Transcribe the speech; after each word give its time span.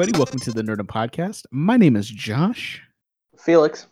Hey 0.00 0.04
everybody, 0.04 0.18
welcome 0.18 0.40
to 0.40 0.50
the 0.50 0.62
Nerdum 0.62 0.86
Podcast. 0.86 1.44
My 1.50 1.76
name 1.76 1.94
is 1.94 2.08
Josh, 2.08 2.80
Felix. 3.38 3.86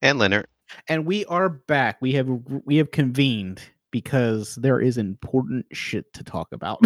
and 0.00 0.20
Leonard. 0.20 0.46
and 0.88 1.04
we 1.04 1.24
are 1.24 1.48
back. 1.48 1.96
We 2.00 2.12
have 2.12 2.28
we 2.64 2.76
have 2.76 2.92
convened 2.92 3.60
because 3.90 4.54
there 4.54 4.78
is 4.78 4.98
important 4.98 5.66
shit 5.72 6.12
to 6.12 6.22
talk 6.22 6.52
about. 6.52 6.84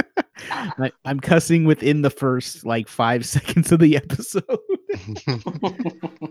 I, 0.50 0.92
I'm 1.04 1.20
cussing 1.20 1.66
within 1.66 2.00
the 2.00 2.08
first 2.08 2.64
like 2.64 2.88
five 2.88 3.26
seconds 3.26 3.70
of 3.70 3.80
the 3.80 3.98
episode. 3.98 4.44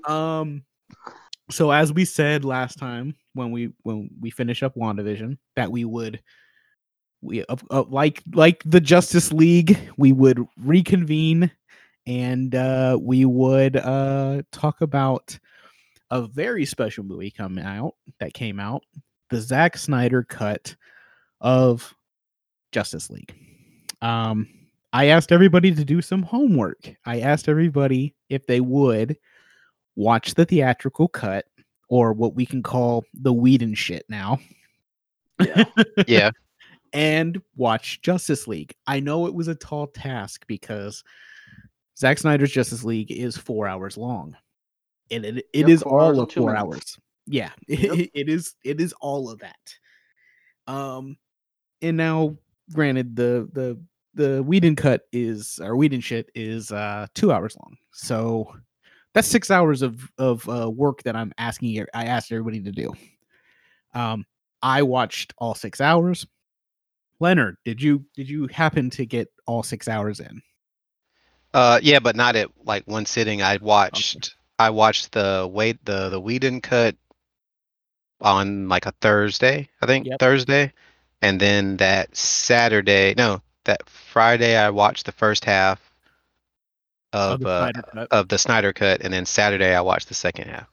um, 0.11 0.63
so 1.51 1.69
as 1.69 1.93
we 1.93 2.03
said 2.03 2.45
last 2.45 2.79
time 2.79 3.13
when 3.33 3.51
we 3.51 3.73
when 3.83 4.09
we 4.19 4.31
finish 4.31 4.63
up 4.63 4.73
WandaVision, 4.73 5.37
that 5.55 5.71
we 5.71 5.85
would 5.85 6.19
we 7.23 7.45
uh, 7.45 7.55
uh, 7.71 7.83
like 7.89 8.21
like 8.33 8.61
the 8.65 8.81
Justice 8.81 9.31
League, 9.31 9.77
we 9.97 10.11
would 10.11 10.45
reconvene 10.61 11.51
and 12.05 12.53
uh 12.53 12.97
we 13.01 13.25
would 13.25 13.77
uh 13.77 14.41
talk 14.51 14.81
about 14.81 15.39
a 16.11 16.27
very 16.27 16.65
special 16.65 17.03
movie 17.03 17.31
coming 17.31 17.63
out 17.63 17.95
that 18.19 18.33
came 18.33 18.59
out, 18.59 18.83
the 19.29 19.39
Zack 19.39 19.77
Snyder 19.77 20.23
cut 20.23 20.75
of 21.41 21.93
Justice 22.71 23.09
League. 23.09 23.33
Um 24.01 24.47
I 24.91 25.07
asked 25.07 25.31
everybody 25.31 25.73
to 25.73 25.83
do 25.83 26.01
some 26.01 26.21
homework. 26.21 26.93
I 27.05 27.21
asked 27.21 27.49
everybody 27.49 28.15
if 28.29 28.45
they 28.45 28.59
would 28.59 29.17
watch 29.95 30.35
the 30.35 30.45
theatrical 30.45 31.07
cut 31.07 31.45
or 31.89 32.13
what 32.13 32.35
we 32.35 32.45
can 32.45 32.61
call 32.61 33.03
the 33.13 33.33
Whedon 33.33 33.73
shit 33.73 34.05
now 34.09 34.39
Yeah. 35.39 35.63
yeah, 36.07 36.31
and 36.93 37.41
watch 37.55 38.01
Justice 38.01 38.47
League. 38.47 38.75
I 38.87 38.99
know 38.99 39.25
it 39.27 39.33
was 39.33 39.47
a 39.47 39.55
tall 39.55 39.87
task 39.87 40.45
because 40.47 41.03
Zack 41.97 42.19
Snyder's 42.19 42.51
Justice 42.51 42.83
League 42.83 43.11
is 43.11 43.35
four 43.35 43.67
hours 43.67 43.97
long. 43.97 44.35
And 45.11 45.25
it, 45.25 45.37
it 45.53 45.67
Yep, 45.67 45.69
is 45.69 45.81
all 45.83 46.19
of 46.19 46.31
four 46.31 46.51
minutes. 46.51 46.63
hours. 46.63 46.97
Yeah, 47.25 47.51
Yep. 47.67 48.09
it 48.13 48.29
is 48.29 48.55
it 48.63 48.79
is 48.79 48.93
all 49.01 49.29
of 49.29 49.39
that. 49.39 49.75
Um 50.71 51.17
and 51.81 51.97
now 51.97 52.37
granted 52.71 53.15
the 53.15 53.49
the 53.53 53.79
the 54.15 54.43
Whedon 54.43 54.75
cut 54.75 55.01
is 55.11 55.59
or 55.61 55.75
Whedon 55.75 56.01
shit 56.01 56.29
is 56.35 56.71
uh 56.71 57.07
two 57.15 57.31
hours 57.31 57.55
long. 57.61 57.77
So 57.91 58.53
that's 59.13 59.27
six 59.27 59.51
hours 59.51 59.81
of 59.81 60.09
of 60.17 60.47
uh, 60.49 60.69
work 60.69 61.03
that 61.03 61.15
I'm 61.15 61.33
asking 61.37 61.85
I 61.93 62.05
asked 62.05 62.31
everybody 62.31 62.61
to 62.61 62.71
do. 62.71 62.93
Um 63.93 64.25
I 64.61 64.83
watched 64.83 65.33
all 65.37 65.55
six 65.55 65.81
hours. 65.81 66.25
Leonard, 67.23 67.55
did 67.63 67.81
you 67.81 68.03
did 68.13 68.29
you 68.29 68.47
happen 68.47 68.89
to 68.91 69.05
get 69.05 69.29
all 69.47 69.63
six 69.63 69.87
hours 69.87 70.19
in? 70.19 70.41
uh, 71.53 71.79
yeah, 71.81 71.99
but 71.99 72.17
not 72.17 72.35
at 72.35 72.49
like 72.65 72.85
one 72.85 73.05
sitting. 73.05 73.41
I 73.41 73.57
watched. 73.57 74.35
I 74.59 74.69
watched 74.71 75.13
the 75.13 75.49
wait 75.49 75.83
the 75.85 76.09
the 76.09 76.19
Whedon 76.19 76.59
cut 76.59 76.97
on 78.19 78.67
like 78.67 78.85
a 78.85 78.91
Thursday, 78.99 79.69
I 79.81 79.85
think 79.85 80.05
Yep. 80.07 80.19
Thursday, 80.19 80.73
and 81.21 81.39
then 81.39 81.77
that 81.77 82.15
Saturday, 82.15 83.13
no, 83.17 83.41
that 83.63 83.87
Friday, 83.87 84.57
I 84.57 84.69
watched 84.69 85.05
the 85.05 85.13
first 85.13 85.45
half 85.45 85.93
of 87.13 87.39
the 87.39 87.47
uh, 87.47 87.71
Snyder 87.71 88.07
of 88.11 88.27
the 88.27 88.37
Snyder 88.37 88.73
cut, 88.73 89.01
and 89.01 89.13
then 89.13 89.25
Saturday 89.25 89.73
I 89.73 89.81
watched 89.81 90.09
the 90.09 90.13
second 90.13 90.49
half. 90.49 90.67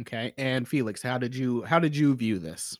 Okay. 0.00 0.32
And 0.38 0.68
Felix, 0.68 1.02
how 1.02 1.18
did 1.18 1.34
you 1.34 1.62
how 1.62 1.80
did 1.80 1.96
you 1.96 2.14
view 2.14 2.38
this? 2.38 2.78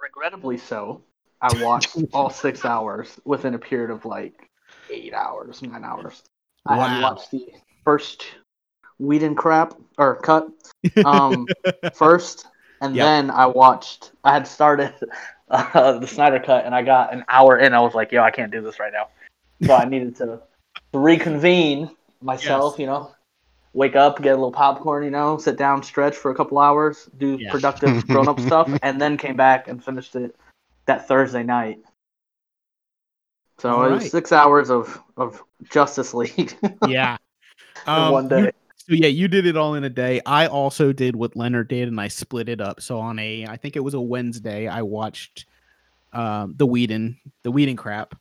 Regrettably 0.00 0.56
so, 0.56 1.02
I 1.40 1.52
watched 1.54 1.96
all 2.12 2.30
six 2.30 2.64
hours 2.64 3.18
within 3.24 3.54
a 3.54 3.58
period 3.58 3.90
of 3.90 4.04
like 4.04 4.48
eight 4.90 5.12
hours, 5.12 5.62
nine 5.62 5.84
hours. 5.84 6.22
I 6.64 6.76
had 6.76 7.00
watched 7.02 7.30
the 7.30 7.46
first 7.84 8.24
Whedon 8.98 9.34
crap 9.34 9.74
or 9.98 10.16
cut 10.16 10.48
um, 11.04 11.46
first, 11.94 12.46
and 12.80 12.96
Yep. 12.96 13.04
then 13.04 13.30
I 13.30 13.46
watched. 13.46 14.12
I 14.24 14.32
had 14.32 14.46
started 14.46 14.94
uh, 15.48 15.98
the 15.98 16.06
Snyder 16.06 16.40
cut, 16.40 16.64
and 16.64 16.74
I 16.74 16.82
got 16.82 17.12
an 17.12 17.24
hour 17.28 17.58
in. 17.58 17.74
I 17.74 17.80
was 17.80 17.94
like, 17.94 18.12
"Yo, 18.12 18.22
I 18.22 18.30
can't 18.30 18.50
do 18.50 18.62
this 18.62 18.80
right 18.80 18.92
now." 18.92 19.08
So 19.66 19.74
I 19.74 19.84
needed 19.84 20.16
to 20.16 20.40
reconvene 20.94 21.90
myself. 22.22 22.74
Yes. 22.74 22.80
You 22.80 22.86
know, 22.86 23.10
wake 23.74 23.96
up, 23.96 24.22
get 24.22 24.32
a 24.32 24.36
little 24.36 24.52
popcorn. 24.52 25.04
You 25.04 25.10
know, 25.10 25.36
sit 25.36 25.56
down, 25.56 25.82
stretch 25.82 26.16
for 26.16 26.30
a 26.30 26.34
couple 26.34 26.58
hours, 26.58 27.08
do 27.18 27.38
Yeah. 27.38 27.50
productive 27.50 28.06
grown-up 28.08 28.40
stuff, 28.40 28.70
and 28.82 29.00
then 29.00 29.18
came 29.18 29.36
back 29.36 29.68
and 29.68 29.84
finished 29.84 30.16
it 30.16 30.34
that 30.86 31.06
Thursday 31.08 31.42
night. 31.42 31.78
So 33.58 33.70
it 33.70 33.72
Alright. 33.74 33.92
was 34.02 34.10
six 34.10 34.32
hours 34.32 34.70
of 34.70 35.00
of 35.16 35.42
Justice 35.70 36.12
League 36.14 36.56
yeah. 36.88 37.16
in 37.86 37.92
Um, 37.92 38.12
one 38.12 38.24
you- 38.24 38.28
day. 38.30 38.52
so 38.76 38.92
yeah, 38.94 39.08
you 39.08 39.28
did 39.28 39.46
it 39.46 39.56
all 39.56 39.74
in 39.74 39.84
a 39.84 39.90
day. 39.90 40.20
I 40.26 40.46
also 40.46 40.92
did 40.92 41.16
what 41.16 41.36
Leonard 41.36 41.68
did, 41.68 41.88
and 41.88 42.00
I 42.00 42.08
split 42.08 42.48
it 42.48 42.60
up. 42.60 42.80
So 42.80 42.98
on 43.00 43.18
a, 43.18 43.46
I 43.46 43.56
think 43.56 43.76
it 43.76 43.80
was 43.80 43.94
a 43.94 44.00
Wednesday, 44.00 44.68
I 44.68 44.82
watched 44.82 45.46
um, 46.12 46.54
the 46.56 46.66
Whedon, 46.66 47.18
the 47.42 47.50
Whedon 47.50 47.76
crap, 47.76 48.14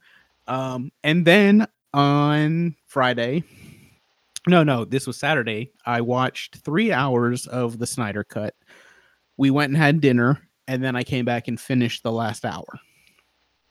um, 0.48 0.92
and 1.04 1.26
then 1.26 1.68
on 1.94 2.76
Friday, 2.88 3.44
no, 4.48 4.64
no, 4.64 4.86
this 4.86 5.08
was 5.08 5.18
Saturday. 5.18 5.72
I 5.86 6.02
watched 6.02 6.58
three 6.58 6.92
hours 6.92 7.48
of 7.48 7.78
the 7.80 7.88
Snyder 7.88 8.24
cut. 8.24 8.54
We 9.38 9.50
went 9.50 9.70
and 9.72 9.78
had 9.78 10.02
dinner, 10.02 10.45
and 10.68 10.84
then 10.84 10.96
I 10.96 11.04
came 11.04 11.26
back 11.26 11.48
and 11.48 11.60
finished 11.60 12.04
the 12.04 12.12
last 12.12 12.46
hour. 12.46 12.66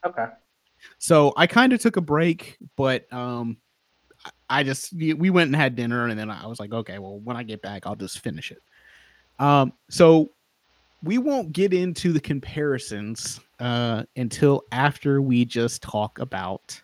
Okay. 0.05 0.27
So 0.99 1.33
I 1.37 1.47
kind 1.47 1.73
of 1.73 1.81
took 1.81 1.97
a 1.97 2.01
break, 2.01 2.59
but 2.77 3.11
um, 3.13 3.57
I- 4.49 4.63
just 4.63 4.93
we 4.93 5.31
went 5.31 5.49
and 5.49 5.57
had 5.57 5.77
dinner, 5.77 6.09
and 6.09 6.19
then 6.19 6.31
I 6.31 6.47
was 6.47 6.61
like, 6.61 6.73
okay, 6.73 6.99
well, 6.99 7.19
when 7.21 7.37
I 7.37 7.43
get 7.43 7.63
back, 7.63 7.87
I'll 7.87 7.97
just 7.97 8.21
finish 8.21 8.53
it. 8.53 8.63
Um, 9.39 9.73
so 9.89 10.31
we 11.03 11.19
won't 11.19 11.53
get 11.53 11.75
into 11.75 12.13
the 12.13 12.21
comparisons 12.21 13.41
uh, 13.61 14.05
until 14.17 14.63
after 14.73 15.21
we 15.21 15.45
just 15.45 15.83
talk 15.83 16.19
about 16.19 16.81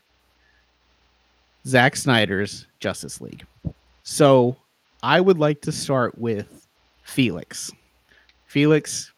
Zack 1.66 1.96
Snyder's 1.96 2.66
Justice 2.80 3.20
League. 3.20 3.44
So 4.02 4.56
I 5.02 5.20
would 5.20 5.38
like 5.38 5.60
to 5.62 5.72
start 5.72 6.18
with 6.18 6.66
Felix. 7.02 7.70
Felix, 8.46 9.12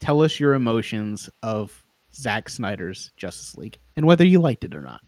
tell 0.00 0.22
us 0.22 0.38
your 0.38 0.54
emotions 0.54 1.28
of 1.42 1.84
Zack 2.14 2.48
Snyder's 2.48 3.12
Justice 3.16 3.56
League 3.56 3.78
and 3.96 4.06
whether 4.06 4.24
you 4.24 4.40
liked 4.40 4.64
it 4.64 4.74
or 4.74 4.80
not. 4.80 5.00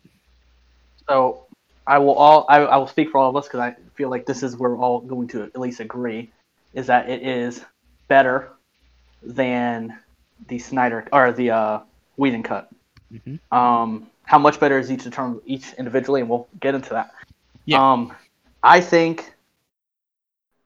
So 1.09 1.47
I 1.87 1.99
will 1.99 2.15
all 2.15 2.47
I, 2.49 2.59
I 2.59 2.77
will 2.77 2.87
speak 2.87 3.11
for 3.11 3.19
all 3.19 3.31
of 3.31 3.37
us 3.37 3.47
because 3.47 3.61
I 3.61 3.75
feel 3.95 4.11
like 4.11 4.27
this 4.27 4.43
is 4.43 4.57
where 4.57 4.71
we're 4.71 4.79
all 4.79 5.01
going 5.01 5.29
to 5.29 5.43
at 5.43 5.59
least 5.59 5.81
agree 5.81 6.31
is 6.73 6.87
that 6.87 7.09
it 7.09 7.23
is 7.23 7.65
better 8.09 8.51
than 9.23 9.99
the 10.49 10.59
Snyder 10.59 11.07
or 11.13 11.33
the 11.33 11.51
uh, 11.51 11.81
Whedon 12.17 12.43
cut. 12.43 12.71
Mhm. 13.13 13.41
Um, 13.53 14.07
how 14.23 14.39
much 14.39 14.61
better 14.61 14.79
is 14.79 14.91
each 14.91 15.03
determined 15.03 15.41
each 15.45 15.73
individually, 15.75 16.21
and 16.21 16.31
we'll 16.31 16.47
get 16.61 16.75
into 16.75 16.91
that. 16.91 17.13
Yeah. 17.65 17.93
Um, 17.93 18.15
I 18.63 18.81
think 18.81 19.35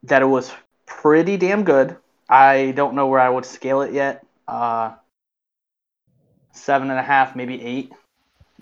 that 0.02 0.20
it 0.20 0.26
was 0.26 0.52
pretty 0.84 1.36
damn 1.38 1.64
good. 1.64 1.96
I 2.28 2.72
don't 2.72 2.94
know 2.94 3.06
where 3.08 3.20
I 3.20 3.28
would 3.28 3.44
scale 3.44 3.82
it 3.82 3.92
yet. 3.92 4.24
Uh, 4.48 4.94
seven 6.52 6.90
and 6.90 6.98
a 6.98 7.02
half, 7.02 7.36
maybe 7.36 7.62
eight. 7.62 7.92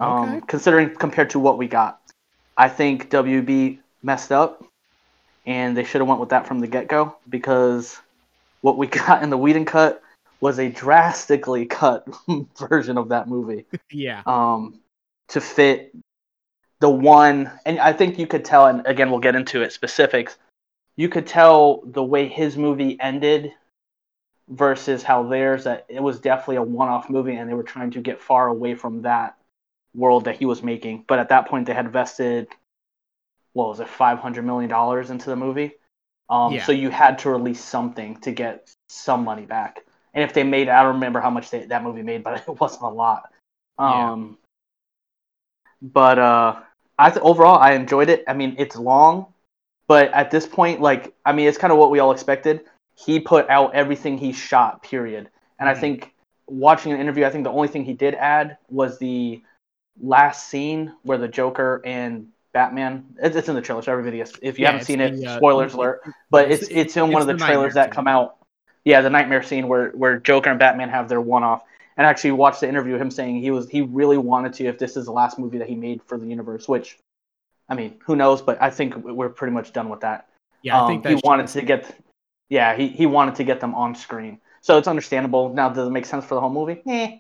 Um, 0.01 0.35
Okay. 0.35 0.41
considering 0.47 0.95
compared 0.97 1.31
to 1.31 1.39
what 1.39 1.59
we 1.59 1.69
got, 1.69 2.01
I 2.57 2.69
think 2.69 3.11
WB 3.11 3.79
messed 4.03 4.33
up, 4.33 4.65
and 5.47 5.77
they 5.77 5.85
should 5.85 6.01
have 6.01 6.09
went 6.09 6.21
with 6.21 6.31
that 6.31 6.47
from 6.47 6.61
the 6.61 6.67
get 6.67 6.89
go 6.89 7.17
because 7.29 7.99
what 8.63 8.79
we 8.79 8.87
got 9.01 9.23
in 9.23 9.31
the 9.31 9.39
Whedon 9.39 9.65
cut 9.65 10.03
was 10.41 10.59
a 10.59 10.69
drastically 10.69 11.67
cut 11.81 12.07
version 12.59 12.99
of 12.99 13.11
that 13.11 13.29
movie 13.29 13.67
Yeah. 13.93 14.23
um, 14.27 14.81
to 15.29 15.41
fit 15.41 15.95
the 16.81 16.91
one. 16.91 17.51
And 17.65 17.79
I 17.79 17.93
think 17.93 18.19
you 18.19 18.27
could 18.27 18.45
tell, 18.45 18.67
and 18.67 18.85
again, 18.87 19.11
we'll 19.11 19.21
get 19.21 19.37
into 19.37 19.63
it 19.63 19.73
specifics. 19.73 20.37
You 20.97 21.09
could 21.09 21.27
tell 21.27 21.83
the 21.87 22.03
way 22.05 22.29
his 22.29 22.57
movie 22.57 22.99
ended 23.01 23.53
versus 24.49 25.03
how 25.03 25.23
theirs 25.25 25.65
that 25.65 25.87
it 25.89 26.03
was 26.03 26.21
definitely 26.21 26.57
a 26.57 26.63
one-off 26.63 27.09
movie, 27.09 27.35
and 27.35 27.49
they 27.49 27.55
were 27.55 27.63
trying 27.63 27.91
to 27.93 28.01
get 28.01 28.21
far 28.21 28.49
away 28.49 28.75
from 28.75 29.03
that 29.03 29.37
world 29.95 30.25
that 30.25 30.37
he 30.37 30.45
was 30.47 30.63
making. 30.63 31.05
But 31.07 31.19
at 31.19 31.29
that 31.31 31.49
point, 31.49 31.67
they 31.67 31.75
had 31.75 31.93
vested 31.93 32.49
what 33.55 33.69
was 33.69 33.81
it, 33.81 33.89
five 33.89 34.19
hundred 34.19 34.45
million 34.45 34.71
dollars 34.71 35.11
into 35.11 35.31
the 35.31 35.37
movie. 35.37 35.73
Um, 36.29 36.53
Yeah. 36.53 36.65
So 36.65 36.73
you 36.73 36.91
had 36.91 37.19
to 37.21 37.31
release 37.31 37.61
something 37.63 38.17
to 38.19 38.33
get 38.33 38.71
some 38.89 39.25
money 39.25 39.47
back. 39.47 39.85
And 40.15 40.23
if 40.25 40.35
they 40.35 40.43
made, 40.43 40.69
I 40.69 40.83
don't 40.83 40.95
remember 40.95 41.21
how 41.21 41.31
much 41.31 41.51
they, 41.51 41.65
that 41.67 41.83
movie 41.83 42.03
made, 42.03 42.23
but 42.23 42.43
it 42.49 42.61
wasn't 42.61 42.83
a 42.83 42.89
lot. 42.89 43.31
Yeah. 43.79 44.13
Um, 44.13 44.39
But 45.81 46.19
uh, 46.19 46.61
I 46.99 47.11
th- 47.11 47.23
overall 47.23 47.59
I 47.59 47.73
enjoyed 47.73 48.09
it. 48.09 48.25
I 48.29 48.35
mean, 48.35 48.57
it's 48.59 48.77
long, 48.77 49.32
but 49.93 50.11
at 50.15 50.31
this 50.31 50.47
point, 50.47 50.81
like, 50.81 51.13
I 51.23 51.33
mean, 51.33 51.47
it's 51.49 51.59
kind 51.59 51.71
of 51.71 51.79
what 51.79 51.91
we 51.91 51.99
all 51.99 52.13
expected. 52.13 52.63
He 52.95 53.21
put 53.21 53.51
out 53.51 53.75
everything 53.75 54.17
he 54.17 54.33
shot. 54.33 54.83
Period. 54.83 55.29
And 55.59 55.69
I 55.69 55.75
Mhm. 55.75 55.81
think 55.81 56.15
watching 56.47 56.93
an 56.93 57.01
interview, 57.01 57.27
I 57.27 57.31
think 57.31 57.45
the 57.45 57.51
only 57.51 57.69
thing 57.69 57.85
he 57.85 57.93
did 57.93 58.15
add 58.15 58.57
was 58.71 58.99
the 58.99 59.43
last 60.01 60.49
scene 60.49 60.95
where 61.03 61.19
the 61.19 61.29
Joker 61.29 61.83
and 61.85 62.29
Batman. 62.55 63.05
It's, 63.23 63.37
it's 63.37 63.49
in 63.51 63.55
the 63.55 63.61
trailer, 63.61 63.83
so 63.83 63.93
everybody, 63.93 64.21
if 64.21 64.59
you 64.59 64.65
Yeah, 64.65 64.69
haven't 64.69 64.81
it's 64.81 64.87
seen 64.87 65.01
it, 65.03 65.21
the, 65.21 65.27
uh, 65.27 65.37
spoilers 65.37 65.75
alert. 65.75 66.01
But 66.31 66.45
it's- 66.47 66.63
it's 66.63 66.71
it's 66.71 66.97
in 66.97 67.13
one 67.13 67.21
of 67.21 67.29
the, 67.29 67.35
the 67.35 67.39
trailers 67.39 67.75
that 67.75 67.93
come 67.93 68.09
out. 68.09 68.37
Yeah, 68.85 69.03
the 69.03 69.11
nightmare 69.11 69.43
scene 69.43 69.69
where 69.69 69.91
where 69.91 70.19
Joker 70.19 70.49
and 70.49 70.59
Batman 70.59 70.89
have 70.89 71.11
their 71.11 71.21
one 71.21 71.45
off. 71.45 71.65
And 71.99 72.07
actually 72.07 72.33
watched 72.33 72.61
the 72.63 72.69
interview 72.71 72.95
of 72.95 73.03
him 73.03 73.11
saying 73.11 73.43
he 73.43 73.51
was 73.51 73.69
he 73.69 73.83
really 73.83 74.17
wanted 74.17 74.55
to 74.55 74.65
if 74.65 74.79
this 74.79 74.97
is 74.97 75.05
the 75.05 75.13
last 75.13 75.39
movie 75.39 75.59
that 75.59 75.69
he 75.69 75.75
made 75.75 76.03
for 76.05 76.17
the 76.17 76.27
universe. 76.27 76.67
Which, 76.67 76.99
I 77.73 77.75
mean, 77.75 77.97
who 78.05 78.17
knows? 78.17 78.43
But 78.43 78.61
I 78.61 78.69
think 78.69 78.95
we're 78.97 79.31
pretty 79.31 79.55
much 79.55 79.73
done 79.73 79.89
with 79.89 80.01
that. 80.01 80.29
Yeah, 80.61 80.77
I 80.79 80.81
Um, 80.83 80.89
think 80.89 81.07
he 81.07 81.15
that's 81.15 81.25
wanted 81.25 81.47
to 81.49 81.63
get, 81.63 81.97
yeah, 82.51 82.77
he, 82.77 82.87
he 82.89 83.07
wanted 83.07 83.35
to 83.37 83.45
get 83.45 83.61
them 83.61 83.75
on 83.75 83.95
screen. 83.95 84.39
So 84.61 84.77
it's 84.77 84.87
understandable. 84.87 85.49
Now, 85.55 85.71
does 85.71 85.89
it 85.89 85.91
make 85.91 86.05
sense 86.05 86.25
for 86.25 86.35
the 86.35 86.41
whole 86.43 86.51
movie? 86.51 86.83
Eh, 86.87 87.19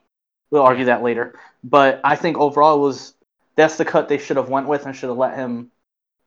we'll 0.50 0.62
argue 0.62 0.84
that 0.84 1.02
later. 1.02 1.38
But 1.64 2.00
I 2.04 2.16
think 2.16 2.36
overall 2.36 2.76
it 2.76 2.80
was 2.80 3.14
that's 3.56 3.76
the 3.76 3.84
cut 3.86 4.08
they 4.08 4.18
should 4.18 4.36
have 4.36 4.50
went 4.50 4.68
with 4.68 4.84
and 4.84 4.94
should 4.94 5.08
have 5.08 5.16
let 5.18 5.34
him 5.36 5.70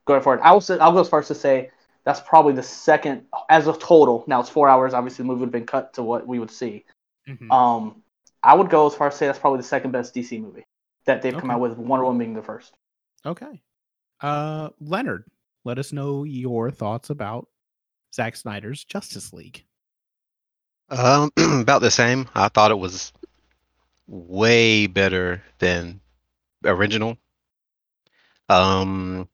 go 0.05 0.19
for 0.19 0.33
it. 0.33 0.41
I 0.43 0.51
will 0.53 0.61
say, 0.61 0.77
I'll 0.79 0.91
go 0.91 1.01
as 1.01 1.07
far 1.09 1.19
as 1.19 1.27
to 1.27 1.35
say 1.35 1.69
that's 2.03 2.19
probably 2.19 2.53
the 2.53 2.63
second 2.63 3.27
as 3.49 3.67
a 3.67 3.73
total. 3.73 4.23
Now 4.27 4.39
it's 4.39 4.49
four 4.49 4.67
hours. 4.67 4.95
Obviously, 4.95 5.21
the 5.23 5.27
movie 5.27 5.41
would 5.41 5.47
have 5.47 5.51
been 5.53 5.65
cut 5.67 5.93
to 5.93 6.03
what 6.03 6.25
we 6.27 6.39
would 6.39 6.51
see. 6.51 6.83
Mhm. 7.27 7.51
Um, 7.51 8.03
I 8.43 8.55
would 8.55 8.69
go 8.71 8.87
as 8.87 8.95
far 8.95 9.07
as 9.07 9.15
say 9.15 9.27
that's 9.27 9.39
probably 9.39 9.57
the 9.57 9.63
second 9.75 9.91
best 9.91 10.13
DC 10.15 10.41
movie 10.41 10.65
that 11.05 11.21
they've 11.21 11.37
come 11.37 11.51
out 11.51 11.59
with. 11.59 11.77
Wonder 11.77 12.05
Woman 12.05 12.19
being 12.19 12.33
the 12.33 12.41
first. 12.43 12.73
Okay. 13.25 13.61
Uh 14.21 14.69
Leonard, 14.79 15.25
let 15.63 15.79
us 15.79 15.91
know 15.91 16.23
your 16.23 16.71
thoughts 16.71 17.09
about 17.09 17.47
Zack 18.13 18.35
Snyder's 18.35 18.83
Justice 18.83 19.33
League. 19.33 19.65
Um, 20.89 21.31
about 21.37 21.81
the 21.81 21.91
same. 21.91 22.29
I 22.35 22.49
thought 22.49 22.71
it 22.71 22.77
was 22.79 23.11
way 24.07 24.87
better 24.87 25.43
than 25.59 25.99
original. 26.63 27.17
Um, 28.49 29.27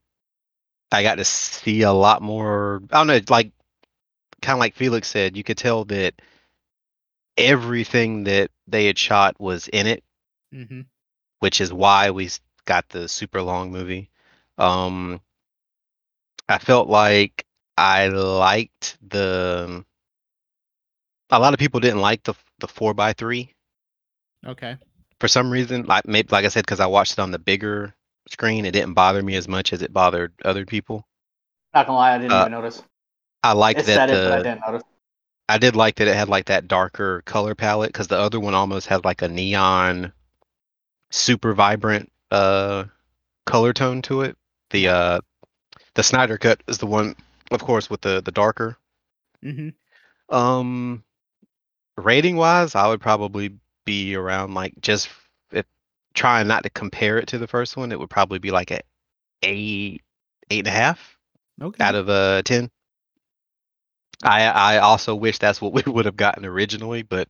I 0.92 1.04
got 1.04 1.16
to 1.16 1.26
see 1.26 1.82
a 1.82 1.92
lot 1.92 2.22
more. 2.22 2.82
I 2.92 2.98
don't 2.98 3.08
know, 3.08 3.20
like 3.30 3.52
kind 4.42 4.56
of 4.56 4.60
like 4.60 4.76
Felix 4.76 5.08
said, 5.10 5.36
you 5.38 5.44
could 5.44 5.58
tell 5.58 5.86
that 5.86 6.16
everything 7.38 8.24
that 8.26 8.52
they 8.68 8.86
had 8.86 8.98
shot 8.98 9.40
was 9.40 9.68
in 9.68 9.88
it, 9.88 10.04
Mm-hmm. 10.54 10.82
which 11.40 11.62
is 11.62 11.72
why 11.72 12.12
we 12.12 12.30
got 12.66 12.88
the 12.90 13.08
super 13.08 13.42
long 13.42 13.72
movie. 13.72 14.10
Um, 14.62 15.22
I 16.48 16.60
felt 16.60 16.88
like 16.88 17.46
I 17.78 18.08
liked 18.08 18.98
the. 19.02 19.86
A 21.32 21.40
lot 21.40 21.54
of 21.54 21.60
people 21.60 21.80
didn't 21.80 22.02
like 22.02 22.24
the 22.24 22.36
the 22.60 22.68
four 22.68 22.94
by 22.94 23.14
three 23.14 23.56
Okay. 24.46 24.78
for 25.20 25.28
some 25.28 25.52
reason. 25.52 25.84
Like 25.86 26.08
maybe 26.08 26.30
like 26.32 26.46
I 26.46 26.50
said, 26.50 26.66
because 26.66 26.80
I 26.80 26.88
watched 26.88 27.14
it 27.14 27.20
on 27.20 27.32
the 27.32 27.40
bigger 27.40 27.96
screen, 28.30 28.66
it 28.66 28.72
didn't 28.72 28.94
bother 28.94 29.22
me 29.24 29.36
as 29.36 29.48
much 29.48 29.74
as 29.74 29.82
it 29.82 29.94
bothered 29.94 30.34
other 30.44 30.66
people. 30.66 31.08
Not 31.74 31.86
gonna 31.88 31.98
lie, 31.98 32.16
I 32.16 32.18
didn't 32.18 32.34
Uh, 32.34 32.38
even 32.38 32.52
notice. 32.52 32.84
I 33.44 33.54
liked 33.54 33.84
It 33.84 33.88
that 33.88 34.04
said 34.04 34.10
it, 34.10 34.24
but 34.24 34.32
I 34.34 34.40
didn't 34.40 34.62
notice. 34.66 34.84
I 35.50 35.58
did 35.60 35.76
like 35.76 35.96
that 35.98 36.08
it 36.08 36.16
had 36.16 36.30
like 36.30 36.46
that 36.46 36.68
darker 36.68 37.22
color 37.26 37.54
palette 37.56 37.90
because 37.90 38.08
the 38.08 38.18
other 38.18 38.40
one 38.40 38.56
almost 38.56 38.88
had 38.88 39.06
like 39.06 39.22
a 39.22 39.28
neon, 39.28 40.14
super 41.12 41.54
vibrant 41.54 42.12
uh 42.32 42.86
color 43.46 43.74
tone 43.74 44.02
to 44.04 44.22
it. 44.22 44.38
The 44.72 44.88
uh 44.90 45.22
the 45.96 46.04
Snyder 46.04 46.38
cut 46.38 46.62
is 46.68 46.78
the 46.80 46.88
one, 46.88 47.16
of 47.52 47.62
course, 47.64 47.90
with 47.90 48.02
the 48.02 48.22
the 48.22 48.32
darker. 48.32 48.78
Mm-hmm. 49.44 49.70
Um, 50.36 51.04
rating 51.98 52.36
wise, 52.38 52.76
I 52.76 52.88
would 52.88 53.02
probably 53.02 53.58
be 53.86 54.16
around 54.16 54.54
like 54.54 54.74
just 54.82 55.10
if 55.52 55.66
trying 56.14 56.48
not 56.48 56.64
to 56.64 56.70
compare 56.70 57.18
it 57.18 57.28
to 57.30 57.38
the 57.38 57.48
first 57.48 57.78
one, 57.78 57.92
it 57.92 58.00
would 58.00 58.10
probably 58.10 58.40
be 58.40 58.52
like 58.52 58.72
a 58.72 58.82
eight, 59.44 60.02
eight 60.50 60.60
and 60.60 60.68
a 60.68 60.72
half 60.72 61.18
Okay. 61.62 61.84
out 61.84 61.96
of 61.96 62.10
a 62.10 62.44
ten. 62.44 62.72
I 64.24 64.44
I 64.46 64.78
also 64.80 65.16
wish 65.16 65.38
that's 65.38 65.62
what 65.62 65.74
we 65.86 65.92
would 65.92 66.06
have 66.06 66.16
gotten 66.18 66.46
originally, 66.46 67.04
but 67.04 67.30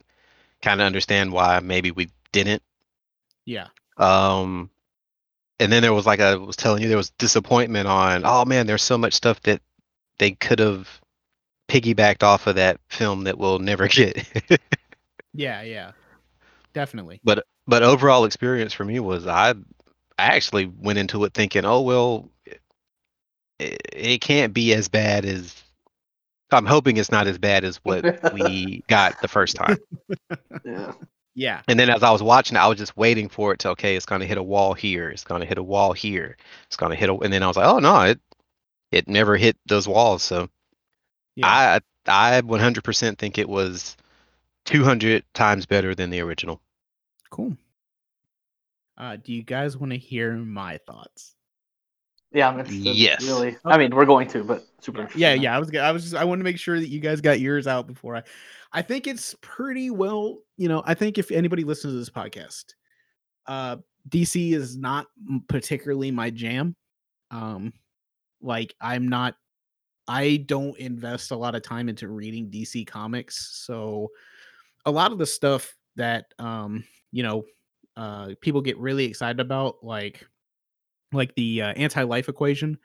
kind 0.61 0.81
of 0.81 0.85
understand 0.85 1.31
why 1.33 1.59
maybe 1.59 1.91
we 1.91 2.09
didn't. 2.31 2.63
yeah. 3.45 3.67
Um, 3.97 4.69
and 5.61 5.71
then 5.71 5.83
there 5.83 5.93
was 5.93 6.07
like 6.07 6.19
I 6.19 6.35
was 6.35 6.55
telling 6.55 6.81
you, 6.81 6.87
there 6.87 6.97
was 6.97 7.11
disappointment 7.11 7.87
on. 7.87 8.23
Oh 8.25 8.43
man, 8.45 8.65
there's 8.65 8.81
so 8.81 8.97
much 8.97 9.13
stuff 9.13 9.39
that 9.43 9.61
they 10.17 10.31
could 10.31 10.59
have 10.59 10.99
piggybacked 11.69 12.23
off 12.23 12.47
of 12.47 12.55
that 12.55 12.79
film 12.89 13.23
that 13.25 13.37
we'll 13.37 13.59
never 13.59 13.87
get. 13.87 14.27
Yeah, 15.33 15.61
yeah. 15.61 15.91
Definitely. 16.73 17.19
but 17.23 17.45
but 17.67 17.83
overall 17.83 18.25
experience 18.25 18.73
for 18.73 18.85
me 18.85 18.99
was 18.99 19.27
I 19.27 19.51
I 19.51 19.55
actually 20.17 20.65
went 20.65 20.99
into 20.99 21.23
it 21.25 21.33
thinking, 21.33 21.63
oh 21.63 21.81
well, 21.81 22.29
it, 23.59 23.81
it 23.93 24.21
can't 24.21 24.53
be 24.53 24.73
as 24.73 24.87
bad 24.89 25.25
as. 25.25 25.63
I'm 26.53 26.65
hoping 26.65 26.97
it's 26.97 27.11
not 27.11 27.27
as 27.27 27.37
bad 27.37 27.63
as 27.63 27.77
what 27.77 28.33
we 28.33 28.83
got 28.89 29.21
the 29.21 29.29
first 29.29 29.55
time. 29.55 29.77
Yeah. 30.65 30.91
Yeah. 31.33 31.61
And 31.67 31.79
then 31.79 31.89
as 31.89 32.03
I 32.03 32.11
was 32.11 32.21
watching 32.23 32.57
I 32.57 32.67
was 32.67 32.77
just 32.77 32.97
waiting 32.97 33.29
for 33.29 33.53
it 33.53 33.59
to 33.59 33.69
okay, 33.69 33.95
it's 33.95 34.05
gonna 34.05 34.25
hit 34.25 34.37
a 34.37 34.43
wall 34.43 34.73
here, 34.73 35.09
it's 35.09 35.23
gonna 35.23 35.45
hit 35.45 35.57
a 35.57 35.63
wall 35.63 35.93
here, 35.93 36.37
it's 36.67 36.75
gonna 36.75 36.95
hit 36.95 37.09
a, 37.09 37.15
and 37.15 37.31
then 37.31 37.43
I 37.43 37.47
was 37.47 37.57
like, 37.57 37.67
oh 37.67 37.79
no, 37.79 38.01
it 38.01 38.19
it 38.91 39.07
never 39.07 39.37
hit 39.37 39.57
those 39.67 39.87
walls. 39.87 40.23
So 40.23 40.49
Yeah. 41.35 41.47
I 41.47 41.79
I 42.07 42.41
100% 42.41 43.17
think 43.17 43.37
it 43.37 43.47
was 43.49 43.95
200 44.65 45.23
times 45.33 45.65
better 45.65 45.95
than 45.95 46.09
the 46.09 46.19
original. 46.21 46.61
cool. 47.29 47.55
Uh, 48.97 49.15
do 49.17 49.33
you 49.33 49.41
guys 49.43 49.77
want 49.77 49.91
to 49.91 49.97
hear 49.97 50.33
my 50.35 50.77
thoughts? 50.85 51.35
Yeah, 52.31 52.49
I'm 52.49 52.59
interested. 52.59 52.95
Yes. 52.95 53.23
Really. 53.25 53.57
I 53.65 53.77
mean, 53.77 53.93
we're 53.95 54.05
going 54.05 54.27
to, 54.29 54.43
but 54.43 54.63
super. 54.79 55.09
Yeah, 55.15 55.33
yeah. 55.33 55.55
I 55.55 55.59
was, 55.59 55.75
I 55.75 55.91
was 55.91 56.03
just, 56.03 56.15
I 56.15 56.23
wanted 56.23 56.39
to 56.39 56.43
make 56.45 56.59
sure 56.59 56.79
that 56.79 56.87
you 56.87 56.99
guys 56.99 57.19
got 57.21 57.39
yours 57.39 57.67
out 57.67 57.87
before 57.87 58.15
I. 58.15 58.23
I 58.73 58.81
think 58.81 59.07
it's 59.07 59.35
pretty 59.41 59.89
well. 59.89 60.39
You 60.57 60.69
know, 60.69 60.83
I 60.85 60.93
think 60.93 61.17
if 61.17 61.31
anybody 61.31 61.63
listens 61.63 61.93
to 61.93 61.99
this 61.99 62.09
podcast, 62.09 62.73
uh, 63.47 63.77
DC 64.09 64.53
is 64.53 64.77
not 64.77 65.07
particularly 65.47 66.11
my 66.11 66.29
jam. 66.29 66.75
Um, 67.31 67.73
like 68.41 68.73
I'm 68.81 69.07
not. 69.07 69.35
I 70.07 70.37
don't 70.47 70.77
invest 70.77 71.31
a 71.31 71.35
lot 71.35 71.55
of 71.55 71.61
time 71.61 71.87
into 71.87 72.07
reading 72.07 72.49
DC 72.49 72.87
comics, 72.87 73.63
so 73.65 74.09
a 74.85 74.91
lot 74.91 75.11
of 75.11 75.19
the 75.19 75.25
stuff 75.25 75.75
that 75.95 76.25
um, 76.39 76.83
you 77.11 77.23
know, 77.23 77.43
uh, 77.97 78.29
people 78.41 78.61
get 78.61 78.77
really 78.77 79.05
excited 79.05 79.39
about, 79.39 79.83
like, 79.83 80.25
like 81.11 81.35
the 81.35 81.61
uh, 81.61 81.73
anti-life 81.73 82.29
equation. 82.29 82.77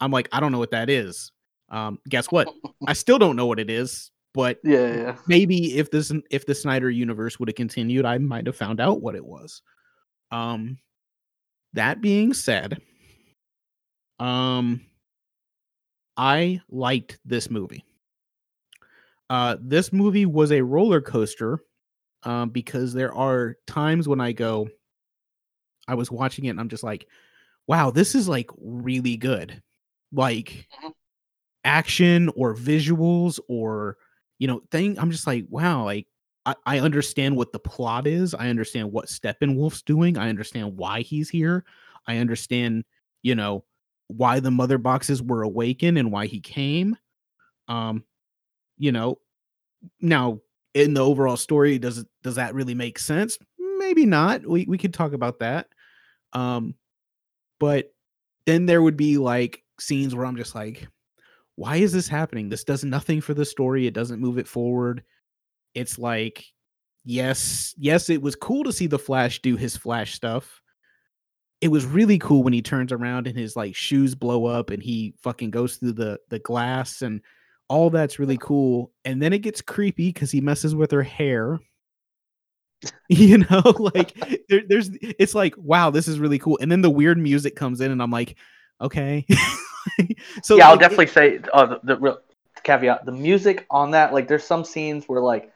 I'm 0.00 0.10
like, 0.10 0.28
I 0.32 0.40
don't 0.40 0.52
know 0.52 0.58
what 0.58 0.72
that 0.72 0.90
is. 0.90 1.32
Um, 1.70 1.98
guess 2.08 2.26
what? 2.26 2.48
I 2.86 2.92
still 2.94 3.18
don't 3.18 3.36
know 3.36 3.46
what 3.46 3.60
it 3.60 3.70
is, 3.70 4.10
but 4.38 4.60
Yeah, 4.62 4.86
yeah, 4.94 5.16
maybe 5.26 5.76
if 5.78 5.90
this 5.90 6.12
if 6.30 6.46
the 6.46 6.54
Snyder 6.54 6.90
universe 6.90 7.40
would 7.40 7.48
have 7.48 7.56
continued, 7.56 8.06
I 8.06 8.18
might 8.18 8.46
have 8.46 8.56
found 8.56 8.80
out 8.80 9.02
what 9.02 9.16
it 9.16 9.24
was. 9.24 9.62
Um 10.30 10.78
that 11.74 12.00
being 12.00 12.34
said, 12.34 12.80
um 14.20 14.80
I 16.18 16.60
liked 16.68 17.18
this 17.24 17.50
movie. 17.50 17.84
Uh 19.30 19.56
this 19.60 19.92
movie 19.92 20.26
was 20.26 20.52
a 20.52 20.62
roller 20.62 21.00
coaster 21.00 21.60
um 22.24 22.50
because 22.50 22.92
there 22.94 23.14
are 23.14 23.56
times 23.66 24.08
when 24.08 24.20
I 24.20 24.32
go 24.32 24.68
I 25.86 25.94
was 25.94 26.10
watching 26.10 26.44
it 26.44 26.50
and 26.50 26.60
I'm 26.60 26.68
just 26.68 26.82
like, 26.82 27.06
wow, 27.66 27.90
this 27.90 28.14
is 28.14 28.28
like 28.28 28.50
really 28.58 29.16
good. 29.16 29.62
Like 30.12 30.68
Mhm. 30.82 30.92
action 31.64 32.30
or 32.36 32.54
visuals 32.54 33.40
or 33.48 33.98
you 34.38 34.46
know 34.46 34.60
thing 34.70 34.98
i'm 34.98 35.10
just 35.10 35.26
like 35.26 35.44
wow 35.48 35.84
like 35.84 36.06
I, 36.46 36.54
I 36.64 36.78
understand 36.80 37.36
what 37.36 37.52
the 37.52 37.58
plot 37.58 38.06
is. 38.06 38.32
I 38.32 38.48
understand 38.48 38.90
what 38.90 39.08
steppenwolf's 39.08 39.82
doing. 39.82 40.16
I 40.16 40.30
understand 40.30 40.78
why 40.78 41.02
he's 41.02 41.28
here. 41.28 41.64
I 42.06 42.18
understand 42.18 42.84
you 43.22 43.34
know 43.34 43.64
why 44.06 44.40
the 44.40 44.50
mother 44.50 44.78
boxes 44.78 45.22
were 45.22 45.42
awakened 45.42 45.98
and 45.98 46.10
why 46.10 46.26
he 46.26 46.40
came. 46.40 46.96
Um 47.68 48.04
you 48.78 48.92
know 48.92 49.18
now 50.00 50.40
in 50.74 50.94
the 50.94 51.04
overall 51.04 51.36
story 51.36 51.78
does 51.78 52.04
does 52.22 52.36
that 52.36 52.54
really 52.54 52.74
make 52.74 52.98
sense? 52.98 53.38
Maybe 53.78 54.06
not. 54.06 54.46
We, 54.46 54.64
we 54.66 54.78
could 54.78 54.94
talk 54.94 55.12
about 55.12 55.40
that. 55.40 55.68
Um 56.32 56.74
but 57.60 57.92
then 58.46 58.64
there 58.64 58.80
would 58.80 58.96
be 58.96 59.18
like 59.18 59.62
scenes 59.78 60.14
where 60.14 60.26
i'm 60.26 60.36
just 60.36 60.54
like 60.54 60.88
why 61.58 61.74
is 61.78 61.92
this 61.92 62.06
happening? 62.06 62.48
This 62.48 62.62
does 62.62 62.84
nothing 62.84 63.20
for 63.20 63.34
the 63.34 63.44
story. 63.44 63.88
It 63.88 63.92
doesn't 63.92 64.20
move 64.20 64.38
it 64.38 64.46
forward. 64.46 65.02
It's 65.74 65.98
like, 65.98 66.44
yes, 67.04 67.74
yes, 67.76 68.08
it 68.10 68.22
was 68.22 68.36
cool 68.36 68.62
to 68.62 68.72
see 68.72 68.86
the 68.86 68.96
Flash 68.96 69.42
do 69.42 69.56
his 69.56 69.76
Flash 69.76 70.14
stuff. 70.14 70.62
It 71.60 71.66
was 71.66 71.84
really 71.84 72.16
cool 72.16 72.44
when 72.44 72.52
he 72.52 72.62
turns 72.62 72.92
around 72.92 73.26
and 73.26 73.36
his 73.36 73.56
like 73.56 73.74
shoes 73.74 74.14
blow 74.14 74.46
up 74.46 74.70
and 74.70 74.80
he 74.80 75.14
fucking 75.20 75.50
goes 75.50 75.74
through 75.74 75.94
the 75.94 76.20
the 76.28 76.38
glass 76.38 77.02
and 77.02 77.22
all 77.66 77.90
that's 77.90 78.20
really 78.20 78.38
cool. 78.38 78.92
And 79.04 79.20
then 79.20 79.32
it 79.32 79.40
gets 79.40 79.60
creepy 79.60 80.12
because 80.12 80.30
he 80.30 80.40
messes 80.40 80.76
with 80.76 80.92
her 80.92 81.02
hair. 81.02 81.58
You 83.08 83.38
know, 83.38 83.62
like 83.94 84.14
there, 84.48 84.62
there's 84.68 84.90
it's 85.02 85.34
like, 85.34 85.56
wow, 85.56 85.90
this 85.90 86.06
is 86.06 86.20
really 86.20 86.38
cool. 86.38 86.56
And 86.62 86.70
then 86.70 86.82
the 86.82 86.90
weird 86.90 87.18
music 87.18 87.56
comes 87.56 87.80
in, 87.80 87.90
and 87.90 88.00
I'm 88.00 88.12
like, 88.12 88.36
okay. 88.80 89.26
so 90.42 90.56
yeah, 90.56 90.64
I'll 90.66 90.72
like, 90.72 90.78
it- 90.78 90.82
definitely 90.82 91.06
say 91.08 91.40
uh, 91.52 91.66
the, 91.66 91.80
the 91.84 91.96
real 91.96 92.18
caveat: 92.64 93.04
the 93.04 93.12
music 93.12 93.66
on 93.70 93.92
that. 93.92 94.12
Like, 94.12 94.28
there's 94.28 94.44
some 94.44 94.64
scenes 94.64 95.04
where, 95.08 95.20
like, 95.20 95.52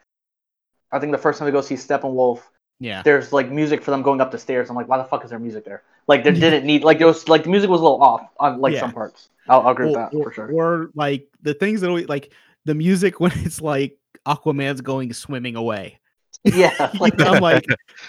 I 0.90 0.98
think 0.98 1.12
the 1.12 1.18
first 1.18 1.38
time 1.38 1.46
we 1.46 1.52
go 1.52 1.60
see 1.60 1.74
Steppenwolf, 1.74 2.40
yeah. 2.80 3.02
there's 3.02 3.32
like 3.32 3.50
music 3.50 3.82
for 3.82 3.90
them 3.90 4.02
going 4.02 4.20
up 4.20 4.30
the 4.30 4.38
stairs. 4.38 4.70
I'm 4.70 4.76
like, 4.76 4.88
why 4.88 4.98
the 4.98 5.04
fuck 5.04 5.24
is 5.24 5.30
there 5.30 5.38
music 5.38 5.64
there? 5.64 5.82
Like, 6.08 6.24
there 6.24 6.32
didn't 6.32 6.64
need 6.66 6.84
like 6.84 6.98
there 6.98 7.06
was 7.06 7.28
like 7.28 7.44
the 7.44 7.50
music 7.50 7.70
was 7.70 7.80
a 7.80 7.84
little 7.84 8.02
off 8.02 8.28
on 8.38 8.60
like 8.60 8.74
Yeah. 8.74 8.80
some 8.80 8.92
parts. 8.92 9.28
I'll, 9.48 9.60
I'll 9.62 9.70
agree 9.70 9.86
with 9.86 9.94
that 9.96 10.14
or- 10.14 10.24
for 10.24 10.32
sure. 10.32 10.52
or, 10.52 10.90
like 10.94 11.28
the 11.42 11.54
things 11.54 11.80
that 11.80 11.88
always 11.88 12.08
like 12.08 12.32
the 12.64 12.74
music 12.74 13.20
when 13.20 13.32
it's 13.36 13.60
like 13.60 13.98
Aquaman's 14.26 14.80
going 14.80 15.12
swimming 15.12 15.56
away. 15.56 15.98
yeah, 16.44 16.90
like 17.00 17.20
I'm 17.20 17.40
like, 17.40 17.64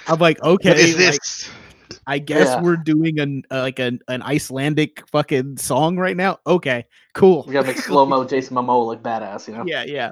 I'm 0.07 0.19
like, 0.19 0.41
okay, 0.43 0.69
what 0.69 0.77
is 0.79 0.95
like, 0.95 0.97
this? 0.97 1.49
I 2.07 2.19
guess 2.19 2.47
Yeah. 2.47 2.61
we're 2.61 2.77
doing 2.77 3.19
an 3.19 3.43
uh, 3.51 3.61
like 3.61 3.79
an, 3.79 3.99
an 4.07 4.21
Icelandic 4.21 5.07
fucking 5.07 5.57
song 5.57 5.97
right 5.97 6.17
now. 6.17 6.39
Okay, 6.45 6.85
cool. 7.13 7.45
we 7.47 7.53
gotta 7.53 7.67
make 7.67 7.77
slow 7.79 8.05
mo 8.05 8.25
Jason 8.25 8.55
Momoa 8.55 8.85
look 8.85 9.01
badass, 9.03 9.47
you 9.47 9.53
know? 9.55 9.63
yeah, 9.65 9.83
yeah. 9.83 10.11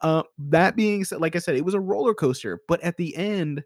Uh, 0.00 0.22
that 0.38 0.74
being 0.76 1.04
said, 1.04 1.20
like 1.20 1.36
I 1.36 1.38
said, 1.38 1.56
it 1.56 1.64
was 1.64 1.74
a 1.74 1.80
roller 1.80 2.14
coaster, 2.14 2.60
but 2.66 2.80
at 2.82 2.96
the 2.96 3.14
end, 3.14 3.62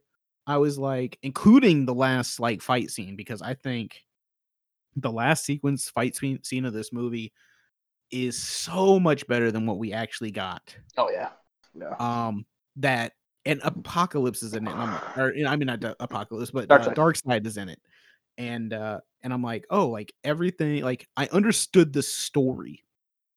I 0.47 0.59
was 0.59 0.77
like, 0.79 1.19
including 1.23 1.87
the 1.87 1.95
last 1.95 2.39
like 2.41 2.61
fight 2.61 2.91
scene, 2.91 3.17
because 3.17 3.41
I 3.41 3.55
think 3.55 4.03
the 4.97 5.11
last 5.13 5.45
sequence 5.45 5.89
fight 5.89 6.17
scene, 6.17 6.65
of 6.65 6.73
this 6.73 6.93
movie 6.93 7.33
is 8.11 8.41
so 8.41 9.01
much 9.01 9.27
better 9.27 9.51
than 9.51 9.67
what 9.67 9.79
we 9.79 9.93
actually 9.93 10.31
got. 10.31 10.77
Oh 10.99 11.11
yeah, 11.11 11.31
yeah. 11.75 11.95
Um, 11.99 12.45
that 12.77 13.13
and 13.47 13.61
Apocalypse 13.63 14.43
is 14.43 14.55
in 14.55 14.67
it, 14.67 14.71
and 14.71 14.81
I'm 14.83 14.93
like, 14.93 15.19
or 15.19 15.33
I 15.47 15.57
mean 15.57 15.67
not 15.67 15.85
Apocalypse, 16.01 16.51
but 16.51 16.69
Dark 16.69 16.83
uh, 16.83 16.85
Side. 16.87 16.97
Darkseid 16.97 17.47
is 17.47 17.57
in 17.57 17.69
it, 17.69 17.81
and 18.39 18.73
uh, 18.73 19.01
and 19.23 19.33
I'm 19.33 19.43
like, 19.43 19.67
oh, 19.71 19.89
like 19.89 20.13
everything, 20.25 20.83
like 20.83 21.09
I 21.17 21.29
understood 21.33 21.93
the 21.93 22.03
story, 22.03 22.85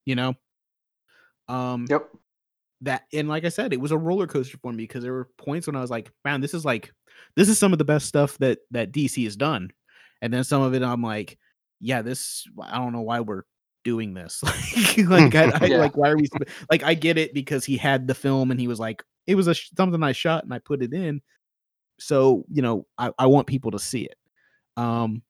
you 0.06 0.16
know. 0.16 0.36
Um, 1.50 1.86
Yep. 1.90 2.10
that 2.82 3.04
and 3.14 3.28
like 3.30 3.46
I 3.46 3.50
said, 3.50 3.74
it 3.74 3.82
was 3.82 3.92
a 3.92 3.98
roller 3.98 4.28
coaster 4.28 4.58
for 4.58 4.72
me 4.72 4.84
because 4.84 5.04
there 5.04 5.14
were 5.14 5.30
points 5.38 5.68
when 5.68 5.76
I 5.76 5.82
was 5.82 5.92
like, 5.92 6.12
man, 6.26 6.42
this 6.42 6.54
is 6.54 6.66
like 6.66 6.92
this 7.36 7.50
is 7.50 7.58
some 7.58 7.74
of 7.74 7.80
the 7.80 7.86
best 7.86 8.06
stuff 8.06 8.38
that 8.40 8.60
that 8.72 8.92
DC 8.92 9.24
has 9.24 9.36
done. 9.36 9.72
And 10.22 10.34
then 10.34 10.44
some 10.44 10.62
of 10.62 10.74
it 10.74 10.84
I'm 10.84 11.02
like, 11.02 11.38
yeah, 11.80 12.02
this 12.02 12.46
I 12.62 12.78
don't 12.78 12.94
know 12.94 13.02
why 13.02 13.22
we're 13.22 13.44
doing 13.84 14.14
this. 14.14 14.42
like 15.08 15.08
like, 15.08 15.36
I, 15.36 15.52
I- 15.62 15.66
Yeah. 15.68 15.78
like 15.78 15.96
why 15.98 16.10
are 16.10 16.18
we 16.18 16.28
like 16.70 16.84
I 16.84 16.94
get 16.94 17.18
it 17.18 17.34
because 17.34 17.66
he 17.66 17.78
had 17.78 18.08
the 18.08 18.16
film 18.16 18.52
and 18.52 18.60
he 18.60 18.68
was 18.68 18.80
like, 18.80 19.04
it 19.28 19.36
was 19.36 19.48
a 19.48 19.54
something 19.56 20.02
I 20.02 20.14
shot 20.14 20.44
and 20.44 20.54
I 20.54 20.60
put 20.60 20.82
it 20.82 20.94
in. 20.94 21.22
So, 22.00 22.46
you 22.52 22.62
know, 22.62 22.86
I, 22.98 23.12
I 23.20 23.28
want 23.28 23.48
people 23.48 23.72
to 23.72 23.80
see 23.80 24.04
it. 24.04 24.16
Um 24.78 25.22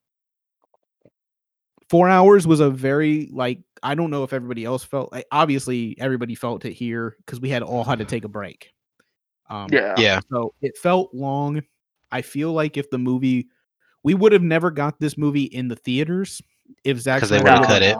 four 1.89 2.09
hours 2.09 2.45
was 2.45 2.59
a 2.59 2.69
very 2.69 3.29
like 3.31 3.59
I 3.83 3.95
don't 3.95 4.09
know 4.11 4.23
if 4.23 4.33
everybody 4.33 4.65
else 4.65 4.83
felt 4.83 5.11
like 5.11 5.25
obviously 5.31 5.95
everybody 5.99 6.35
felt 6.35 6.65
it 6.65 6.73
here 6.73 7.15
because 7.25 7.39
we 7.39 7.49
had 7.49 7.63
all 7.63 7.83
had 7.83 7.99
to 7.99 8.05
take 8.05 8.25
a 8.25 8.29
break. 8.29 8.71
Um, 9.49 9.67
Yeah. 9.71 9.95
Yeah, 9.97 10.19
So 10.31 10.53
it 10.61 10.77
felt 10.77 11.13
long. 11.13 11.61
I 12.11 12.21
feel 12.21 12.51
like 12.53 12.75
if 12.77 12.89
the 12.89 12.97
movie, 12.97 13.47
we 14.03 14.13
would 14.13 14.31
have 14.33 14.41
never 14.41 14.71
got 14.71 14.99
this 14.99 15.17
movie 15.17 15.43
in 15.43 15.67
the 15.69 15.75
theaters 15.75 16.41
if 16.83 16.99
Zack 16.99 17.21
'Cause 17.21 17.29
they 17.29 17.39
Snyder. 17.39 17.61
would've 17.61 17.67
cut 17.67 17.83
it. 17.83 17.97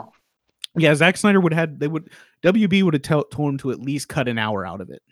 Yeah, 0.76 0.94
Zack 0.94 1.16
Snyder 1.16 1.40
would 1.40 1.54
have. 1.54 1.78
They 1.78 1.88
would. 1.88 2.10
WB 2.42 2.82
would 2.82 2.94
have 2.94 3.02
tell, 3.02 3.24
told 3.24 3.50
him 3.52 3.58
to 3.58 3.70
at 3.70 3.80
least 3.80 4.08
cut 4.08 4.28
an 4.28 4.38
hour 4.38 4.66
out 4.66 4.80
of 4.82 4.90
it. 4.90 5.02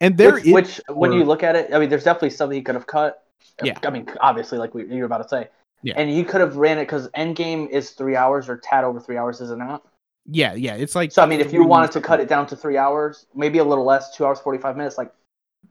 And 0.00 0.16
there 0.16 0.34
which, 0.34 0.46
is 0.46 0.52
which 0.52 0.80
when 0.88 1.12
you 1.12 1.24
look 1.24 1.42
at 1.42 1.56
it, 1.56 1.74
I 1.74 1.78
mean, 1.78 1.88
there's 1.88 2.04
definitely 2.04 2.30
something 2.30 2.56
he 2.56 2.62
could 2.62 2.74
have 2.76 2.86
cut. 2.86 3.24
Yeah. 3.62 3.78
I 3.82 3.90
mean, 3.90 4.08
obviously, 4.20 4.58
like 4.58 4.74
we, 4.74 4.86
you 4.86 4.98
were 5.00 5.06
about 5.06 5.22
to 5.22 5.28
say. 5.28 5.48
Yeah. 5.82 5.94
And 5.96 6.12
you 6.12 6.24
could 6.24 6.40
have 6.40 6.56
ran 6.56 6.78
it 6.78 6.82
because 6.82 7.08
Endgame 7.10 7.68
is 7.70 7.90
three 7.90 8.16
hours 8.16 8.48
or 8.48 8.56
tad 8.56 8.84
over 8.84 9.00
three 9.00 9.16
hours, 9.16 9.40
is 9.40 9.50
it 9.50 9.58
not? 9.58 9.82
yeah, 10.30 10.54
yeah. 10.54 10.74
It's 10.74 10.94
like 10.94 11.10
So 11.10 11.22
I 11.22 11.26
mean, 11.26 11.40
if 11.40 11.52
you 11.52 11.64
wanted 11.64 11.90
to 11.92 12.00
cut 12.00 12.20
it 12.20 12.28
down 12.28 12.46
to 12.48 12.56
three 12.56 12.76
hours, 12.76 13.26
maybe 13.34 13.58
a 13.58 13.64
little 13.64 13.84
less, 13.84 14.14
two 14.14 14.26
hours 14.26 14.38
forty 14.38 14.58
five 14.58 14.76
minutes, 14.76 14.98
like 14.98 15.12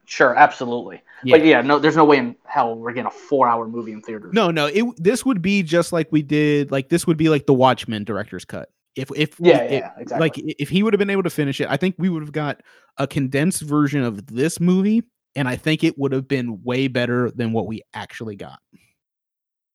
sure, 0.06 0.36
absolutely. 0.36 1.02
Yeah. 1.24 1.38
But 1.38 1.46
yeah, 1.46 1.62
no, 1.62 1.80
there's 1.80 1.96
no 1.96 2.06
way 2.06 2.18
in 2.18 2.36
hell 2.46 2.76
we're 2.76 2.92
getting 2.92 3.08
a 3.08 3.12
four 3.12 3.48
hour 3.48 3.68
movie 3.68 3.92
in 3.92 4.02
theaters. 4.02 4.34
No, 4.34 4.50
no. 4.50 4.66
It 4.66 4.86
this 4.98 5.26
would 5.26 5.42
be 5.42 5.62
just 5.62 5.94
like 5.94 6.12
we 6.12 6.24
did. 6.24 6.72
Like 6.72 6.90
this 6.90 7.06
would 7.06 7.18
be 7.18 7.30
like 7.30 7.46
the 7.46 7.54
Watchmen 7.54 8.04
director's 8.04 8.46
cut. 8.46 8.72
If 8.98 9.10
if 9.16 9.40
Yeah, 9.40 9.60
if- 9.64 9.72
yeah, 9.72 9.92
exactly. 9.98 10.20
like 10.20 10.34
if 10.60 10.70
he 10.70 10.84
would 10.84 10.94
have 10.94 11.00
been 11.00 11.10
able 11.10 11.24
to 11.24 11.30
finish 11.30 11.62
it, 11.62 11.68
I 11.70 11.78
think 11.78 11.96
we 11.98 12.10
would 12.10 12.24
have 12.24 12.32
got 12.32 12.62
a 12.98 13.08
condensed 13.08 13.62
version 13.62 14.04
of 14.04 14.26
this 14.28 14.60
movie, 14.60 15.04
and 15.36 15.48
I 15.48 15.56
think 15.56 15.84
it 15.84 15.98
would 15.98 16.12
have 16.12 16.28
been 16.28 16.64
way 16.64 16.88
better 16.88 17.30
than 17.32 17.52
what 17.54 17.68
we 17.68 17.82
actually 17.94 18.36
got. 18.36 18.60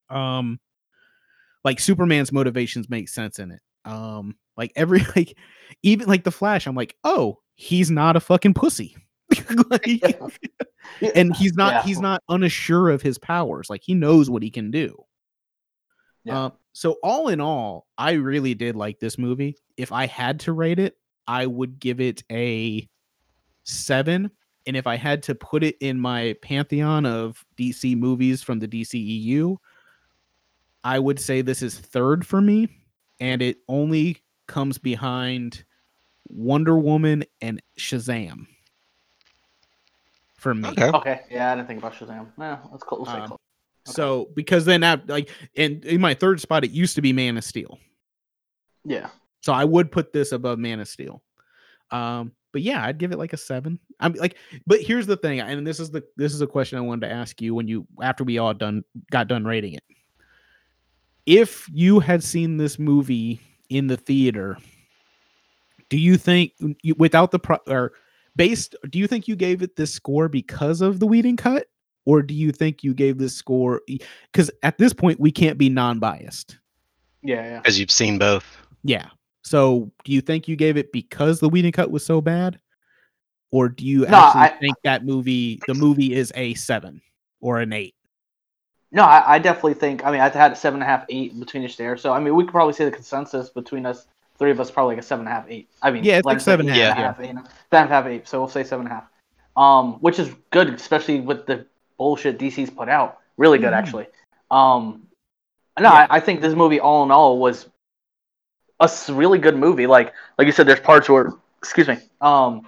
Um, 0.09 0.59
like 1.63 1.79
Superman's 1.79 2.31
motivations 2.31 2.89
make 2.89 3.09
sense 3.09 3.39
in 3.39 3.51
it. 3.51 3.61
Um, 3.85 4.35
like 4.57 4.71
every 4.75 4.99
like 5.15 5.37
even 5.81 6.07
like 6.07 6.23
the 6.23 6.31
Flash, 6.31 6.67
I'm 6.67 6.75
like, 6.75 6.95
oh, 7.03 7.39
he's 7.55 7.89
not 7.89 8.15
a 8.15 8.19
fucking 8.19 8.53
pussy. 8.53 8.95
like, 9.69 10.19
and 11.15 11.35
he's 11.35 11.53
not 11.53 11.73
Yeah. 11.73 11.83
he's 11.83 11.99
not 12.01 12.21
unassure 12.29 12.89
of 12.89 13.01
his 13.01 13.17
powers. 13.17 13.69
Like 13.69 13.81
he 13.83 13.93
knows 13.93 14.29
what 14.29 14.43
he 14.43 14.49
can 14.49 14.69
do. 14.71 14.95
Yeah. 16.25 16.45
Uh, 16.45 16.49
so 16.73 16.97
all 17.03 17.27
in 17.29 17.39
all, 17.39 17.87
I 17.97 18.13
really 18.13 18.53
did 18.55 18.75
like 18.75 18.99
this 18.99 19.17
movie. 19.17 19.55
If 19.77 19.91
I 19.91 20.07
had 20.07 20.39
to 20.41 20.53
rate 20.53 20.79
it, 20.79 20.97
I 21.27 21.45
would 21.45 21.79
give 21.79 22.01
it 22.01 22.23
a 22.31 22.87
seven. 23.63 24.29
And 24.65 24.75
if 24.75 24.87
I 24.87 24.95
had 24.95 25.23
to 25.23 25.35
put 25.35 25.63
it 25.63 25.75
in 25.81 25.99
my 25.99 26.35
pantheon 26.41 27.05
of 27.05 27.43
DC 27.57 27.95
movies 27.97 28.41
from 28.41 28.59
the 28.59 28.67
DCEU, 28.67 29.57
I 30.83 30.99
would 30.99 31.19
say 31.19 31.41
this 31.41 31.61
is 31.61 31.77
third 31.77 32.25
for 32.25 32.41
me. 32.41 32.67
And 33.19 33.41
it 33.41 33.57
only 33.67 34.21
comes 34.47 34.77
behind 34.77 35.63
Wonder 36.27 36.77
Woman 36.77 37.23
and 37.41 37.61
Shazam. 37.77 38.47
For 40.37 40.53
me. 40.53 40.67
okay. 40.69 40.89
Okay, 40.89 41.21
yeah, 41.31 41.51
I 41.53 41.55
didn't 41.55 41.67
think 41.67 41.79
about 41.79 41.93
Shazam. 41.93 42.27
Yeah, 42.37 42.57
let's 42.71 42.83
close. 42.83 43.05
We'll 43.05 43.15
say 43.15 43.21
Um, 43.21 43.27
close. 43.27 43.39
Okay. 43.87 43.93
So 43.93 44.29
because 44.35 44.65
then 44.65 44.81
that 44.81 45.07
like 45.09 45.29
and 45.57 45.83
in 45.85 45.99
my 45.99 46.13
third 46.13 46.39
spot, 46.39 46.63
it 46.63 46.71
used 46.71 46.95
to 46.95 47.01
be 47.01 47.11
Man 47.13 47.37
of 47.37 47.43
Steel. 47.43 47.79
Yeah, 48.85 49.09
So 49.41 49.53
I 49.53 49.63
would 49.63 49.91
put 49.91 50.11
this 50.11 50.31
above 50.31 50.59
Man 50.59 50.79
of 50.79 50.87
Steel. 50.87 51.23
Um, 51.91 52.33
but 52.51 52.61
yeah, 52.61 52.85
I'd 52.85 52.97
give 52.97 53.11
it 53.11 53.17
like 53.17 53.33
a 53.33 53.37
seven. 53.37 53.79
I'm 53.99 54.13
like, 54.13 54.37
but 54.67 54.81
here's 54.81 55.07
the 55.07 55.17
thing, 55.17 55.39
and 55.39 55.65
this 55.65 55.79
is 55.79 55.91
the 55.91 56.03
this 56.17 56.33
is 56.33 56.41
a 56.41 56.47
question 56.47 56.77
I 56.77 56.81
wanted 56.81 57.07
to 57.07 57.13
ask 57.13 57.41
you 57.41 57.55
when 57.55 57.67
you 57.67 57.87
after 58.01 58.23
we 58.23 58.37
all 58.37 58.53
done 58.53 58.83
got 59.11 59.27
done 59.27 59.43
rating 59.43 59.73
it. 59.73 59.83
If 61.25 61.67
you 61.71 61.99
had 61.99 62.23
seen 62.23 62.57
this 62.57 62.77
movie 62.77 63.39
in 63.69 63.87
the 63.87 63.97
theater, 63.97 64.57
do 65.89 65.97
you 65.97 66.17
think 66.17 66.53
you, 66.81 66.95
without 66.97 67.31
the 67.31 67.39
pro, 67.39 67.57
or 67.67 67.93
based, 68.35 68.75
do 68.89 68.99
you 68.99 69.07
think 69.07 69.27
you 69.27 69.35
gave 69.35 69.61
it 69.61 69.75
this 69.75 69.93
score 69.93 70.27
because 70.27 70.81
of 70.81 70.99
the 70.99 71.07
Whedon 71.07 71.37
cut, 71.37 71.67
or 72.05 72.21
do 72.21 72.33
you 72.33 72.51
think 72.51 72.83
you 72.83 72.93
gave 72.93 73.17
this 73.17 73.35
score 73.35 73.81
because 74.31 74.51
at 74.63 74.77
this 74.77 74.93
point 74.93 75.19
we 75.19 75.31
can't 75.31 75.57
be 75.57 75.69
non-biased? 75.69 76.57
yeah, 77.21 77.43
yeah. 77.43 77.61
As 77.65 77.79
you've 77.79 77.91
seen 77.91 78.17
both. 78.17 78.45
Yeah. 78.83 79.07
So 79.43 79.91
do 80.03 80.11
you 80.11 80.21
think 80.21 80.47
you 80.47 80.55
gave 80.55 80.77
it 80.77 80.91
because 80.91 81.39
the 81.39 81.49
Whedon 81.49 81.71
cut 81.71 81.91
was 81.91 82.05
so 82.05 82.21
bad? 82.21 82.59
Or 83.51 83.69
do 83.69 83.85
you 83.85 84.01
No, 84.07 84.17
actually 84.17 84.41
I- 84.41 84.57
think 84.59 84.75
that 84.83 85.05
movie 85.05 85.59
the 85.67 85.73
movie 85.73 86.13
is 86.13 86.31
a 86.35 86.53
seven 86.55 87.01
or 87.39 87.59
an 87.59 87.71
eight? 87.73 87.95
No, 88.91 89.03
I, 89.03 89.35
I 89.35 89.39
definitely 89.39 89.73
think. 89.75 90.05
I 90.05 90.11
mean, 90.11 90.21
I 90.21 90.29
had 90.29 90.51
a 90.51 90.55
seven 90.55 90.81
and 90.81 90.83
a 90.83 90.85
half, 90.85 91.05
eight 91.09 91.39
between 91.39 91.63
each 91.63 91.77
there. 91.77 91.97
So 91.97 92.13
I 92.13 92.19
mean, 92.19 92.35
we 92.35 92.43
could 92.43 92.51
probably 92.51 92.73
say 92.73 92.85
the 92.85 92.91
consensus 92.91 93.49
between 93.49 93.85
us 93.85 94.05
three 94.39 94.51
of 94.51 94.59
us 94.59 94.69
probably 94.71 94.95
like 94.95 95.03
a 95.03 95.05
seven 95.05 95.25
and 95.27 95.31
a 95.33 95.39
half, 95.39 95.45
eight. 95.49 95.69
I 95.81 95.91
mean, 95.91 96.03
Yeah, 96.03 96.17
it's 96.17 96.25
like 96.25 96.39
seven 96.39 96.67
and 96.67 96.75
eight 96.77 96.81
half, 96.81 96.95
and 96.97 97.03
a 97.03 97.07
half, 97.07 97.19
eight 97.19 97.27
seven 97.71 97.83
and 97.85 97.91
a 97.91 97.95
half, 97.95 98.05
eight. 98.07 98.27
So 98.27 98.39
we'll 98.39 98.49
say 98.49 98.63
seven 98.63 98.85
and 98.87 98.91
a 98.91 98.95
half. 98.95 99.05
Um, 99.55 99.93
which 100.01 100.17
is 100.19 100.29
good, 100.51 100.69
especially 100.69 101.21
with 101.21 101.45
the 101.45 101.65
bullshit 101.97 102.37
DC's 102.37 102.69
put 102.69 102.89
out. 102.89 103.19
Really 103.37 103.57
good, 103.57 103.73
Mhm. 103.73 103.77
actually. 103.77 104.07
Um, 104.51 105.07
no, 105.79 105.89
Yeah. 105.89 106.07
I, 106.09 106.17
I 106.17 106.19
think 106.19 106.41
this 106.41 106.53
movie, 106.55 106.79
all 106.79 107.03
in 107.03 107.11
all, 107.11 107.39
was 107.39 107.67
a 108.79 108.89
really 109.09 109.39
good 109.39 109.57
movie. 109.57 109.87
Like, 109.87 110.13
like 110.37 110.45
you 110.45 110.51
said, 110.51 110.67
there's 110.67 110.79
parts 110.79 111.09
where, 111.09 111.33
excuse 111.59 111.87
me, 111.87 111.97
um, 112.21 112.67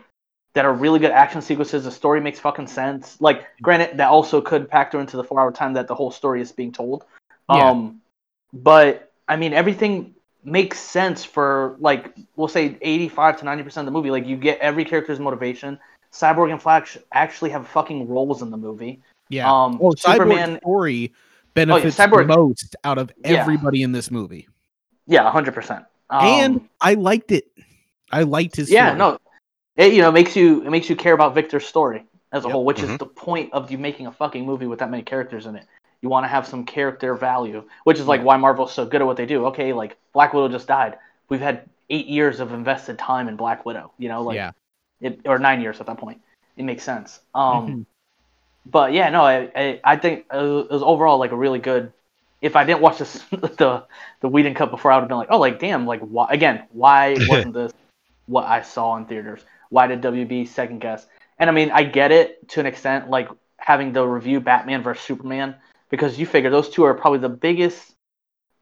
that 0.54 0.66
are 0.66 0.74
really 0.74 1.00
good 1.00 1.12
action 1.12 1.42
sequences. 1.42 1.84
The 1.84 1.92
story 1.92 2.22
makes 2.22 2.40
fucking 2.40 2.68
sense. 2.68 3.20
Like, 3.20 3.46
granted, 3.62 3.98
that 3.98 4.08
also 4.10 4.42
could 4.42 4.70
factor 4.70 5.00
into 5.00 5.18
the 5.18 5.24
four-hour 5.24 5.52
time 5.52 5.74
that 5.74 5.88
the 5.88 5.96
whole 5.96 6.12
story 6.12 6.42
is 6.42 6.52
being 6.52 6.72
told. 6.72 7.06
Yeah. 7.50 7.70
Um, 7.70 8.02
but 8.54 9.12
I 9.28 9.36
mean, 9.36 9.54
everything 9.54 10.16
makes 10.44 10.80
sense 10.80 11.26
for 11.26 11.76
like 11.80 12.16
we'll 12.36 12.48
say 12.48 12.78
85 12.82 13.40
to 13.40 13.46
90 13.46 13.64
percent 13.64 13.88
of 13.88 13.94
the 13.94 13.98
movie. 13.98 14.12
Like, 14.12 14.26
you 14.26 14.38
get 14.38 14.60
every 14.60 14.86
character's 14.86 15.20
motivation. 15.20 15.78
Cyborg 16.14 16.52
and 16.52 16.62
Flash 16.62 16.98
actually 17.12 17.50
have 17.50 17.68
fucking 17.68 18.08
roles 18.08 18.42
in 18.42 18.50
the 18.50 18.58
movie. 18.58 19.02
Yeah. 19.30 19.50
Um, 19.52 19.80
oh, 19.82 19.92
Cyborg's 19.92 20.02
Superman, 20.02 20.58
story 20.62 21.14
benefits 21.54 21.98
Cyborg- 21.98 22.28
the 22.28 22.36
most 22.38 22.76
out 22.84 22.98
of 22.98 23.12
Yeah. 23.24 23.42
everybody 23.42 23.82
in 23.84 23.92
this 23.92 24.12
movie. 24.12 24.48
yeah, 25.08 25.24
100 25.24 25.54
percent. 25.54 25.86
and 26.10 26.62
I 26.82 26.94
liked 26.94 27.32
it. 27.32 27.46
I 28.12 28.24
liked 28.24 28.56
his 28.56 28.70
Um, 28.70 28.74
yeah, 28.74 28.88
story. 28.96 28.98
no, 29.00 29.18
it 29.78 29.94
you 29.94 30.02
know 30.02 30.12
makes 30.12 30.36
you 30.36 30.62
it 30.64 30.70
makes 30.70 30.90
you 30.90 30.96
care 30.96 31.14
about 31.14 31.34
Victor's 31.34 31.66
story 31.66 32.06
as 32.32 32.44
a 32.44 32.48
Yep. 32.48 32.54
whole, 32.54 32.66
which 32.66 32.82
is 32.84 32.90
Mhm. 32.92 33.00
the 33.00 33.06
point 33.08 33.52
of 33.54 33.72
you 33.72 33.78
making 33.80 34.06
a 34.08 34.12
fucking 34.12 34.46
movie 34.46 34.68
with 34.68 34.80
that 34.80 34.90
many 34.92 35.02
characters 35.04 35.46
in 35.48 35.56
it. 35.56 35.66
You 36.02 36.10
want 36.10 36.24
to 36.26 36.28
have 36.28 36.46
some 36.46 36.66
character 36.66 37.16
value, 37.16 37.64
which 37.86 37.98
is 38.00 38.06
like 38.08 38.22
why 38.22 38.38
Marvel's 38.38 38.72
so 38.74 38.86
good 38.86 39.02
at 39.02 39.08
what 39.08 39.18
they 39.18 39.26
do. 39.26 39.46
Okay, 39.48 39.74
like 39.74 39.98
Black 40.14 40.34
Widow 40.34 40.50
just 40.50 40.68
died. 40.68 40.98
We've 41.30 41.42
had 41.42 41.68
eight 41.90 42.06
years 42.08 42.40
of 42.40 42.54
invested 42.54 43.00
time 43.00 43.28
in 43.28 43.36
Black 43.36 43.66
Widow. 43.66 43.92
You 43.98 44.10
know, 44.10 44.22
like 44.22 44.36
yeah. 44.36 44.52
it, 45.02 45.22
or 45.26 45.40
nine 45.40 45.62
years 45.62 45.80
at 45.82 45.88
that 45.88 45.98
point. 45.98 46.22
It 46.58 46.64
makes 46.64 46.84
sense. 46.84 47.22
Um, 47.34 47.68
Mhm. 47.68 47.86
But 48.66 48.94
yeah, 48.94 49.10
no, 49.10 49.24
I, 49.24 49.50
I, 49.56 49.80
I 49.84 49.96
think 49.98 50.26
it 50.32 50.38
was, 50.38 50.82
overall 50.84 51.20
like 51.20 51.32
a 51.32 51.36
really 51.36 51.60
good. 51.60 51.92
If 52.42 52.56
I 52.56 52.64
didn't 52.64 52.82
watch 52.82 52.98
this 53.00 53.24
the 53.32 53.86
the 54.22 54.28
Whedon 54.30 54.54
Cup 54.56 54.72
before, 54.72 54.92
I 54.92 54.96
would 54.96 55.02
have 55.04 55.10
been 55.10 55.18
like, 55.18 55.30
oh, 55.32 55.40
like 55.40 55.60
damn, 55.60 55.86
like 55.86 56.02
why 56.02 56.28
again? 56.30 56.64
Why 56.72 57.20
wasn't 57.28 57.54
this 57.54 57.72
what 58.28 58.46
I 58.46 58.62
saw 58.62 58.98
in 58.98 59.06
theaters? 59.06 59.42
Why 59.70 59.88
did 59.88 60.02
WB 60.02 60.46
second 60.48 60.80
guess? 60.80 61.06
And 61.40 61.50
I 61.50 61.54
mean, 61.54 61.72
I 61.72 61.84
get 61.84 62.12
it 62.12 62.48
to 62.50 62.60
an 62.60 62.66
extent, 62.66 63.10
like 63.10 63.30
having 63.58 63.94
the 63.94 64.06
review 64.06 64.40
Batman 64.40 64.84
versus 64.84 65.04
Superman, 65.04 65.56
because 65.90 66.18
you 66.20 66.26
figure 66.26 66.50
those 66.50 66.70
two 66.70 66.84
are 66.84 66.94
probably 66.94 67.20
the 67.20 67.30
biggest, 67.30 67.94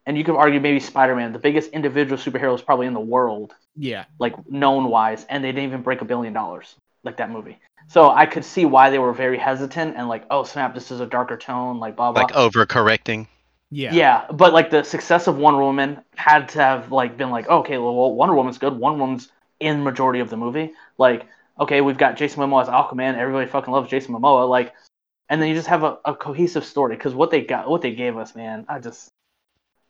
and 0.06 0.16
you 0.18 0.24
could 0.24 0.36
argue 0.36 0.60
maybe 0.60 0.80
Spider 0.80 1.14
Man, 1.14 1.32
the 1.32 1.38
biggest 1.38 1.70
individual 1.70 2.18
superheroes 2.18 2.64
probably 2.64 2.86
in 2.86 2.94
the 2.94 3.00
world 3.00 3.54
Yeah. 3.76 4.04
like 4.18 4.34
known 4.50 4.88
wise, 4.88 5.24
and 5.28 5.42
they 5.44 5.52
didn't 5.52 5.64
even 5.64 5.82
break 5.82 6.00
a 6.00 6.04
billion 6.04 6.32
dollars 6.32 6.74
like 7.04 7.18
that 7.18 7.30
movie. 7.30 7.58
So 7.88 8.10
I 8.10 8.26
could 8.26 8.44
see 8.44 8.64
why 8.64 8.90
they 8.90 8.98
were 8.98 9.12
very 9.12 9.38
hesitant 9.38 9.96
and 9.96 10.08
like, 10.08 10.24
oh 10.30 10.44
snap, 10.44 10.74
this 10.74 10.90
is 10.90 11.00
a 11.00 11.06
darker 11.06 11.36
tone, 11.36 11.78
like 11.78 11.96
blah 11.96 12.12
blah. 12.12 12.22
Like 12.22 12.32
overcorrecting. 12.32 13.28
Yeah. 13.70 13.92
yeah. 13.92 14.26
but 14.32 14.52
like 14.52 14.70
the 14.70 14.84
success 14.84 15.26
of 15.26 15.36
Wonder 15.36 15.60
Woman 15.60 16.00
had 16.14 16.48
to 16.50 16.58
have 16.58 16.92
like 16.92 17.16
been 17.16 17.30
like, 17.30 17.48
okay, 17.48 17.78
well, 17.78 17.94
well 17.94 18.14
Wonder 18.14 18.34
Woman's 18.34 18.58
good. 18.58 18.72
Wonder 18.74 19.00
Woman's 19.00 19.30
in 19.60 19.82
majority 19.82 20.20
of 20.20 20.30
the 20.30 20.36
movie. 20.36 20.72
Like, 20.98 21.26
okay, 21.58 21.80
we've 21.80 21.98
got 21.98 22.16
Jason 22.16 22.42
Momoa 22.42 22.62
as 22.62 22.68
Aquaman. 22.68 23.16
Everybody 23.16 23.48
fucking 23.48 23.72
loves 23.72 23.90
Jason 23.90 24.14
Momoa. 24.14 24.48
Like, 24.48 24.72
and 25.28 25.40
then 25.40 25.48
you 25.48 25.54
just 25.54 25.68
have 25.68 25.82
a, 25.82 25.98
a 26.04 26.14
cohesive 26.14 26.64
story 26.64 26.96
because 26.96 27.14
what 27.14 27.30
they 27.30 27.42
got, 27.42 27.68
what 27.68 27.82
they 27.82 27.94
gave 27.94 28.16
us, 28.16 28.34
man, 28.34 28.66
I 28.68 28.78
just 28.78 29.08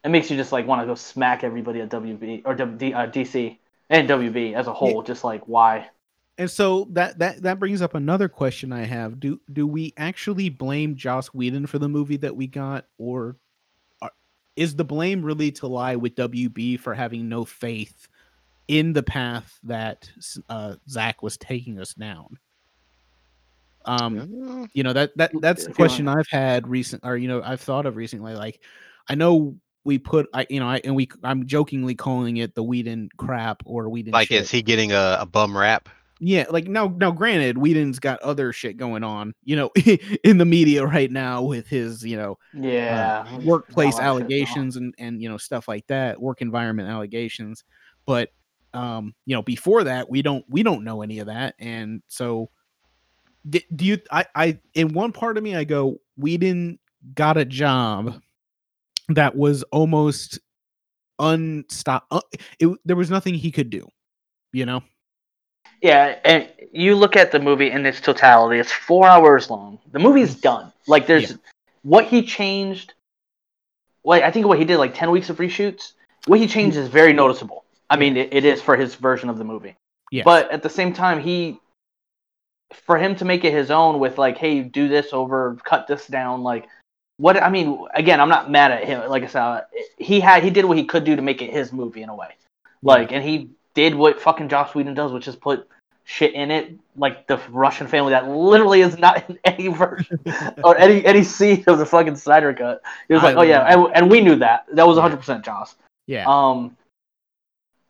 it 0.05 0.11
makes 0.11 0.31
you 0.31 0.37
just 0.37 0.53
like 0.53 0.67
want 0.67 0.83
to 0.83 0.87
go 0.87 0.95
smack 0.95 1.45
everybody 1.45 1.81
at 1.81 1.89
WB 1.89 2.43
or 2.45 2.55
W- 2.55 2.95
uh, 2.95 3.07
DC 3.11 3.59
and 3.91 4.09
WB 4.09 4.55
as 4.55 4.67
a 4.67 4.73
whole. 4.73 5.03
Just 5.03 5.25
like 5.25 5.43
why? 5.49 5.89
And 6.37 6.50
so 6.50 6.88
that 6.91 7.19
that 7.21 7.43
that 7.43 7.61
brings 7.61 7.81
up 7.81 7.95
another 7.95 8.29
question 8.29 8.73
I 8.73 8.85
have. 8.85 9.21
Do 9.21 9.41
do 9.53 9.67
we 9.67 9.95
actually 9.97 10.49
blame 10.49 10.97
Joss 10.97 11.29
Whedon 11.29 11.67
for 11.67 11.79
the 11.79 11.88
movie 11.88 12.17
that 12.19 12.35
we 12.35 12.49
got 12.49 12.87
or 12.99 13.37
are, 14.03 14.11
is 14.57 14.75
the 14.75 14.85
blame 14.85 15.23
really 15.23 15.53
to 15.53 15.69
lie 15.69 15.95
with 15.97 16.17
WB 16.17 16.81
for 16.81 16.93
having 16.93 17.29
no 17.29 17.45
faith 17.45 18.09
in 18.67 18.93
the 18.95 19.03
path 19.03 19.59
that 19.62 20.11
uh, 20.49 20.75
Zack 20.88 21.23
was 21.23 21.37
taking 21.37 21.79
us 21.79 21.95
down? 21.95 22.38
Um, 23.85 24.69
you 24.73 24.83
know 24.83 24.93
that 24.93 25.17
that 25.17 25.31
that's 25.41 25.62
If 25.62 25.69
the 25.69 25.75
question 25.75 26.09
I've 26.09 26.29
had 26.29 26.67
recent, 26.67 27.05
or 27.05 27.17
you 27.17 27.29
know 27.29 27.43
I've 27.45 27.61
thought 27.61 27.87
of 27.87 27.97
recently. 27.97 28.35
Like, 28.35 28.61
I 29.09 29.14
know 29.14 29.57
we 29.85 29.99
put, 29.99 30.26
I 30.33 30.47
you 30.49 30.59
know, 30.59 30.67
I 30.67 30.81
and 30.83 30.97
we 30.97 31.09
I'm 31.23 31.47
jokingly 31.47 31.95
calling 31.95 32.38
it 32.38 32.55
the 32.55 32.62
Whedon 32.62 33.11
crap 33.19 33.62
or 33.67 33.88
Whedon. 33.88 34.12
Like, 34.12 34.29
shit. 34.29 34.43
is 34.43 34.50
he 34.50 34.62
getting 34.62 34.93
a, 34.93 35.19
a 35.21 35.26
bum 35.26 35.57
rap? 35.57 35.88
Yeah, 36.21 36.47
like 36.50 36.66
now, 36.68 36.88
now, 36.97 37.11
granted, 37.11 37.59
Whedon's 37.59 37.99
got 37.99 38.21
other 38.23 38.52
shit 38.52 38.76
going 38.76 39.02
on, 39.02 39.35
you 39.44 39.56
know, 39.56 39.71
in 40.25 40.38
the 40.38 40.44
media 40.44 40.87
right 40.87 41.11
now 41.11 41.42
with 41.42 41.66
his, 41.66 42.04
you 42.04 42.16
know, 42.16 42.38
Yeah, 42.52 43.25
uh, 43.26 43.38
workplace 43.42 43.99
all 43.99 43.99
that 43.99 44.14
shit, 44.16 44.33
no. 44.38 44.47
allegations 44.47 44.76
and 44.76 44.94
and 44.99 45.21
you 45.23 45.28
know 45.28 45.38
stuff 45.38 45.68
like 45.68 45.87
that, 45.88 46.21
work 46.21 46.40
environment 46.42 46.88
allegations. 46.88 47.64
But 48.06 48.30
um, 48.75 49.14
you 49.26 49.35
know, 49.35 49.42
before 49.42 49.85
that, 49.85 50.09
we 50.09 50.23
don't 50.23 50.44
we 50.49 50.62
don't 50.62 50.84
know 50.84 51.02
any 51.02 51.19
of 51.19 51.26
that, 51.26 51.54
and 51.58 52.02
so 52.08 52.50
d- 53.49 53.65
do 53.75 53.84
you? 53.84 53.99
I 54.10 54.26
I 54.34 54.58
in 54.75 54.93
one 54.93 55.12
part 55.12 55.36
of 55.36 55.43
me, 55.45 55.54
I 55.56 55.65
go, 55.65 55.99
Whedon 56.17 56.78
got 57.15 57.36
a 57.36 57.45
job 57.45 58.21
that 59.08 59.36
was 59.36 59.62
almost 59.65 60.39
unstop. 61.19 62.06
Uh, 62.10 62.21
it, 62.58 62.69
there 62.84 62.97
was 62.97 63.10
nothing 63.10 63.34
he 63.34 63.50
could 63.52 63.71
do, 63.71 63.86
you 64.52 64.67
know. 64.67 64.82
Yeah, 65.84 66.18
and 66.25 66.49
you 66.73 66.97
look 66.97 67.14
at 67.14 67.30
the 67.30 67.38
movie 67.38 67.70
in 67.70 67.84
its 67.84 68.00
totality, 68.00 68.58
it's 68.58 68.73
four 68.73 69.06
hours 69.06 69.50
long. 69.50 69.78
The 69.92 69.99
movie's 69.99 70.34
mm. 70.34 70.40
done. 70.40 70.73
Like 70.86 71.06
there's 71.06 71.32
Yeah. 71.32 71.36
what 71.82 72.06
he 72.06 72.23
changed 72.23 72.94
like 74.02 74.23
I 74.23 74.30
think 74.30 74.47
what 74.47 74.58
he 74.58 74.64
did 74.64 74.78
like 74.78 74.94
ten 74.94 75.10
weeks 75.10 75.28
of 75.28 75.36
reshoots. 75.36 75.92
What 76.26 76.38
he 76.38 76.47
changed 76.47 76.78
mm. 76.78 76.80
is 76.80 76.88
very 76.88 77.12
noticeable. 77.12 77.64
I 77.90 77.99
mean 77.99 78.16
it, 78.16 78.32
it 78.32 78.47
is 78.47 78.62
for 78.62 78.76
his 78.76 78.94
version 78.94 79.28
of 79.28 79.36
the 79.36 79.44
movie. 79.44 79.76
Yes. 80.10 80.25
But 80.25 80.50
at 80.50 80.62
the 80.62 80.70
same 80.70 80.94
time 80.94 81.20
he 81.20 81.60
for 82.86 82.97
him 82.97 83.14
to 83.16 83.26
make 83.26 83.44
it 83.44 83.52
his 83.52 83.70
own 83.70 84.00
with 84.00 84.16
like, 84.16 84.38
hey, 84.38 84.62
do 84.62 84.88
this 84.88 85.12
over, 85.12 85.58
cut 85.64 85.86
this 85.86 86.06
down, 86.06 86.42
like 86.42 86.66
what 87.18 87.40
I 87.42 87.50
mean, 87.50 87.86
again, 87.94 88.23
I'm 88.23 88.30
not 88.30 88.50
mad 88.50 88.70
at 88.70 88.84
him. 88.84 89.06
Like 89.10 89.23
I 89.23 89.26
said, 89.26 89.66
he 89.99 90.18
had 90.18 90.42
he 90.42 90.49
did 90.49 90.64
what 90.64 90.78
he 90.78 90.84
could 90.84 91.04
do 91.04 91.14
to 91.14 91.20
make 91.20 91.42
it 91.42 91.52
his 91.52 91.75
movie 91.75 92.02
in 92.02 92.08
a 92.08 92.14
way. 92.14 92.36
Like, 92.82 93.12
and 93.12 93.23
he 93.23 93.50
did 93.75 93.95
what 93.95 94.21
fucking 94.21 94.49
Josh 94.49 94.75
Whedon 94.75 94.95
does, 94.95 95.13
which 95.13 95.28
is 95.28 95.37
put 95.37 95.69
shit 96.04 96.34
in 96.34 96.50
it, 96.50 96.78
like 96.97 97.26
the 97.26 97.41
Russian 97.50 97.87
family 97.87 98.10
that 98.10 98.28
literally 98.28 98.82
is 98.82 98.99
not 98.99 99.28
in 99.28 99.39
any 99.45 99.69
version 99.69 100.19
or 100.65 100.76
any 100.78 101.04
any 101.04 101.25
scene 101.25 101.65
of 101.67 101.78
the 101.78 101.87
fucking 101.87 102.17
Snyder 102.17 102.52
cut. 102.54 102.82
He 103.08 103.15
was 103.15 103.23
I 103.23 103.26
like, 103.26 103.37
oh 103.37 103.43
yeah, 103.43 103.63
and, 103.63 103.91
and 103.95 104.10
we 104.10 104.21
knew 104.21 104.37
that. 104.37 104.67
That 104.73 104.87
was 104.87 104.97
100 104.97 105.17
percent 105.17 105.45
Joss. 105.45 105.75
yeah, 106.06 106.25
Um, 106.26 106.76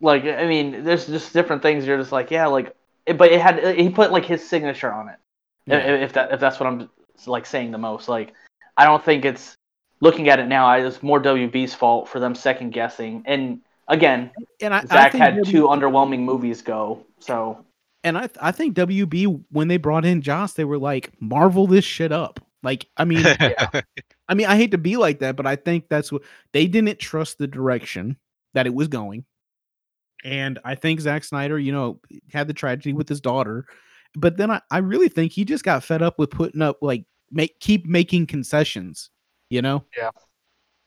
like 0.00 0.24
I 0.24 0.46
mean, 0.46 0.84
there's 0.84 1.06
just 1.06 1.32
different 1.32 1.62
things. 1.62 1.86
You're 1.86 1.98
just 1.98 2.12
like, 2.12 2.30
yeah, 2.30 2.46
like, 2.46 2.74
it, 3.06 3.18
but 3.18 3.32
it 3.32 3.40
had 3.40 3.76
he 3.76 3.88
put 3.90 4.12
like 4.12 4.24
his 4.24 4.46
signature 4.48 4.92
on 4.92 5.08
it. 5.08 5.16
Yeah. 5.66 5.78
If, 5.78 6.02
if 6.02 6.12
that 6.14 6.32
if 6.32 6.40
that's 6.40 6.60
what 6.60 6.66
I'm 6.66 6.90
like 7.26 7.46
saying 7.46 7.70
the 7.70 7.78
most, 7.78 8.08
like, 8.08 8.32
I 8.76 8.84
don't 8.84 9.02
think 9.02 9.24
it's 9.24 9.56
looking 10.00 10.28
at 10.28 10.38
it 10.38 10.46
now. 10.46 10.66
I, 10.66 10.80
it's 10.80 11.02
more 11.02 11.20
WB's 11.20 11.74
fault 11.74 12.08
for 12.08 12.20
them 12.20 12.34
second 12.34 12.70
guessing. 12.70 13.22
And 13.26 13.60
again, 13.88 14.30
and 14.60 14.74
I, 14.74 14.78
I 14.78 14.86
Zack 14.86 15.12
think 15.12 15.22
had 15.22 15.36
W- 15.36 15.52
two 15.52 15.66
underwhelming 15.66 16.20
movies 16.20 16.62
go, 16.62 17.04
so 17.18 17.64
and 18.02 18.18
I 18.18 18.28
I 18.40 18.52
think 18.52 18.76
WB 18.76 19.42
when 19.50 19.68
they 19.68 19.76
brought 19.76 20.04
in 20.04 20.22
Joss, 20.22 20.52
they 20.52 20.64
were 20.64 20.78
like, 20.78 21.10
Marvel 21.20 21.66
this 21.66 21.84
shit 21.84 22.12
up. 22.12 22.40
Like, 22.62 22.86
I 22.96 23.04
mean, 23.04 23.24
I 24.28 24.34
mean, 24.34 24.46
I 24.46 24.56
hate 24.56 24.70
to 24.72 24.78
be 24.78 24.96
like 24.96 25.18
that, 25.20 25.36
but 25.36 25.46
I 25.46 25.56
think 25.56 25.88
that's 25.88 26.10
what 26.10 26.22
they 26.52 26.66
didn't 26.66 26.98
trust 26.98 27.38
the 27.38 27.46
direction 27.46 28.16
that 28.54 28.66
it 28.66 28.74
was 28.74 28.88
going. 28.88 29.24
And 30.24 30.58
I 30.64 30.74
think 30.74 31.00
Zack 31.00 31.24
Snyder, 31.24 31.58
you 31.58 31.72
know, 31.72 32.00
had 32.32 32.48
the 32.48 32.54
tragedy 32.54 32.94
with 32.94 33.08
his 33.08 33.20
daughter. 33.20 33.66
But 34.14 34.38
then 34.38 34.50
I, 34.50 34.62
I 34.70 34.78
really 34.78 35.08
think 35.08 35.32
he 35.32 35.44
just 35.44 35.64
got 35.64 35.84
fed 35.84 36.00
up 36.00 36.18
with 36.18 36.30
putting 36.30 36.62
up 36.62 36.78
like 36.80 37.04
make 37.30 37.60
keep 37.60 37.84
making 37.84 38.26
concessions, 38.26 39.10
you 39.50 39.60
know? 39.60 39.84
Yeah. 39.96 40.10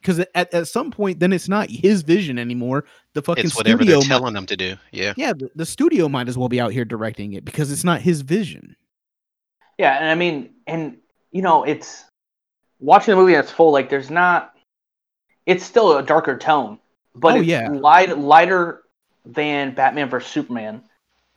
Because 0.00 0.20
at, 0.34 0.54
at 0.54 0.68
some 0.68 0.90
point, 0.92 1.18
then 1.18 1.32
it's 1.32 1.48
not 1.48 1.68
his 1.70 2.02
vision 2.02 2.38
anymore. 2.38 2.84
The 3.14 3.22
fucking 3.22 3.46
it's 3.46 3.56
whatever 3.56 3.78
studio 3.82 4.00
they're 4.00 4.08
might- 4.08 4.18
telling 4.18 4.34
them 4.34 4.46
to 4.46 4.56
do. 4.56 4.76
Yeah. 4.92 5.12
yeah, 5.16 5.32
the, 5.32 5.50
the 5.56 5.66
studio 5.66 6.08
might 6.08 6.28
as 6.28 6.38
well 6.38 6.48
be 6.48 6.60
out 6.60 6.72
here 6.72 6.84
directing 6.84 7.32
it 7.32 7.44
because 7.44 7.72
it's 7.72 7.84
not 7.84 8.00
his 8.00 8.20
vision. 8.20 8.76
yeah. 9.78 9.98
And 9.98 10.08
I 10.08 10.14
mean, 10.14 10.50
and 10.66 10.98
you 11.32 11.42
know, 11.42 11.64
it's 11.64 12.04
watching 12.80 13.12
the 13.12 13.20
movie 13.20 13.34
in 13.34 13.40
its 13.40 13.50
full. 13.50 13.72
Like, 13.72 13.90
there's 13.90 14.10
not. 14.10 14.54
It's 15.46 15.64
still 15.64 15.96
a 15.96 16.02
darker 16.02 16.36
tone, 16.38 16.78
but 17.14 17.34
Oh, 17.34 17.38
it's 17.38 17.46
yeah. 17.48 17.68
light, 17.70 18.16
lighter 18.18 18.82
than 19.24 19.74
Batman 19.74 20.08
vs 20.10 20.30
Superman. 20.30 20.82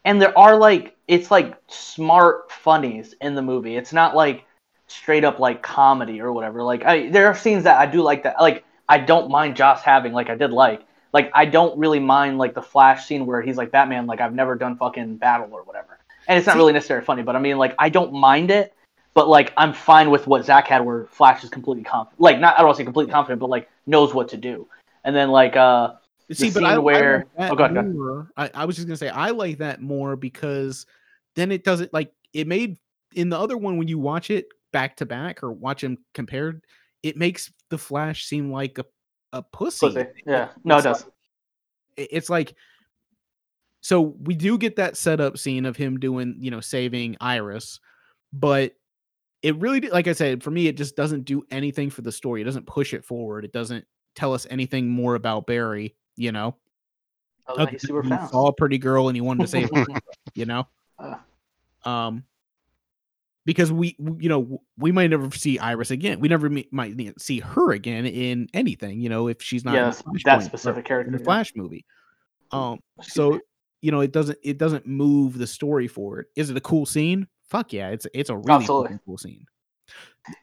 And 0.05 0.21
there 0.21 0.37
are 0.37 0.55
like 0.57 0.95
it's 1.07 1.31
like 1.31 1.55
smart 1.67 2.51
funnies 2.51 3.15
in 3.21 3.35
the 3.35 3.41
movie. 3.41 3.75
It's 3.75 3.93
not 3.93 4.15
like 4.15 4.45
straight 4.91 5.23
up 5.23 5.39
like 5.39 5.61
comedy 5.63 6.21
or 6.21 6.31
whatever. 6.31 6.63
Like 6.63 6.83
I, 6.85 7.09
there 7.09 7.27
are 7.27 7.35
scenes 7.35 7.63
that 7.63 7.79
I 7.79 7.85
do 7.85 8.01
like 8.01 8.23
that. 8.23 8.39
Like 8.41 8.63
I 8.89 8.97
don't 8.99 9.29
mind 9.29 9.55
Joss 9.55 9.81
having 9.81 10.13
like 10.13 10.29
I 10.29 10.35
did 10.35 10.51
like. 10.51 10.85
Like 11.13 11.31
I 11.33 11.45
don't 11.45 11.77
really 11.77 11.99
mind 11.99 12.37
like 12.37 12.53
the 12.53 12.61
Flash 12.61 13.05
scene 13.05 13.25
where 13.25 13.41
he's 13.41 13.57
like 13.57 13.71
Batman, 13.71 14.07
like 14.07 14.21
I've 14.21 14.33
never 14.33 14.55
done 14.55 14.77
fucking 14.77 15.17
battle 15.17 15.49
or 15.51 15.63
whatever. 15.63 15.99
And 16.27 16.37
it's 16.37 16.47
not 16.47 16.55
really 16.55 16.73
necessarily 16.73 17.05
funny, 17.05 17.23
but 17.23 17.35
I 17.35 17.39
mean 17.39 17.57
like 17.57 17.75
I 17.79 17.89
don't 17.89 18.13
mind 18.13 18.51
it. 18.51 18.73
But 19.13 19.27
like 19.27 19.51
I'm 19.57 19.73
fine 19.73 20.09
with 20.09 20.25
what 20.27 20.45
Zack 20.45 20.67
had, 20.67 20.85
where 20.85 21.05
Flash 21.07 21.43
is 21.43 21.49
completely 21.49 21.83
confident. 21.83 22.21
Like 22.21 22.39
not 22.39 22.55
I 22.55 22.59
don't 22.59 22.67
want 22.67 22.77
to 22.77 22.81
say 22.81 22.85
completely 22.85 23.11
confident, 23.11 23.39
but 23.41 23.49
like 23.49 23.69
knows 23.85 24.13
what 24.13 24.29
to 24.29 24.37
do. 24.37 24.67
And 25.03 25.15
then 25.15 25.31
like 25.31 25.55
uh 25.57 25.93
See, 26.31 26.47
but 26.49 26.53
scene 26.59 26.65
I, 26.65 26.77
where- 26.77 27.25
I 27.37 27.41
like 27.41 27.51
Oh, 27.51 27.55
go 27.55 27.63
ahead, 27.65 27.73
go 27.73 27.79
ahead. 27.81 27.93
more. 27.93 28.31
I, 28.37 28.49
I 28.53 28.65
was 28.65 28.77
just 28.77 28.87
gonna 28.87 28.95
say 28.95 29.09
I 29.09 29.31
like 29.31 29.57
that 29.57 29.81
more 29.81 30.15
because 30.15 30.85
then 31.35 31.51
it 31.51 31.65
doesn't 31.65 31.93
like 31.93 32.13
it 32.33 32.47
made 32.47 32.77
in 33.13 33.27
the 33.27 33.37
other 33.37 33.57
one 33.57 33.77
when 33.77 33.89
you 33.89 33.99
watch 33.99 34.29
it 34.29 34.45
back 34.71 34.95
to 34.97 35.05
back 35.05 35.43
or 35.43 35.51
watch 35.51 35.81
them 35.81 35.97
compared, 36.13 36.63
it 37.03 37.17
makes 37.17 37.51
the 37.69 37.77
Flash 37.77 38.25
seem 38.25 38.51
like 38.51 38.77
a 38.77 38.85
a 39.33 39.41
pussy. 39.41 39.87
pussy. 39.87 40.05
Yeah. 40.25 40.49
No, 40.63 40.77
it 40.77 40.83
does. 40.83 41.03
like- 41.03 41.13
it's 41.97 42.29
like 42.29 42.55
so 43.81 43.99
we 44.21 44.35
do 44.35 44.57
get 44.57 44.75
that 44.77 44.95
setup 44.95 45.37
scene 45.37 45.65
of 45.65 45.75
him 45.75 45.99
doing 45.99 46.35
you 46.39 46.51
know 46.51 46.59
saving 46.61 47.17
Iris, 47.19 47.79
but 48.31 48.73
it 49.41 49.55
really 49.57 49.81
like 49.81 50.07
I 50.07 50.13
said 50.13 50.43
for 50.43 50.51
me 50.51 50.67
it 50.67 50.77
just 50.77 50.95
doesn't 50.95 51.25
do 51.25 51.43
anything 51.51 51.89
for 51.89 52.01
the 52.01 52.11
story. 52.11 52.41
It 52.41 52.45
doesn't 52.45 52.67
push 52.67 52.93
it 52.93 53.03
forward. 53.03 53.43
It 53.45 53.51
doesn't 53.51 53.85
tell 54.15 54.33
us 54.33 54.45
anything 54.49 54.87
more 54.89 55.15
about 55.15 55.47
Barry. 55.47 55.95
You 56.15 56.31
know, 56.31 56.55
Oh, 57.47 57.67
super 57.77 58.03
he 58.03 58.09
saw 58.29 58.47
a 58.47 58.53
pretty 58.53 58.77
girl 58.77 59.07
and 59.09 59.15
he 59.17 59.21
wanted 59.21 59.41
to 59.43 59.47
save 59.47 59.69
her. 59.73 59.85
You 60.35 60.45
know, 60.45 60.67
Uh. 60.99 61.15
um, 61.83 62.23
because 63.45 63.71
we 63.71 63.95
you 64.19 64.29
know 64.29 64.61
we 64.77 64.91
might 64.91 65.09
never 65.09 65.29
see 65.31 65.57
Iris 65.59 65.91
again. 65.91 66.19
We 66.19 66.27
never 66.27 66.49
me- 66.49 66.67
might 66.71 66.95
see 67.19 67.39
her 67.39 67.71
again 67.71 68.05
in 68.05 68.47
anything. 68.53 69.01
You 69.01 69.09
know, 69.09 69.27
if 69.27 69.41
she's 69.41 69.65
not 69.65 69.75
in 69.75 69.81
the 69.81 69.87
Yes, 69.87 70.01
Flashpoint 70.01 70.23
that 70.25 70.43
specific 70.43 70.85
character. 70.85 71.11
in 71.11 71.17
the. 71.17 71.23
Flash 71.23 71.53
movie. 71.55 71.85
Um, 72.51 72.79
so 73.01 73.39
you 73.81 73.91
know 73.91 74.01
it 74.01 74.11
doesn't 74.11 74.37
it 74.43 74.57
doesn't 74.57 74.85
move 74.85 75.37
the 75.37 75.47
story 75.47 75.87
forward. 75.87 76.27
Is 76.35 76.49
it 76.49 76.57
a 76.57 76.61
cool 76.61 76.85
scene? 76.85 77.27
Fuck 77.49 77.73
yeah, 77.73 77.89
it's 77.89 78.05
it's 78.13 78.29
a 78.29 78.37
really 78.37 78.65
cool 79.05 79.17
scene. 79.17 79.45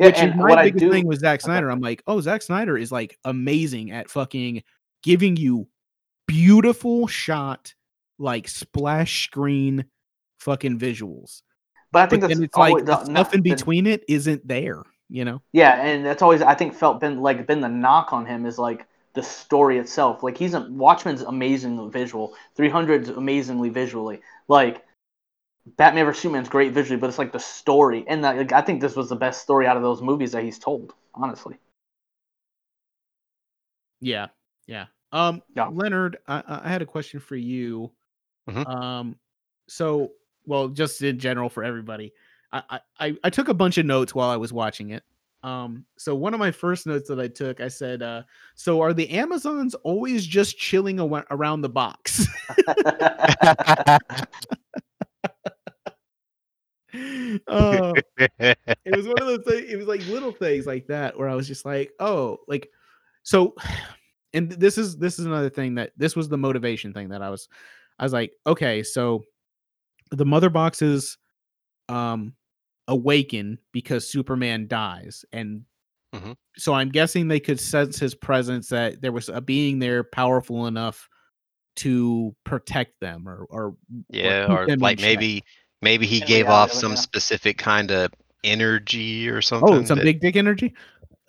Yeah, 0.00 0.06
Which 0.06 0.18
and 0.18 0.36
my 0.36 0.48
what 0.48 0.58
I 0.58 0.64
biggest 0.64 0.80
do, 0.80 0.90
thing 0.90 1.06
with 1.06 1.20
Zack 1.20 1.40
okay. 1.40 1.44
Snyder. 1.44 1.70
I'm 1.70 1.80
like, 1.80 2.02
oh, 2.06 2.20
Zack 2.20 2.42
Snyder 2.42 2.76
is 2.76 2.90
like 2.90 3.18
amazing 3.24 3.92
at 3.92 4.10
fucking 4.10 4.62
giving 5.02 5.36
you 5.36 5.68
beautiful 6.26 7.06
shot, 7.06 7.74
like 8.18 8.48
splash 8.48 9.24
screen 9.24 9.84
fucking 10.40 10.78
visuals. 10.78 11.42
But 11.92 12.00
I 12.00 12.06
But 12.06 12.10
think 12.10 12.22
that's 12.22 12.40
it's 12.40 12.56
always 12.56 12.74
like 12.74 12.84
the 12.84 12.96
the- 12.96 13.04
stuff 13.04 13.34
in 13.34 13.42
the- 13.42 13.50
between 13.50 13.86
it 13.86 14.04
isn't 14.08 14.46
there, 14.46 14.82
you 15.08 15.24
know? 15.24 15.42
Yeah, 15.52 15.80
and 15.82 16.04
that's 16.04 16.22
always 16.22 16.42
I 16.42 16.54
think 16.54 16.74
felt 16.74 17.00
been 17.00 17.20
like 17.22 17.46
been 17.46 17.60
the 17.60 17.68
knock 17.68 18.12
on 18.12 18.26
him 18.26 18.46
is 18.46 18.58
like 18.58 18.86
the 19.14 19.22
story 19.22 19.78
itself. 19.78 20.22
Like 20.22 20.36
he's 20.38 20.54
a 20.54 20.60
Watchmen's 20.70 21.22
amazing 21.22 21.90
visual, 21.90 22.34
300's 22.56 23.08
amazingly 23.08 23.68
visually. 23.70 24.20
Like 24.48 24.84
Batman 25.76 26.06
vs 26.06 26.22
Superman's 26.22 26.48
great 26.48 26.72
visually, 26.72 26.98
but 27.00 27.08
it's 27.08 27.18
like 27.18 27.32
the 27.32 27.40
story, 27.40 28.04
and 28.08 28.24
that, 28.24 28.36
like, 28.36 28.52
I 28.52 28.62
think 28.62 28.80
this 28.80 28.96
was 28.96 29.08
the 29.10 29.16
best 29.16 29.42
story 29.42 29.66
out 29.66 29.76
of 29.76 29.82
those 29.82 30.00
movies 30.02 30.32
that 30.32 30.42
he's 30.44 30.58
told. 30.58 30.94
Honestly, 31.14 31.58
Yeah, 34.00 34.28
yeah. 34.66 34.86
Um, 35.12 35.42
Yeah. 35.56 35.68
Leonard, 35.68 36.18
I, 36.26 36.36
I 36.46 36.60
I 36.64 36.68
had 36.68 36.82
a 36.82 36.86
question 36.86 37.20
for 37.20 37.36
you. 37.36 37.90
Mhm. 38.48 38.66
Um, 38.68 39.16
so 39.68 40.12
well, 40.48 40.68
just 40.68 41.02
in 41.02 41.18
general 41.18 41.48
for 41.50 41.62
everybody, 41.62 42.12
I, 42.50 42.80
I 42.98 43.16
I 43.22 43.30
took 43.30 43.48
a 43.48 43.54
bunch 43.54 43.78
of 43.78 43.86
notes 43.86 44.14
while 44.14 44.30
I 44.30 44.36
was 44.36 44.52
watching 44.52 44.90
it. 44.90 45.04
Um, 45.42 45.84
so 45.96 46.14
one 46.14 46.34
of 46.34 46.40
my 46.40 46.50
first 46.50 46.86
notes 46.86 47.08
that 47.08 47.20
I 47.20 47.28
took, 47.28 47.60
I 47.60 47.68
said, 47.68 48.02
uh, 48.02 48.22
so 48.56 48.80
are 48.80 48.92
the 48.92 49.08
Amazons 49.10 49.74
always 49.76 50.26
just 50.26 50.58
chilling 50.58 50.98
awa- 50.98 51.26
around 51.30 51.60
the 51.60 51.68
box? 51.68 52.26
uh, 57.46 57.92
it 58.18 58.96
was 58.96 59.06
one 59.06 59.22
of 59.22 59.28
those 59.28 59.44
things. 59.46 59.70
It 59.70 59.76
was 59.76 59.86
like 59.86 60.04
little 60.06 60.32
things 60.32 60.66
like 60.66 60.86
that 60.88 61.16
where 61.16 61.28
I 61.28 61.34
was 61.34 61.46
just 61.46 61.64
like, 61.64 61.92
oh, 62.00 62.38
like 62.48 62.68
so. 63.22 63.54
And 64.34 64.52
this 64.52 64.76
is 64.76 64.98
this 64.98 65.18
is 65.18 65.24
another 65.24 65.48
thing 65.48 65.76
that 65.76 65.92
this 65.96 66.14
was 66.14 66.28
the 66.28 66.36
motivation 66.36 66.92
thing 66.92 67.08
that 67.08 67.22
I 67.22 67.30
was, 67.30 67.48
I 67.98 68.02
was 68.04 68.12
like, 68.12 68.30
okay, 68.46 68.82
so 68.82 69.24
the 70.10 70.24
mother 70.26 70.50
boxes, 70.50 71.18
um, 71.88 72.34
awaken 72.86 73.58
because 73.72 74.08
Superman 74.10 74.66
dies, 74.68 75.24
and 75.32 75.62
Mhm. 76.14 76.36
so 76.56 76.72
I'm 76.72 76.88
guessing 76.88 77.28
they 77.28 77.40
could 77.40 77.60
sense 77.60 77.98
his 77.98 78.14
presence 78.14 78.68
that 78.70 79.00
there 79.02 79.12
was 79.12 79.28
a 79.28 79.40
being 79.40 79.78
there 79.78 80.02
powerful 80.04 80.66
enough 80.66 81.08
to 81.76 82.34
protect 82.44 82.98
them 83.00 83.28
or 83.28 83.46
or 83.50 83.76
yeah, 84.08 84.46
keep 84.46 84.56
or 84.56 84.60
them 84.66 84.72
in 84.74 84.78
like 84.80 84.98
check. 84.98 85.06
maybe 85.18 85.44
maybe 85.82 86.06
he 86.06 86.20
In 86.22 86.26
gave 86.26 86.46
reality, 86.46 86.62
off 86.62 86.70
like, 86.74 86.80
some 86.80 86.96
specific 86.96 87.58
kind 87.58 87.90
of 87.90 88.10
energy 88.42 89.28
or 89.28 89.42
something. 89.42 89.74
oh 89.74 89.84
some 89.84 89.98
that- 89.98 90.04
big 90.04 90.20
dick 90.20 90.34
energy. 90.36 90.74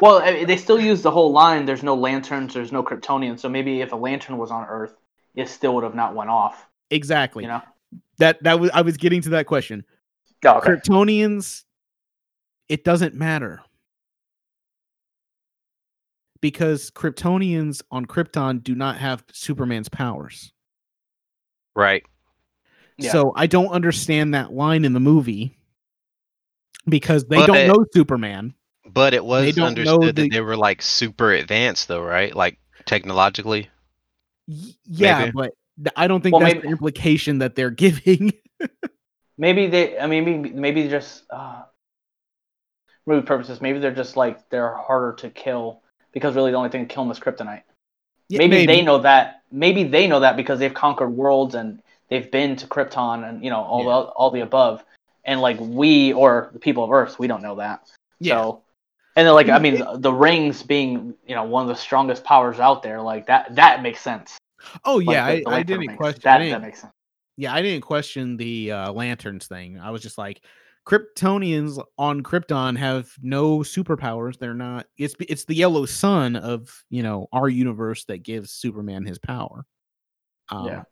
well, 0.00 0.22
I 0.22 0.32
mean, 0.32 0.46
they 0.46 0.56
still 0.56 0.80
use 0.80 1.02
the 1.02 1.10
whole 1.10 1.30
line. 1.30 1.66
There's 1.66 1.82
no 1.82 1.94
lanterns. 1.94 2.54
There's 2.54 2.72
no 2.72 2.82
Kryptonians. 2.82 3.40
So 3.40 3.48
maybe 3.50 3.82
if 3.82 3.92
a 3.92 3.96
lantern 3.96 4.38
was 4.38 4.50
on 4.50 4.64
Earth, 4.66 4.94
it 5.34 5.48
still 5.48 5.74
would 5.74 5.84
have 5.84 5.94
not 5.94 6.14
went 6.14 6.30
off. 6.30 6.66
Exactly. 6.90 7.44
You 7.44 7.48
know? 7.48 7.62
That 8.18 8.42
that 8.42 8.60
was 8.60 8.70
I 8.74 8.82
was 8.82 8.96
getting 8.96 9.22
to 9.22 9.30
that 9.30 9.46
question. 9.46 9.84
Yeah, 10.44 10.54
okay. 10.56 10.70
Kryptonians, 10.72 11.64
it 12.68 12.84
doesn't 12.84 13.14
matter. 13.14 13.60
Because 16.40 16.90
Kryptonians 16.90 17.82
on 17.90 18.06
Krypton 18.06 18.62
do 18.62 18.74
not 18.74 18.96
have 18.96 19.24
Superman's 19.32 19.88
powers. 19.88 20.52
right. 21.74 22.02
Yeah. 22.96 23.12
So 23.12 23.32
I 23.34 23.46
don't 23.46 23.68
understand 23.68 24.34
that 24.34 24.52
line 24.52 24.84
in 24.84 24.92
the 24.92 25.00
movie 25.00 25.56
because 26.86 27.24
they 27.24 27.36
But 27.36 27.46
don't 27.46 27.56
it- 27.56 27.66
know 27.68 27.86
Superman. 27.94 28.52
But 28.84 29.14
it 29.14 29.24
was 29.24 29.54
don't 29.54 29.68
understood 29.68 30.16
the- 30.16 30.22
that 30.24 30.30
they 30.32 30.40
were 30.42 30.56
like 30.56 30.82
super 30.82 31.32
advanced 31.32 31.88
though, 31.88 32.02
right? 32.02 32.34
Like 32.36 32.58
technologically. 32.84 33.70
Y- 34.48 34.74
yeah, 34.84 35.18
Maybe. 35.20 35.32
but 35.34 35.42
th- 35.44 35.54
I 35.96 36.06
don't 36.06 36.20
think 36.22 36.34
Well, 36.34 36.40
that's 36.40 36.54
maybe- 36.54 36.66
the 36.66 36.72
implication 36.72 37.38
that 37.38 37.54
they're 37.54 37.70
giving. 37.70 38.32
Maybe 39.38 39.68
they. 39.68 39.98
I 39.98 40.06
mean, 40.06 40.24
maybe 40.26 40.50
maybe 40.50 40.88
just 40.88 41.22
uh, 41.30 41.62
movie 43.06 43.24
purposes. 43.26 43.62
Maybe 43.62 43.78
they're 43.78 43.94
just 43.94 44.14
like 44.14 44.48
they're 44.50 44.74
harder 44.74 45.14
to 45.20 45.30
kill 45.30 45.80
because 46.12 46.34
really 46.34 46.50
the 46.50 46.58
only 46.58 46.68
thing 46.68 46.86
to 46.86 46.94
kill 46.94 47.04
them 47.04 47.10
is 47.10 47.18
kryptonite. 47.18 47.62
Yeah, 48.28 48.38
maybe, 48.38 48.66
they 48.66 48.82
know 48.82 48.98
that. 48.98 49.42
Maybe 49.50 49.84
they 49.84 50.06
know 50.06 50.20
that 50.20 50.36
because 50.36 50.58
they've 50.58 50.74
conquered 50.74 51.08
worlds 51.08 51.54
and 51.54 51.80
they've 52.10 52.30
been 52.30 52.54
to 52.56 52.66
Krypton 52.66 53.26
and 53.26 53.42
you 53.42 53.48
know 53.48 53.60
all 53.62 53.78
Yeah. 53.78 53.84
the 53.86 53.90
all 54.10 54.30
the 54.30 54.40
above. 54.40 54.84
And 55.24 55.40
like 55.40 55.56
we 55.58 56.12
or 56.12 56.50
the 56.52 56.58
people 56.58 56.84
of 56.84 56.92
Earth, 56.92 57.18
we 57.18 57.26
don't 57.26 57.42
know 57.42 57.56
that. 57.56 57.88
Yeah. 58.20 58.42
So, 58.42 58.62
and 59.16 59.26
then 59.26 59.32
like 59.34 59.48
I 59.48 59.58
mean, 59.58 59.80
mean, 59.80 60.00
the 60.02 60.12
rings 60.12 60.62
being 60.62 61.14
you 61.26 61.34
know 61.34 61.44
one 61.44 61.62
of 61.62 61.68
the 61.68 61.80
strongest 61.80 62.24
powers 62.24 62.60
out 62.60 62.82
there, 62.82 63.00
like 63.00 63.26
that 63.28 63.54
that 63.56 63.82
makes 63.82 64.02
sense. 64.02 64.36
Oh 64.84 64.96
Like, 64.96 65.14
yeah, 65.14 65.26
the- 65.26 65.32
I, 65.32 65.36
the 65.36 65.48
I 65.48 65.52
lantern 65.52 65.80
didn't 65.80 65.96
question. 65.96 66.20
that. 66.24 66.34
I 66.36 66.38
didn't, 66.44 66.60
That 66.60 66.66
makes 66.66 66.80
sense. 66.80 66.92
yeah, 67.36 67.54
I 67.54 67.62
didn't 67.62 67.82
question 67.82 68.36
the 68.36 68.72
uh, 68.72 68.92
lanterns 68.92 69.46
thing. 69.46 69.78
I 69.78 69.90
was 69.90 70.02
just 70.02 70.18
like, 70.18 70.42
Kryptonians 70.86 71.82
on 71.98 72.22
Krypton 72.22 72.76
have 72.76 73.10
no 73.22 73.58
superpowers. 73.58 74.38
They're 74.38 74.54
not. 74.54 74.86
It's 74.98 75.14
it's 75.20 75.44
the 75.44 75.54
yellow 75.54 75.84
sun 75.86 76.36
of 76.36 76.70
you 76.88 77.02
know 77.02 77.28
our 77.32 77.48
universe 77.48 78.04
that 78.06 78.22
gives 78.22 78.50
Superman 78.50 79.04
his 79.04 79.18
power. 79.18 79.64
Um, 80.48 80.66
Yeah. 80.66 80.82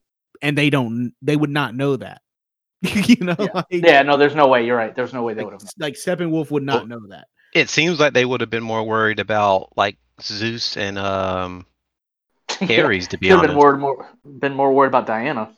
and 0.42 0.57
they 0.57 0.70
don't. 0.70 1.14
They 1.22 1.37
would 1.37 1.50
not 1.50 1.74
know 1.74 1.96
that. 1.96 2.20
you 2.83 3.16
know, 3.24 3.35
Yeah. 3.38 3.46
like, 3.54 3.66
Yeah, 3.70 4.02
no, 4.02 4.16
there's 4.16 4.35
no 4.37 4.46
way. 4.46 4.64
You're 4.64 4.76
right. 4.76 4.94
There's 4.94 5.12
no 5.14 5.22
way 5.22 5.35
they 5.35 5.42
would 5.42 5.54
have. 5.54 5.62
like 5.78 5.94
Steppenwolf 5.94 6.50
would 6.50 6.62
not 6.62 6.88
Well, 6.88 7.00
know 7.00 7.07
that. 7.09 7.26
It 7.54 7.68
seems 7.70 7.98
like 7.98 8.12
they 8.12 8.24
would 8.26 8.40
have 8.42 8.50
been 8.50 8.62
more 8.62 8.85
worried 8.85 9.18
about 9.20 9.72
like 9.76 9.96
Zeus 10.20 10.76
and 10.76 10.98
um 10.98 11.66
Ares 12.71 13.09
to 13.09 13.18
be 13.18 13.27
Should 13.27 13.33
have 13.33 13.38
honest. 13.40 13.49
been 13.51 13.57
more, 13.57 13.77
more 13.77 14.09
been 14.25 14.55
more 14.55 14.73
worried 14.73 14.88
about 14.88 15.07
Diana. 15.07 15.51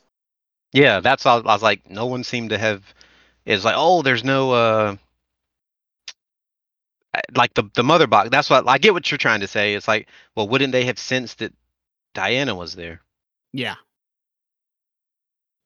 Yeah, 0.73 0.99
that's 1.01 1.25
all 1.25 1.39
I 1.47 1.53
was 1.53 1.61
like, 1.63 1.89
no 1.89 2.05
one 2.05 2.23
seemed 2.23 2.51
to 2.51 2.57
have 2.57 2.83
it's 3.45 3.65
like, 3.65 3.75
oh, 3.77 4.01
there's 4.01 4.23
no 4.23 4.51
uh 4.51 4.95
like 7.35 7.53
the 7.55 7.63
the 7.73 7.83
mother 7.83 8.07
box. 8.07 8.29
That's 8.29 8.49
what 8.49 8.67
I 8.67 8.77
get 8.77 8.93
what 8.93 9.09
you're 9.11 9.17
trying 9.17 9.41
to 9.41 9.47
say. 9.47 9.73
It's 9.73 9.87
like, 9.87 10.07
well, 10.35 10.47
wouldn't 10.47 10.71
they 10.71 10.85
have 10.85 10.97
sensed 10.99 11.39
that 11.39 11.53
Diana 12.13 12.55
was 12.55 12.75
there? 12.75 13.01
Yeah. 13.53 13.75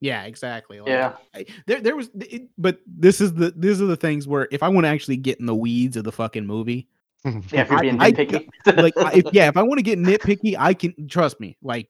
Yeah, 0.02 0.24
exactly. 0.24 0.80
Like, 0.80 0.89
Yeah. 0.89 1.13
I- 1.34 1.45
there 1.67 1.82
there 1.82 1.95
was 1.95 2.10
it, 2.15 2.50
but 2.58 2.80
this 2.88 3.21
is 3.21 3.34
the 3.34 3.54
these 3.56 3.82
are 3.82 3.86
the 3.86 3.95
things 3.95 4.28
where 4.28 4.48
if 4.52 4.63
I 4.63 4.69
want 4.69 4.86
to 4.86 4.89
actually 4.89 5.17
get 5.17 5.39
in 5.39 5.45
the 5.45 5.56
weeds 5.56 5.98
of 5.98 6.04
the 6.04 6.12
fucking 6.12 6.45
movie, 6.48 6.88
Yeah, 7.51 7.61
if 7.61 7.69
you're 7.69 7.77
I- 7.79 7.81
being 7.81 8.01
I- 8.01 8.11
nitpicky. 8.11 8.47
like 8.77 8.93
if, 9.15 9.25
yeah, 9.33 9.47
if 9.47 9.57
I 9.57 9.63
want 9.63 9.79
to 9.79 9.83
get 9.83 9.97
nitpicky, 9.99 10.55
I 10.57 10.73
can 10.73 11.07
trust 11.09 11.39
me. 11.39 11.57
Like 11.61 11.89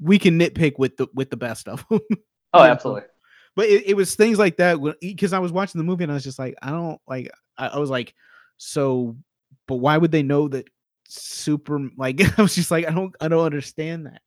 we 0.00 0.18
can 0.18 0.38
nitpick 0.38 0.78
with 0.78 0.96
the 0.96 1.06
with 1.14 1.30
the 1.30 1.36
best 1.36 1.66
of 1.68 1.84
them. 1.88 2.00
oh, 2.52 2.62
absolutely. 2.62 3.02
but 3.56 3.66
it, 3.66 3.86
it 3.88 3.94
was 3.94 4.14
things 4.14 4.38
like 4.38 4.56
that 4.58 4.78
because 5.00 5.32
I 5.32 5.38
was 5.38 5.52
watching 5.52 5.78
the 5.78 5.84
movie 5.84 6.04
and 6.04 6.12
I 6.12 6.14
was 6.14 6.24
just 6.24 6.38
like, 6.38 6.54
I 6.62 6.70
don't 6.70 7.00
like. 7.08 7.30
I, 7.56 7.68
I 7.68 7.78
was 7.78 7.90
like, 7.90 8.14
so, 8.58 9.16
but 9.66 9.76
why 9.76 9.96
would 9.96 10.12
they 10.12 10.22
know 10.22 10.48
that 10.48 10.68
super? 11.08 11.88
Like, 11.96 12.20
I 12.38 12.42
was 12.42 12.54
just 12.54 12.70
like, 12.70 12.86
I 12.86 12.90
don't, 12.90 13.14
I 13.20 13.28
don't 13.28 13.44
understand 13.46 14.06
that. 14.06 14.20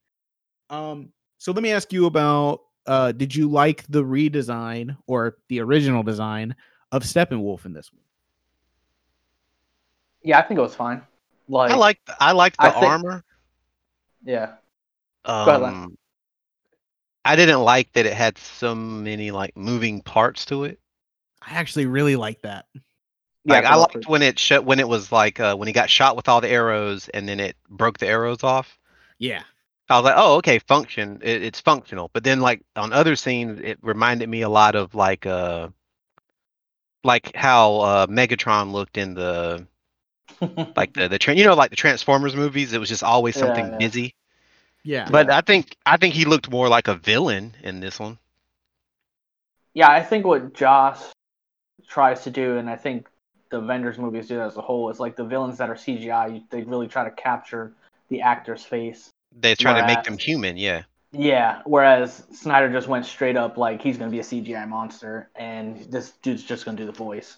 Um, 0.76 1.12
so 1.38 1.52
let 1.52 1.64
me 1.64 1.72
ask 1.72 1.94
you 1.94 2.06
about. 2.08 2.62
Uh, 2.88 3.12
did 3.12 3.36
you 3.36 3.48
like 3.48 3.86
the 3.90 4.04
redesign 4.04 4.98
or 5.06 5.38
the 5.50 5.60
original 5.60 6.02
design 6.02 6.56
of 6.92 7.04
Steppenwolf 7.04 7.66
in 7.66 7.74
this 7.74 7.92
one? 7.94 8.02
Yeah, 10.24 10.40
I 10.40 10.42
think 10.44 10.58
it 10.58 10.62
was 10.62 10.76
fine. 10.76 11.02
Like, 11.48 11.72
I 11.72 11.76
like 11.76 12.00
I 12.20 12.32
like 12.32 12.58
the 12.58 12.64
I 12.64 12.72
think- 12.72 12.86
armor. 12.86 13.24
yeah, 14.24 14.54
ahead, 15.26 15.62
Len. 15.62 15.74
Um 15.74 15.98
I 17.24 17.36
didn't 17.36 17.62
like 17.62 17.92
that 17.94 18.06
it 18.08 18.14
had 18.14 18.38
so 18.38 18.74
many 18.74 19.30
like 19.32 19.56
moving 19.56 20.02
parts 20.02 20.46
to 20.46 20.64
it. 20.64 20.80
I 21.42 21.54
actually 21.54 21.86
really 21.86 22.16
like 22.16 22.42
that. 22.42 22.66
yeah. 23.46 23.58
I 23.60 23.62
thought 23.62 23.64
it 23.64 23.76
was 23.76 23.96
liked 23.96 24.08
when 24.10 24.22
it 24.24 24.40
shut 24.40 24.66
when 24.66 24.80
it 24.80 24.88
was 24.88 25.12
like 25.12 25.40
uh, 25.40 25.56
when 25.56 25.68
he 25.68 25.74
got 25.74 25.90
shot 25.90 26.16
with 26.16 26.28
all 26.30 26.42
the 26.42 26.50
arrows 26.50 27.10
and 27.10 27.28
then 27.30 27.40
it 27.40 27.56
broke 27.70 28.00
the 28.00 28.08
arrows 28.08 28.44
off. 28.44 28.78
Yeah, 29.20 29.44
I 29.90 29.98
was 29.98 30.06
like, 30.06 30.16
oh, 30.18 30.36
okay, 30.38 30.58
function. 30.60 31.20
It, 31.22 31.44
it's 31.44 31.60
functional. 31.60 32.10
But 32.14 32.24
then, 32.24 32.40
like 32.42 32.62
on 32.76 32.92
other 32.92 33.16
scenes, 33.16 33.60
it 33.64 33.78
reminded 33.84 34.28
me 34.30 34.42
a 34.42 34.50
lot 34.50 34.76
of 34.76 34.96
like 34.96 35.26
uh, 35.28 35.68
like 37.04 37.36
how 37.36 37.76
uh, 37.82 38.08
Megatron 38.08 38.72
looked 38.72 38.98
in 38.98 39.14
the 39.14 39.68
like 40.76 40.94
the 40.94 41.08
the 41.08 41.20
tra- 41.20 41.36
you 41.36 41.44
know 41.44 41.56
like 41.56 41.70
the 41.70 41.76
Transformers 41.76 42.36
movies. 42.36 42.74
It 42.74 42.80
was 42.80 42.90
just 42.90 43.04
always 43.04 43.36
something 43.36 43.66
yeah. 43.66 43.78
busy. 43.78 44.16
yeah. 44.84 45.08
But 45.10 45.30
I 45.30 45.42
think 45.42 45.76
I 45.86 45.98
think 45.98 46.14
he 46.14 46.26
looked 46.26 46.50
more 46.50 46.70
like 46.70 46.88
a 46.88 46.96
villain 46.96 47.56
in 47.64 47.80
this 47.80 48.00
one. 48.00 48.18
Yeah, 49.74 49.90
I 49.90 50.04
think 50.04 50.26
what 50.26 50.54
Joss 50.54 51.14
tries 51.88 52.24
to 52.24 52.30
do, 52.30 52.58
and 52.58 52.70
I 52.70 52.76
think 52.76 53.08
the 53.50 53.58
Avengers 53.58 53.98
movies 53.98 54.28
do 54.28 54.38
that 54.38 54.48
as 54.48 54.58
a 54.58 54.62
whole, 54.62 54.90
is 54.90 55.00
like 55.00 55.16
the 55.16 55.24
villains 55.24 55.58
that 55.58 55.70
are 55.70 55.76
CGI, 55.76 56.44
they 56.50 56.64
really 56.64 56.88
try 56.88 57.04
to 57.04 57.12
capture 57.12 57.74
the 58.10 58.22
actor's 58.22 58.64
face. 58.64 59.10
They 59.40 59.56
try 59.56 59.80
to 59.80 59.88
make 59.88 60.04
them 60.04 60.18
human. 60.18 60.58
Yeah. 60.58 60.84
Yeah, 61.14 61.62
whereas 61.66 62.24
Snyder 62.32 62.72
just 62.72 62.88
went 62.88 63.06
straight 63.06 63.36
up 63.36 63.58
like 63.58 63.82
he's 63.82 63.98
gonna 63.98 64.12
be 64.12 64.20
a 64.20 64.24
CGI 64.24 64.68
monster, 64.68 65.30
and 65.36 65.78
this 65.92 66.12
dude's 66.22 66.44
just 66.44 66.64
gonna 66.64 66.78
do 66.78 66.86
the 66.86 66.92
voice. 66.94 67.38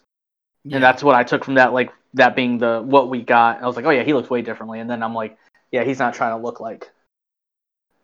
Yeah. 0.63 0.75
And 0.75 0.83
that's 0.83 1.03
what 1.03 1.15
I 1.15 1.23
took 1.23 1.43
from 1.43 1.55
that, 1.55 1.73
like 1.73 1.91
that 2.15 2.35
being 2.35 2.57
the 2.59 2.81
what 2.81 3.09
we 3.09 3.21
got. 3.21 3.61
I 3.63 3.67
was 3.67 3.75
like, 3.75 3.85
oh 3.85 3.89
yeah, 3.91 4.03
he 4.03 4.13
looks 4.13 4.29
way 4.29 4.41
differently. 4.41 4.79
And 4.79 4.89
then 4.89 5.03
I'm 5.03 5.13
like, 5.15 5.37
yeah, 5.71 5.83
he's 5.83 5.99
not 5.99 6.13
trying 6.13 6.37
to 6.37 6.43
look 6.43 6.59
like 6.59 6.91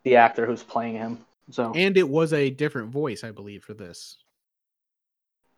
the 0.04 0.16
actor 0.16 0.46
who's 0.46 0.62
playing 0.62 0.96
him. 0.96 1.24
So 1.50 1.72
and 1.74 1.96
it 1.96 2.08
was 2.08 2.32
a 2.32 2.50
different 2.50 2.90
voice, 2.90 3.24
I 3.24 3.30
believe, 3.32 3.64
for 3.64 3.74
this. 3.74 4.18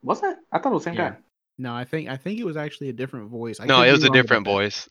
wasn't 0.03 0.33
it? 0.33 0.39
I 0.51 0.59
thought 0.59 0.71
it 0.71 0.75
was 0.75 0.83
the 0.83 0.91
same 0.91 0.97
Yeah. 0.97 1.09
guy. 1.11 1.17
No, 1.57 1.73
I 1.73 1.85
think 1.85 2.09
I 2.09 2.17
think 2.17 2.39
it 2.39 2.45
was 2.45 2.57
actually 2.57 2.89
a 2.89 2.93
different 2.93 3.29
voice. 3.29 3.59
I 3.59 3.65
no, 3.67 3.81
it 3.83 3.91
was 3.91 4.03
a 4.03 4.09
wrong 4.09 4.17
about 4.17 4.23
different 4.23 4.45
that. 4.45 4.51
voice. 4.51 4.89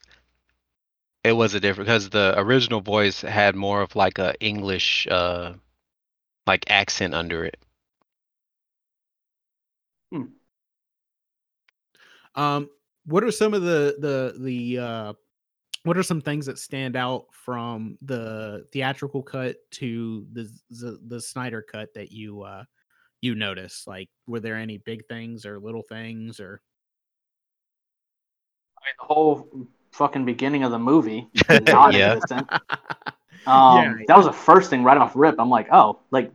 It 1.25 1.33
was 1.33 1.53
a 1.53 1.59
different 1.59 1.87
because 1.87 2.09
the 2.09 2.33
original 2.37 2.79
voice 2.81 3.21
had 3.21 3.55
more 3.55 3.81
of 3.81 3.95
like 3.95 4.19
a 4.19 4.35
English 4.39 5.07
uh 5.07 5.53
like 6.47 6.65
accent 6.69 7.13
under 7.13 7.45
it. 7.45 7.57
Hmm. 10.11 10.23
Um, 12.35 12.69
what 13.05 13.23
are 13.23 13.31
some 13.31 13.53
of 13.53 13.61
the 13.61 13.95
the 13.99 14.35
the 14.39 14.79
uh, 14.79 15.13
what 15.83 15.97
are 15.97 16.03
some 16.03 16.21
things 16.21 16.45
that 16.45 16.57
stand 16.57 16.95
out 16.95 17.25
from 17.31 17.97
the 18.01 18.65
theatrical 18.71 19.21
cut 19.21 19.57
to 19.71 20.25
the 20.31 20.49
the, 20.69 20.99
the 21.07 21.21
Snyder 21.21 21.61
cut 21.61 21.93
that 21.93 22.11
you 22.11 22.41
uh 22.41 22.63
you 23.21 23.35
notice? 23.35 23.85
Like, 23.87 24.09
were 24.27 24.39
there 24.39 24.55
any 24.55 24.77
big 24.77 25.05
things 25.07 25.45
or 25.45 25.59
little 25.59 25.83
things 25.83 26.39
or? 26.39 26.61
I 28.77 28.85
mean, 28.85 28.95
the 28.99 29.13
whole 29.13 29.67
fucking 29.91 30.25
beginning 30.25 30.63
of 30.63 30.71
the 30.71 30.79
movie, 30.79 31.27
Yeah. 31.49 32.19
Um, 33.45 33.75
Yeah. 33.75 33.93
that 34.07 34.17
was 34.17 34.25
the 34.25 34.33
first 34.33 34.69
thing 34.69 34.83
right 34.83 34.97
off 34.97 35.15
rip. 35.15 35.35
I'm 35.39 35.49
like, 35.49 35.67
oh, 35.71 35.99
like, 36.11 36.31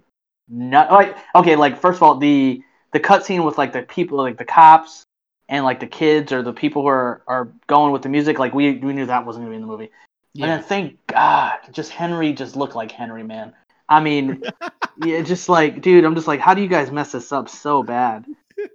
not 0.49 0.91
like 0.91 1.17
okay, 1.35 1.57
like 1.57 1.79
first 1.79 1.97
of 1.97 2.03
all, 2.03 2.17
the 2.17 2.63
the 2.93 3.01
cutscene 3.01 3.45
with 3.45 3.59
like 3.59 3.73
the 3.73 3.83
people, 3.83 4.19
like 4.19 4.39
the 4.39 4.45
cops 4.45 5.05
and 5.49 5.65
like 5.65 5.81
the 5.81 5.87
kids 5.87 6.33
or 6.33 6.43
the 6.43 6.53
people 6.53 6.83
who 6.83 6.89
are 6.89 7.23
are 7.27 7.49
going 7.67 7.93
with 7.93 8.03
the 8.03 8.09
music, 8.09 8.39
like 8.39 8.55
we 8.55 8.73
we 8.77 8.93
knew 8.93 9.07
that 9.07 9.25
wasn't 9.27 9.45
gonna 9.45 9.51
be 9.51 9.57
in 9.57 9.63
the 9.63 9.69
movie. 9.69 9.85
And 9.85 9.91
yeah, 10.35 10.47
then 10.47 10.63
thank 10.63 11.07
God, 11.07 11.59
just 11.73 11.91
Henry 11.91 12.33
just 12.33 12.55
looked 12.55 12.77
like 12.77 12.93
Henry, 12.93 13.23
man. 13.23 13.55
I 13.89 14.01
mean, 14.01 14.45
yeah, 15.03 15.23
just 15.23 15.49
like, 15.49 15.81
dude, 15.81 16.05
I'm 16.05 16.15
just 16.15 16.29
like, 16.29 16.41
how 16.41 16.55
do 16.55 16.63
you 16.63 16.69
guys 16.69 16.91
mess 16.91 17.13
this 17.13 17.33
up 17.33 17.49
so 17.49 17.83
bad? 17.83 18.25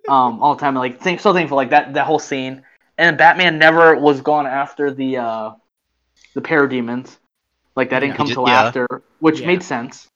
Um, 0.09 0.41
all 0.41 0.55
the 0.55 0.62
time, 0.62 0.75
like, 0.75 0.99
think 0.99 1.19
so 1.21 1.31
thankful, 1.33 1.55
like 1.55 1.69
that 1.69 1.93
that 1.93 2.05
whole 2.05 2.19
scene. 2.19 2.63
And 2.97 3.17
Batman 3.17 3.57
never 3.57 3.95
was 3.95 4.21
gone 4.21 4.45
after 4.45 4.91
the 4.91 5.17
uh 5.17 5.51
the 6.33 6.41
parademons. 6.41 7.17
Like 7.75 7.89
that 7.89 7.99
didn't 7.99 8.13
Yeah. 8.13 8.17
come 8.17 8.27
He 8.27 8.33
till 8.33 8.47
yeah. 8.47 8.62
after, 8.65 8.88
which 9.19 9.41
Yeah. 9.41 9.47
made 9.47 9.63
sense. 9.63 10.07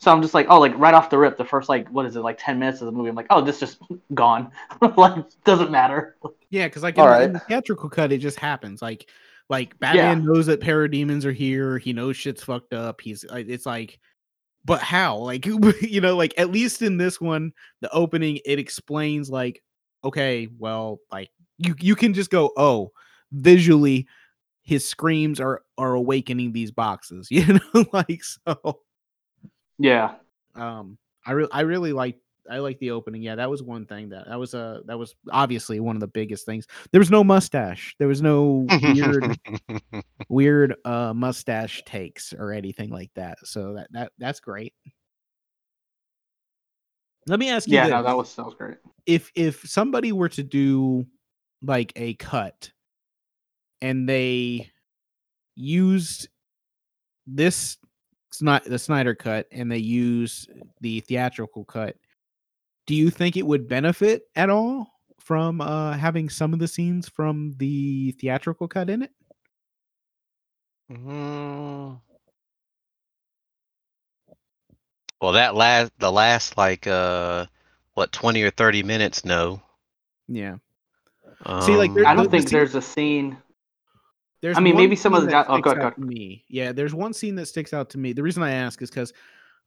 So 0.00 0.10
I'm 0.10 0.22
just 0.22 0.32
like, 0.32 0.46
oh, 0.48 0.58
like 0.58 0.76
right 0.78 0.94
off 0.94 1.10
the 1.10 1.18
rip, 1.18 1.36
the 1.36 1.44
first 1.44 1.68
like 1.68 1.86
what 1.90 2.06
is 2.06 2.16
it, 2.16 2.20
like 2.20 2.38
ten 2.40 2.58
minutes 2.58 2.80
of 2.80 2.86
the 2.86 2.92
movie, 2.92 3.10
I'm 3.10 3.14
like, 3.14 3.26
oh, 3.28 3.42
this 3.42 3.60
just 3.60 3.78
gone. 4.14 4.50
like 4.96 5.24
doesn't 5.44 5.70
matter. 5.70 6.16
yeah, 6.48 6.66
because 6.66 6.82
like 6.82 6.96
in, 6.96 7.02
All 7.02 7.08
the, 7.08 7.22
in 7.22 7.32
the 7.34 7.38
theatrical 7.40 7.90
cut, 7.90 8.10
it 8.10 8.18
just 8.18 8.38
happens. 8.38 8.80
Like, 8.80 9.10
like 9.50 9.78
Batman 9.78 10.24
knows 10.24 10.46
that 10.46 10.60
parademons 10.60 11.26
are 11.26 11.32
here. 11.32 11.76
He 11.76 11.92
knows 11.92 12.16
shit's 12.16 12.42
fucked 12.42 12.72
up. 12.72 13.02
He's 13.02 13.24
like, 13.24 13.46
it's 13.48 13.66
like, 13.66 13.98
but 14.64 14.80
how? 14.80 15.18
Like, 15.18 15.44
you 15.82 16.00
know, 16.00 16.16
like 16.16 16.32
at 16.38 16.50
least 16.50 16.80
in 16.80 16.96
this 16.96 17.20
one, 17.20 17.52
the 17.82 17.90
opening 17.92 18.38
it 18.46 18.58
explains 18.58 19.28
like, 19.28 19.62
okay, 20.02 20.48
well, 20.58 21.00
like 21.12 21.30
you 21.58 21.74
you 21.78 21.94
can 21.94 22.14
just 22.14 22.30
go, 22.30 22.52
oh, 22.56 22.90
visually, 23.32 24.06
his 24.62 24.88
screams 24.88 25.40
are 25.40 25.60
are 25.76 25.92
awakening 25.92 26.52
these 26.52 26.70
boxes. 26.70 27.28
You 27.30 27.60
know, 27.74 27.84
like 27.92 28.22
so. 28.24 28.80
Yeah. 29.82 30.14
um 30.54 30.98
i 31.26 31.32
really 31.32 31.50
i 31.52 31.60
really 31.62 31.92
like 31.92 32.16
i 32.50 32.58
like 32.58 32.78
the 32.80 32.90
opening 32.90 33.22
yeah 33.22 33.34
that 33.36 33.48
was 33.50 33.62
one 33.62 33.86
thing 33.86 34.10
that 34.10 34.26
that 34.28 34.38
was 34.38 34.54
uh 34.54 34.80
that 34.86 34.98
was 34.98 35.14
obviously 35.32 35.80
one 35.80 35.96
of 35.96 36.00
the 36.00 36.06
biggest 36.06 36.44
things 36.46 36.66
there 36.92 37.00
was 37.00 37.10
no 37.10 37.24
mustache 37.24 37.94
there 37.98 38.08
was 38.08 38.20
no 38.22 38.66
weird 38.82 39.38
weird 40.28 40.74
uh 40.84 41.12
mustache 41.14 41.82
takes 41.86 42.32
or 42.32 42.52
anything 42.52 42.90
like 42.90 43.10
that 43.14 43.38
so 43.44 43.74
that 43.74 43.88
that 43.92 44.12
that's 44.18 44.40
great 44.40 44.74
let 47.26 47.38
me 47.38 47.50
ask 47.50 47.68
you 47.68 47.74
Yeah, 47.74 47.84
this. 47.84 47.90
no, 47.90 48.02
that 48.02 48.16
was 48.16 48.34
that 48.34 48.44
was 48.44 48.54
great. 48.54 48.78
if 49.06 49.30
if 49.34 49.60
somebody 49.68 50.12
were 50.12 50.30
to 50.30 50.42
do 50.42 51.06
like 51.62 51.92
a 51.96 52.14
cut 52.14 52.70
and 53.82 54.08
they 54.08 54.70
used 55.54 56.28
this 57.26 57.76
Sni- 58.32 58.64
the 58.64 58.78
Snyder 58.78 59.14
cut 59.14 59.46
and 59.50 59.70
they 59.70 59.78
use 59.78 60.48
the 60.80 61.00
theatrical 61.00 61.64
cut, 61.64 61.96
do 62.86 62.94
you 62.94 63.10
think 63.10 63.36
it 63.36 63.46
would 63.46 63.68
benefit 63.68 64.22
at 64.36 64.50
all 64.50 64.86
from 65.18 65.60
uh 65.60 65.92
having 65.96 66.28
some 66.28 66.52
of 66.52 66.58
the 66.58 66.68
scenes 66.68 67.08
from 67.08 67.52
the 67.58 68.12
theatrical 68.12 68.68
cut 68.68 68.88
in 68.90 69.02
it? 69.02 69.10
Mm. 70.90 72.00
Well, 75.20 75.32
that 75.32 75.54
last 75.54 75.92
the 75.98 76.10
last 76.10 76.56
like 76.56 76.86
uh 76.86 77.46
what 77.94 78.12
20 78.12 78.42
or 78.42 78.50
30 78.50 78.82
minutes 78.82 79.24
no. 79.24 79.60
Yeah. 80.28 80.56
See, 81.62 81.76
like, 81.76 81.90
Um, 81.90 82.06
I 82.06 82.14
don't 82.14 82.24
the 82.24 82.30
think 82.30 82.48
scene- 82.48 82.58
there's 82.58 82.74
a 82.74 82.82
scene 82.82 83.36
There's 84.42 84.56
I 84.56 84.60
mean, 84.60 84.76
maybe 84.76 84.96
some 84.96 85.14
of 85.14 85.22
the 85.22 85.28
that 85.28 85.48
di- 85.48 85.54
oh, 85.54 85.60
go 85.60 85.70
sticks 85.70 85.96
go 85.96 86.02
me. 86.02 86.44
Yeah, 86.48 86.72
there's 86.72 86.94
one 86.94 87.12
scene 87.12 87.34
that 87.36 87.46
sticks 87.46 87.74
out 87.74 87.90
to 87.90 87.98
me. 87.98 88.12
The 88.12 88.22
reason 88.22 88.42
I 88.42 88.52
ask 88.52 88.80
is 88.80 88.88
because, 88.88 89.12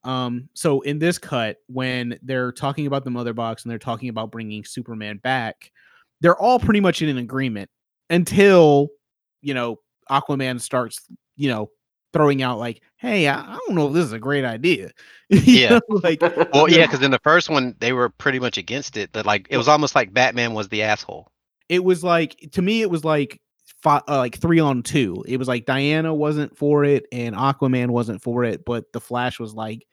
um, 0.02 0.48
so 0.54 0.80
in 0.80 0.98
this 0.98 1.16
cut, 1.16 1.58
when 1.68 2.18
they're 2.22 2.50
talking 2.52 2.86
about 2.86 3.04
the 3.04 3.10
mother 3.10 3.32
box 3.32 3.62
and 3.62 3.70
they're 3.70 3.78
talking 3.78 4.08
about 4.08 4.32
bringing 4.32 4.64
Superman 4.64 5.18
back, 5.18 5.70
they're 6.20 6.36
all 6.36 6.58
pretty 6.58 6.80
much 6.80 7.02
in 7.02 7.08
an 7.08 7.18
agreement 7.18 7.70
until, 8.10 8.88
you 9.42 9.54
know, 9.54 9.78
Aquaman 10.10 10.60
starts, 10.60 11.06
you 11.36 11.48
know, 11.48 11.70
throwing 12.12 12.42
out 12.42 12.58
like, 12.58 12.82
"Hey, 12.96 13.28
I, 13.28 13.40
I 13.40 13.58
don't 13.66 13.76
know 13.76 13.88
if 13.88 13.94
this 13.94 14.04
is 14.04 14.12
a 14.12 14.18
great 14.18 14.44
idea." 14.44 14.90
Yeah. 15.30 15.70
know, 15.70 15.80
like 16.02 16.20
well, 16.52 16.68
yeah, 16.68 16.86
because 16.86 17.02
in 17.02 17.10
the 17.10 17.20
first 17.24 17.48
one 17.48 17.74
they 17.78 17.92
were 17.92 18.08
pretty 18.08 18.38
much 18.40 18.58
against 18.58 18.96
it. 18.96 19.12
That 19.12 19.24
like 19.24 19.46
it 19.50 19.56
was 19.56 19.68
almost 19.68 19.94
like 19.94 20.12
Batman 20.12 20.52
was 20.52 20.68
the 20.68 20.82
asshole. 20.82 21.30
it 21.68 21.82
was 21.82 22.04
like 22.04 22.36
to 22.52 22.62
me 22.62 22.82
it 22.82 22.90
was 22.90 23.04
like 23.04 23.40
fi- 23.82 24.02
uh, 24.08 24.18
like 24.18 24.38
three 24.38 24.60
on 24.60 24.82
two. 24.82 25.24
It 25.26 25.38
was 25.38 25.48
like 25.48 25.66
diana 25.66 26.14
wasn't 26.14 26.56
for 26.56 26.84
it 26.84 27.06
and 27.12 27.34
aquaman 27.34 27.90
wasn't 27.90 28.22
for 28.22 28.44
it 28.44 28.64
but 28.64 28.92
the 28.92 29.00
flash 29.00 29.38
was 29.38 29.54
like 29.54 29.86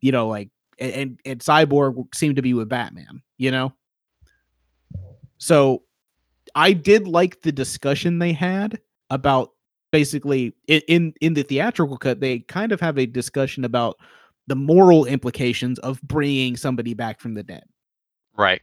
you 0.00 0.12
know 0.12 0.28
like 0.28 0.50
and 0.78 1.20
and 1.24 1.40
cyborg 1.40 2.14
seemed 2.14 2.36
to 2.36 2.42
be 2.42 2.54
with 2.54 2.68
batman 2.68 3.22
you 3.38 3.50
know? 3.50 3.72
So 5.38 5.82
i 6.54 6.72
did 6.72 7.06
like 7.08 7.42
the 7.42 7.52
discussion 7.52 8.18
they 8.18 8.32
had 8.32 8.80
about 9.10 9.50
basically 9.90 10.52
in, 10.66 11.12
in 11.20 11.34
the 11.34 11.42
theatrical 11.42 11.96
cut 11.96 12.18
they 12.18 12.40
kind 12.40 12.72
of 12.72 12.80
have 12.80 12.98
a 12.98 13.06
discussion 13.06 13.64
about 13.64 13.96
the 14.46 14.56
moral 14.56 15.04
implications 15.06 15.78
of 15.80 16.00
bringing 16.02 16.56
somebody 16.56 16.94
back 16.94 17.20
from 17.20 17.34
the 17.34 17.42
dead. 17.42 17.64
Right. 18.36 18.60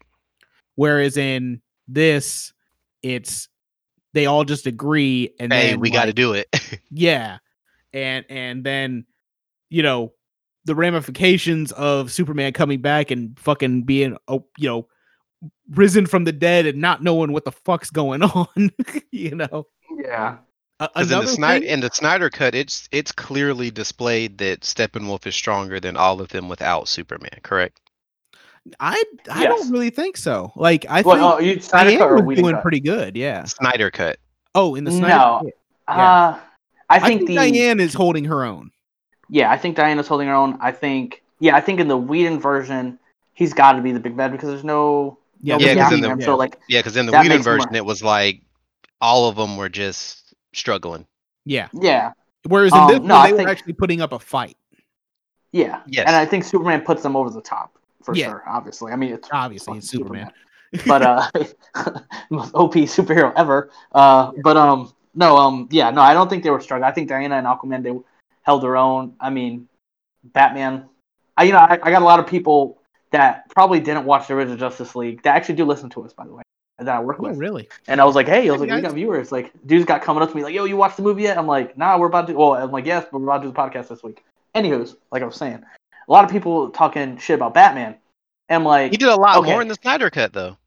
Whereas 0.75 1.17
in 1.17 1.61
this, 1.87 2.53
it's 3.01 3.49
they 4.13 4.25
all 4.25 4.43
just 4.43 4.67
agree 4.67 5.33
and 5.39 5.51
Hey, 5.53 5.71
then 5.71 5.79
we 5.79 5.89
got 5.89 6.05
to 6.05 6.13
do 6.13 6.33
it. 6.33 6.47
yeah, 6.91 7.37
and 7.93 8.25
and 8.29 8.63
then 8.63 9.05
you 9.69 9.83
know 9.83 10.13
the 10.65 10.75
ramifications 10.75 11.71
of 11.73 12.11
Superman 12.11 12.53
coming 12.53 12.81
back 12.81 13.09
and 13.11 13.37
fucking 13.39 13.83
being 13.83 14.17
oh 14.27 14.45
you 14.57 14.69
know 14.69 14.87
risen 15.71 16.05
from 16.05 16.23
the 16.25 16.31
dead 16.31 16.65
and 16.67 16.79
not 16.79 17.01
knowing 17.01 17.31
what 17.31 17.45
the 17.45 17.51
fuck's 17.51 17.89
going 17.89 18.21
on, 18.23 18.69
you 19.11 19.35
know. 19.35 19.65
yeah. 20.03 20.37
Because 20.79 21.11
in 21.11 21.19
the 21.19 21.27
Snyder 21.27 21.59
thing- 21.65 21.73
in 21.73 21.79
the 21.81 21.89
Snyder 21.91 22.29
cut, 22.31 22.55
it's 22.55 22.89
it's 22.91 23.11
clearly 23.11 23.69
displayed 23.69 24.39
that 24.39 24.61
Steppenwolf 24.61 25.27
is 25.27 25.35
stronger 25.35 25.79
than 25.79 25.95
all 25.95 26.19
of 26.21 26.29
them 26.29 26.49
without 26.49 26.87
Superman. 26.87 27.39
Correct. 27.43 27.79
I 28.79 29.03
I 29.29 29.43
Yes. 29.43 29.49
don't 29.61 29.71
really 29.71 29.89
think 29.89 30.17
so. 30.17 30.51
Like 30.55 30.85
I 30.89 31.01
Well, 31.01 31.15
think 31.15 31.25
oh, 31.25 31.39
you 31.55 31.59
Snyder 31.61 31.97
cut 31.97 32.25
was 32.25 32.37
doing 32.37 32.53
cut? 32.55 32.61
pretty 32.61 32.79
good. 32.79 33.15
Yeah. 33.17 33.43
Snyder 33.45 33.89
cut. 33.91 34.17
Oh, 34.53 34.75
in 34.75 34.83
the 34.83 34.91
Snyder. 34.91 35.07
No. 35.15 35.41
cut. 35.87 35.97
Uh, 35.97 36.37
I 36.89 36.95
I 36.95 36.99
think, 36.99 37.19
think 37.21 37.29
the 37.29 37.35
Diane 37.35 37.79
is 37.79 37.93
holding 37.93 38.25
her 38.25 38.43
own. 38.43 38.71
yeah, 39.29 39.49
I 39.51 39.57
think 39.57 39.75
Diane 39.77 39.97
is 39.99 40.07
holding 40.07 40.27
her 40.27 40.33
own. 40.35 40.57
I 40.61 40.71
think 40.71 41.23
yeah, 41.39 41.55
I 41.55 41.61
think 41.61 41.79
in 41.79 41.87
the 41.87 41.97
Whedon 41.97 42.39
version, 42.39 42.99
he's 43.33 43.53
got 43.53 43.73
to 43.73 43.81
be 43.81 43.91
the 43.91 43.99
big 43.99 44.15
bad 44.15 44.31
because 44.31 44.49
there's 44.49 44.63
no 44.63 45.17
Yeah, 45.41 45.55
nobody 45.55 45.75
Yeah, 45.75 45.83
'cause 45.85 45.93
in 45.93 46.01
the- 46.01 46.07
yeah. 46.19 46.25
So 46.25 46.35
like 46.37 46.59
Yeah, 46.67 46.79
because 46.79 46.97
in 46.97 47.05
the 47.07 47.11
That 47.13 47.23
Whedon 47.23 47.37
makes 47.37 47.45
more- 47.47 47.57
version, 47.57 47.75
it 47.75 47.85
was 47.85 48.03
like 48.03 48.41
all 49.01 49.27
of 49.27 49.35
them 49.35 49.57
were 49.57 49.69
just 49.69 50.33
struggling. 50.53 51.07
Yeah. 51.45 51.67
yeah, 51.73 52.11
Whereas 52.47 52.71
in 52.73 52.77
Um, 52.79 52.87
this 52.89 52.99
no, 52.99 53.15
one, 53.15 53.25
I 53.25 53.31
they 53.31 53.37
think- 53.37 53.47
were 53.47 53.51
actually 53.51 53.73
putting 53.73 54.01
up 54.01 54.11
a 54.13 54.19
fight. 54.19 54.57
yeah, 55.51 55.79
Yes. 55.87 56.05
and 56.07 56.15
I 56.15 56.25
think 56.25 56.43
Superman 56.43 56.81
puts 56.81 57.01
them 57.01 57.15
over 57.15 57.29
the 57.31 57.41
top. 57.41 57.73
For 58.03 58.15
Yeah. 58.15 58.27
sure. 58.29 58.43
Obviously, 58.47 58.91
I 58.91 58.95
mean 58.95 59.13
it's 59.13 59.29
Obviously, 59.31 59.77
it's 59.79 59.89
Superman. 59.89 60.31
but 60.87 61.01
uh, 61.01 61.27
most 62.29 62.53
OP 62.55 62.73
superhero 62.75 63.33
ever. 63.35 63.69
Uh, 63.93 64.31
but 64.43 64.55
um, 64.57 64.93
no, 65.15 65.35
um, 65.37 65.67
yeah, 65.71 65.89
no, 65.91 66.01
I 66.01 66.13
don't 66.13 66.29
think 66.29 66.43
they 66.43 66.49
were 66.49 66.61
struggling. 66.61 66.89
I 66.89 66.93
think 66.93 67.09
Diana 67.09 67.35
and 67.35 67.45
Aquaman 67.47 67.83
they 67.83 67.93
held 68.43 68.63
their 68.63 68.77
own. 68.77 69.13
I 69.19 69.29
mean, 69.29 69.67
Batman. 70.23 70.85
I 71.37 71.43
you 71.43 71.51
know 71.53 71.59
I, 71.59 71.73
I 71.81 71.91
got 71.91 72.01
a 72.01 72.05
lot 72.05 72.19
of 72.19 72.27
people 72.27 72.77
that 73.11 73.49
probably 73.49 73.79
didn't 73.79 74.05
watch 74.05 74.27
the 74.27 74.33
original 74.35 74.57
Justice 74.57 74.95
League 74.95 75.21
that 75.23 75.35
actually 75.35 75.55
do 75.55 75.65
listen 75.65 75.89
to 75.91 76.03
us 76.05 76.13
by 76.13 76.25
the 76.25 76.33
way 76.33 76.41
that 76.79 76.87
I 76.95 76.99
work 77.01 77.17
Oh, 77.19 77.23
with. 77.27 77.37
really? 77.37 77.67
And 77.87 77.99
I 78.01 78.05
was 78.05 78.15
like, 78.15 78.27
hey, 78.27 78.47
I 78.47 78.51
was 78.51 78.61
like, 78.61 78.71
we 78.71 78.81
got 78.81 78.93
viewers. 78.93 79.31
Like, 79.31 79.51
dudes 79.67 79.85
got 79.85 80.01
coming 80.01 80.23
up 80.23 80.29
to 80.31 80.35
me 80.35 80.43
like, 80.43 80.53
yo, 80.55 80.63
you 80.63 80.77
watched 80.77 80.97
the 80.97 81.03
movie 81.03 81.23
yet? 81.23 81.37
I'm 81.37 81.45
like, 81.45 81.77
nah, 81.77 81.97
we're 81.97 82.07
about 82.07 82.25
to. 82.27 82.33
Well, 82.33 82.53
I'm 82.55 82.71
like, 82.71 82.85
yes, 82.85 83.05
but 83.11 83.19
we're 83.19 83.27
about 83.27 83.39
to 83.43 83.47
do 83.49 83.53
the 83.53 83.59
podcast 83.59 83.89
this 83.89 84.01
week. 84.01 84.23
Anywho's, 84.55 84.95
like 85.11 85.21
I 85.21 85.25
was 85.25 85.35
saying, 85.35 85.61
a 86.11 86.13
lot 86.13 86.25
of 86.25 86.29
people 86.31 86.69
talking 86.71 87.17
shit 87.17 87.35
about 87.35 87.53
Batman. 87.53 87.95
And 88.49 88.65
like, 88.65 88.91
He 88.91 88.97
did 88.97 89.07
a 89.07 89.15
lot 89.15 89.37
Okay. 89.39 89.49
more 89.49 89.61
in 89.61 89.69
the 89.69 89.75
Snyder 89.75 90.09
cut, 90.09 90.33
though. 90.33 90.57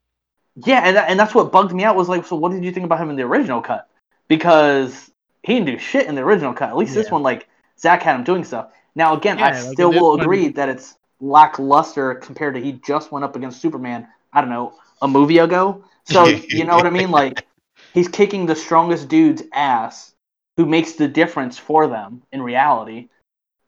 yeah, 0.64 0.80
and 0.84 0.96
that, 0.96 1.10
and 1.10 1.20
that's 1.20 1.34
what 1.34 1.52
bugged 1.52 1.72
me 1.74 1.84
out 1.84 1.96
was 1.96 2.08
like, 2.08 2.24
so 2.24 2.34
what 2.34 2.50
did 2.52 2.64
you 2.64 2.72
think 2.72 2.86
about 2.86 2.98
him 2.98 3.10
in 3.10 3.16
the 3.16 3.24
original 3.24 3.60
cut? 3.60 3.86
Because 4.28 5.10
he 5.42 5.52
didn't 5.54 5.66
do 5.66 5.78
shit 5.78 6.06
in 6.06 6.14
the 6.14 6.22
original 6.22 6.54
cut. 6.54 6.70
At 6.70 6.76
least 6.78 6.94
this 6.94 7.10
one, 7.10 7.22
like 7.22 7.46
Zack 7.78 8.02
had 8.02 8.16
him 8.16 8.24
doing 8.24 8.42
stuff. 8.44 8.70
Now 8.94 9.14
again, 9.16 9.38
I 9.38 9.50
like, 9.50 9.74
still 9.74 9.92
will 9.92 10.12
one- 10.12 10.20
agree 10.20 10.48
that 10.48 10.70
it's 10.70 10.96
lackluster 11.20 12.14
compared 12.14 12.54
to 12.54 12.60
he 12.60 12.72
just 12.72 13.12
went 13.12 13.24
up 13.24 13.36
against 13.36 13.60
Superman. 13.60 14.08
I 14.32 14.40
don't 14.40 14.50
know 14.50 14.72
a 15.02 15.08
movie 15.08 15.38
ago. 15.38 15.84
So 16.04 16.26
you 16.48 16.64
know 16.64 16.76
what 16.76 16.86
I 16.86 16.90
mean? 16.90 17.10
Like 17.10 17.46
he's 17.92 18.08
kicking 18.08 18.46
the 18.46 18.56
strongest 18.56 19.08
dude's 19.08 19.42
ass, 19.52 20.14
who 20.56 20.64
makes 20.64 20.92
the 20.92 21.06
difference 21.08 21.58
for 21.58 21.86
them 21.86 22.22
in 22.32 22.40
reality. 22.40 23.08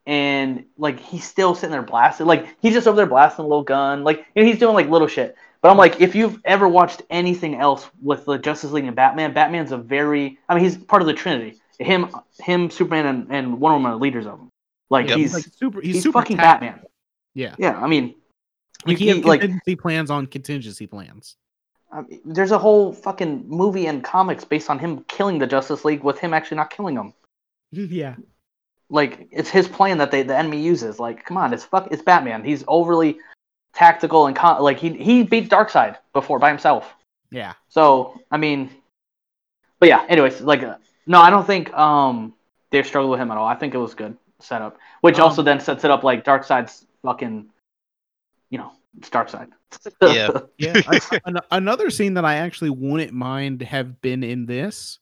And 0.06 0.64
like 0.78 1.00
he's 1.00 1.24
still 1.24 1.54
sitting 1.54 1.72
there 1.72 1.82
blasting, 1.82 2.26
like 2.26 2.56
he's 2.62 2.74
just 2.74 2.86
over 2.86 2.96
there 2.96 3.06
blasting 3.06 3.44
a 3.44 3.48
little 3.48 3.64
gun, 3.64 4.04
like 4.04 4.24
you 4.34 4.42
know, 4.42 4.48
he's 4.48 4.58
doing 4.58 4.74
like 4.74 4.88
little 4.88 5.08
shit. 5.08 5.36
But 5.62 5.70
I'm 5.70 5.76
like, 5.78 6.00
if 6.00 6.14
you've 6.14 6.40
ever 6.44 6.68
watched 6.68 7.02
anything 7.10 7.56
else 7.56 7.88
with 8.00 8.24
the 8.24 8.38
Justice 8.38 8.70
League 8.70 8.84
and 8.84 8.94
Batman, 8.94 9.32
Batman's 9.32 9.72
a 9.72 9.76
very, 9.76 10.38
I 10.48 10.54
mean, 10.54 10.62
he's 10.62 10.76
part 10.76 11.02
of 11.02 11.06
the 11.08 11.14
Trinity. 11.14 11.58
Him, 11.80 12.14
him, 12.38 12.70
Superman, 12.70 13.06
and, 13.06 13.26
and 13.30 13.60
Wonder 13.60 13.78
Woman 13.78 13.92
are 13.92 13.96
leaders 13.96 14.26
of 14.26 14.38
them. 14.38 14.48
Like 14.90 15.08
Yep. 15.08 15.18
he's 15.18 15.34
like 15.34 15.44
super. 15.44 15.80
He's, 15.80 15.96
he's, 15.96 16.02
super 16.04 16.20
fucking 16.20 16.36
tactical. 16.36 16.68
Batman. 16.68 16.86
Yeah. 17.34 17.54
Yeah, 17.58 17.80
I 17.80 17.88
mean, 17.88 18.14
Like 18.86 18.98
he 18.98 19.06
he- 19.06 19.16
has 19.16 19.24
like 19.24 19.40
contingency 19.40 19.74
plans 19.74 20.10
on 20.10 20.26
contingency 20.26 20.86
plans. 20.86 21.36
I 21.92 22.02
mean, 22.02 22.20
there's 22.24 22.52
a 22.52 22.58
whole 22.58 22.92
fucking 22.92 23.44
movie 23.48 23.86
and 23.86 24.04
comics 24.04 24.44
based 24.44 24.70
on 24.70 24.78
him 24.78 25.04
killing 25.08 25.38
the 25.38 25.46
Justice 25.46 25.84
League 25.84 26.04
with 26.04 26.18
him 26.18 26.32
actually 26.32 26.58
not 26.58 26.70
killing 26.70 26.94
them. 26.94 27.12
yeah. 27.72 28.14
Like 28.88 29.28
it's 29.30 29.50
his 29.50 29.66
plan 29.68 29.98
that 29.98 30.10
they 30.10 30.22
the 30.22 30.36
enemy 30.36 30.60
uses. 30.62 30.98
Like, 31.00 31.24
come 31.24 31.36
on, 31.36 31.52
it's 31.52 31.64
fuck, 31.64 31.88
it's 31.90 32.02
Batman. 32.02 32.44
He's 32.44 32.62
overly 32.68 33.18
tactical 33.74 34.26
and 34.26 34.36
con- 34.36 34.62
like 34.62 34.78
he 34.78 34.90
he 34.94 35.22
beat 35.22 35.50
Darkseid 35.50 35.96
before 36.12 36.38
by 36.38 36.48
himself. 36.48 36.94
Yeah. 37.30 37.54
So 37.68 38.20
I 38.30 38.36
mean, 38.36 38.70
but 39.80 39.88
yeah. 39.88 40.04
Anyways, 40.08 40.40
like 40.40 40.62
uh, 40.62 40.76
no, 41.06 41.20
I 41.20 41.30
don't 41.30 41.46
think 41.46 41.72
um 41.74 42.32
they 42.70 42.82
struggled 42.82 43.10
with 43.10 43.20
him 43.20 43.30
at 43.30 43.36
all. 43.36 43.46
I 43.46 43.54
think 43.56 43.74
it 43.74 43.78
was 43.78 43.94
good 43.94 44.16
setup, 44.38 44.78
which 45.00 45.16
Um, 45.18 45.24
also 45.24 45.42
then 45.42 45.58
sets 45.60 45.84
it 45.84 45.90
up 45.90 46.02
like 46.04 46.24
Darkseid's 46.24 46.86
fucking, 47.02 47.46
you 48.50 48.58
know, 48.58 48.72
it's 48.98 49.10
Darkseid. 49.10 49.48
Yeah. 50.02 50.28
Yeah. 50.58 50.80
I- 50.86 51.20
an- 51.24 51.40
another 51.50 51.90
scene 51.90 52.14
that 52.14 52.24
I 52.24 52.36
actually 52.36 52.70
wouldn't 52.70 53.12
mind 53.12 53.62
have 53.62 54.00
been 54.00 54.22
in 54.22 54.46
this 54.46 54.98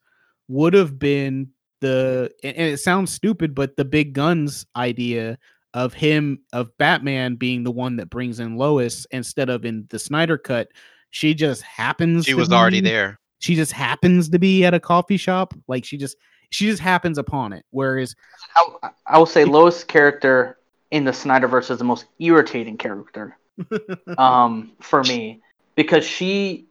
would 0.49 0.73
have 0.75 0.99
been 0.99 1.51
the 1.81 2.31
and 2.43 2.57
and 2.57 2.73
it 2.73 2.79
sounds 2.79 3.13
stupid, 3.13 3.55
but 3.55 3.77
the 3.77 3.85
big 3.85 4.13
guns 4.13 4.67
idea 4.77 5.39
of 5.73 5.93
him 5.93 6.41
of 6.53 6.77
Batman 6.79 7.35
being 7.35 7.65
the 7.65 7.71
one 7.71 7.97
that 7.97 8.11
brings 8.11 8.41
in 8.41 8.57
Lois 8.57 9.07
instead 9.11 9.49
of 9.49 9.65
in 9.65 9.87
the 9.91 9.99
Snyder 9.99 10.39
cut. 10.39 10.69
She 11.11 11.35
just 11.35 11.63
happens. 11.63 12.25
She 12.25 12.33
to 12.33 12.39
was 12.39 12.53
already 12.53 12.81
there. 12.81 13.19
She 13.39 13.55
just 13.55 13.73
happens 13.73 14.29
to 14.31 14.39
be 14.39 14.65
at 14.65 14.75
a 14.75 14.81
coffee 14.81 15.17
shop. 15.17 15.55
Like 15.69 15.85
she 15.85 15.97
just 15.97 16.17
she 16.51 16.67
just 16.67 16.81
happens 16.81 17.19
upon 17.19 17.53
it. 17.53 17.65
Whereas 17.71 18.15
I, 18.57 18.91
I 19.07 19.19
will 19.19 19.27
say 19.27 19.45
Lois' 19.45 19.85
character 19.85 20.59
in 20.91 21.05
the 21.05 21.11
Snyderverse 21.11 21.71
is 21.71 21.79
the 21.79 21.85
most 21.85 22.07
irritating 22.21 22.77
character 22.77 23.37
um, 24.19 24.73
for 24.81 25.03
me 25.03 25.41
because 25.75 26.05
she, 26.05 26.67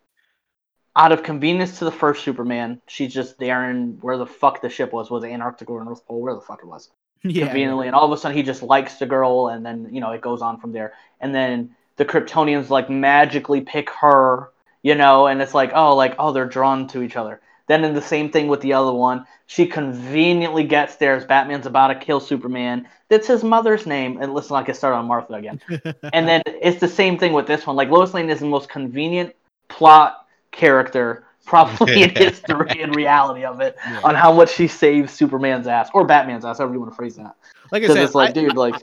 out 0.96 1.12
of 1.12 1.24
convenience 1.24 1.80
to 1.80 1.86
the 1.86 1.92
first 1.92 2.24
Superman, 2.24 2.82
she's 2.88 3.14
just 3.14 3.38
there 3.40 3.70
in 3.70 3.98
where 4.02 4.18
the 4.18 4.26
fuck 4.26 4.62
the 4.62 4.70
ship 4.70 4.94
was, 4.94 5.10
was 5.10 5.24
it 5.24 5.32
Antarctica 5.32 5.72
or 5.72 5.84
North 5.84 6.06
Pole, 6.06 6.22
where 6.22 6.36
the 6.36 6.42
fuck 6.42 6.60
it 6.62 6.68
was, 6.68 6.90
yeah, 7.24 7.46
conveniently, 7.46 7.88
and 7.88 7.96
all 7.96 8.06
of 8.06 8.18
a 8.18 8.22
sudden 8.22 8.38
he 8.38 8.44
just 8.44 8.62
likes 8.62 8.96
the 8.96 9.06
girl, 9.06 9.48
and 9.48 9.66
then 9.66 9.90
you 9.92 10.02
know 10.02 10.12
it 10.12 10.22
goes 10.22 10.42
on 10.42 10.60
from 10.60 10.72
there, 10.72 10.94
and 11.20 11.34
then 11.34 11.76
the 11.96 12.06
Kryptonians 12.06 12.70
like 12.70 12.90
magically 12.90 13.62
pick 13.62 13.90
her, 13.90 14.50
you 14.82 14.96
know, 14.96 15.28
and 15.28 15.42
it's 15.42 15.54
like 15.54 15.72
oh 15.74 15.96
like 15.96 16.16
oh 16.20 16.32
they're 16.32 16.46
drawn 16.46 16.88
to 16.90 17.02
each 17.02 17.16
other. 17.16 17.42
Then 17.66 17.86
in 17.86 17.94
the 17.94 18.02
same 18.02 18.30
thing 18.30 18.50
with 18.50 18.60
the 18.60 18.74
other 18.74 18.92
one, 18.92 19.26
she 19.48 19.66
conveniently 19.66 20.66
gets 20.66 20.98
there 20.98 21.16
as 21.16 21.24
Batman's 21.24 21.66
about 21.66 21.88
to 21.88 21.96
kill 21.96 22.20
Superman. 22.20 22.90
That's 23.08 23.26
his 23.26 23.42
mother's 23.42 23.86
name, 23.86 24.22
and 24.22 24.34
listen, 24.34 24.54
like 24.54 24.68
I 24.68 24.74
started 24.74 24.98
on 24.98 25.08
Martha 25.08 25.34
again. 25.34 25.62
And 26.14 26.28
then 26.28 26.42
it's 26.46 26.82
the 26.82 26.90
same 26.90 27.18
thing 27.18 27.32
with 27.32 27.48
this 27.48 27.66
one. 27.66 27.78
Like 27.78 27.90
Lois 27.90 28.14
Lane 28.14 28.30
is 28.30 28.42
the 28.42 28.46
most 28.46 28.70
convenient 28.70 29.34
plot 29.70 30.23
character 30.54 31.26
probably 31.46 32.04
in 32.04 32.10
history 32.16 32.82
and 32.82 32.96
reality 32.96 33.44
of 33.44 33.60
it 33.60 33.76
Yeah. 33.86 34.00
on 34.06 34.16
how 34.16 34.32
much 34.32 34.54
she 34.54 34.68
saves 34.68 35.12
Superman's 35.12 35.68
ass 35.68 35.90
or 35.94 36.06
Batman's 36.06 36.46
ass, 36.46 36.60
however 36.60 36.74
you 36.74 36.80
want 36.80 36.92
to 36.94 36.96
phrase 36.96 37.18
that. 37.18 37.36
like 37.72 37.84
I 37.84 37.88
said, 37.88 37.98
it's 37.98 38.16
like, 38.16 38.30
I- 38.30 38.34
dude, 38.34 38.56
like, 38.56 38.76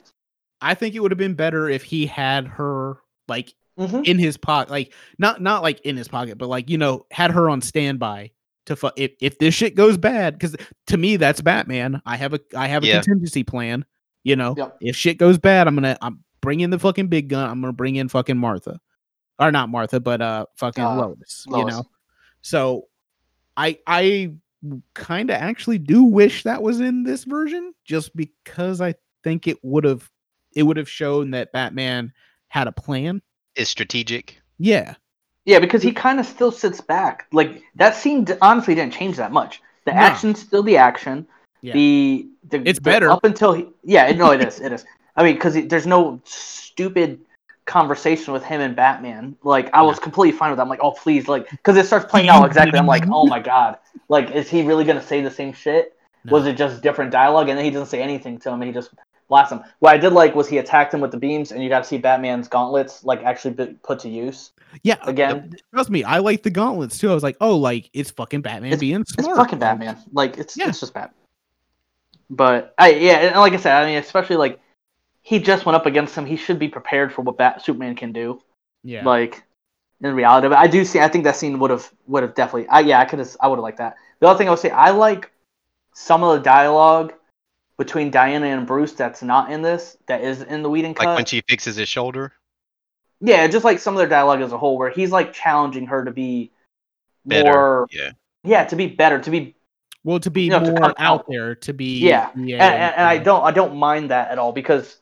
I 0.61 0.74
think 0.74 0.94
it 0.94 1.00
would 1.00 1.11
have 1.11 1.16
been 1.18 1.35
better 1.35 1.70
if 1.70 1.83
he 1.83 2.04
had 2.04 2.46
her 2.46 2.98
like 3.28 3.54
mhm. 3.78 4.04
in 4.06 4.18
his 4.18 4.37
pocket, 4.37 4.70
like 4.70 4.92
not 5.18 5.40
not 5.40 5.62
like 5.62 5.80
in 5.87 5.96
his 5.96 6.06
pocket, 6.06 6.37
but 6.37 6.48
like 6.50 6.68
you 6.68 6.76
know 6.76 7.06
had 7.11 7.30
her 7.30 7.48
on 7.48 7.62
standby 7.62 8.33
to 8.66 8.76
fu- 8.76 8.90
if 8.96 9.12
if 9.22 9.38
this 9.38 9.54
shit 9.54 9.74
goes 9.74 9.96
bad. 9.96 10.35
Because 10.35 10.54
to 10.88 10.98
me, 10.98 11.16
that's 11.16 11.40
Batman. 11.40 12.02
I 12.04 12.16
have 12.18 12.35
a 12.35 12.40
I 12.54 12.68
have 12.68 12.83
a 12.83 12.88
Yeah. 12.88 12.94
contingency 13.00 13.42
plan. 13.42 13.87
You 14.22 14.37
know, 14.37 14.54
Yep. 14.59 14.76
if 14.83 14.96
shit 14.96 15.16
goes 15.16 15.38
bad, 15.38 15.66
I'm 15.66 15.76
gonna 15.76 15.96
I'm 16.02 16.22
bring 16.42 16.61
in 16.61 16.68
the 16.68 16.78
fucking 16.78 17.06
big 17.09 17.28
gun. 17.28 17.48
I'm 17.48 17.62
gonna 17.62 17.72
bring 17.72 17.96
in 17.96 18.11
fucking 18.11 18.37
Martha, 18.37 18.80
or 19.40 19.50
not 19.50 19.68
Martha, 19.68 19.98
but 20.00 20.20
uh 20.20 20.46
fucking 20.57 20.85
Uh, 20.85 20.96
Lois. 20.96 21.44
You 21.48 21.64
know, 21.64 21.85
so 22.42 22.87
I 23.57 23.79
I 23.87 24.33
kind 24.94 25.31
of 25.31 25.37
actually 25.37 25.79
do 25.79 26.05
wish 26.05 26.42
that 26.44 26.62
was 26.62 26.81
in 26.81 27.03
this 27.03 27.24
version, 27.24 27.72
just 27.85 28.14
because 28.14 28.81
I 28.81 28.94
think 29.24 29.48
it 29.48 29.59
would 29.62 29.85
have 29.85 30.09
it 30.55 30.62
would 30.64 30.76
have 30.76 30.88
shown 30.88 31.31
that 31.33 31.53
Batman 31.53 32.12
had 32.48 32.66
a 32.68 32.72
plan. 32.72 33.22
Is 33.57 33.68
strategic. 33.68 34.40
Yeah. 34.59 34.94
yeah, 35.46 35.59
because 35.59 35.83
he 35.83 35.90
kind 35.92 36.20
of 36.20 36.26
still 36.26 36.53
sits 36.53 36.81
back. 36.81 37.26
Like 37.33 37.62
that 37.76 37.96
scene 37.96 38.26
honestly 38.42 38.74
didn't 38.74 38.92
change 38.92 39.16
that 39.16 39.33
much. 39.33 39.61
The 39.87 39.92
No. 39.92 39.98
action's 39.98 40.40
still 40.40 40.62
the 40.62 40.76
action. 40.76 41.26
Yeah. 41.62 41.72
The, 41.72 42.29
the 42.50 42.62
It's 42.68 42.79
the- 42.79 42.83
better. 42.83 43.11
up 43.11 43.24
until 43.24 43.53
he, 43.55 43.66
yeah, 43.85 44.12
no, 44.12 44.31
it 44.33 44.42
is, 44.46 44.61
it 44.61 44.72
is. 44.72 44.85
I 45.16 45.24
mean, 45.24 45.35
because 45.35 45.55
there's 45.66 45.87
no 45.87 46.20
stupid 46.24 47.20
conversation 47.70 48.33
with 48.33 48.42
him 48.42 48.61
and 48.61 48.74
Batman. 48.76 49.37
Like 49.42 49.70
I 49.72 49.83
was 49.83 49.98
completely 49.98 50.37
fine 50.37 50.50
with 50.50 50.59
that. 50.59 50.62
I'm 50.64 50.68
like, 50.68 50.80
oh 50.83 50.92
please, 50.92 51.28
like, 51.28 51.48
because 51.50 51.76
it 51.76 51.87
starts 51.87 52.04
playing 52.11 52.28
out 52.28 52.44
exactly. 52.44 52.78
I'm 52.78 52.87
like, 52.87 53.04
oh 53.09 53.26
my 53.26 53.40
god, 53.40 53.78
like, 54.09 54.30
is 54.33 54.50
he 54.50 54.62
really 54.62 54.85
gonna 54.85 55.02
say 55.02 55.22
the 55.22 55.30
same 55.30 55.52
shit? 55.52 55.96
Was 56.28 56.46
it 56.46 56.56
just 56.56 56.83
different 56.83 57.11
dialogue? 57.12 57.48
And 57.48 57.56
then 57.56 57.64
he 57.64 57.70
doesn't 57.70 57.87
say 57.88 58.02
anything 58.02 58.38
to 58.40 58.50
him, 58.50 58.61
and 58.61 58.68
he 58.68 58.74
just 58.74 58.90
blasts 59.28 59.52
him. 59.52 59.61
What 59.78 59.94
I 59.94 59.96
did 59.96 60.12
like 60.12 60.35
was 60.35 60.48
he 60.48 60.59
attacked 60.59 60.92
him 60.92 61.00
with 61.00 61.12
the 61.12 61.16
beams, 61.16 61.52
and 61.52 61.62
you 61.62 61.70
got 61.70 61.78
to 61.78 61.88
see 61.88 61.96
Batman's 61.96 62.46
gauntlets 62.48 63.04
like 63.04 63.22
actually 63.22 63.54
be 63.54 63.66
put 63.83 64.00
to 64.00 64.09
use 64.11 64.50
Yeah. 64.83 64.96
again. 65.04 65.54
Trust 65.72 65.88
me, 65.88 66.04
I 66.04 66.18
like 66.18 66.42
the 66.42 66.50
gauntlets 66.50 66.98
too. 66.98 67.10
I 67.10 67.14
was 67.14 67.23
like, 67.23 67.38
oh, 67.40 67.56
like 67.56 67.88
it's 67.94 68.10
fucking 68.10 68.42
Batman 68.42 68.73
It's- 68.73 68.81
being 68.81 69.00
It's 69.00 69.14
fucking 69.27 69.60
Batman. 69.60 69.96
Like 70.12 70.37
it's 70.37 70.56
Yeah. 70.58 70.68
it's 70.68 70.81
just 70.81 70.92
Batman. 70.92 71.14
But 72.29 72.75
I 72.79 72.90
yeah, 72.90 73.16
and 73.29 73.37
like 73.40 73.54
I 73.54 73.56
said, 73.56 73.73
I 73.81 73.87
mean, 73.87 73.96
especially 73.98 74.37
like 74.37 74.60
he 75.23 75.38
just 75.38 75.66
went 75.66 75.77
up 75.77 75.87
against 75.87 76.14
him. 76.16 76.27
He 76.27 76.37
should 76.37 76.58
be 76.58 76.68
prepared 76.68 77.12
for 77.12 77.23
what 77.23 77.37
Bat 77.37 77.62
Superman 77.64 77.94
can 77.94 78.12
do. 78.12 78.40
Yeah. 78.83 79.04
Like 79.04 79.42
in 80.00 80.14
reality, 80.14 80.48
but 80.48 80.58
I 80.58 80.66
do 80.66 80.85
see. 80.85 81.00
I 81.00 81.08
think 81.08 81.25
that 81.25 81.37
scene 81.37 81.58
would 81.58 81.71
have 81.71 81.90
would 82.06 82.23
have 82.23 82.35
definitely. 82.35 82.68
I 82.68 82.81
yeah, 82.81 83.00
I 83.00 83.04
could 83.04 83.18
have. 83.18 83.37
I 83.40 83.48
would 83.48 83.56
have 83.56 83.62
liked 83.62 83.79
that. 83.79 83.96
The 84.21 84.29
other 84.29 84.38
thing 84.38 84.48
I 84.48 84.50
would 84.50 84.60
say, 84.60 84.71
I 84.71 84.90
like 84.90 85.31
some 85.94 86.23
of 86.23 86.37
the 86.37 86.42
dialogue 86.42 87.12
between 87.79 88.10
Diana 88.10 88.46
and 88.46 88.66
Bruce 88.66 88.92
that's 88.92 89.23
not 89.23 89.50
in 89.52 89.62
this. 89.62 89.96
That 90.06 90.23
is 90.23 90.42
in 90.42 90.62
the 90.62 90.71
Whedon 90.71 90.94
cut. 90.94 91.06
Like 91.06 91.16
when 91.16 91.25
she 91.27 91.42
fixes 91.42 91.77
his 91.77 91.88
shoulder. 91.88 92.33
yeah, 93.21 93.46
just 93.48 93.64
like 93.64 93.79
some 93.79 93.94
of 93.94 93.98
their 93.98 94.08
dialogue 94.08 94.40
as 94.40 94.52
a 94.52 94.58
whole, 94.58 94.79
where 94.79 94.90
he's 94.90 95.10
like 95.10 95.33
challenging 95.33 95.87
her 95.87 96.04
to 96.04 96.10
be 96.10 96.50
Better. 97.27 97.50
more. 97.52 97.87
Yeah. 97.90 98.12
Yeah, 98.42 98.64
to 98.64 98.77
be 98.77 98.87
better, 98.87 99.18
to 99.21 99.31
be 99.31 99.54
well, 100.02 100.18
to 100.21 100.31
be 100.31 100.44
you 100.44 100.50
know, 100.50 100.60
more 100.60 100.73
come 100.73 100.85
out 100.85 100.94
out. 100.98 101.27
there, 101.29 101.54
to 101.56 101.75
be 101.75 101.98
Yeah, 101.98 102.31
and, 102.33 102.50
and, 102.50 102.94
and 102.96 103.06
I 103.06 103.18
don't 103.18 103.42
I 103.44 103.50
don't 103.50 103.77
mind 103.77 104.10
that 104.10 104.31
at 104.31 104.38
all 104.38 104.52
because 104.52 104.96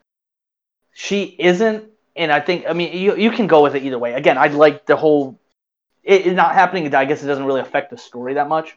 she 1.01 1.37
isn't, 1.39 1.85
and 2.17 2.33
I 2.33 2.41
think 2.41 2.65
I 2.69 2.73
mean 2.73 2.93
you 2.93 3.15
you 3.15 3.31
can 3.31 3.47
go 3.47 3.63
with 3.63 3.77
it 3.77 3.85
either 3.85 4.01
way. 4.01 4.15
Again, 4.15 4.37
I 4.37 4.49
like 4.49 4.85
the 4.85 4.97
whole 4.97 5.39
it, 6.03 6.27
it 6.27 6.35
not 6.35 6.55
happening. 6.55 6.93
I 6.93 7.05
guess 7.05 7.23
it 7.23 7.29
doesn't 7.29 7.45
really 7.45 7.61
affect 7.61 7.91
the 7.91 7.97
story 7.97 8.35
that 8.35 8.49
much, 8.49 8.77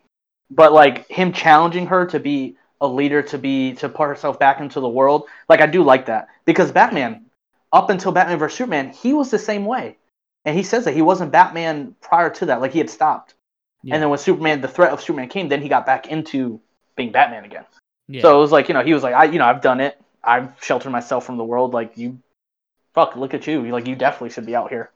but 0.51 0.71
like 0.71 1.07
him 1.07 1.33
challenging 1.33 1.87
her 1.87 2.05
to 2.05 2.19
be 2.19 2.57
a 2.79 2.87
leader, 2.87 3.23
to 3.23 3.39
be 3.39 3.73
to 3.73 3.89
put 3.89 4.03
herself 4.07 4.37
back 4.37 4.59
into 4.59 4.79
the 4.79 4.87
world, 4.87 5.25
like 5.49 5.61
I 5.61 5.65
do 5.65 5.81
like 5.81 6.05
that 6.05 6.27
because 6.45 6.71
Batman, 6.71 7.25
up 7.73 7.89
until 7.89 8.11
Batman 8.11 8.37
vs 8.37 8.55
Superman, 8.55 8.91
he 8.91 9.13
was 9.13 9.31
the 9.31 9.39
same 9.39 9.65
way, 9.65 9.97
and 10.45 10.55
he 10.55 10.61
says 10.61 10.85
that 10.85 10.93
he 10.93 11.01
wasn't 11.01 11.31
Batman 11.31 11.95
prior 12.01 12.29
to 12.29 12.45
that. 12.45 12.61
Like 12.61 12.71
he 12.71 12.77
had 12.77 12.89
stopped, 12.91 13.33
Yeah. 13.81 13.95
and 13.95 14.03
then 14.03 14.11
when 14.11 14.19
Superman, 14.19 14.61
the 14.61 14.67
threat 14.67 14.91
of 14.91 15.01
Superman 15.01 15.27
came, 15.27 15.49
then 15.49 15.63
he 15.63 15.69
got 15.69 15.87
back 15.87 16.05
into 16.05 16.61
being 16.95 17.11
Batman 17.11 17.45
again. 17.45 17.65
Yeah. 18.07 18.21
So 18.21 18.37
it 18.37 18.41
was 18.41 18.51
like 18.51 18.67
you 18.67 18.75
know 18.75 18.83
he 18.83 18.93
was 18.93 19.01
like 19.01 19.15
I 19.15 19.23
you 19.23 19.39
know 19.39 19.45
I've 19.45 19.61
done 19.61 19.79
it. 19.79 19.99
I've 20.23 20.53
sheltered 20.61 20.91
myself 20.91 21.25
from 21.25 21.37
the 21.37 21.43
world. 21.43 21.73
Like 21.73 21.97
you, 21.97 22.19
fuck, 22.93 23.15
look 23.15 23.33
at 23.33 23.47
you. 23.47 23.63
Like 23.69 23.87
you 23.87 23.95
definitely 23.95 24.29
should 24.29 24.45
be 24.45 24.55
out 24.55 24.69
here. 24.69 24.91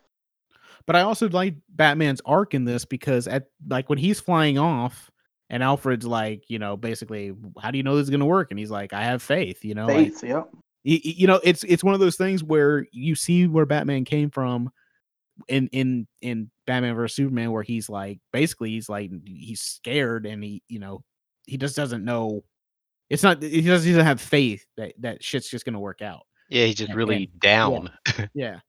But 0.86 0.96
I 0.96 1.02
also 1.02 1.30
like 1.30 1.56
Batman's 1.70 2.22
arc 2.26 2.54
in 2.54 2.66
this 2.66 2.86
because 2.86 3.28
at 3.28 3.48
like 3.68 3.90
when 3.90 3.98
he's 3.98 4.20
flying 4.20 4.58
off 4.58 5.10
and 5.50 5.64
Alfred's 5.64 6.06
like, 6.06 6.44
you 6.48 6.60
know, 6.60 6.78
basically, 6.78 7.34
how 7.60 7.72
do 7.72 7.78
you 7.78 7.84
know 7.84 7.96
this 7.96 8.04
is 8.04 8.10
gonna 8.10 8.26
work? 8.26 8.52
And 8.52 8.60
he's 8.60 8.72
like, 8.72 8.94
I 8.94 9.04
have 9.04 9.22
faith, 9.22 9.66
you 9.66 9.74
know. 9.76 9.88
like, 9.88 10.14
Faith, 10.14 10.24
yep. 10.24 10.48
y- 10.86 11.02
y- 11.04 11.14
you 11.18 11.28
know, 11.28 11.40
it's 11.44 11.64
it's 11.64 11.84
one 11.84 11.94
of 11.94 12.00
those 12.00 12.18
things 12.18 12.44
where 12.44 12.86
you 12.92 13.16
see 13.16 13.48
where 13.48 13.66
Batman 13.66 14.06
came 14.06 14.30
from 14.30 14.70
in 15.48 15.68
in 15.70 16.08
in 16.22 16.52
Batman 16.68 16.96
vs 16.96 17.16
Superman, 17.16 17.52
where 17.52 17.64
he's 17.64 17.90
like 17.90 18.20
basically 18.32 18.70
he's 18.70 18.90
like 18.90 19.12
he's 19.26 19.62
scared 19.62 20.26
and 20.26 20.44
he 20.44 20.62
you 20.68 20.80
know 20.80 21.04
he 21.46 21.58
just 21.58 21.76
doesn't 21.76 22.06
know. 22.06 22.44
It's 23.16 23.24
not 23.24 23.42
he 23.42 23.62
doesn't, 23.62 23.88
he 23.88 23.94
doesn't 23.94 24.06
have 24.06 24.22
faith 24.22 24.66
that 24.78 24.94
that 25.00 25.24
shit's 25.24 25.50
just 25.50 25.66
gonna 25.66 25.80
work 25.80 26.02
out. 26.04 26.28
Yeah, 26.50 26.66
he's 26.66 26.76
just 26.76 26.90
And- 26.90 26.98
really 26.98 27.26
down. 27.40 27.90
Yeah. 28.36 28.60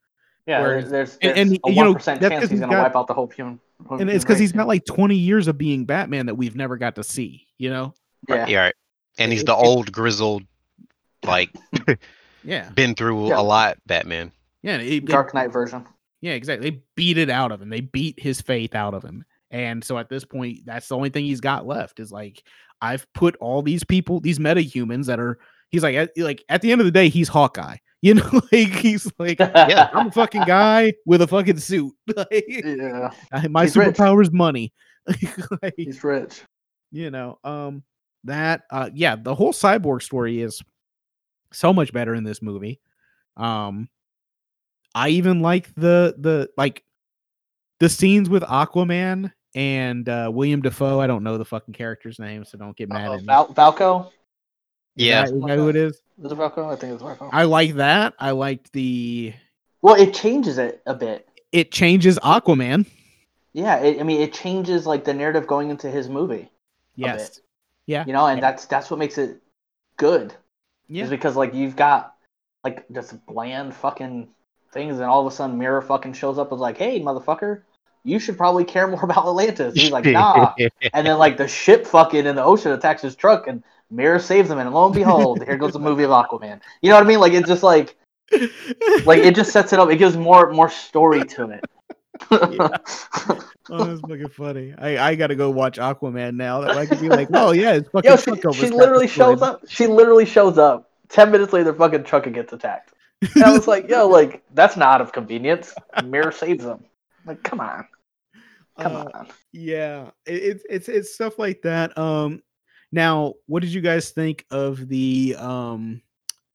Yeah, 0.47 0.61
Whereas- 0.61 0.89
there's, 0.91 1.19
there's 1.19 1.37
and, 1.37 1.51
a 1.53 1.55
you 1.71 1.75
one 1.77 1.93
percent 1.95 2.21
that's 2.21 2.31
chance 2.31 2.43
'cause 2.45 2.51
he's 2.51 2.59
he's 2.59 2.61
gonna 2.61 2.73
got- 2.73 2.83
wipe 2.85 2.97
out 2.97 3.07
the 3.09 3.15
whole 3.15 3.27
human. 3.29 3.59
whole 3.87 4.01
And 4.01 4.09
it's 4.09 4.25
because 4.25 4.39
he's 4.39 4.53
got 4.53 4.67
like 4.69 4.85
20 4.85 5.17
years 5.17 5.49
of 5.49 5.59
being 5.59 5.85
Batman 5.85 6.27
that 6.27 6.37
we've 6.37 6.55
never 6.57 6.77
got 6.77 6.95
to 6.95 7.05
see, 7.05 7.47
you 7.59 7.69
know? 7.71 7.93
yeah. 8.29 8.47
Yeah, 8.47 8.61
right. 8.61 8.75
And 9.19 9.33
he's 9.33 9.45
the 9.45 9.55
old 9.55 9.91
grizzled, 9.93 10.45
like 11.25 11.51
Yeah. 12.45 12.71
been 12.71 12.95
through 12.95 13.29
Yeah. 13.29 13.41
a 13.41 13.43
lot 13.43 13.79
Batman. 13.87 14.31
Yeah. 14.63 14.77
it- 14.79 14.93
it- 14.93 15.05
Dark 15.07 15.35
Knight 15.35 15.53
version. 15.53 15.85
Yeah, 16.21 16.33
exactly. 16.33 16.71
They 16.71 16.83
beat 16.95 17.19
it 17.19 17.29
out 17.29 17.53
of 17.53 17.61
him. 17.61 17.69
They 17.69 17.81
beat 17.83 18.19
his 18.21 18.41
faith 18.41 18.75
out 18.75 18.95
of 18.95 19.03
him. 19.03 19.25
And 19.51 19.83
so 19.85 19.97
at 19.99 20.09
this 20.09 20.25
point, 20.25 20.61
that's 20.67 20.89
the 20.89 20.97
only 20.97 21.09
thing 21.11 21.25
he's 21.25 21.41
got 21.41 21.67
left 21.67 22.01
is 22.01 22.11
like, 22.13 22.43
I've 22.83 23.07
put 23.15 23.37
all 23.37 23.63
these 23.63 23.85
people, 23.85 24.21
these 24.21 24.39
metahumans 24.39 25.07
that 25.07 25.21
are, 25.21 25.39
he's 25.71 25.83
like, 25.83 25.95
at, 25.95 26.11
like 26.17 26.45
at 26.49 26.63
the 26.63 26.73
end 26.73 26.81
of 26.81 26.85
the 26.85 26.91
day, 26.91 27.09
he's 27.09 27.29
Hawkeye. 27.29 27.77
You 28.03 28.15
know, 28.15 28.41
like 28.53 28.69
he's 28.69 29.11
like, 29.19 29.39
Yeah. 29.41 29.89
I'm 29.95 30.09
a 30.09 30.13
fucking 30.13 30.45
guy 30.45 30.93
with 31.07 31.23
a 31.23 31.27
fucking 31.27 31.59
suit. 31.59 31.93
Like, 32.17 32.45
yeah, 32.47 33.11
my 33.49 33.63
He's 33.63 33.75
rich. 33.75 33.97
superpower 33.97 34.23
is 34.23 34.31
money. 34.31 34.73
Like, 35.63 35.75
he's 35.77 36.05
rich. 36.05 36.43
you 36.93 37.11
know, 37.11 37.39
um, 37.43 37.83
that, 38.25 38.63
uh, 38.71 38.91
yeah, 38.95 39.17
the 39.17 39.35
whole 39.35 39.53
cyborg 39.53 40.03
story 40.03 40.41
is 40.43 40.61
so 41.53 41.73
much 41.73 41.93
better 41.93 42.15
in 42.15 42.23
this 42.23 42.43
movie. 42.43 42.81
Um, 43.37 43.89
I 44.95 45.09
even 45.09 45.41
like 45.41 45.75
the 45.75 46.15
the 46.19 46.51
like 46.57 46.85
the 47.81 47.89
scenes 47.89 48.29
with 48.29 48.43
Aquaman 48.45 49.33
and 49.55 50.09
uh 50.09 50.31
Willem 50.33 50.63
Dafoe. 50.63 51.01
I 51.01 51.07
don't 51.07 51.23
know 51.23 51.39
the 51.39 51.45
fucking 51.45 51.75
character's 51.75 52.19
name, 52.19 52.45
so 52.45 52.59
don't 52.59 52.77
get 52.77 52.89
mad 52.89 53.09
Uh, 53.09 53.13
at 53.15 53.21
me. 53.21 53.27
Val- 53.27 53.49
Vulko. 53.49 54.07
Is 54.07 54.13
Yeah. 55.07 55.25
that- 55.27 55.35
is 55.35 55.41
that 55.43 55.57
who 55.59 55.69
it 55.69 55.77
is? 55.77 55.93
Is 56.23 56.33
it 56.33 56.39
Vulko? 56.39 56.73
I 56.73 56.77
think 56.77 56.95
it's 56.95 57.03
Vulko. 57.03 57.29
I 57.33 57.45
like 57.45 57.75
that. 57.75 58.15
I 58.19 58.31
liked 58.31 58.73
the. 58.73 59.35
Well, 59.83 59.95
it 59.95 60.15
changes 60.15 60.59
it 60.59 60.83
a 60.87 60.95
bit. 60.95 61.29
It 61.53 61.71
changes 61.71 62.19
Aquaman. 62.21 62.87
Yeah, 63.53 63.77
it, 63.77 64.01
I 64.01 64.03
mean, 64.03 64.21
it 64.21 64.33
changes 64.33 64.87
like 64.87 65.05
the 65.05 65.15
narrative 65.15 65.47
going 65.47 65.71
into 65.71 65.91
his 65.91 66.09
movie. 66.09 66.51
Yes. 66.97 67.41
Yeah. 67.87 68.05
You 68.07 68.13
know, 68.13 68.27
and 68.27 68.39
Yeah. 68.39 68.51
that's 68.51 68.67
that's 68.67 68.91
what 68.91 68.99
makes 68.99 69.17
it 69.19 69.41
good. 69.97 70.35
Yeah. 70.89 71.05
Is 71.05 71.11
because 71.11 71.37
like 71.37 71.55
you've 71.55 71.77
got 71.77 72.15
like 72.65 72.85
just 72.93 73.25
bland 73.27 73.75
fucking 73.75 74.29
things, 74.73 74.97
and 74.97 75.05
all 75.05 75.27
of 75.27 75.33
a 75.33 75.35
sudden 75.35 75.57
Mera 75.59 75.81
fucking 75.83 76.15
shows 76.15 76.39
up 76.39 76.51
and 76.51 76.59
is 76.59 76.61
like, 76.61 76.77
"Hey, 76.79 77.01
motherfucker, 77.01 77.63
you 78.07 78.19
should 78.19 78.37
probably 78.37 78.65
care 78.65 78.87
more 78.87 79.03
about 79.05 79.27
Atlantis." 79.27 79.75
He's 79.75 79.91
like, 79.91 80.05
"Nah," 80.05 80.55
and 80.93 81.07
then 81.07 81.19
like 81.19 81.37
the 81.37 81.49
ship 81.49 81.87
fucking 81.87 82.27
in 82.27 82.37
the 82.37 82.45
ocean 82.45 82.73
attacks 82.73 83.03
his 83.03 83.17
truck, 83.17 83.47
and 83.47 83.63
Mera 83.91 84.21
saves 84.21 84.51
him, 84.51 84.59
and 84.59 84.73
lo 84.73 84.87
and 84.87 84.95
behold, 84.95 85.43
here 85.45 85.57
goes 85.57 85.73
the 85.73 85.79
movie 85.79 86.05
of 86.05 86.11
Aquaman. 86.11 86.61
You 86.83 86.91
know 86.91 86.97
what 86.97 87.05
I 87.05 87.09
mean? 87.09 87.21
Like 87.21 87.33
it's 87.33 87.49
just 87.49 87.63
like 87.63 87.97
like 89.05 89.21
it 89.21 89.35
just 89.35 89.53
sets 89.53 89.73
it 89.73 89.79
up. 89.79 89.91
It 89.91 89.97
gives 89.97 90.17
more 90.17 90.51
more 90.53 90.71
story 90.71 91.25
to 91.25 91.51
it. 91.51 91.65
Oh, 92.31 92.49
that's 93.85 94.01
fucking 94.01 94.29
funny. 94.29 94.75
I, 94.79 95.11
I 95.11 95.15
gotta 95.15 95.35
go 95.35 95.51
watch 95.51 95.79
Aquaman 95.79 96.35
now. 96.37 96.61
That 96.61 96.77
I 96.77 96.87
can 96.87 96.99
be 96.99 97.09
like, 97.09 97.29
oh 97.33 97.53
yeah, 97.53 97.75
it's 97.75 97.89
fucking 97.91 98.11
Yo, 98.11 98.17
she, 98.17 98.31
truck 98.41 98.55
she 98.55 98.71
literally 98.71 99.09
shows 99.09 99.43
up. 99.43 99.63
She 99.69 99.87
literally 99.87 100.27
shows 100.27 100.59
up. 100.59 100.91
Ten 101.09 101.31
minutes 101.31 101.53
later, 101.53 101.73
fucking 101.73 102.05
truck 102.05 102.25
gets 102.33 102.53
attacked. 102.53 102.93
And 103.35 103.45
I 103.45 103.53
was 103.53 103.69
like, 103.69 103.89
yo, 103.89 104.09
like 104.09 104.43
that's 104.55 104.77
not 104.77 104.97
out 104.97 105.01
of 105.01 105.13
convenience. 105.13 105.75
Mera 106.05 106.33
saves 106.33 106.65
them. 106.65 106.85
Like, 107.27 107.43
come 107.43 107.61
on, 107.61 107.87
come 108.79 108.97
Uh, 108.97 109.05
on. 109.15 109.29
yeah 109.53 110.11
it, 110.27 110.43
it's 110.43 110.65
it's 110.69 110.89
it's 110.89 111.15
stuff 111.15 111.39
like 111.39 111.63
that 111.63 111.97
um 111.99 112.43
now 112.93 113.35
what 113.47 113.61
did 113.61 113.73
you 113.73 113.81
guys 113.81 114.11
think 114.11 114.45
of 114.51 114.89
the 114.89 115.35
um 115.39 116.01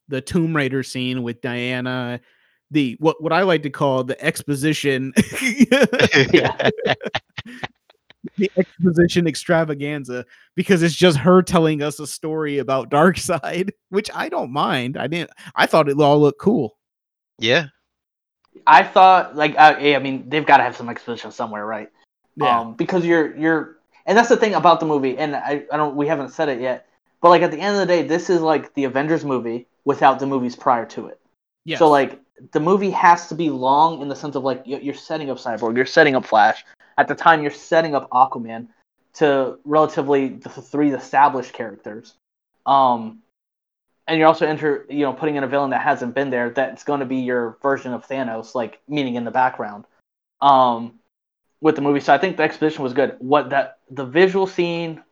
the 0.08 0.20
tomb 0.20 0.54
raider 0.54 0.82
scene 0.82 1.22
with 1.22 1.40
diana 1.40 2.20
the 2.70 2.96
what 3.00 3.22
what 3.22 3.32
i 3.32 3.42
like 3.42 3.62
to 3.62 3.70
call 3.70 4.04
the 4.04 4.20
exposition 4.24 5.12
the 8.38 8.50
exposition 8.56 9.26
extravaganza 9.26 10.24
because 10.54 10.82
it's 10.82 10.94
just 10.94 11.18
her 11.18 11.42
telling 11.42 11.82
us 11.82 11.98
a 11.98 12.06
story 12.06 12.58
about 12.58 12.90
Darkseid 12.90 13.70
which 13.90 14.10
i 14.14 14.28
don't 14.28 14.52
mind 14.52 14.96
i 14.96 15.06
didn't 15.06 15.30
i 15.54 15.66
thought 15.66 15.88
it 15.88 16.00
all 16.00 16.20
looked 16.20 16.40
cool 16.40 16.78
yeah. 17.38 17.66
I 18.66 18.84
thought, 18.84 19.34
like, 19.34 19.56
I, 19.58 19.96
I 19.96 19.98
mean, 19.98 20.28
they've 20.28 20.44
got 20.46 20.58
to 20.58 20.62
have 20.62 20.76
some 20.76 20.88
exposition 20.90 21.32
somewhere, 21.32 21.66
right? 21.66 21.88
Yeah 22.36 22.60
Um, 22.60 22.74
because 22.74 23.04
you're 23.04 23.36
you're, 23.36 23.76
and 24.06 24.16
that's 24.16 24.28
the 24.28 24.36
thing 24.36 24.54
about 24.54 24.80
the 24.80 24.86
movie. 24.86 25.16
And 25.18 25.36
I, 25.36 25.64
I 25.72 25.76
don't, 25.76 25.94
we 25.96 26.06
haven't 26.06 26.30
said 26.30 26.48
it 26.48 26.60
yet, 26.60 26.86
but 27.20 27.28
like 27.28 27.42
at 27.42 27.50
the 27.50 27.60
end 27.60 27.76
of 27.76 27.80
the 27.80 27.86
day, 27.86 28.02
this 28.02 28.30
is 28.30 28.40
like 28.40 28.74
the 28.74 28.84
Avengers 28.84 29.24
movie 29.24 29.66
without 29.84 30.18
the 30.18 30.26
movies 30.26 30.56
prior 30.56 30.86
to 30.86 31.06
it. 31.06 31.20
yes. 31.64 31.78
So 31.78 31.88
like 31.88 32.20
the 32.52 32.60
movie 32.60 32.90
has 32.90 33.28
to 33.28 33.34
be 33.34 33.50
long 33.50 34.02
in 34.02 34.08
the 34.08 34.16
sense 34.16 34.34
of 34.34 34.42
like 34.42 34.62
you're 34.64 34.94
setting 34.94 35.30
up 35.30 35.38
Cyborg, 35.38 35.76
you're 35.76 35.86
setting 35.86 36.16
up 36.16 36.26
Flash. 36.26 36.64
At 36.98 37.08
the 37.08 37.14
time, 37.14 37.42
you're 37.42 37.50
setting 37.50 37.94
up 37.94 38.10
Aquaman 38.10 38.68
to 39.14 39.58
relatively 39.64 40.28
the 40.28 40.48
three 40.48 40.92
established 40.92 41.52
characters. 41.52 42.14
Um, 42.66 43.22
and 44.08 44.18
you're 44.18 44.28
also 44.28 44.46
enter 44.46 44.84
you 44.90 45.00
know 45.00 45.12
putting 45.12 45.36
in 45.36 45.44
a 45.44 45.46
villain 45.46 45.70
that 45.70 45.82
hasn't 45.82 46.14
been 46.14 46.30
there. 46.30 46.50
That's 46.50 46.84
going 46.84 47.00
to 47.00 47.06
be 47.06 47.16
your 47.16 47.56
version 47.62 47.92
of 47.92 48.06
Thanos, 48.06 48.54
like 48.54 48.80
meaning 48.88 49.14
in 49.14 49.24
the 49.24 49.30
background. 49.30 49.84
Um, 50.40 50.98
with 51.62 51.76
the 51.76 51.80
movie, 51.80 52.00
so 52.00 52.12
I 52.12 52.18
think 52.18 52.36
the 52.36 52.42
exposition 52.42 52.82
was 52.82 52.92
good. 52.92 53.16
What 53.20 53.50
that 53.50 53.78
the 53.88 54.04
visual 54.04 54.46
scene 54.46 55.02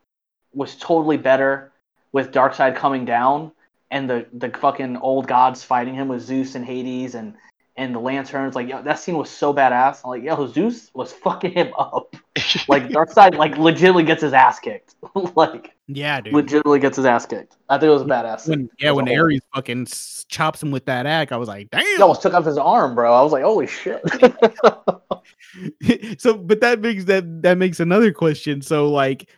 was 0.52 0.76
totally 0.76 1.16
better 1.16 1.72
with 2.12 2.32
Darkseid 2.32 2.74
coming 2.74 3.04
down 3.04 3.52
and 3.90 4.10
the 4.10 4.26
the 4.32 4.50
fucking 4.50 4.96
old 4.96 5.28
gods 5.28 5.62
fighting 5.62 5.94
him 5.94 6.08
with 6.08 6.22
Zeus 6.22 6.56
and 6.56 6.64
Hades 6.64 7.14
and 7.14 7.34
and 7.76 7.94
the 7.94 7.98
lanterns. 7.98 8.54
Like, 8.54 8.68
yo, 8.68 8.82
that 8.82 8.98
scene 8.98 9.16
was 9.16 9.30
so 9.30 9.54
badass. 9.54 10.00
I'm 10.04 10.10
like, 10.10 10.22
yo, 10.22 10.46
Zeus 10.46 10.90
was 10.94 11.12
fucking 11.12 11.52
him 11.52 11.72
up. 11.78 12.14
Like, 12.68 12.88
Darkseid, 12.88 13.36
like, 13.36 13.58
legitimately 13.58 14.04
gets 14.04 14.22
his 14.22 14.32
ass 14.32 14.58
kicked. 14.58 14.94
like, 15.36 15.74
yeah 15.94 16.20
dude 16.20 16.32
legitimately 16.32 16.78
gets 16.78 16.96
his 16.96 17.06
ass 17.06 17.26
kicked. 17.26 17.56
I 17.68 17.76
think 17.78 17.88
it 17.88 17.92
was 17.92 18.02
a 18.02 18.06
badass. 18.06 18.48
when, 18.48 18.70
yeah 18.78 18.92
when 18.92 19.06
whole. 19.06 19.16
ares 19.16 19.40
fucking 19.54 19.86
chops 20.28 20.62
him 20.62 20.70
with 20.70 20.84
that 20.86 21.06
axe 21.06 21.32
i 21.32 21.36
was 21.36 21.48
like 21.48 21.70
damn 21.70 21.80
He 21.80 22.00
almost 22.00 22.22
took 22.22 22.34
off 22.34 22.44
his 22.44 22.58
arm, 22.58 22.94
bro. 22.94 23.12
I 23.12 23.22
was 23.22 23.32
like, 23.32 23.42
holy 23.42 23.66
shit. 23.66 24.00
so 26.20 26.36
but 26.36 26.60
that 26.60 26.80
makes 26.80 27.04
that 27.04 27.42
that 27.42 27.58
makes 27.58 27.80
another 27.80 28.12
question 28.12 28.62
so 28.62 28.88
like 28.90 29.28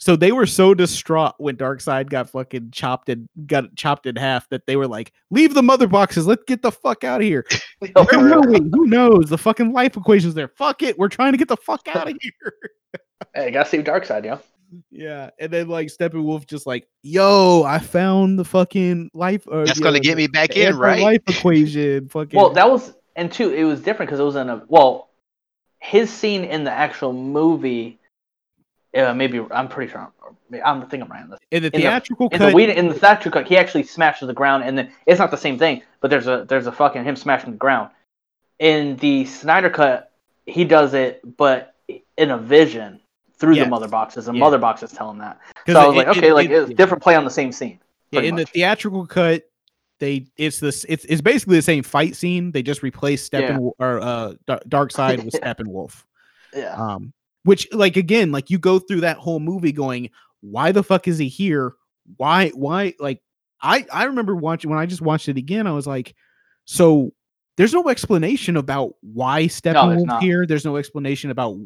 so 0.00 0.16
they 0.16 0.32
were 0.32 0.46
so 0.46 0.74
distraught 0.74 1.34
when 1.38 1.56
Darkseid 1.56 2.08
got 2.10 2.28
fucking 2.30 2.70
chopped 2.72 3.08
and 3.08 3.28
got 3.46 3.74
chopped 3.76 4.06
in 4.06 4.16
half 4.16 4.48
that 4.48 4.66
they 4.66 4.74
were 4.76 4.88
like 4.88 5.12
leave 5.30 5.54
the 5.54 5.62
mother 5.62 5.86
boxes. 5.86 6.26
Let's 6.26 6.42
get 6.46 6.62
the 6.62 6.72
fuck 6.72 7.04
out 7.04 7.20
of 7.20 7.26
here 7.26 7.46
where 7.92 8.18
were 8.40 8.40
we 8.48 8.58
who 8.72 8.86
knows? 8.86 9.28
The 9.28 9.38
fucking 9.38 9.72
life 9.72 9.96
equation's 9.96 10.34
there. 10.34 10.48
Fuck 10.48 10.82
it. 10.82 10.98
We're 10.98 11.08
trying 11.08 11.32
to 11.32 11.38
get 11.38 11.48
the 11.48 11.56
fuck 11.56 11.86
out 11.88 12.08
of 12.10 12.16
here. 12.20 12.52
Hey, 13.34 13.50
gotta 13.50 13.68
save 13.68 13.84
Darkseid, 13.84 14.24
yo. 14.24 14.40
yeah 14.90 15.30
and 15.38 15.52
then 15.52 15.68
like 15.68 15.88
steppenwolf 15.88 16.46
just 16.46 16.64
like 16.66 16.86
yo 17.02 17.64
i 17.64 17.78
found 17.78 18.38
the 18.38 18.44
fucking 18.44 19.10
life 19.14 19.46
uh, 19.50 19.64
That's 19.64 19.80
gonna 19.80 19.98
know, 19.98 20.00
get 20.00 20.16
the 20.16 20.22
me 20.22 20.26
back 20.28 20.56
in, 20.56 20.76
right? 20.76 21.02
life 21.02 21.22
equation 21.28 22.08
fucking 22.08 22.38
Well, 22.38 22.50
that 22.50 22.70
was, 22.70 22.94
and 23.16 23.30
two, 23.30 23.50
it 23.52 23.64
was 23.64 23.80
different 23.82 24.08
because 24.08 24.20
it 24.20 24.24
was 24.24 24.36
in 24.36 24.48
a, 24.48 24.62
well, 24.68 25.10
his 25.80 26.10
scene 26.10 26.44
in 26.44 26.64
the 26.64 26.70
actual 26.70 27.12
movie, 27.12 27.98
uh, 28.96 29.14
maybe, 29.14 29.40
I'm 29.50 29.68
pretty 29.68 29.90
sure, 29.92 30.10
I'm, 30.26 30.62
I'm 30.64 30.80
thinking 30.82 31.02
I'm 31.02 31.08
right 31.08 31.22
on 31.22 31.30
this. 31.30 31.38
in 31.50 31.62
the 31.62 31.66
in 31.68 31.72
the- 31.72 31.78
theatrical 31.78 32.28
In 32.28 32.38
cut 32.38 32.52
the 32.54 32.78
in 32.78 32.88
the 32.88 32.94
theatrical 32.94 33.40
cut, 33.40 33.48
he 33.48 33.56
actually 33.56 33.84
smashes 33.84 34.26
the 34.26 34.34
ground, 34.34 34.64
and 34.64 34.76
then 34.76 34.90
it's 35.06 35.18
not 35.18 35.30
the 35.30 35.36
same 35.36 35.58
thing, 35.58 35.82
but 36.00 36.10
there's 36.10 36.26
a 36.26 36.44
there's 36.48 36.66
a 36.66 36.72
fucking 36.72 37.04
him 37.04 37.16
smashing 37.16 37.50
the 37.52 37.56
ground. 37.56 37.90
In 38.58 38.96
the 38.96 39.24
Snyder 39.24 39.70
cut, 39.70 40.10
he 40.46 40.64
does 40.64 40.92
it, 40.94 41.20
but 41.36 41.74
in 42.16 42.30
a 42.30 42.38
vision 42.38 43.00
through 43.38 43.54
Yes. 43.54 43.64
the 43.64 43.70
mother 43.70 43.88
boxes, 43.88 44.28
and 44.28 44.36
Yeah. 44.36 44.40
mother 44.44 44.58
boxes 44.58 44.92
tell 44.92 45.10
him 45.10 45.18
that. 45.18 45.38
So 45.66 45.78
I 45.80 45.86
was 45.86 45.94
it- 45.94 45.98
like, 45.98 46.08
okay, 46.08 46.28
it- 46.28 46.34
like 46.34 46.50
it- 46.50 46.52
it's 46.52 46.74
different 46.74 47.02
play 47.02 47.14
on 47.14 47.24
the 47.24 47.30
same 47.30 47.52
scene. 47.52 47.78
Yeah, 48.10 48.20
in 48.22 48.34
the 48.34 48.44
theatrical 48.44 49.06
cut, 49.06 49.44
they 50.00 50.26
it's 50.36 50.58
this 50.60 50.84
it's 50.88 51.04
it's 51.06 51.20
basically 51.20 51.56
the 51.56 51.62
same 51.62 51.82
fight 51.84 52.16
scene. 52.16 52.50
They 52.52 52.62
just 52.62 52.82
replaced 52.82 53.32
Yeah. 53.32 53.52
Steppen 53.52 53.70
or 53.78 54.00
uh 54.00 54.32
Darkseid 54.48 55.24
with 55.24 55.34
Yeah. 55.34 55.40
Steppenwolf. 55.54 56.04
Yeah. 56.54 56.74
Um, 56.74 57.12
which 57.44 57.68
like 57.72 57.96
again, 57.96 58.32
like 58.32 58.50
you 58.50 58.58
go 58.58 58.78
through 58.78 59.00
that 59.02 59.16
whole 59.16 59.40
movie 59.40 59.72
going, 59.72 60.10
why 60.40 60.72
the 60.72 60.82
fuck 60.82 61.08
is 61.08 61.18
he 61.18 61.28
here? 61.28 61.74
Why 62.16 62.50
why 62.50 62.94
like 62.98 63.22
I 63.62 63.86
I 63.92 64.04
remember 64.04 64.34
watching 64.34 64.70
when 64.70 64.78
I 64.78 64.86
just 64.86 65.02
watched 65.02 65.28
it 65.28 65.36
again, 65.36 65.66
I 65.66 65.72
was 65.72 65.86
like, 65.86 66.14
so 66.64 67.12
there's 67.56 67.72
no 67.74 67.88
explanation 67.88 68.56
about 68.56 68.94
why 69.02 69.44
Steppenwolf 69.44 70.06
not. 70.06 70.22
here. 70.22 70.46
There's 70.46 70.64
no 70.64 70.76
explanation 70.76 71.30
about 71.30 71.58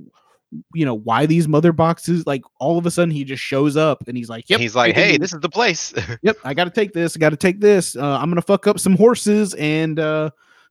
you 0.72 0.84
know 0.84 0.94
why 0.94 1.26
these 1.26 1.48
mother 1.48 1.72
boxes 1.72 2.26
like 2.26 2.42
all 2.60 2.78
of 2.78 2.86
a 2.86 2.90
sudden 2.90 3.10
he 3.10 3.24
just 3.24 3.42
shows 3.42 3.76
up 3.76 4.06
and 4.06 4.16
he's 4.16 4.28
like 4.28 4.48
yep 4.48 4.60
He's 4.60 4.76
like, 4.76 4.94
hey, 4.94 5.16
this 5.16 5.32
is 5.32 5.40
the 5.40 5.48
place. 5.48 5.92
yep 6.22 6.36
i 6.44 6.54
gotta 6.54 6.70
take 6.70 6.92
this 6.92 7.16
i 7.16 7.18
gotta 7.18 7.36
take 7.36 7.60
this 7.60 7.96
uh, 7.96 8.18
i'm 8.20 8.30
gonna 8.30 8.40
fuck 8.42 8.68
up 8.68 8.78
some 8.78 8.96
horses 8.96 9.54
and 9.54 9.98
uh 9.98 10.30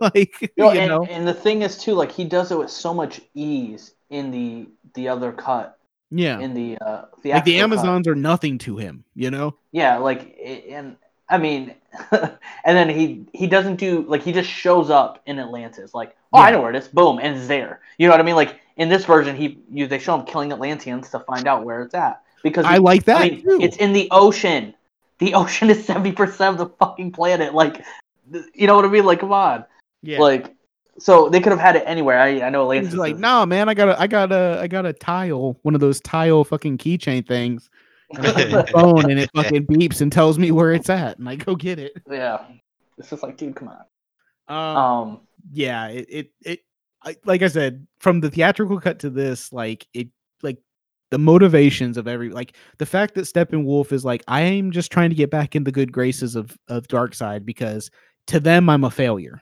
like 0.00 0.52
You 0.56 0.64
you 0.64 0.70
and, 0.70 0.88
know 0.88 1.04
and 1.04 1.28
the 1.28 1.34
thing 1.34 1.62
is 1.62 1.76
too, 1.78 1.92
like 1.94 2.10
he 2.10 2.24
does 2.24 2.50
it 2.50 2.58
with 2.58 2.70
so 2.70 2.94
much 2.94 3.20
ease 3.34 3.92
in 4.10 4.30
the 4.30 4.68
the 4.94 5.08
other 5.08 5.32
cut, 5.32 5.78
yeah 6.10 6.38
in 6.40 6.54
the 6.54 6.76
uh 6.78 7.06
the 7.22 7.30
like 7.32 7.44
the 7.44 7.52
actual 7.52 7.52
cut. 7.52 7.62
amazons 7.62 8.08
are 8.08 8.14
nothing 8.14 8.58
to 8.58 8.76
him 8.76 9.04
you 9.14 9.30
know 9.30 9.54
Yeah, 9.72 9.98
like 9.98 10.36
and 10.68 10.96
I 11.28 11.38
mean, 11.38 11.74
and 12.10 12.38
then 12.64 12.88
he 12.88 13.24
he 13.32 13.46
doesn't 13.46 13.76
do 13.76 14.04
like 14.08 14.22
he 14.22 14.32
just 14.32 14.50
shows 14.50 14.90
up 14.90 15.22
in 15.26 15.38
Atlantis, 15.38 15.94
like 15.94 16.16
oh 16.32 16.40
I 16.40 16.50
know 16.50 16.60
where 16.60 16.70
it 16.70 16.76
is, 16.76 16.88
boom, 16.88 17.20
and 17.22 17.36
it's 17.36 17.46
there. 17.46 17.80
You 17.98 18.08
know 18.08 18.12
what 18.14 18.20
I 18.20 18.24
mean? 18.24 18.34
Like 18.34 18.60
in 18.76 18.88
this 18.88 19.04
version, 19.04 19.36
he 19.36 19.58
you 19.70 19.86
they 19.86 19.98
show 20.00 20.18
him 20.18 20.26
killing 20.26 20.52
Atlanteans 20.52 21.10
to 21.10 21.20
find 21.20 21.46
out 21.46 21.64
where 21.64 21.82
it's 21.82 21.94
at 21.94 22.22
because 22.42 22.66
i 22.66 22.74
he- 22.74 22.78
like 22.80 23.04
that 23.04 23.18
I 23.18 23.30
mean, 23.30 23.44
it's 23.60 23.76
in 23.76 23.92
the 23.92 24.08
ocean. 24.10 24.74
The 25.18 25.34
ocean 25.40 25.70
is 25.70 25.84
seventy 25.84 26.12
percent 26.12 26.58
of 26.58 26.58
the 26.58 26.74
fucking 26.80 27.12
planet. 27.12 27.54
Like, 27.54 27.84
you 28.54 28.66
know 28.66 28.74
what 28.74 28.84
I 28.84 28.88
mean? 28.88 29.04
Like, 29.04 29.20
come 29.20 29.32
on. 29.32 29.64
yeah 30.02 30.18
Like, 30.18 30.56
so 31.00 31.28
they 31.28 31.40
could 31.40 31.52
have 31.52 31.60
had 31.60 31.76
it 31.76 31.82
anywhere. 31.86 32.20
I 32.20 32.42
I 32.42 32.50
know 32.50 32.62
Atlantis. 32.62 32.92
He's 32.92 32.98
like, 32.98 33.18
nah, 33.18 33.44
man, 33.46 33.68
I 33.68 33.74
got 33.74 33.88
a, 33.88 34.00
I 34.00 34.06
got 34.06 34.30
a, 34.32 34.58
I 34.60 34.66
got 34.68 34.86
a 34.86 34.92
tile, 34.92 35.58
one 35.62 35.74
of 35.74 35.80
those 35.80 36.00
tile 36.00 36.44
fucking 36.44 36.78
keychain 36.78 37.26
things, 37.26 37.70
and 38.14 38.26
I 38.26 38.32
put 38.32 38.50
my 38.50 38.62
phone, 38.72 39.10
and 39.10 39.18
it 39.18 39.30
fucking 39.34 39.66
beeps 39.66 40.00
and 40.00 40.12
tells 40.12 40.38
me 40.38 40.50
where 40.50 40.72
it's 40.72 40.90
at, 40.90 41.18
and 41.18 41.28
I 41.28 41.36
go 41.36 41.56
get 41.56 41.78
it. 41.78 41.92
yeah. 42.10 42.44
It's 42.98 43.08
just 43.08 43.22
like, 43.22 43.38
dude, 43.38 43.56
come 43.56 43.68
on. 43.68 44.76
Um, 44.76 44.76
Um, 44.76 45.20
yeah, 45.52 45.88
it, 45.88 46.06
it, 46.10 46.30
it, 46.44 46.60
I, 47.02 47.16
like 47.24 47.40
I 47.40 47.48
said, 47.48 47.86
from 47.98 48.20
the 48.20 48.30
theatrical 48.30 48.78
cut 48.78 48.98
to 49.00 49.10
this, 49.10 49.52
like 49.54 49.86
it, 49.94 50.08
like 50.42 50.58
the 51.10 51.18
motivations 51.18 51.96
of 51.96 52.06
every, 52.06 52.28
like 52.28 52.56
the 52.76 52.84
fact 52.84 53.14
that 53.14 53.22
Steppenwolf 53.22 53.90
is 53.92 54.04
like, 54.04 54.22
I 54.28 54.42
am 54.42 54.70
just 54.70 54.92
trying 54.92 55.08
to 55.08 55.16
get 55.16 55.30
back 55.30 55.56
in 55.56 55.64
the 55.64 55.72
good 55.72 55.92
graces 55.92 56.36
of 56.36 56.58
of 56.68 56.88
Darkseid 56.88 57.46
because 57.46 57.90
to 58.26 58.38
them 58.38 58.68
I'm 58.68 58.84
a 58.84 58.90
failure, 58.90 59.40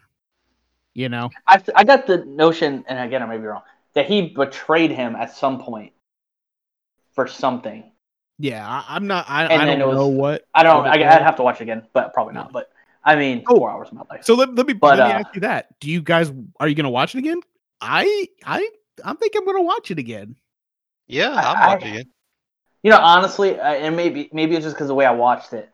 you 0.98 1.08
know. 1.08 1.30
I 1.46 1.62
I 1.76 1.84
got 1.84 2.06
the 2.06 2.24
notion, 2.24 2.84
and 2.88 2.98
again, 2.98 3.22
I 3.22 3.26
may 3.26 3.38
be 3.38 3.44
wrong, 3.44 3.62
that 3.94 4.06
he 4.06 4.28
betrayed 4.28 4.90
him 4.90 5.14
at 5.14 5.34
some 5.34 5.60
point 5.60 5.92
for 7.14 7.26
something. 7.28 7.90
Yeah, 8.38 8.66
I, 8.68 8.84
I'm 8.88 9.06
not. 9.06 9.26
I, 9.28 9.44
I 9.46 9.64
don't 9.64 9.88
was- 9.88 9.96
know 9.96 10.08
what. 10.08 10.44
I 10.54 10.62
don't. 10.64 10.86
I, 10.86 10.92
i'd 10.94 11.22
have 11.22 11.36
to 11.36 11.42
watch 11.42 11.60
it 11.60 11.62
again, 11.62 11.86
but 11.92 12.12
probably 12.12 12.34
not. 12.34 12.52
But 12.52 12.70
I 13.04 13.14
mean, 13.16 13.44
Oh. 13.46 13.56
four 13.56 13.70
hours 13.70 13.88
of 13.88 13.94
my 13.94 14.02
life. 14.10 14.24
So 14.24 14.34
let, 14.34 14.54
let 14.54 14.66
me 14.66 14.72
But, 14.72 14.98
let 14.98 15.08
me 15.08 15.14
uh, 15.14 15.18
ask 15.20 15.34
you 15.34 15.40
that. 15.42 15.78
Do 15.80 15.90
you 15.90 16.02
guys 16.02 16.32
are 16.60 16.68
you 16.68 16.74
gonna 16.74 16.90
watch 16.90 17.14
it 17.14 17.18
again? 17.18 17.40
I 17.80 18.28
I 18.44 18.68
I 19.04 19.14
think 19.14 19.34
I'm 19.36 19.46
gonna 19.46 19.62
watch 19.62 19.90
it 19.92 19.98
again. 20.00 20.34
yeah, 21.06 21.30
I- 21.30 21.52
I'm 21.52 21.68
watching 21.78 21.94
it. 21.94 22.08
You 22.82 22.90
know, 22.90 22.98
honestly, 23.00 23.58
I- 23.60 23.76
and 23.76 23.94
maybe 23.96 24.28
maybe 24.32 24.56
it's 24.56 24.64
just 24.64 24.74
because 24.76 24.88
the 24.88 24.94
way 24.94 25.06
I 25.06 25.12
watched 25.12 25.52
it. 25.52 25.70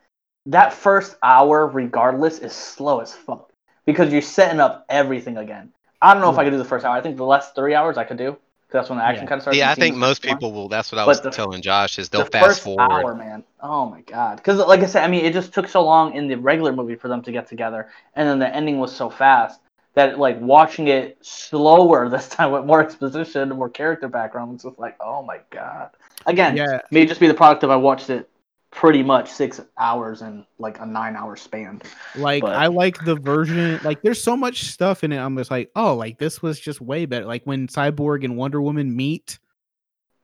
That 0.47 0.75
first 0.75 1.17
hour, 1.23 1.67
regardless, 1.67 2.39
is 2.41 2.53
slow 2.53 3.01
as 3.01 3.15
fuck 3.15 3.51
because 3.85 4.13
you're 4.13 4.23
setting 4.23 4.61
up 4.61 4.85
everything 4.89 5.37
again. 5.37 5.73
I 6.03 6.13
don't 6.13 6.23
know 6.23 6.31
if 6.31 6.39
I 6.39 6.43
hmm. 6.43 6.47
could 6.47 6.51
do 6.53 6.59
the 6.59 6.65
first 6.65 6.85
hour. 6.85 6.97
I 6.97 7.01
think 7.01 7.17
the 7.17 7.25
last 7.25 7.55
three 7.55 7.75
hours 7.75 7.97
I 7.97 8.05
could 8.05 8.19
do 8.19 8.33
because 8.33 8.73
that's 8.73 8.89
when 8.91 8.99
the 8.99 9.05
action 9.05 9.25
Yeah. 9.25 9.29
kind 9.29 9.39
of 9.39 9.43
starts. 9.43 9.59
Yeah, 9.59 9.71
I 9.71 9.75
think 9.75 9.97
most 9.97 10.19
start 10.19 10.29
going. 10.29 10.39
people 10.39 10.53
will. 10.53 10.69
That's 10.69 10.93
what 10.93 10.99
I 10.99 11.03
But 11.03 11.09
was 11.09 11.21
the- 11.23 11.31
telling 11.31 11.63
Josh 11.63 11.99
is 11.99 12.09
they'll 12.09 12.25
the 12.25 12.31
fast 12.31 12.47
first 12.47 12.63
forward. 12.63 12.91
hour, 12.93 13.15
man. 13.15 13.45
Oh 13.63 13.87
my 13.87 14.03
god! 14.03 14.37
Because 14.37 14.59
like 14.59 14.81
I 14.81 14.87
said, 14.87 15.05
I 15.05 15.09
mean, 15.09 15.25
it 15.25 15.33
just 15.33 15.55
took 15.55 15.69
so 15.69 15.83
long 15.83 16.15
in 16.15 16.29
the 16.29 16.37
regular 16.37 16.73
movie 16.73 16.95
for 16.97 17.09
them 17.09 17.23
to 17.23 17.33
get 17.33 17.47
together, 17.49 17.89
and 18.15 18.29
then 18.29 18.39
the 18.39 18.55
ending 18.55 18.79
was 18.79 18.95
so 18.95 19.09
fast 19.09 19.61
that 19.95 20.19
like 20.19 20.41
watching 20.41 20.89
it 20.89 21.17
slower 21.23 22.09
this 22.11 22.29
time 22.29 22.51
with 22.53 22.65
more 22.65 22.83
exposition 22.83 23.43
and 23.43 23.57
more 23.57 23.71
character 23.71 24.09
background 24.09 24.53
was 24.53 24.63
just 24.63 24.79
like, 24.79 24.97
oh 25.01 25.23
my 25.23 25.39
god. 25.51 25.91
Again, 26.27 26.57
Yeah. 26.57 26.81
may 26.91 27.07
just 27.07 27.21
be 27.21 27.29
the 27.29 27.35
product 27.35 27.63
of 27.65 27.71
I 27.71 27.77
watched 27.77 28.11
it 28.11 28.29
pretty 28.75 29.03
much 29.03 29.31
six 29.31 29.61
hours 29.79 30.21
in 30.21 30.45
like 30.59 30.81
a 30.81 30.87
nine 30.87 31.17
hour 31.17 31.37
span. 31.37 31.81
Like 32.17 32.43
But- 32.43 32.57
I 32.57 32.67
like 32.67 33.03
the 33.05 33.15
version. 33.15 33.81
Like 33.85 34.03
there's 34.03 34.23
so 34.23 34.37
much 34.37 34.65
stuff 34.65 35.05
in 35.05 35.13
it. 35.13 35.19
I'm 35.19 35.37
just 35.37 35.51
like, 35.51 35.71
oh, 35.77 35.95
like 35.95 36.19
this 36.19 36.43
was 36.43 36.59
just 36.59 36.81
way 36.81 37.07
better. 37.07 37.25
Like 37.25 37.45
when 37.45 37.69
Cyborg 37.69 38.25
and 38.25 38.37
Wonder 38.37 38.61
Woman 38.61 38.95
meet. 38.95 39.39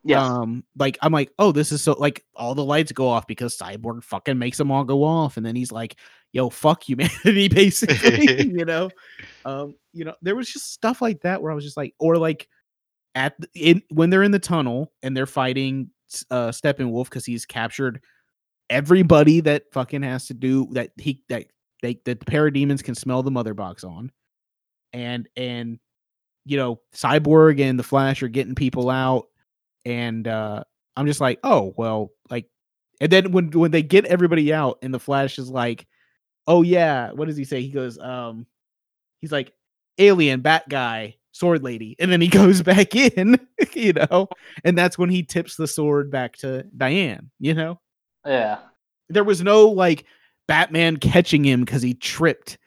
Yes. 0.02 0.22
Um, 0.22 0.64
like 0.78 0.98
I'm 1.02 1.12
like, 1.12 1.30
oh, 1.38 1.52
this 1.52 1.72
is 1.72 1.82
so 1.82 1.92
like 1.92 2.24
all 2.34 2.54
the 2.54 2.64
lights 2.64 2.90
go 2.90 3.06
off 3.06 3.26
because 3.26 3.56
Cyborg 3.56 4.02
fucking 4.02 4.38
makes 4.38 4.56
them 4.56 4.70
all 4.70 4.84
go 4.84 5.04
off, 5.04 5.36
and 5.36 5.44
then 5.44 5.54
he's 5.54 5.70
like, 5.70 5.96
yo, 6.32 6.48
fuck 6.48 6.82
humanity, 6.82 7.48
basically. 7.50 8.48
you 8.58 8.64
know, 8.64 8.88
um, 9.44 9.74
you 9.92 10.06
know, 10.06 10.14
there 10.22 10.34
was 10.34 10.48
just 10.48 10.72
stuff 10.72 11.02
like 11.02 11.20
that 11.20 11.42
where 11.42 11.52
I 11.52 11.54
was 11.54 11.64
just 11.64 11.76
like, 11.76 11.94
or 11.98 12.16
like 12.16 12.48
at 13.14 13.38
the, 13.38 13.48
in 13.54 13.82
when 13.90 14.08
they're 14.08 14.22
in 14.22 14.30
the 14.30 14.38
tunnel 14.38 14.90
and 15.02 15.14
they're 15.14 15.26
fighting 15.26 15.90
uh 16.30 16.48
Steppenwolf 16.48 17.04
because 17.04 17.26
he's 17.26 17.44
captured 17.44 18.00
everybody 18.70 19.40
that 19.40 19.64
fucking 19.72 20.02
has 20.02 20.28
to 20.28 20.34
do 20.34 20.68
that 20.72 20.92
he 20.96 21.22
that 21.28 21.46
they 21.82 22.00
that 22.04 22.20
the 22.20 22.26
parademons 22.26 22.82
can 22.82 22.94
smell 22.94 23.22
the 23.22 23.30
mother 23.30 23.52
box 23.52 23.84
on, 23.84 24.10
and 24.92 25.28
and 25.36 25.78
you 26.46 26.56
know 26.56 26.80
Cyborg 26.94 27.60
and 27.60 27.78
the 27.78 27.82
Flash 27.84 28.22
are 28.22 28.28
getting 28.28 28.54
people 28.54 28.88
out, 28.88 29.26
and 29.84 30.26
uh 30.26 30.64
I'm 30.96 31.06
just 31.06 31.20
like, 31.20 31.38
oh 31.42 31.74
well, 31.76 32.12
like, 32.30 32.46
and 33.00 33.10
then 33.10 33.32
when 33.32 33.50
when 33.50 33.70
they 33.70 33.82
get 33.82 34.06
everybody 34.06 34.52
out 34.52 34.78
and 34.82 34.92
the 34.92 35.00
Flash 35.00 35.38
is 35.38 35.50
like, 35.50 35.86
oh 36.46 36.62
yeah, 36.62 37.12
what 37.12 37.28
does 37.28 37.36
he 37.36 37.44
say? 37.44 37.62
He 37.62 37.70
goes, 37.70 37.98
um, 37.98 38.46
he's 39.20 39.32
like, 39.32 39.52
alien, 39.98 40.40
bat 40.40 40.68
guy, 40.68 41.16
sword 41.32 41.62
lady, 41.62 41.96
and 41.98 42.10
then 42.10 42.20
he 42.20 42.28
goes 42.28 42.62
back 42.62 42.94
in, 42.94 43.38
you 43.72 43.92
know, 43.92 44.28
and 44.64 44.76
that's 44.76 44.98
when 44.98 45.10
he 45.10 45.22
tips 45.22 45.56
the 45.56 45.66
sword 45.66 46.10
back 46.10 46.36
to 46.38 46.64
Diane, 46.76 47.30
you 47.38 47.54
know. 47.54 47.80
Yeah. 48.26 48.58
There 49.08 49.24
was 49.24 49.42
no 49.42 49.68
like 49.68 50.04
Batman 50.48 50.96
catching 50.98 51.44
him 51.44 51.60
because 51.64 51.82
he 51.82 51.94
tripped, 51.94 52.58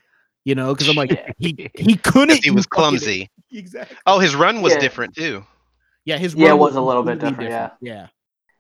you 0.46 0.56
know, 0.56 0.74
because 0.74 0.90
I'm 0.90 0.96
like, 0.96 1.34
he 1.38 1.70
he 1.76 1.96
couldn't. 1.96 2.44
he 2.44 2.52
was 2.52 2.66
fucking- 2.66 2.70
clumsy. 2.98 3.30
Exactly. 3.56 3.96
Oh, 4.08 4.18
his 4.18 4.34
run 4.36 4.64
was 4.64 4.74
Yeah. 4.74 4.80
different 4.80 5.16
too. 5.16 5.46
Yeah, 6.06 6.18
his 6.18 6.34
Yeah, 6.34 6.48
it 6.48 6.50
run 6.52 6.60
was 6.60 6.76
a 6.76 6.82
little 6.82 7.04
bit 7.04 7.20
completely 7.20 7.46
different, 7.50 7.74
Yeah. 7.82 7.94
Yeah, 7.94 8.08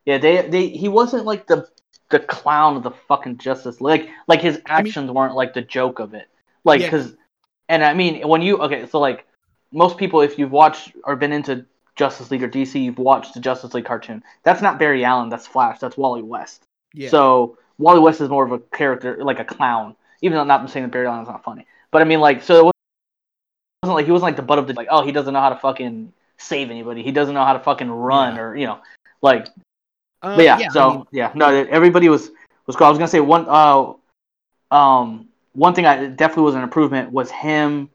Yeah, 0.05 0.17
they 0.19 0.47
they 0.47 0.67
he 0.67 0.87
wasn't 0.87 1.25
like 1.25 1.47
the 1.47 1.67
the 2.11 2.19
clown 2.19 2.77
of 2.77 2.83
the 2.83 2.91
fucking 2.91 3.39
Justice 3.39 3.81
League. 3.81 4.01
Like 4.01 4.09
like 4.27 4.41
his 4.41 4.61
I 4.67 4.81
mean- 4.83 4.87
actions 4.89 5.09
weren't 5.09 5.33
like 5.33 5.55
the 5.55 5.63
joke 5.63 5.97
of 5.99 6.13
it. 6.13 6.27
Like 6.63 6.79
Yeah. 6.81 6.87
because, 6.91 7.15
and 7.69 7.83
I 7.83 7.95
mean 7.95 8.27
when 8.27 8.43
you 8.43 8.57
okay, 8.59 8.85
so 8.85 8.99
like 8.99 9.25
most 9.71 9.97
people, 9.97 10.21
if 10.21 10.37
you've 10.37 10.51
watched 10.51 10.91
or 11.05 11.15
been 11.15 11.31
into 11.33 11.65
Justice 11.95 12.29
League 12.29 12.43
or 12.43 12.47
DC, 12.49 12.79
you've 12.83 12.99
watched 12.99 13.33
the 13.33 13.39
Justice 13.39 13.73
League 13.73 13.85
cartoon. 13.85 14.21
That's 14.43 14.61
not 14.61 14.77
Barry 14.77 15.03
Allen. 15.03 15.29
That's 15.29 15.47
Flash. 15.47 15.79
That's 15.79 15.97
Wally 15.97 16.21
West. 16.21 16.67
Yeah. 16.93 17.09
So 17.09 17.57
Wally 17.77 17.99
West 17.99 18.21
is 18.21 18.29
more 18.29 18.45
of 18.45 18.51
a 18.51 18.59
character, 18.59 19.23
like 19.23 19.39
a 19.39 19.45
clown. 19.45 19.95
Even 20.21 20.35
though 20.35 20.41
I'm 20.41 20.47
not 20.47 20.69
saying 20.69 20.85
that 20.85 20.91
Barry 20.91 21.07
Allen's 21.07 21.27
not 21.27 21.43
funny, 21.43 21.65
but 21.91 22.01
I 22.01 22.05
mean 22.05 22.19
like 22.21 22.43
so 22.43 22.69
it 22.69 22.73
wasn't 23.83 23.95
like 23.95 24.05
he 24.05 24.11
wasn't 24.11 24.27
like 24.27 24.35
the 24.37 24.41
butt 24.41 24.59
of 24.59 24.67
the 24.67 24.73
like 24.73 24.87
oh 24.89 25.03
he 25.05 25.11
doesn't 25.11 25.33
know 25.33 25.41
how 25.41 25.49
to 25.49 25.57
fucking 25.57 26.13
save 26.37 26.69
anybody. 26.69 27.03
He 27.03 27.11
doesn't 27.11 27.33
know 27.33 27.43
how 27.43 27.53
to 27.53 27.59
fucking 27.59 27.89
run 27.89 28.35
Yeah. 28.35 28.41
or 28.41 28.55
you 28.55 28.65
know 28.67 28.79
like 29.21 29.47
Uh, 30.21 30.35
but 30.37 30.45
yeah, 30.45 30.55
I 30.55 30.67
so 30.69 30.89
mean, 30.91 31.03
yeah, 31.11 31.31
no, 31.35 31.47
everybody 31.49 32.07
was 32.09 32.31
was 32.67 32.75
cool. 32.75 32.87
I 32.87 32.89
was 32.89 32.97
gonna 32.97 33.07
say 33.09 33.19
one 33.19 33.45
uh 33.49 33.93
um 34.71 35.27
one 35.53 35.73
thing 35.73 35.85
I 35.85 36.07
definitely 36.07 36.43
was 36.43 36.55
an 36.55 36.63
improvement 36.63 37.11
was 37.11 37.29
him 37.29 37.89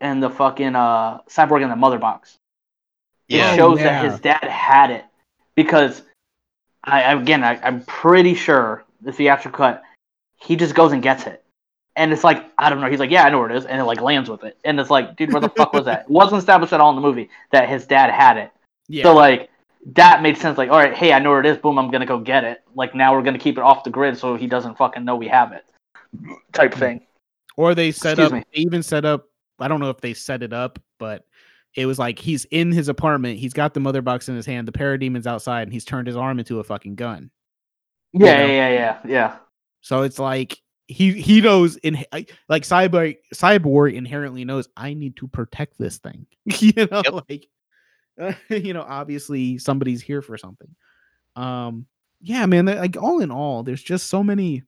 and 0.00 0.22
the 0.22 0.30
fucking 0.30 0.76
uh 0.76 1.18
cyborg 1.28 1.62
in 1.62 1.68
the 1.68 1.76
mother 1.76 1.98
box. 1.98 2.36
It 3.28 3.36
Yeah. 3.38 3.52
Oh, 3.52 3.56
shows 3.56 3.78
yeah. 3.78 3.84
that 4.02 4.10
his 4.10 4.20
dad 4.20 4.44
had 4.44 4.90
it 4.90 5.04
because 5.56 6.02
I 6.84 7.12
again 7.12 7.44
I, 7.44 7.60
I'm 7.62 7.82
pretty 7.84 8.34
sure 8.34 8.84
the 9.02 9.12
theatrical 9.12 9.56
cut 9.56 9.82
he 10.42 10.56
just 10.56 10.74
goes 10.74 10.92
and 10.92 11.02
gets 11.02 11.26
it. 11.26 11.44
And 11.96 12.12
it's 12.12 12.24
like, 12.24 12.46
I 12.56 12.70
don't 12.70 12.80
know. 12.80 12.88
He's 12.88 13.00
like, 13.00 13.10
yeah, 13.10 13.24
I 13.24 13.30
know 13.30 13.38
where 13.38 13.50
it 13.50 13.56
is. 13.56 13.66
And 13.66 13.80
it 13.80 13.84
like 13.84 14.00
lands 14.00 14.30
with 14.30 14.42
it. 14.44 14.56
And 14.64 14.80
it's 14.80 14.90
like, 14.90 15.16
dude, 15.16 15.32
where 15.32 15.40
the 15.40 15.50
fuck 15.50 15.72
was 15.72 15.84
that? 15.84 16.00
It 16.08 16.10
wasn't 16.10 16.38
established 16.38 16.72
at 16.72 16.80
all 16.80 16.90
in 16.90 16.96
the 16.96 17.02
movie 17.02 17.28
that 17.52 17.68
his 17.68 17.86
dad 17.86 18.10
had 18.10 18.36
it. 18.36 18.50
yeah. 18.88 19.02
So 19.02 19.14
like 19.14 19.50
that 19.94 20.22
made 20.22 20.38
sense. 20.38 20.56
Like, 20.56 20.70
all 20.70 20.78
right, 20.78 20.94
hey, 20.94 21.12
I 21.12 21.18
know 21.18 21.30
where 21.30 21.40
it 21.40 21.46
is. 21.46 21.58
Boom, 21.58 21.78
I'm 21.78 21.90
gonna 21.90 22.06
go 22.06 22.18
get 22.18 22.44
it. 22.44 22.62
Like 22.74 22.94
now 22.94 23.14
we're 23.14 23.22
gonna 23.22 23.38
keep 23.38 23.58
it 23.58 23.62
off 23.62 23.84
the 23.84 23.90
grid 23.90 24.16
so 24.16 24.36
he 24.36 24.46
doesn't 24.46 24.76
fucking 24.78 25.04
know 25.04 25.16
we 25.16 25.28
have 25.28 25.52
it. 25.52 25.64
Type 26.52 26.74
hmm. 26.74 26.80
thing. 26.80 27.00
or 27.56 27.74
they 27.74 27.92
set 27.92 28.12
Excuse 28.18 28.26
up 28.26 28.32
me. 28.32 28.44
they 28.52 28.60
even 28.60 28.82
set 28.82 29.04
up 29.04 29.28
i 29.60 29.68
don't 29.68 29.80
know 29.80 29.90
if 29.90 30.00
they 30.00 30.14
set 30.14 30.42
it 30.42 30.52
up 30.52 30.78
but 30.98 31.24
it 31.76 31.86
was 31.86 31.98
like 31.98 32.18
he's 32.18 32.44
in 32.46 32.72
his 32.72 32.88
apartment 32.88 33.38
he's 33.38 33.52
got 33.52 33.74
the 33.74 33.80
mother 33.80 34.02
box 34.02 34.28
in 34.28 34.36
his 34.36 34.46
hand 34.46 34.66
the 34.66 34.72
parademon's 34.72 35.26
outside 35.26 35.62
and 35.62 35.72
he's 35.72 35.84
turned 35.84 36.06
his 36.06 36.16
arm 36.16 36.38
into 36.38 36.58
a 36.60 36.64
fucking 36.64 36.94
gun 36.96 37.30
Yeah, 38.12 38.38
know? 38.38 38.46
yeah, 38.46 38.68
yeah, 38.68 38.70
yeah, 38.70 38.98
yeah. 39.06 39.36
so 39.80 40.02
it's 40.02 40.18
like 40.18 40.58
he 40.88 41.12
he 41.12 41.40
knows 41.40 41.76
in 41.76 42.04
like 42.12 42.32
cyborg 42.64 43.16
cyborg 43.32 43.94
inherently 43.94 44.44
knows 44.44 44.68
I 44.76 44.94
need 44.94 45.16
to 45.18 45.28
protect 45.28 45.78
this 45.78 45.98
thing. 45.98 46.26
you 46.58 46.72
know, 46.90 47.02
Yep. 47.04 47.24
like 47.28 47.46
you 48.50 48.72
know, 48.74 48.82
obviously 48.82 49.56
somebody's 49.58 50.02
here 50.02 50.20
for 50.20 50.36
something. 50.36 50.74
Um, 51.36 51.86
yeah, 52.20 52.44
man. 52.46 52.66
Like 52.66 52.96
all 53.00 53.20
in 53.20 53.30
all, 53.30 53.62
there's 53.62 53.82
just 53.82 54.08
so 54.08 54.22
many, 54.22 54.64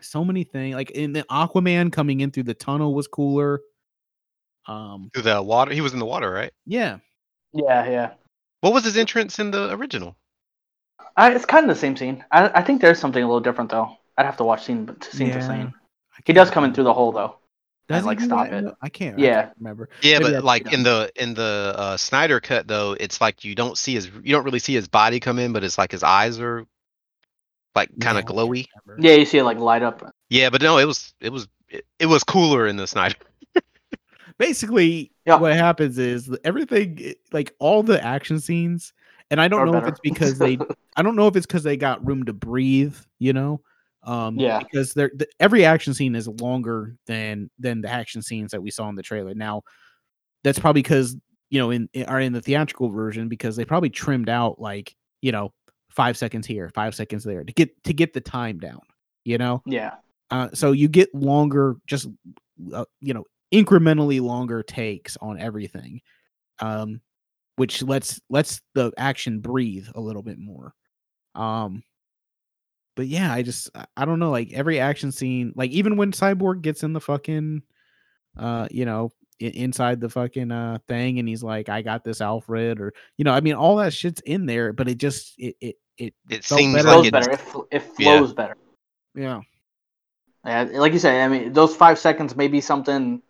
so 0.00 0.24
many 0.24 0.44
things. 0.44 0.74
Like 0.74 0.92
in 0.92 1.12
the 1.12 1.24
Aquaman 1.24 1.92
coming 1.92 2.20
in 2.20 2.30
through 2.30 2.44
the 2.44 2.54
tunnel 2.54 2.94
was 2.94 3.08
cooler. 3.08 3.60
Um, 4.68 5.10
Through 5.14 5.22
the 5.22 5.42
water. 5.42 5.72
He 5.72 5.80
was 5.80 5.92
in 5.92 5.98
the 5.98 6.06
water, 6.06 6.30
right? 6.30 6.52
yeah, 6.66 6.98
Yeah, 7.52 7.88
yeah. 7.88 8.12
What 8.60 8.72
was 8.72 8.84
his 8.84 8.96
entrance 8.96 9.38
in 9.38 9.50
the 9.50 9.72
original? 9.72 10.16
I, 11.16 11.32
it's 11.32 11.44
kind 11.44 11.64
of 11.64 11.68
the 11.74 11.80
same 11.80 11.96
scene. 11.96 12.24
I, 12.30 12.48
I 12.48 12.62
think 12.62 12.80
there's 12.80 12.98
something 12.98 13.22
a 13.22 13.26
little 13.26 13.40
different 13.40 13.70
though. 13.70 13.96
I'd 14.18 14.26
have 14.26 14.36
to 14.38 14.44
watch 14.44 14.64
scene 14.64 14.84
but 14.84 15.04
scene 15.04 15.30
for 15.30 15.38
Yeah. 15.38 15.48
scene. 15.48 15.74
He 16.24 16.32
does 16.32 16.50
come 16.50 16.64
in 16.64 16.74
through 16.74 16.84
the 16.84 16.94
hole 16.94 17.12
though. 17.12 17.36
Does 17.88 18.02
he 18.02 18.06
like, 18.06 18.20
stop 18.20 18.50
that? 18.50 18.64
it. 18.64 18.74
I 18.82 18.88
can't. 18.88 19.16
I 19.16 19.22
Yeah. 19.22 19.42
can't 19.42 19.56
remember. 19.60 19.88
Yeah, 20.02 20.18
Maybe 20.18 20.32
but 20.32 20.44
like 20.44 20.72
in 20.72 20.82
the 20.82 21.10
in 21.14 21.34
the 21.34 21.74
uh, 21.76 21.96
Snyder 21.96 22.40
cut 22.40 22.66
though, 22.66 22.96
it's 22.98 23.20
like 23.20 23.44
you 23.44 23.54
don't 23.54 23.78
see 23.78 23.94
his 23.94 24.06
you 24.06 24.32
don't 24.32 24.44
really 24.44 24.58
see 24.58 24.74
his 24.74 24.88
body 24.88 25.20
come 25.20 25.38
in, 25.38 25.52
but 25.52 25.62
it's 25.62 25.78
like 25.78 25.92
his 25.92 26.02
eyes 26.02 26.40
are 26.40 26.66
like 27.74 27.90
kind 28.00 28.18
of 28.18 28.24
I 28.24 28.26
can't 28.26 28.36
glowy. 28.36 28.66
Yeah, 28.98 29.14
you 29.14 29.24
see 29.24 29.38
it 29.38 29.44
like 29.44 29.58
light 29.58 29.82
up. 29.82 30.12
Yeah, 30.28 30.50
but 30.50 30.62
no, 30.62 30.78
it 30.78 30.86
was 30.86 31.14
it 31.20 31.30
was 31.30 31.46
it, 31.68 31.84
it 32.00 32.06
was 32.06 32.24
cooler 32.24 32.66
in 32.66 32.76
the 32.76 32.86
Snyder. 32.86 33.14
Basically 34.38 35.12
Yeah. 35.26 35.36
what 35.36 35.54
happens 35.54 35.98
is 35.98 36.30
everything 36.44 37.14
like 37.32 37.54
all 37.58 37.82
the 37.82 38.02
action 38.04 38.40
scenes 38.40 38.92
and 39.30 39.40
i 39.40 39.48
don't 39.48 39.60
Are 39.60 39.66
know 39.66 39.78
if 39.78 39.86
it's 39.86 40.00
because 40.00 40.38
they 40.38 40.58
i 40.96 41.02
don't 41.02 41.16
know 41.16 41.26
if 41.26 41.36
it's 41.36 41.46
because 41.46 41.62
they 41.62 41.76
got 41.76 42.04
room 42.06 42.24
to 42.24 42.32
breathe 42.32 42.96
you 43.18 43.32
know 43.32 43.60
um 44.02 44.38
Yeah. 44.38 44.58
because 44.58 44.94
they're 44.94 45.10
the, 45.14 45.26
every 45.40 45.64
action 45.64 45.94
scene 45.94 46.14
is 46.14 46.28
longer 46.28 46.96
than 47.06 47.50
than 47.58 47.80
the 47.80 47.88
action 47.90 48.22
scenes 48.22 48.50
that 48.52 48.62
we 48.62 48.70
saw 48.70 48.88
in 48.88 48.94
the 48.94 49.02
trailer 49.02 49.34
now 49.34 49.62
that's 50.44 50.58
probably 50.58 50.82
because 50.82 51.16
you 51.50 51.58
know 51.58 51.70
in, 51.70 51.88
in 51.92 52.04
are 52.06 52.20
in 52.20 52.32
the 52.32 52.42
theatrical 52.42 52.88
version 52.90 53.28
because 53.28 53.56
they 53.56 53.64
probably 53.64 53.90
trimmed 53.90 54.28
out 54.28 54.60
like 54.60 54.94
you 55.22 55.32
know 55.32 55.52
five 55.90 56.16
seconds 56.16 56.46
here 56.46 56.70
five 56.74 56.94
seconds 56.94 57.24
there 57.24 57.42
to 57.42 57.52
get 57.52 57.70
to 57.84 57.94
get 57.94 58.12
the 58.12 58.20
time 58.20 58.58
down 58.58 58.80
you 59.24 59.38
know 59.38 59.62
Yeah. 59.66 59.94
uh, 60.30 60.50
so 60.52 60.72
you 60.72 60.88
get 60.88 61.12
longer, 61.14 61.76
just 61.86 62.06
uh, 62.72 62.84
you 63.00 63.14
know, 63.14 63.24
incrementally 63.52 64.20
longer 64.20 64.62
takes 64.62 65.16
on 65.18 65.38
everything, 65.38 66.00
um, 66.60 67.00
which 67.56 67.82
lets 67.82 68.20
lets 68.28 68.60
the 68.74 68.92
action 68.98 69.40
breathe 69.40 69.88
a 69.94 70.00
little 70.00 70.22
bit 70.22 70.38
more. 70.38 70.74
Um, 71.34 71.82
but 72.96 73.06
yeah, 73.06 73.32
I 73.32 73.42
just 73.42 73.70
I- 73.74 73.86
I 73.96 74.04
don't 74.04 74.18
know, 74.18 74.30
like 74.30 74.52
every 74.52 74.80
action 74.80 75.12
scene, 75.12 75.52
like 75.54 75.70
even 75.70 75.96
when 75.96 76.12
Cyborg 76.12 76.62
gets 76.62 76.82
in 76.82 76.92
the 76.92 77.00
fucking, 77.00 77.62
uh, 78.38 78.68
you 78.70 78.84
know, 78.84 79.12
i- 79.40 79.44
inside 79.46 80.00
the 80.00 80.08
fucking 80.08 80.50
uh 80.50 80.78
thing, 80.88 81.18
and 81.18 81.28
he's 81.28 81.42
like, 81.42 81.68
"I 81.68 81.82
got 81.82 82.04
this, 82.04 82.20
Alfred," 82.20 82.80
or 82.80 82.94
you 83.18 83.24
know, 83.24 83.32
I 83.32 83.40
mean, 83.40 83.54
all 83.54 83.76
that 83.76 83.92
shit's 83.92 84.20
in 84.22 84.46
there, 84.46 84.72
but 84.72 84.88
it 84.88 84.96
just 84.98 85.34
it 85.38 85.56
it 85.60 85.76
it 85.98 86.14
It 86.30 86.44
felt 86.44 86.58
seems 86.58 86.74
better 86.74 86.88
like 86.88 86.94
flows 86.98 87.10
better. 87.10 87.30
It, 87.30 87.40
fl- 87.40 87.60
it 87.70 87.82
Yeah. 87.98 88.18
flows 88.18 88.32
better. 88.34 88.56
yeah. 89.14 89.40
Yeah, 90.44 90.62
like 90.74 90.92
you 90.92 90.98
say, 91.00 91.22
I 91.22 91.28
mean, 91.28 91.52
those 91.52 91.74
five 91.74 91.98
seconds 91.98 92.36
may 92.36 92.46
be 92.48 92.60
something, 92.60 93.20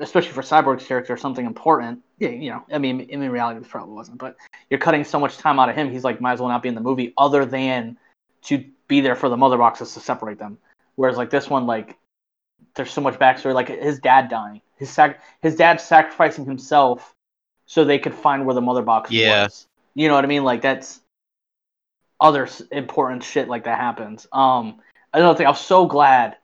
especially 0.00 0.32
for 0.32 0.42
Cyborg's 0.42 0.86
character, 0.86 1.16
something 1.16 1.46
important. 1.46 2.02
Yeah, 2.18 2.30
you 2.30 2.50
know, 2.50 2.64
I 2.72 2.78
mean, 2.78 3.00
in 3.00 3.20
reality, 3.30 3.58
this 3.60 3.68
probably 3.68 3.94
wasn't, 3.94 4.18
but 4.18 4.36
you're 4.70 4.80
cutting 4.80 5.04
so 5.04 5.18
much 5.18 5.36
time 5.38 5.58
out 5.58 5.68
of 5.68 5.76
him. 5.76 5.90
He's 5.90 6.04
like, 6.04 6.20
might 6.20 6.34
as 6.34 6.40
well 6.40 6.48
not 6.48 6.62
be 6.62 6.68
in 6.68 6.74
the 6.74 6.80
movie, 6.80 7.12
other 7.18 7.44
than 7.44 7.96
to 8.44 8.64
be 8.88 9.00
there 9.00 9.16
for 9.16 9.28
the 9.28 9.36
mother 9.36 9.58
boxes 9.58 9.94
to 9.94 10.00
separate 10.00 10.38
them. 10.38 10.58
Whereas 10.96 11.16
like 11.16 11.30
this 11.30 11.48
one, 11.50 11.66
like 11.66 11.96
there's 12.74 12.92
so 12.92 13.00
much 13.00 13.18
backstory, 13.18 13.54
like 13.54 13.68
his 13.68 13.98
dad 13.98 14.28
dying, 14.28 14.60
his 14.76 14.90
sac- 14.90 15.22
his 15.42 15.56
dad 15.56 15.80
sacrificing 15.80 16.44
himself 16.44 17.14
so 17.66 17.84
they 17.84 17.98
could 17.98 18.14
find 18.14 18.44
where 18.46 18.54
the 18.54 18.60
mother 18.60 18.82
box 18.82 19.10
Yeah. 19.10 19.44
was. 19.44 19.66
You 19.94 20.08
know 20.08 20.14
what 20.14 20.24
I 20.24 20.28
mean? 20.28 20.44
Like 20.44 20.62
that's 20.62 21.00
other 22.20 22.48
important 22.70 23.22
shit 23.24 23.48
like 23.48 23.64
that 23.64 23.78
happens. 23.78 24.26
Um, 24.32 24.80
another 25.12 25.36
thing, 25.36 25.46
I 25.46 25.50
was 25.50 25.60
so 25.60 25.86
glad 25.86 26.36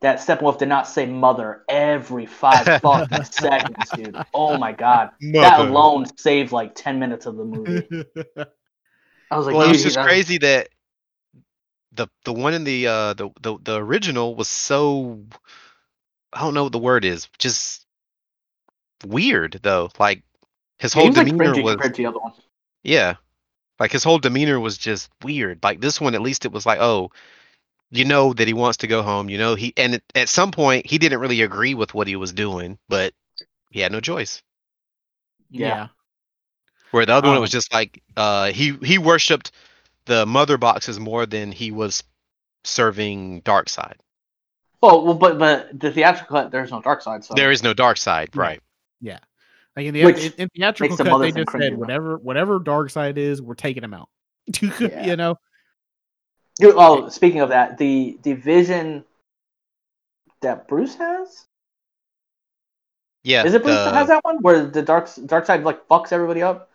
that 0.00 0.18
Steppenwolf 0.18 0.58
did 0.58 0.68
not 0.68 0.86
say 0.86 1.06
mother 1.06 1.62
every 1.68 2.26
five 2.26 2.66
fucking 2.82 3.24
seconds, 3.24 3.90
dude. 3.90 4.16
Oh 4.34 4.58
my 4.58 4.72
god, 4.72 5.10
that 5.32 5.60
alone 5.60 6.06
saved 6.18 6.52
like 6.52 6.74
ten 6.74 6.98
minutes 6.98 7.26
of 7.26 7.36
the 7.36 7.44
movie. 7.44 7.86
I 9.30 9.36
was 9.36 9.46
like, 9.46 9.56
well, 9.56 9.66
it 9.66 9.72
was 9.72 9.82
just 9.82 9.96
that- 9.96 10.06
crazy 10.06 10.38
that 10.38 10.68
the 11.92 12.08
the 12.24 12.32
one 12.32 12.52
in 12.54 12.64
the 12.64 12.86
uh 12.86 13.14
the 13.14 13.30
the, 13.40 13.56
the 13.62 13.76
original 13.76 14.34
was 14.34 14.48
so 14.48 15.24
I 16.32 16.40
don't 16.40 16.54
know 16.54 16.64
what 16.64 16.72
the 16.72 16.78
word 16.78 17.04
is, 17.04 17.28
just 17.38 17.86
weird 19.04 19.58
though. 19.62 19.90
Like 19.98 20.22
his 20.78 20.92
He 20.92 21.00
whole 21.00 21.08
was 21.08 21.16
demeanor 21.16 21.54
cringy 21.54 21.62
was 21.62 21.76
compared 21.76 21.94
to 21.94 22.02
the 22.02 22.06
other 22.06 22.18
one. 22.18 22.32
yeah, 22.82 23.14
like 23.80 23.92
his 23.92 24.04
whole 24.04 24.18
demeanor 24.18 24.60
was 24.60 24.78
just 24.78 25.10
weird. 25.22 25.62
Like 25.62 25.80
this 25.80 26.00
one, 26.00 26.14
at 26.14 26.22
least 26.22 26.44
it 26.44 26.52
was 26.52 26.66
like, 26.66 26.80
oh, 26.80 27.10
you 27.90 28.04
know 28.04 28.32
that 28.32 28.46
he 28.46 28.54
wants 28.54 28.78
to 28.78 28.86
go 28.86 29.02
home. 29.02 29.28
You 29.28 29.38
know 29.38 29.54
he 29.54 29.72
and 29.76 30.00
at 30.14 30.28
some 30.28 30.50
point 30.50 30.86
he 30.86 30.98
didn't 30.98 31.20
really 31.20 31.42
agree 31.42 31.74
with 31.74 31.94
what 31.94 32.06
he 32.06 32.16
was 32.16 32.32
doing, 32.32 32.78
but 32.88 33.12
he 33.70 33.80
had 33.80 33.92
no 33.92 34.00
choice. 34.00 34.42
Yeah. 35.50 35.88
Where 36.90 37.06
the 37.06 37.12
other 37.14 37.28
one 37.28 37.38
Oh. 37.38 37.40
was 37.40 37.50
just 37.50 37.72
like 37.72 38.02
uh 38.16 38.52
he 38.52 38.76
he 38.82 38.98
worshipped 38.98 39.52
the 40.06 40.24
mother 40.26 40.56
boxes 40.56 40.98
more 41.00 41.26
than 41.26 41.52
he 41.52 41.70
was 41.70 42.02
serving 42.64 43.42
Darkseid. 43.42 43.94
Well, 44.82 45.04
well, 45.04 45.14
but 45.14 45.38
but 45.38 45.78
the 45.78 45.90
theatrical 45.90 46.36
cut, 46.42 46.50
there's 46.52 46.70
no 46.70 46.80
Darkseid, 46.80 47.24
so 47.24 47.34
There 47.34 47.50
is 47.50 47.62
no 47.62 47.74
Darkseid, 47.74 48.34
Right. 48.36 48.60
Yeah. 49.00 49.18
Like 49.76 49.86
in 49.86 49.94
the 49.94 50.04
Which 50.04 50.18
in, 50.24 50.32
in 50.38 50.48
theatrical 50.56 50.96
the 50.96 51.04
cut, 51.04 51.10
mother 51.10 51.24
they 51.30 51.42
just 51.44 51.52
said 51.52 51.76
whatever 51.76 52.18
whatever 52.18 52.60
Darkseid 52.60 53.16
is, 53.18 53.42
we're 53.42 53.54
taking 53.54 53.84
him 53.84 53.94
out. 53.94 54.08
Yeah. 54.80 55.06
you 55.06 55.16
know, 55.16 55.34
Dude, 55.34 55.38
oh, 56.62 57.08
speaking 57.08 57.40
of 57.40 57.50
that, 57.50 57.78
the 57.78 58.18
the 58.22 58.32
vision 58.34 59.04
that 60.42 60.68
Bruce 60.68 60.94
has 60.96 61.44
Yeah. 63.24 63.44
is 63.44 63.54
it 63.54 63.62
Bruce 63.62 63.76
the- 63.76 63.84
that 63.86 63.94
has 63.94 64.08
that 64.08 64.24
one 64.24 64.38
where 64.38 64.66
the 64.66 64.82
dark 64.82 65.06
Darkseid 65.06 65.64
like 65.64 65.86
fucks 65.88 66.12
everybody 66.12 66.42
up? 66.42 66.70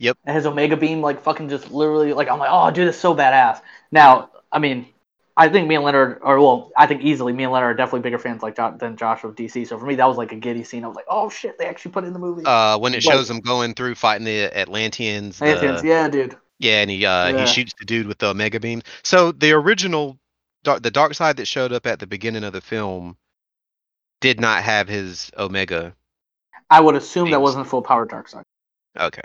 Yep. 0.00 0.18
And 0.24 0.34
his 0.36 0.44
Omega 0.46 0.76
beam 0.76 1.00
like 1.00 1.22
fucking 1.22 1.48
just 1.48 1.70
literally 1.70 2.12
like 2.12 2.28
I'm 2.28 2.38
like 2.38 2.50
oh 2.50 2.70
dude 2.70 2.88
that's 2.88 2.98
so 2.98 3.14
badass. 3.14 3.60
Now 3.92 4.30
I 4.50 4.58
mean 4.58 4.86
I 5.36 5.48
think 5.48 5.68
me 5.68 5.76
and 5.76 5.84
Leonard 5.84 6.18
or 6.22 6.40
well 6.40 6.72
I 6.76 6.86
think 6.86 7.02
easily 7.02 7.32
me 7.32 7.44
and 7.44 7.52
Leonard 7.52 7.70
are 7.74 7.76
definitely 7.76 8.00
bigger 8.00 8.18
fans 8.18 8.42
like 8.42 8.56
than 8.56 8.96
Josh 8.96 9.22
of 9.24 9.36
DC. 9.36 9.66
So 9.68 9.78
for 9.78 9.86
me 9.86 9.94
that 9.94 10.06
was 10.06 10.16
like 10.16 10.32
a 10.32 10.36
giddy 10.36 10.64
scene. 10.64 10.84
I 10.84 10.88
was 10.88 10.96
like 10.96 11.06
oh 11.08 11.30
shit 11.30 11.56
they 11.58 11.66
actually 11.66 11.92
put 11.92 12.02
it 12.04 12.08
in 12.08 12.12
the 12.12 12.18
movie. 12.18 12.44
uh 12.44 12.76
when 12.78 12.92
it 12.94 13.04
Like- 13.04 13.14
shows 13.14 13.30
him 13.30 13.38
going 13.40 13.74
through 13.74 13.94
fighting 13.94 14.24
the 14.24 14.44
Atlanteans. 14.58 15.38
the- 15.38 15.46
Atlanteans, 15.46 15.84
yeah, 15.84 16.08
dude. 16.08 16.36
Yeah, 16.58 16.80
and 16.82 16.90
he 16.90 17.04
uh 17.04 17.28
Yeah. 17.28 17.40
he 17.40 17.46
shoots 17.46 17.74
the 17.78 17.84
dude 17.84 18.06
with 18.06 18.18
the 18.18 18.28
Omega 18.28 18.60
beam. 18.60 18.82
So 19.02 19.32
the 19.32 19.52
original 19.52 20.18
dark 20.62 20.82
the 20.82 20.90
Darkseid 20.90 21.36
that 21.36 21.46
showed 21.46 21.72
up 21.72 21.86
at 21.86 21.98
the 21.98 22.06
beginning 22.06 22.44
of 22.44 22.52
the 22.52 22.60
film 22.60 23.16
did 24.20 24.40
not 24.40 24.62
have 24.62 24.88
his 24.88 25.30
Omega. 25.36 25.94
I 26.70 26.80
would 26.80 26.94
assume 26.94 27.30
that 27.30 27.42
wasn't 27.42 27.66
full 27.66 27.82
power 27.82 28.06
Darkseid. 28.06 28.42
Okay. 28.98 29.20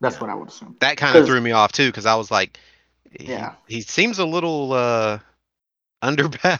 That's 0.00 0.16
Yeah. 0.16 0.20
what 0.20 0.30
I 0.30 0.34
would 0.34 0.48
assume. 0.48 0.76
That 0.80 0.96
kind 0.96 1.16
of 1.16 1.26
threw 1.26 1.40
me 1.40 1.52
off 1.52 1.72
too 1.72 1.90
cuz 1.92 2.06
I 2.06 2.16
was 2.16 2.30
like 2.30 2.58
he, 3.18 3.26
Yeah. 3.26 3.54
he 3.66 3.80
seems 3.80 4.18
a 4.18 4.26
little 4.26 4.72
uh 4.72 5.18
underpowered. 6.02 6.58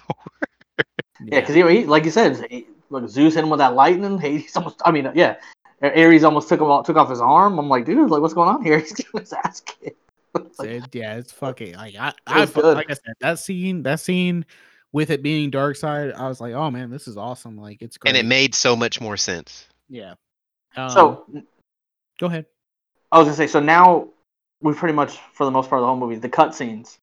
Yeah, 1.21 1.41
because 1.41 1.55
he, 1.55 1.63
he, 1.69 1.85
like 1.85 2.05
you 2.05 2.13
said, 2.13 2.47
he, 2.49 2.67
look, 2.91 3.09
Zeus 3.09 3.35
hit 3.35 3.43
him 3.43 3.51
with 3.51 3.59
that 3.59 3.75
lightning. 3.75 4.19
Hades 4.19 4.57
almost, 4.57 4.81
I 4.85 4.93
mean, 4.93 5.11
yeah, 5.15 5.37
Ares 5.83 6.25
almost 6.25 6.49
took 6.49 6.61
him 6.61 6.67
off, 6.67 6.87
took 6.87 6.97
off 6.97 7.09
his 7.11 7.21
arm. 7.21 7.59
I'm 7.59 7.69
like, 7.69 7.85
dude, 7.85 8.11
like, 8.11 8.21
what's 8.21 8.35
going 8.35 8.49
on 8.49 8.63
here? 8.65 8.79
He's 8.81 8.93
getting 8.93 9.21
his 9.21 9.33
ass 9.33 9.61
kicked. 9.61 9.97
So 10.53 10.65
it- 10.65 10.95
yeah, 10.95 11.17
it's 11.17 11.33
fucking 11.33 11.75
like 11.75 11.97
I, 11.99 12.13
I 12.27 12.41
was 12.41 12.55
like 12.57 12.91
I 12.91 12.95
said 12.95 13.15
that 13.21 13.39
scene 13.39 13.83
that 13.85 13.99
scene 13.99 14.45
with 14.93 15.11
it 15.11 15.23
being 15.23 15.51
Darkseid, 15.51 16.15
I 16.15 16.29
was 16.29 16.41
like, 16.41 16.53
oh 16.53 16.71
man, 16.71 16.91
this 16.91 17.09
is 17.09 17.17
awesome. 17.17 17.57
Like 17.57 17.81
it's 17.83 17.97
great. 17.97 18.11
and 18.11 18.17
it 18.19 18.27
made 18.29 18.55
so 18.55 18.77
much 18.77 19.01
more 19.01 19.17
sense. 19.17 19.67
yeah. 19.89 20.15
Um, 20.77 20.91
so 20.91 21.27
go 22.21 22.27
ahead. 22.27 22.47
I 23.11 23.19
was 23.19 23.27
gonna 23.27 23.37
say, 23.37 23.47
so 23.47 23.59
now 23.59 24.09
we 24.61 24.75
pretty 24.75 24.95
much, 24.95 25.19
for 25.33 25.45
the 25.45 25.51
most 25.51 25.71
part 25.71 25.81
of 25.81 25.83
the 25.85 25.87
whole 25.87 25.97
movie, 25.97 26.17
the 26.17 26.29
cutscenes. 26.29 26.99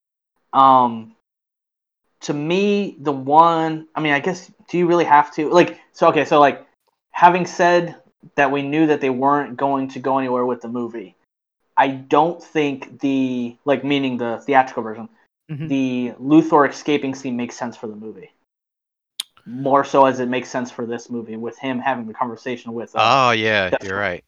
Um, 0.54 1.16
to 2.22 2.34
me, 2.34 2.96
the 3.00 3.12
one, 3.12 3.88
I 3.96 4.02
mean, 4.02 4.14
I 4.14 4.20
guess, 4.20 4.52
do 4.70 4.78
you 4.78 4.88
really 4.88 5.06
have 5.06 5.34
to 5.36 5.50
like? 5.50 5.80
So 5.94 6.08
okay, 6.10 6.26
so 6.26 6.40
like, 6.40 6.66
having 7.12 7.46
said 7.46 7.96
that, 8.36 8.52
we 8.52 8.62
knew 8.62 8.88
that 8.88 9.02
they 9.02 9.10
weren't 9.10 9.58
going 9.58 9.90
to 9.90 10.00
go 10.00 10.18
anywhere 10.18 10.46
with 10.46 10.62
the 10.62 10.68
movie. 10.68 11.16
I 11.78 11.90
don't 11.90 12.42
think 12.42 13.00
the 13.02 13.58
like 13.66 13.84
meaning 13.84 14.18
the 14.18 14.42
theatrical 14.46 14.84
version, 14.84 15.10
Mhm. 15.52 15.68
the 15.68 16.14
Luthor 16.20 16.70
escaping 16.70 17.14
scene 17.16 17.36
makes 17.36 17.56
sense 17.56 17.76
for 17.78 17.88
the 17.88 17.96
movie. 17.96 18.32
More 19.46 19.84
so 19.84 20.06
as 20.06 20.20
it 20.20 20.28
makes 20.28 20.50
sense 20.50 20.72
for 20.72 20.86
this 20.86 21.10
movie 21.10 21.36
with 21.38 21.58
him 21.60 21.80
having 21.80 22.08
the 22.08 22.14
conversation 22.14 22.74
with. 22.74 22.96
Uh, 22.96 23.28
Oh 23.28 23.32
yeah, 23.32 23.70
That's 23.70 23.86
you're 23.86 24.00
right. 24.00 24.24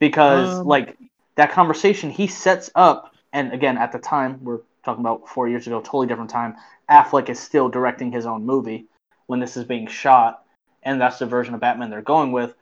because 0.00 0.60
Um, 0.60 0.66
like 0.66 0.96
that 1.36 1.52
conversation 1.52 2.10
he 2.10 2.26
sets 2.26 2.70
up 2.74 3.14
and 3.32 3.52
again 3.52 3.78
at 3.78 3.92
the 3.92 3.98
time 3.98 4.42
we're 4.42 4.60
talking 4.84 5.04
about 5.04 5.28
four 5.28 5.48
years 5.48 5.66
ago, 5.66 5.80
totally 5.80 6.06
different 6.06 6.30
time. 6.30 6.56
Affleck 6.90 7.28
is 7.28 7.38
still 7.38 7.68
directing 7.68 8.10
his 8.10 8.26
own 8.26 8.46
movie 8.46 8.86
when 9.26 9.40
this 9.40 9.56
is 9.56 9.64
being 9.64 9.86
shot, 9.86 10.44
and 10.82 11.00
that's 11.00 11.18
the 11.18 11.26
version 11.26 11.54
of 11.54 11.60
Batman 11.60 11.90
they're 11.90 12.00
going 12.02 12.32
with. 12.32 12.54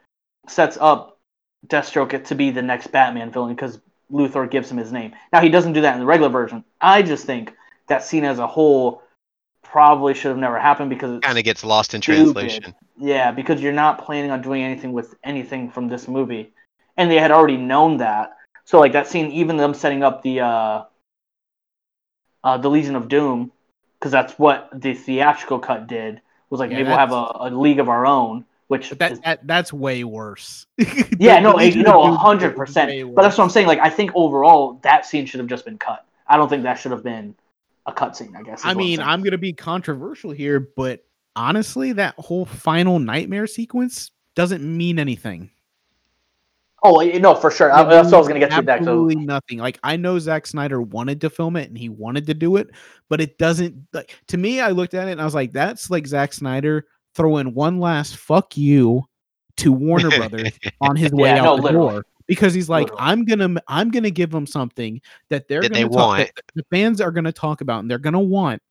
Sets 0.48 0.78
up 0.80 1.18
Deathstroke 1.66 2.24
to 2.24 2.34
be 2.34 2.50
the 2.50 2.62
next 2.62 2.88
Batman 2.88 3.30
villain 3.30 3.54
because 3.54 3.80
Luthor 4.10 4.48
gives 4.50 4.70
him 4.70 4.76
his 4.76 4.92
name. 4.92 5.12
Now 5.32 5.40
he 5.40 5.48
doesn't 5.48 5.72
do 5.72 5.80
that 5.80 5.94
in 5.94 6.00
the 6.00 6.06
regular 6.06 6.30
version. 6.30 6.64
I 6.80 7.02
just 7.02 7.24
think 7.24 7.52
that 7.88 8.04
scene 8.04 8.24
as 8.24 8.38
a 8.38 8.46
whole 8.46 9.02
probably 9.62 10.14
should 10.14 10.28
have 10.28 10.38
never 10.38 10.58
happened 10.58 10.90
because 10.90 11.16
it 11.16 11.22
kind 11.22 11.38
of 11.38 11.44
gets 11.44 11.64
lost 11.64 11.94
in 11.94 12.02
stupid. 12.02 12.34
translation. 12.34 12.74
Yeah, 12.98 13.32
because 13.32 13.60
you're 13.60 13.72
not 13.72 14.04
planning 14.04 14.30
on 14.30 14.42
doing 14.42 14.62
anything 14.62 14.92
with 14.92 15.14
anything 15.24 15.70
from 15.70 15.88
this 15.88 16.08
movie, 16.08 16.52
and 16.96 17.10
they 17.10 17.16
had 17.16 17.30
already 17.30 17.56
known 17.56 17.98
that. 17.98 18.36
So 18.64 18.80
like 18.80 18.92
that 18.92 19.06
scene, 19.06 19.30
even 19.32 19.56
them 19.56 19.74
setting 19.74 20.02
up 20.02 20.22
the 20.22 20.40
uh, 20.40 20.84
uh 22.44 22.58
the 22.58 22.70
Legion 22.70 22.96
of 22.96 23.08
Doom, 23.08 23.52
because 23.98 24.12
that's 24.12 24.38
what 24.38 24.70
the 24.72 24.94
theatrical 24.94 25.58
cut 25.58 25.88
did. 25.88 26.20
Was 26.48 26.60
like 26.60 26.70
Yeah, 26.70 26.76
maybe 26.76 26.88
we'll 26.88 26.98
have 26.98 27.12
a, 27.12 27.36
a 27.40 27.50
league 27.50 27.80
of 27.80 27.88
our 27.88 28.06
own, 28.06 28.44
which 28.68 28.90
that, 28.90 29.12
is 29.12 29.20
that 29.20 29.46
that's 29.46 29.72
way 29.72 30.04
worse. 30.04 30.66
yeah, 31.18 31.38
no, 31.38 31.54
eh, 31.54 31.74
no, 31.76 32.14
hundred 32.16 32.56
percent. 32.56 33.14
But 33.14 33.22
that's 33.22 33.38
what 33.38 33.44
I'm 33.44 33.50
saying. 33.50 33.66
Like, 33.66 33.78
I 33.78 33.90
think 33.90 34.10
overall 34.14 34.80
that 34.82 35.06
scene 35.06 35.26
should 35.26 35.40
have 35.40 35.48
just 35.48 35.64
been 35.64 35.78
cut. 35.78 36.04
I 36.26 36.36
don't 36.36 36.48
think 36.48 36.64
that 36.64 36.74
should 36.74 36.92
have 36.92 37.04
been 37.04 37.34
a 37.86 37.92
cut 37.92 38.16
scene. 38.16 38.34
I 38.36 38.42
guess. 38.42 38.62
I 38.64 38.74
mean, 38.74 38.98
saying. 38.98 39.08
I'm 39.08 39.22
gonna 39.22 39.38
be 39.38 39.52
controversial 39.52 40.32
here, 40.32 40.60
but 40.60 41.04
honestly, 41.36 41.92
that 41.92 42.14
whole 42.18 42.44
final 42.44 42.98
nightmare 42.98 43.46
sequence 43.46 44.10
doesn't 44.34 44.62
mean 44.64 44.98
anything. 44.98 45.50
oh 46.82 47.00
no, 47.00 47.36
for 47.36 47.52
sure. 47.52 47.72
I, 47.72 47.84
that's 47.84 48.06
what 48.06 48.14
I 48.14 48.18
was 48.18 48.26
gonna 48.26 48.40
get 48.40 48.50
to 48.50 48.62
next. 48.62 48.84
So, 48.84 48.90
Absolutely 48.90 49.24
nothing. 49.24 49.58
Like 49.58 49.78
I 49.84 49.96
know 49.96 50.18
Zack 50.18 50.44
Snyder 50.44 50.82
wanted 50.82 51.20
to 51.20 51.30
film 51.30 51.54
it 51.54 51.68
and 51.68 51.78
he 51.78 51.88
wanted 51.88 52.26
to 52.26 52.34
do 52.34 52.56
it, 52.56 52.70
but 53.08 53.20
it 53.20 53.38
doesn't. 53.38 53.86
Like 53.92 54.18
to 54.26 54.36
me, 54.36 54.60
I 54.60 54.70
looked 54.70 54.94
at 54.94 55.06
it 55.06 55.12
and 55.12 55.20
I 55.20 55.24
was 55.24 55.34
like, 55.34 55.52
that's 55.52 55.88
like 55.88 56.08
Zack 56.08 56.32
Snyder 56.32 56.86
throwing 57.16 57.54
one 57.54 57.80
last 57.80 58.16
fuck 58.16 58.56
you 58.56 59.04
to 59.56 59.72
Warner 59.72 60.10
Brothers 60.10 60.52
on 60.80 60.96
his 60.96 61.12
way 61.12 61.30
Yeah, 61.30 61.36
out 61.38 61.44
no, 61.44 61.56
the 61.56 61.62
literally. 61.62 61.94
door 61.94 62.06
because 62.26 62.54
he's 62.54 62.68
like, 62.68 62.86
Literally. 62.90 63.02
I'm 63.02 63.24
gonna, 63.24 63.62
I'm 63.68 63.90
gonna 63.90 64.10
give 64.10 64.30
them 64.30 64.46
something 64.46 65.00
that 65.30 65.48
they're 65.48 65.62
That 65.62 65.70
gonna 65.72 65.88
they 65.88 65.88
talk, 65.88 66.18
want. 66.18 66.34
that 66.36 66.44
the 66.54 66.64
fans 66.70 67.00
are 67.00 67.10
gonna 67.10 67.32
talk 67.32 67.60
about 67.60 67.80
and 67.80 67.90
they're 67.90 67.98
gonna 67.98 68.20
want. 68.20 68.62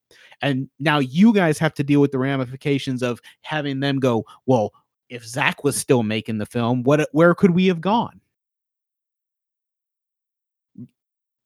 And 0.41 0.69
now 0.79 0.99
you 0.99 1.33
guys 1.33 1.57
have 1.59 1.73
to 1.75 1.83
deal 1.83 2.01
with 2.01 2.11
the 2.11 2.19
ramifications 2.19 3.01
of 3.01 3.19
having 3.41 3.79
them 3.79 3.99
go, 3.99 4.25
well, 4.45 4.73
if 5.09 5.25
Zack 5.25 5.63
was 5.63 5.75
still 5.75 6.03
making 6.03 6.37
the 6.37 6.45
film, 6.45 6.83
what 6.83 6.99
uh, 7.01 7.05
where 7.11 7.33
could 7.33 7.51
we 7.51 7.67
have 7.67 7.81
gone? 7.81 8.21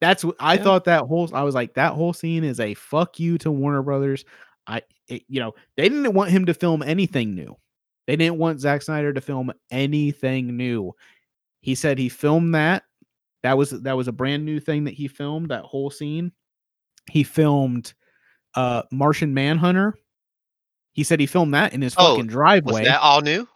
That's 0.01 0.23
what 0.23 0.35
I 0.39 0.55
Yeah. 0.55 0.63
thought 0.63 0.85
that 0.85 1.05
whole 1.05 1.29
I 1.33 1.43
was 1.43 1.55
like 1.55 1.73
that 1.75 1.93
whole 1.93 2.13
scene 2.13 2.43
is 2.43 2.59
a 2.59 2.73
fuck 2.73 3.19
you 3.19 3.37
to 3.39 3.51
Warner 3.51 3.83
Brothers. 3.83 4.23
I 4.69 4.83
it, 5.07 5.23
you 5.27 5.39
know, 5.39 5.55
they 5.75 5.89
didn't 5.89 6.13
want 6.13 6.31
him 6.31 6.45
to 6.45 6.53
film 6.53 6.83
anything 6.83 7.35
new. 7.35 7.57
They 8.07 8.15
didn't 8.15 8.37
want 8.37 8.61
Zack 8.61 8.81
Snyder 8.81 9.11
to 9.13 9.21
film 9.21 9.51
anything 9.71 10.55
new. 10.55 10.93
He 11.59 11.75
said 11.75 11.97
he 11.97 12.09
filmed 12.09 12.55
that. 12.55 12.83
That 13.43 13.57
was 13.57 13.71
that 13.71 13.97
was 13.97 14.07
a 14.07 14.13
brand 14.13 14.45
new 14.45 14.59
thing 14.59 14.85
that 14.85 14.93
he 14.93 15.07
filmed 15.07 15.49
that 15.49 15.63
whole 15.63 15.89
scene. 15.89 16.31
He 17.09 17.23
filmed 17.23 17.93
uh 18.55 18.83
Martian 18.91 19.33
Manhunter. 19.33 19.95
He 20.93 21.03
said 21.03 21.19
he 21.19 21.25
filmed 21.25 21.53
that 21.53 21.73
in 21.73 21.81
his 21.81 21.95
Oh, 21.97 22.15
fucking 22.15 22.27
driveway. 22.27 22.81
Was 22.81 22.87
that 22.87 23.01
all 23.01 23.21
new? 23.21 23.47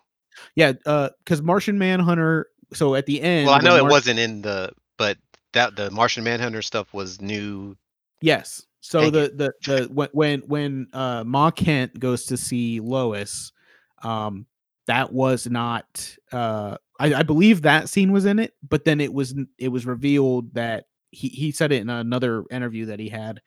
Yeah, 0.56 0.74
uh, 0.86 1.10
because 1.24 1.42
Martian 1.42 1.78
Manhunter. 1.78 2.48
So 2.74 2.96
at 2.96 3.06
the 3.06 3.22
end, 3.22 3.46
Well, 3.46 3.56
I 3.56 3.60
know 3.60 3.76
it 3.76 3.86
wasn't 3.86 4.20
in 4.20 4.42
the, 4.42 4.72
but 4.98 5.18
that 5.54 5.76
the 5.76 5.92
Martian 5.92 6.24
Manhunter 6.24 6.62
stuff 6.62 6.94
was 6.94 7.22
new. 7.22 7.76
Yes. 8.22 8.66
So 8.86 9.00
Thank 9.00 9.14
the, 9.14 9.54
the 9.66 9.78
the 9.88 9.94
when 9.94 10.10
when 10.12 10.40
when 10.42 10.88
uh 10.94 11.24
Ma 11.26 11.52
Kent 11.52 11.98
goes 12.00 12.26
to 12.26 12.38
see 12.38 12.82
Lois, 12.82 13.54
um, 14.04 14.46
that 14.88 15.14
was 15.14 15.48
not 15.50 16.18
uh 16.34 16.78
I, 17.00 17.14
I 17.16 17.24
believe 17.24 17.62
that 17.62 17.88
scene 17.90 18.12
was 18.12 18.26
in 18.26 18.40
it, 18.40 18.54
but 18.68 18.84
then 18.84 19.00
it 19.00 19.14
was 19.14 19.36
it 19.58 19.70
was 19.70 19.86
revealed 19.86 20.54
that 20.56 20.86
he 21.12 21.30
he 21.30 21.52
said 21.52 21.72
it 21.72 21.82
in 21.82 21.90
another 21.90 22.44
interview 22.52 22.86
that 22.88 23.00
he 23.00 23.08
had 23.08 23.42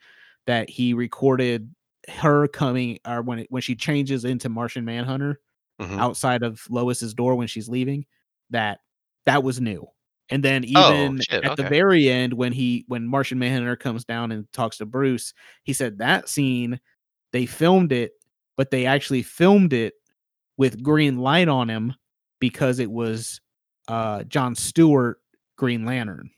that 0.47 0.69
he 0.71 0.93
recorded 0.95 1.73
her 2.09 2.47
coming 2.47 2.97
or 3.07 3.21
when 3.21 3.39
it 3.39 3.47
when 3.51 3.61
she 3.61 3.75
changes 3.75 4.25
into 4.25 4.49
Martian 4.49 4.85
Manhunter 4.85 5.39
Mhm. 5.79 5.99
outside 5.99 6.41
of 6.41 6.65
Lois's 6.71 7.13
door 7.13 7.35
when 7.35 7.47
she's 7.47 7.69
leaving, 7.69 8.07
that 8.49 8.79
that 9.27 9.43
was 9.43 9.61
new. 9.61 9.87
And 10.29 10.43
then 10.43 10.65
Oh, 10.75 10.91
even 10.93 11.21
shit, 11.21 11.43
at 11.45 11.55
the 11.55 11.63
very 11.69 12.09
end, 12.09 12.33
when 12.33 12.51
he 12.51 12.83
when 12.87 13.07
Martian 13.07 13.39
Manhunter 13.39 13.75
comes 13.77 14.03
down 14.03 14.31
and 14.31 14.51
talks 14.51 14.77
to 14.77 14.85
Bruce, 14.85 15.33
he 15.63 15.73
said 15.73 15.99
that 15.99 16.27
scene 16.29 16.79
they 17.31 17.45
filmed 17.45 17.91
it, 17.91 18.11
but 18.57 18.71
they 18.71 18.85
actually 18.85 19.21
filmed 19.23 19.73
it 19.73 19.93
with 20.57 20.81
green 20.83 21.17
light 21.17 21.47
on 21.47 21.69
him 21.69 21.93
because 22.39 22.79
it 22.79 22.91
was 22.91 23.39
uh 23.87 24.23
John 24.23 24.53
Stewart 24.55 25.19
Green 25.57 25.85
Lantern. 25.85 26.29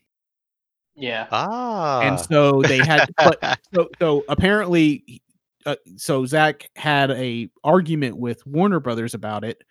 yeah, 0.95 1.27
Ah. 1.31 2.01
And 2.01 2.19
so 2.19 2.61
they 2.61 2.77
had 2.77 3.09
but 3.17 3.59
so 3.73 3.89
so 3.99 4.23
apparently 4.29 5.21
uh, 5.65 5.75
so 5.97 6.25
Zack 6.25 6.69
had 6.75 7.11
a 7.11 7.49
argument 7.63 8.17
with 8.17 8.45
Warner 8.45 8.79
Brothers 8.79 9.13
about 9.13 9.43
it 9.43 9.61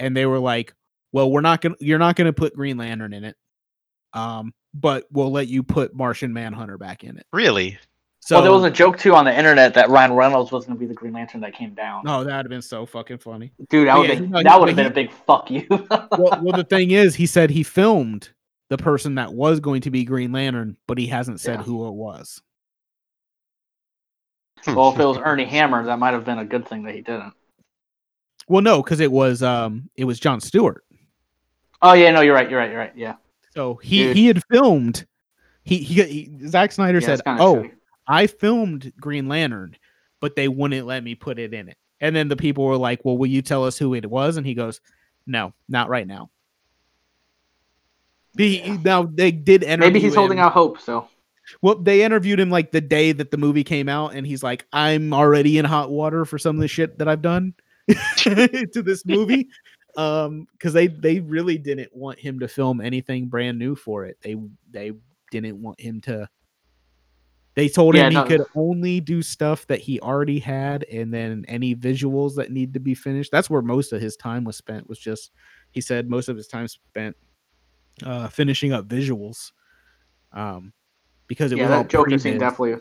and 0.00 0.16
they 0.16 0.26
were 0.26 0.38
like 0.40 0.74
well 1.12 1.30
we're 1.30 1.40
not 1.40 1.60
gonna 1.60 1.76
you're 1.80 1.98
not 1.98 2.16
gonna 2.16 2.32
put 2.32 2.54
Green 2.54 2.76
Lantern 2.78 3.12
in 3.12 3.24
it 3.24 3.36
um 4.16 4.52
but 4.74 5.04
we'll 5.10 5.30
let 5.32 5.48
you 5.48 5.62
put 5.62 5.94
Martian 5.94 6.32
Manhunter 6.32 6.76
back 6.78 7.04
in 7.04 7.16
it 7.18 7.26
really? 7.32 7.78
so 8.20 8.36
well, 8.36 8.42
there 8.42 8.52
was 8.52 8.64
a 8.64 8.70
joke 8.70 8.98
too 8.98 9.14
on 9.14 9.24
the 9.24 9.36
internet 9.36 9.72
that 9.74 9.88
Ryan 9.88 10.12
Reynolds 10.14 10.50
was 10.50 10.64
going 10.66 10.76
to 10.76 10.80
be 10.80 10.86
the 10.86 10.94
Green 10.94 11.12
Lantern 11.12 11.40
that 11.42 11.54
came 11.54 11.74
down. 11.74 12.02
no 12.04 12.24
that'd 12.24 12.44
have 12.46 12.50
been 12.50 12.62
so 12.62 12.84
fucking 12.86 13.18
funny 13.18 13.52
Dude, 13.70 13.88
that 13.88 13.96
would 13.96 14.08
yeah, 14.08 14.14
have 14.14 14.24
he- 14.24 14.30
been, 14.30 14.30
no, 14.32 14.42
that 14.42 14.58
would 14.60 14.68
have 14.68 14.76
been 14.76 14.86
he- 14.86 14.90
a 14.90 14.94
big 14.94 15.12
fuck 15.12 15.50
you. 15.50 15.66
well, 15.70 16.08
well 16.42 16.52
the 16.56 16.64
thing 16.68 16.90
is 16.90 17.14
he 17.14 17.26
said 17.26 17.50
he 17.50 17.62
filmed 17.62 18.30
the 18.68 18.76
person 18.78 19.14
that 19.14 19.32
was 19.32 19.60
going 19.60 19.80
to 19.82 19.90
be 19.90 20.04
Green 20.04 20.32
Lantern 20.32 20.76
but 20.88 20.98
he 20.98 21.06
hasn't 21.06 21.40
said 21.40 21.60
Yeah. 21.60 21.64
who 21.64 21.86
it 21.88 21.92
was 21.94 22.42
well, 24.66 24.92
if 24.92 24.98
it 24.98 25.04
was 25.04 25.16
Armie 25.18 25.44
Hammer, 25.44 25.84
that 25.84 25.98
might 26.00 26.12
have 26.14 26.24
been 26.24 26.38
a 26.40 26.44
good 26.44 26.66
thing 26.66 26.82
that 26.84 26.94
he 26.96 27.00
didn't. 27.02 27.32
well 28.48 28.62
no 28.62 28.82
because 28.82 28.98
it 29.00 29.12
was 29.12 29.42
um 29.42 29.88
it 29.96 30.04
was 30.04 30.18
John 30.18 30.40
Stewart 30.40 30.82
Oh 31.82 31.92
yeah, 31.92 32.10
no, 32.10 32.22
you're 32.22 32.34
right, 32.34 32.50
you're 32.50 32.58
right, 32.58 32.70
you're 32.70 32.78
right. 32.80 32.92
Yeah, 32.96 33.14
So 33.56 33.76
he 33.82 34.04
Dude. 34.04 34.16
he 34.16 34.26
had 34.26 34.42
filmed. 34.50 35.06
He 35.64 35.78
he, 35.78 36.02
he 36.04 36.48
Zack 36.48 36.72
Snyder 36.72 36.98
yeah 37.00 37.06
said, 37.06 37.22
"Oh, 37.26 37.56
shitty. 37.56 37.72
I 38.06 38.26
filmed 38.26 38.92
Green 39.00 39.28
Lantern, 39.28 39.76
but 40.20 40.36
they 40.36 40.46
wouldn't 40.46 40.86
let 40.86 41.02
me 41.02 41.14
put 41.14 41.38
it 41.38 41.54
in 41.54 41.70
it." 41.70 41.78
And 42.00 42.14
then 42.14 42.28
the 42.28 42.36
people 42.36 42.64
were 42.64 42.76
like, 42.76 43.04
"Well, 43.04 43.16
will 43.16 43.26
you 43.26 43.40
tell 43.40 43.64
us 43.64 43.78
who 43.78 43.94
it 43.94 44.08
was?" 44.08 44.36
And 44.36 44.46
he 44.46 44.54
goes, 44.54 44.80
"No, 45.26 45.54
not 45.68 45.88
right 45.88 46.06
now." 46.06 46.30
He, 48.36 48.60
Yeah. 48.60 48.76
Now 48.84 49.02
they 49.04 49.32
did 49.32 49.62
interview 49.62 49.92
maybe 49.92 50.00
he's 50.00 50.14
holding 50.14 50.38
out 50.38 50.52
hope. 50.52 50.78
So 50.78 51.08
Well, 51.62 51.76
they 51.76 52.02
interviewed 52.04 52.38
him 52.38 52.50
like 52.50 52.72
the 52.72 52.82
day 52.82 53.12
that 53.12 53.30
the 53.30 53.38
movie 53.38 53.64
came 53.64 53.88
out, 53.88 54.14
and 54.14 54.26
he's 54.26 54.42
like, 54.42 54.66
"I'm 54.74 55.14
already 55.14 55.56
in 55.56 55.64
hot 55.64 55.90
water 55.90 56.26
for 56.26 56.38
some 56.38 56.56
of 56.56 56.60
the 56.60 56.68
shit 56.68 56.98
that 56.98 57.08
I've 57.08 57.22
done 57.22 57.54
to 58.18 58.82
this 58.84 59.06
movie." 59.06 59.48
Um 59.96 60.46
because 60.52 60.72
they 60.72 60.86
they 60.86 61.20
really 61.20 61.58
didn't 61.58 61.94
want 61.94 62.18
him 62.18 62.38
to 62.38 62.48
film 62.48 62.80
anything 62.80 63.26
brand 63.26 63.58
new 63.58 63.74
for 63.74 64.04
it 64.04 64.16
they 64.22 64.36
they 64.70 64.92
didn't 65.30 65.60
want 65.60 65.80
him 65.80 66.00
to 66.00 66.28
they 67.54 67.68
told 67.68 67.94
Yeah, 67.94 68.08
him 68.08 68.12
no. 68.12 68.22
he 68.22 68.28
could 68.28 68.42
only 68.54 69.00
do 69.00 69.22
stuff 69.22 69.66
that 69.68 69.80
he 69.80 69.98
already 70.00 70.38
had 70.38 70.84
and 70.84 71.12
then 71.12 71.44
any 71.48 71.74
visuals 71.74 72.34
that 72.36 72.50
need 72.50 72.74
to 72.74 72.80
be 72.80 72.94
finished 72.94 73.32
that's 73.32 73.48
where 73.48 73.62
most 73.62 73.92
of 73.92 74.00
his 74.00 74.16
time 74.16 74.44
was 74.44 74.56
spent 74.56 74.88
was 74.88 74.98
just 74.98 75.30
he 75.70 75.80
said 75.80 76.10
most 76.10 76.28
of 76.28 76.36
his 76.36 76.46
time 76.46 76.68
spent 76.68 77.16
uh 78.04 78.28
finishing 78.28 78.72
up 78.72 78.86
visuals 78.86 79.52
um 80.32 80.72
because 81.26 81.52
it 81.52 81.56
yeah, 81.56 81.64
was 81.64 81.70
all 81.70 81.82
that 81.82 81.90
Joker 81.90 82.18
scene 82.18 82.38
definitely. 82.38 82.76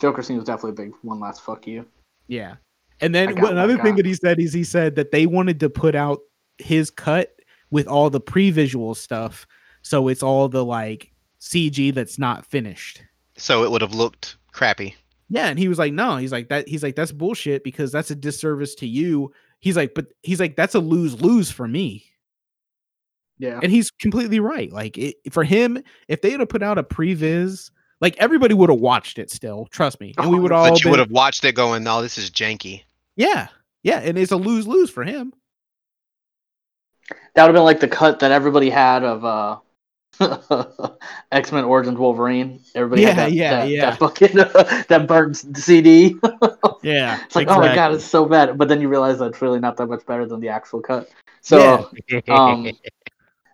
Joker 0.00 0.22
scene 0.22 0.36
was 0.36 0.44
definitely 0.44 0.70
a 0.70 0.86
big 0.86 0.92
one. 1.02 1.20
Last 1.20 1.42
fuck 1.42 1.66
you. 1.66 1.86
Yeah. 2.26 2.56
And 3.04 3.14
then 3.14 3.28
got 3.28 3.34
what- 3.34 3.42
what 3.42 3.50
I 3.58 3.64
another 3.64 3.82
thing 3.82 3.96
that 3.96 4.06
he 4.06 4.14
said 4.14 4.38
is 4.40 4.52
he 4.52 4.64
said 4.64 4.94
that 4.96 5.10
they 5.10 5.26
wanted 5.26 5.60
to 5.60 5.70
put 5.70 5.94
out 5.94 6.20
his 6.58 6.90
cut 6.90 7.30
with 7.70 7.86
all 7.88 8.10
the 8.10 8.20
pre-visual 8.20 8.94
stuff, 8.94 9.46
so 9.82 10.08
it's 10.08 10.22
all 10.22 10.48
the 10.48 10.64
like 10.64 11.12
CG 11.40 11.90
that's 11.92 12.18
not 12.18 12.46
finished. 12.46 13.02
So 13.36 13.64
it 13.64 13.70
would 13.70 13.82
have 13.82 13.94
looked 13.94 14.36
crappy. 14.52 14.94
Yeah, 15.28 15.46
and 15.48 15.58
he 15.58 15.68
was 15.68 15.78
like, 15.78 15.92
"No." 15.92 16.16
He's 16.18 16.30
like 16.32 16.48
that. 16.50 16.68
He's 16.68 16.82
like, 16.82 16.94
"That's 16.96 17.10
bullshit 17.12 17.64
because 17.64 17.90
that's 17.90 18.10
a 18.10 18.14
disservice 18.14 18.74
to 18.76 18.86
you." 18.86 19.32
He's 19.60 19.76
like, 19.76 19.94
"But 19.94 20.06
he's 20.22 20.38
like, 20.38 20.54
that's 20.56 20.74
a 20.74 20.80
lose 20.80 21.20
lose 21.20 21.50
for 21.50 21.66
me." 21.66 22.04
Yeah. 23.38 23.58
And 23.62 23.72
he's 23.72 23.90
completely 23.90 24.38
right. 24.40 24.70
Like 24.72 24.96
it, 24.96 25.16
for 25.32 25.42
him, 25.44 25.82
if 26.08 26.20
they 26.22 26.30
had 26.30 26.48
put 26.48 26.62
out 26.62 26.78
a 26.78 26.82
previs, 26.84 27.70
like 28.00 28.16
everybody 28.18 28.54
would 28.54 28.70
have 28.70 28.78
watched 28.78 29.18
it 29.18 29.30
still. 29.30 29.66
Trust 29.72 30.00
me, 30.00 30.14
and 30.18 30.30
we 30.30 30.38
would 30.40 30.52
all. 30.52 30.70
But 30.70 30.78
you 30.80 30.84
been- 30.84 30.90
would 30.92 31.00
have 31.00 31.10
watched 31.10 31.44
it 31.44 31.54
going, 31.54 31.82
no, 31.82 32.00
this 32.02 32.16
is 32.18 32.30
janky. 32.30 32.82
Yeah, 33.16 33.48
yeah, 33.82 34.00
and 34.00 34.18
it's 34.18 34.32
a 34.32 34.36
lose 34.36 34.66
lose 34.66 34.90
for 34.90 35.04
him. 35.04 35.32
That 37.34 37.42
would 37.42 37.48
have 37.48 37.54
been 37.54 37.64
like 37.64 37.80
the 37.80 37.88
cut 37.88 38.20
that 38.20 38.32
everybody 38.32 38.70
had 38.70 39.04
of 39.04 39.24
uh 39.24 39.58
X 41.32 41.52
Men 41.52 41.64
Origins 41.64 41.98
Wolverine. 41.98 42.60
Everybody 42.74 43.02
Yeah, 43.02 43.08
had 43.10 43.16
that, 43.16 43.32
yeah, 43.32 43.50
that, 43.50 43.68
yeah. 43.68 43.90
that 43.90 43.98
fucking 43.98 44.36
that 44.88 45.04
burnt 45.06 45.36
CD. 45.56 46.16
Yeah. 46.82 47.18
it's 47.24 47.34
like, 47.34 47.48
oh 47.48 47.58
my 47.58 47.74
god, 47.74 47.94
it's 47.94 48.04
so 48.04 48.26
bad. 48.26 48.58
But 48.58 48.68
then 48.68 48.80
you 48.82 48.88
realize 48.88 49.18
that's 49.18 49.40
really 49.40 49.58
not 49.58 49.78
that 49.78 49.86
much 49.86 50.04
better 50.04 50.26
than 50.26 50.40
the 50.40 50.50
actual 50.50 50.82
cut. 50.82 51.08
So, 51.40 51.88
um, 52.28 52.70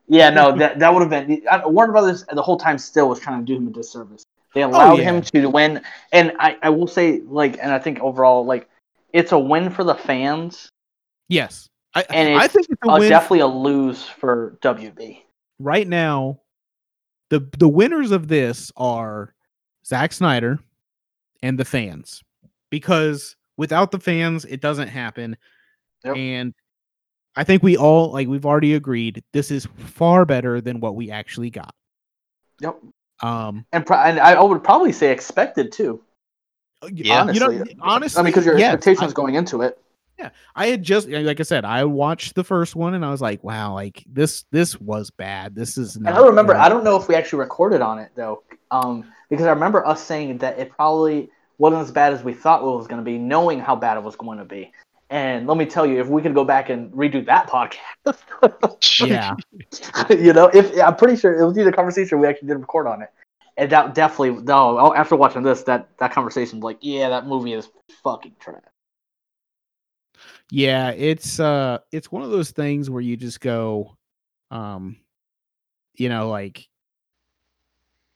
yeah, 0.08 0.30
no, 0.30 0.56
that 0.56 0.80
that 0.80 0.92
would 0.92 1.00
have 1.02 1.10
been 1.10 1.42
uh, 1.48 1.62
Warner 1.66 1.92
Brothers 1.92 2.24
the 2.32 2.42
whole 2.42 2.56
time 2.58 2.76
still 2.76 3.08
was 3.08 3.20
trying 3.20 3.38
to 3.38 3.46
do 3.46 3.56
him 3.56 3.68
a 3.68 3.70
disservice. 3.70 4.24
They 4.52 4.62
allowed 4.62 4.94
Oh, 4.94 4.96
yeah. 4.96 5.04
him 5.12 5.22
to 5.22 5.46
win, 5.48 5.80
and 6.12 6.32
I, 6.40 6.56
I 6.62 6.70
will 6.70 6.88
say 6.88 7.20
like, 7.20 7.56
and 7.62 7.70
I 7.72 7.78
think 7.78 8.00
overall 8.00 8.44
like 8.44 8.68
it's 9.12 9.32
a 9.32 9.38
win 9.38 9.70
for 9.70 9.84
the 9.84 9.94
fans, 9.94 10.70
yes. 11.28 11.68
I, 11.94 12.04
and 12.10 12.38
I 12.38 12.46
think 12.46 12.68
it's 12.70 12.80
a 12.88 13.08
definitely 13.08 13.40
a 13.40 13.46
lose 13.46 14.04
for 14.04 14.58
WB. 14.62 15.22
right 15.58 15.88
now. 15.88 16.40
The 17.30 17.48
the 17.58 17.68
winners 17.68 18.10
of 18.10 18.28
this 18.28 18.72
are 18.76 19.34
Zack 19.86 20.12
Snyder 20.12 20.58
and 21.42 21.58
the 21.58 21.64
fans. 21.64 22.22
Because 22.70 23.36
without 23.56 23.90
the 23.90 24.00
fans, 24.00 24.44
it 24.44 24.60
doesn't 24.60 24.88
happen. 24.88 25.36
Yep. 26.04 26.16
And 26.16 26.54
I 27.36 27.44
think 27.44 27.62
we 27.62 27.76
all 27.76 28.12
like 28.12 28.28
we've 28.28 28.46
already 28.46 28.74
agreed 28.74 29.22
this 29.32 29.50
is 29.50 29.66
far 29.76 30.24
better 30.24 30.60
than 30.60 30.80
what 30.80 30.96
we 30.96 31.10
actually 31.10 31.50
got. 31.50 31.74
Yep, 32.60 32.78
Um 33.22 33.64
and, 33.72 33.86
pro- 33.86 33.98
and 33.98 34.20
I 34.20 34.40
would 34.40 34.62
probably 34.62 34.92
say 34.92 35.10
expected 35.12 35.72
too. 35.72 36.02
Yeah. 36.92 37.30
you 37.30 37.40
know, 37.40 37.46
honestly, 37.46 37.76
honestly, 37.80 38.20
I 38.20 38.22
mean, 38.22 38.30
because 38.32 38.46
your 38.46 38.58
yes, 38.58 38.74
expectations 38.74 39.12
I- 39.12 39.14
going 39.14 39.34
into 39.34 39.62
it. 39.62 39.78
Yeah, 40.18 40.30
I 40.54 40.66
had 40.66 40.82
just 40.82 41.08
like 41.08 41.40
I 41.40 41.44
said, 41.44 41.64
I 41.64 41.84
watched 41.84 42.34
the 42.34 42.44
first 42.44 42.76
one 42.76 42.92
and 42.92 43.06
I 43.06 43.10
was 43.10 43.22
like, 43.22 43.42
wow, 43.42 43.72
like 43.72 44.04
this 44.06 44.44
this 44.50 44.78
was 44.78 45.10
bad. 45.10 45.54
This 45.54 45.78
is 45.78 45.96
And 45.96 46.04
not 46.04 46.14
I 46.16 46.26
remember, 46.26 46.52
good. 46.52 46.60
I 46.60 46.68
don't 46.68 46.84
know 46.84 46.96
if 46.96 47.08
we 47.08 47.14
actually 47.14 47.38
recorded 47.38 47.80
on 47.80 47.98
it 47.98 48.10
though, 48.14 48.42
um, 48.70 49.10
because 49.30 49.46
I 49.46 49.50
remember 49.50 49.86
us 49.86 50.04
saying 50.04 50.36
that 50.38 50.58
it 50.58 50.72
probably 50.72 51.30
wasn't 51.56 51.80
as 51.82 51.90
bad 51.90 52.12
as 52.12 52.22
we 52.22 52.34
thought 52.34 52.60
it 52.60 52.66
was 52.66 52.86
going 52.86 53.00
to 53.00 53.04
be, 53.04 53.16
knowing 53.16 53.60
how 53.60 53.74
bad 53.76 53.96
it 53.96 54.02
was 54.02 54.14
going 54.14 54.36
to 54.36 54.44
be. 54.44 54.70
And 55.08 55.46
let 55.46 55.56
me 55.56 55.64
tell 55.64 55.86
you, 55.86 56.00
if 56.00 56.08
we 56.08 56.20
could 56.20 56.34
go 56.34 56.44
back 56.44 56.68
and 56.68 56.92
redo 56.92 57.24
that 57.24 57.48
podcast, 57.48 57.78
yeah. 59.08 59.34
you 60.10 60.34
know, 60.34 60.50
if 60.52 60.78
I'm 60.80 60.96
pretty 60.96 61.16
sure 61.16 61.40
it 61.40 61.44
was 61.46 61.56
either 61.58 61.72
conversation 61.72 62.20
we 62.20 62.26
actually 62.28 62.48
did 62.48 62.58
record 62.58 62.86
on 62.86 63.00
it, 63.02 63.08
and 63.60 63.70
that 63.70 63.94
definitely 63.94 64.42
no. 64.42 64.78
oh, 64.78 64.94
After 64.94 65.16
watching 65.16 65.42
this, 65.42 65.62
that 65.64 65.90
that 65.98 66.12
conversation, 66.12 66.60
like, 66.60 66.78
yeah, 66.80 67.10
that 67.10 67.26
movie 67.26 67.52
is 67.52 67.68
fucking 68.02 68.36
trash. 68.40 68.62
Yeah, 70.50 70.90
it's 70.90 71.38
uh 71.38 71.78
it's 71.92 72.10
one 72.10 72.22
of 72.22 72.30
those 72.30 72.50
things 72.50 72.88
where 72.88 73.02
you 73.02 73.16
just 73.16 73.40
go 73.40 73.96
um 74.50 74.96
you 75.94 76.08
know 76.08 76.28
like 76.28 76.66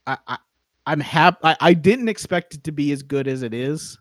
I, 0.07 0.17
I 0.27 0.39
I'm 0.87 1.01
happy 1.01 1.39
I, 1.45 1.57
I 1.61 1.75
didn't 1.75 2.09
expect 2.09 2.55
it 2.55 2.65
to 2.65 2.73
be 2.73 2.91
as 2.93 3.03
good 3.03 3.29
as 3.29 3.43
it 3.43 3.53
is. 3.53 3.99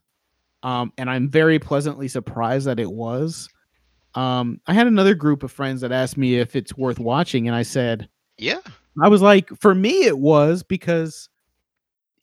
Um 0.64 0.94
and 0.98 1.10
I'm 1.10 1.30
very 1.30 1.60
pleasantly 1.60 2.08
surprised 2.08 2.68
that 2.68 2.80
it 2.80 2.92
was. 2.92 3.50
Um 4.16 4.62
I 4.66 4.74
had 4.74 4.88
another 4.88 5.14
group 5.14 5.44
of 5.44 5.52
friends 5.52 5.82
that 5.82 5.92
asked 5.92 6.18
me 6.18 6.40
if 6.40 6.56
it's 6.56 6.78
worth 6.78 7.00
watching 7.00 7.48
and 7.48 7.56
I 7.56 7.64
said 7.64 8.08
yeah. 8.38 8.60
I 9.02 9.08
was 9.08 9.22
like, 9.24 9.50
for 9.60 9.74
me, 9.74 10.04
it 10.06 10.20
was 10.20 10.62
because 10.62 11.30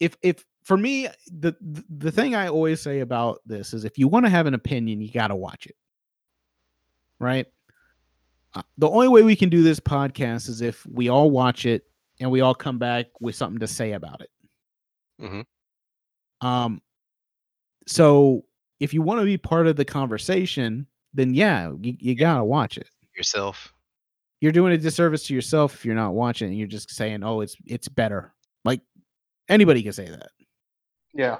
if 0.01 0.17
if 0.23 0.43
for 0.63 0.75
me 0.75 1.07
the 1.31 1.55
the, 1.89 2.11
thing 2.11 2.35
I 2.35 2.47
always 2.47 2.81
say 2.81 2.99
about 2.99 3.39
this 3.45 3.73
is 3.73 3.85
if 3.85 3.97
you 3.97 4.07
want 4.07 4.25
to 4.25 4.29
have 4.29 4.47
an 4.47 4.55
opinion, 4.55 4.99
you 4.99 5.11
got 5.11 5.27
to 5.27 5.35
watch 5.35 5.67
it, 5.67 5.75
right? 7.19 7.45
Uh, 8.53 8.63
the 8.77 8.89
only 8.89 9.07
way 9.07 9.21
we 9.21 9.35
can 9.35 9.49
do 9.49 9.63
this 9.63 9.79
podcast 9.79 10.49
is 10.49 10.61
if 10.61 10.85
we 10.87 11.07
all 11.07 11.29
watch 11.29 11.65
it 11.65 11.85
and 12.19 12.31
we 12.31 12.41
all 12.41 12.55
come 12.55 12.79
back 12.79 13.05
with 13.21 13.35
something 13.35 13.59
to 13.59 13.67
say 13.67 13.93
about 13.93 14.21
it. 14.21 14.29
Mm-hmm. 15.21 16.45
Um. 16.47 16.81
So 17.87 18.43
if 18.79 18.93
you 18.93 19.03
want 19.03 19.19
to 19.19 19.25
be 19.25 19.37
part 19.37 19.67
of 19.67 19.75
the 19.75 19.85
conversation, 19.85 20.87
then 21.13 21.33
yeah, 21.35 21.71
you, 21.79 21.95
you 21.99 22.15
gotta 22.15 22.43
watch 22.43 22.77
it 22.77 22.89
Yourself. 23.15 23.71
you're 24.39 24.51
doing 24.51 24.73
a 24.73 24.77
disservice 24.77 25.23
to 25.27 25.35
yourself 25.35 25.75
if 25.75 25.85
you're 25.85 25.93
not 25.93 26.15
watching 26.15 26.49
and 26.49 26.57
you're 26.57 26.67
just 26.67 26.89
saying, 26.89 27.23
"Oh, 27.23 27.41
it's 27.41 27.55
it's 27.67 27.87
better." 27.87 28.33
Anybody 29.49 29.83
can 29.83 29.93
say 29.93 30.07
that. 30.09 30.29
Yeah. 31.13 31.37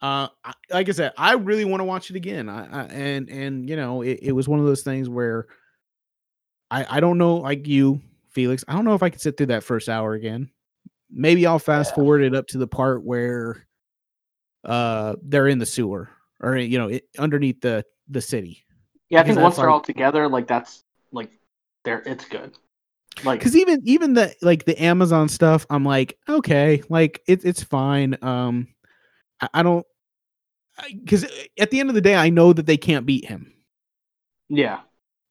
Uh, 0.00 0.28
I- 0.44 0.52
like 0.70 0.88
I 0.88 0.92
said, 0.92 1.12
I 1.16 1.32
really 1.34 1.64
want 1.64 1.80
to 1.80 1.84
watch 1.84 2.10
it 2.10 2.16
again. 2.16 2.48
I, 2.48 2.66
I 2.66 2.84
and 2.86 3.28
and 3.28 3.68
you 3.68 3.74
know, 3.76 4.02
it, 4.02 4.20
it 4.22 4.32
was 4.32 4.46
one 4.48 4.60
of 4.60 4.66
those 4.66 4.82
things 4.82 5.08
where 5.08 5.46
I 6.70 6.86
I 6.98 7.00
don't 7.00 7.18
know, 7.18 7.36
like 7.36 7.66
you, 7.66 8.00
Felix. 8.30 8.64
I 8.68 8.74
don't 8.74 8.84
know 8.84 8.94
if 8.94 9.02
I 9.02 9.10
could 9.10 9.20
sit 9.20 9.36
through 9.36 9.46
that 9.46 9.64
first 9.64 9.88
hour 9.88 10.12
again. 10.14 10.50
Maybe 11.10 11.46
I'll 11.46 11.58
fast 11.58 11.90
Yeah. 11.92 11.94
forward 11.96 12.22
it 12.22 12.34
up 12.34 12.46
to 12.48 12.58
the 12.58 12.68
part 12.68 13.02
where 13.02 13.66
uh 14.64 15.16
they're 15.22 15.48
in 15.48 15.58
the 15.58 15.66
sewer 15.66 16.10
or 16.40 16.56
you 16.56 16.78
know 16.78 16.88
it, 16.88 17.04
underneath 17.18 17.60
the 17.60 17.84
the 18.08 18.20
city. 18.20 18.64
Yeah, 19.08 19.20
I 19.20 19.24
think 19.24 19.38
once 19.40 19.56
they're 19.56 19.64
like- 19.66 19.72
all 19.72 19.80
together, 19.80 20.28
like 20.28 20.46
that's 20.46 20.84
like 21.10 21.32
there, 21.84 22.02
it's 22.06 22.24
good. 22.26 22.56
Like 23.24 23.40
because 23.40 23.56
even 23.56 23.80
even 23.84 24.14
the 24.14 24.34
like 24.42 24.64
the 24.64 24.80
Amazon 24.82 25.28
stuff, 25.28 25.66
I'm 25.70 25.84
like, 25.84 26.18
okay, 26.28 26.82
like 26.88 27.22
it, 27.26 27.44
it's 27.44 27.62
fine. 27.62 28.16
Um, 28.22 28.68
I, 29.40 29.48
I 29.54 29.62
don't 29.62 29.86
because 30.90 31.24
at 31.58 31.70
the 31.70 31.80
end 31.80 31.88
of 31.88 31.94
the 31.94 32.00
day, 32.00 32.14
I 32.14 32.30
know 32.30 32.52
that 32.52 32.66
they 32.66 32.76
can't 32.76 33.06
beat 33.06 33.24
him. 33.24 33.52
yeah, 34.48 34.80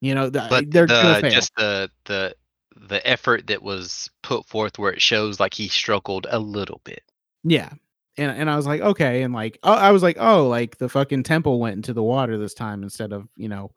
You 0.01 0.13
know, 0.15 0.29
th- 0.29 0.49
But 0.49 0.71
they're 0.71 0.87
gonna 0.87 1.15
the 1.15 1.21
fail. 1.21 1.31
just 1.31 1.55
the 1.55 1.89
the 2.05 2.35
the 2.75 3.05
effort 3.07 3.47
that 3.47 3.63
was 3.63 4.09
put 4.21 4.45
forth 4.45 4.77
where 4.77 4.91
it 4.93 5.01
shows 5.01 5.39
like 5.39 5.53
he 5.53 5.67
struggled 5.67 6.27
a 6.29 6.39
little 6.39 6.81
bit. 6.83 7.01
Yeah. 7.43 7.71
And 8.17 8.31
and 8.31 8.49
I 8.49 8.55
was 8.55 8.65
like, 8.67 8.81
okay, 8.81 9.21
and 9.23 9.33
like 9.33 9.59
oh, 9.63 9.73
I 9.73 9.91
was 9.91 10.03
like, 10.03 10.17
oh, 10.19 10.47
like 10.47 10.77
the 10.77 10.89
fucking 10.89 11.23
temple 11.23 11.59
went 11.59 11.75
into 11.75 11.93
the 11.93 12.03
water 12.03 12.37
this 12.37 12.53
time 12.53 12.83
instead 12.83 13.13
of, 13.13 13.27
you 13.35 13.47
know, 13.47 13.71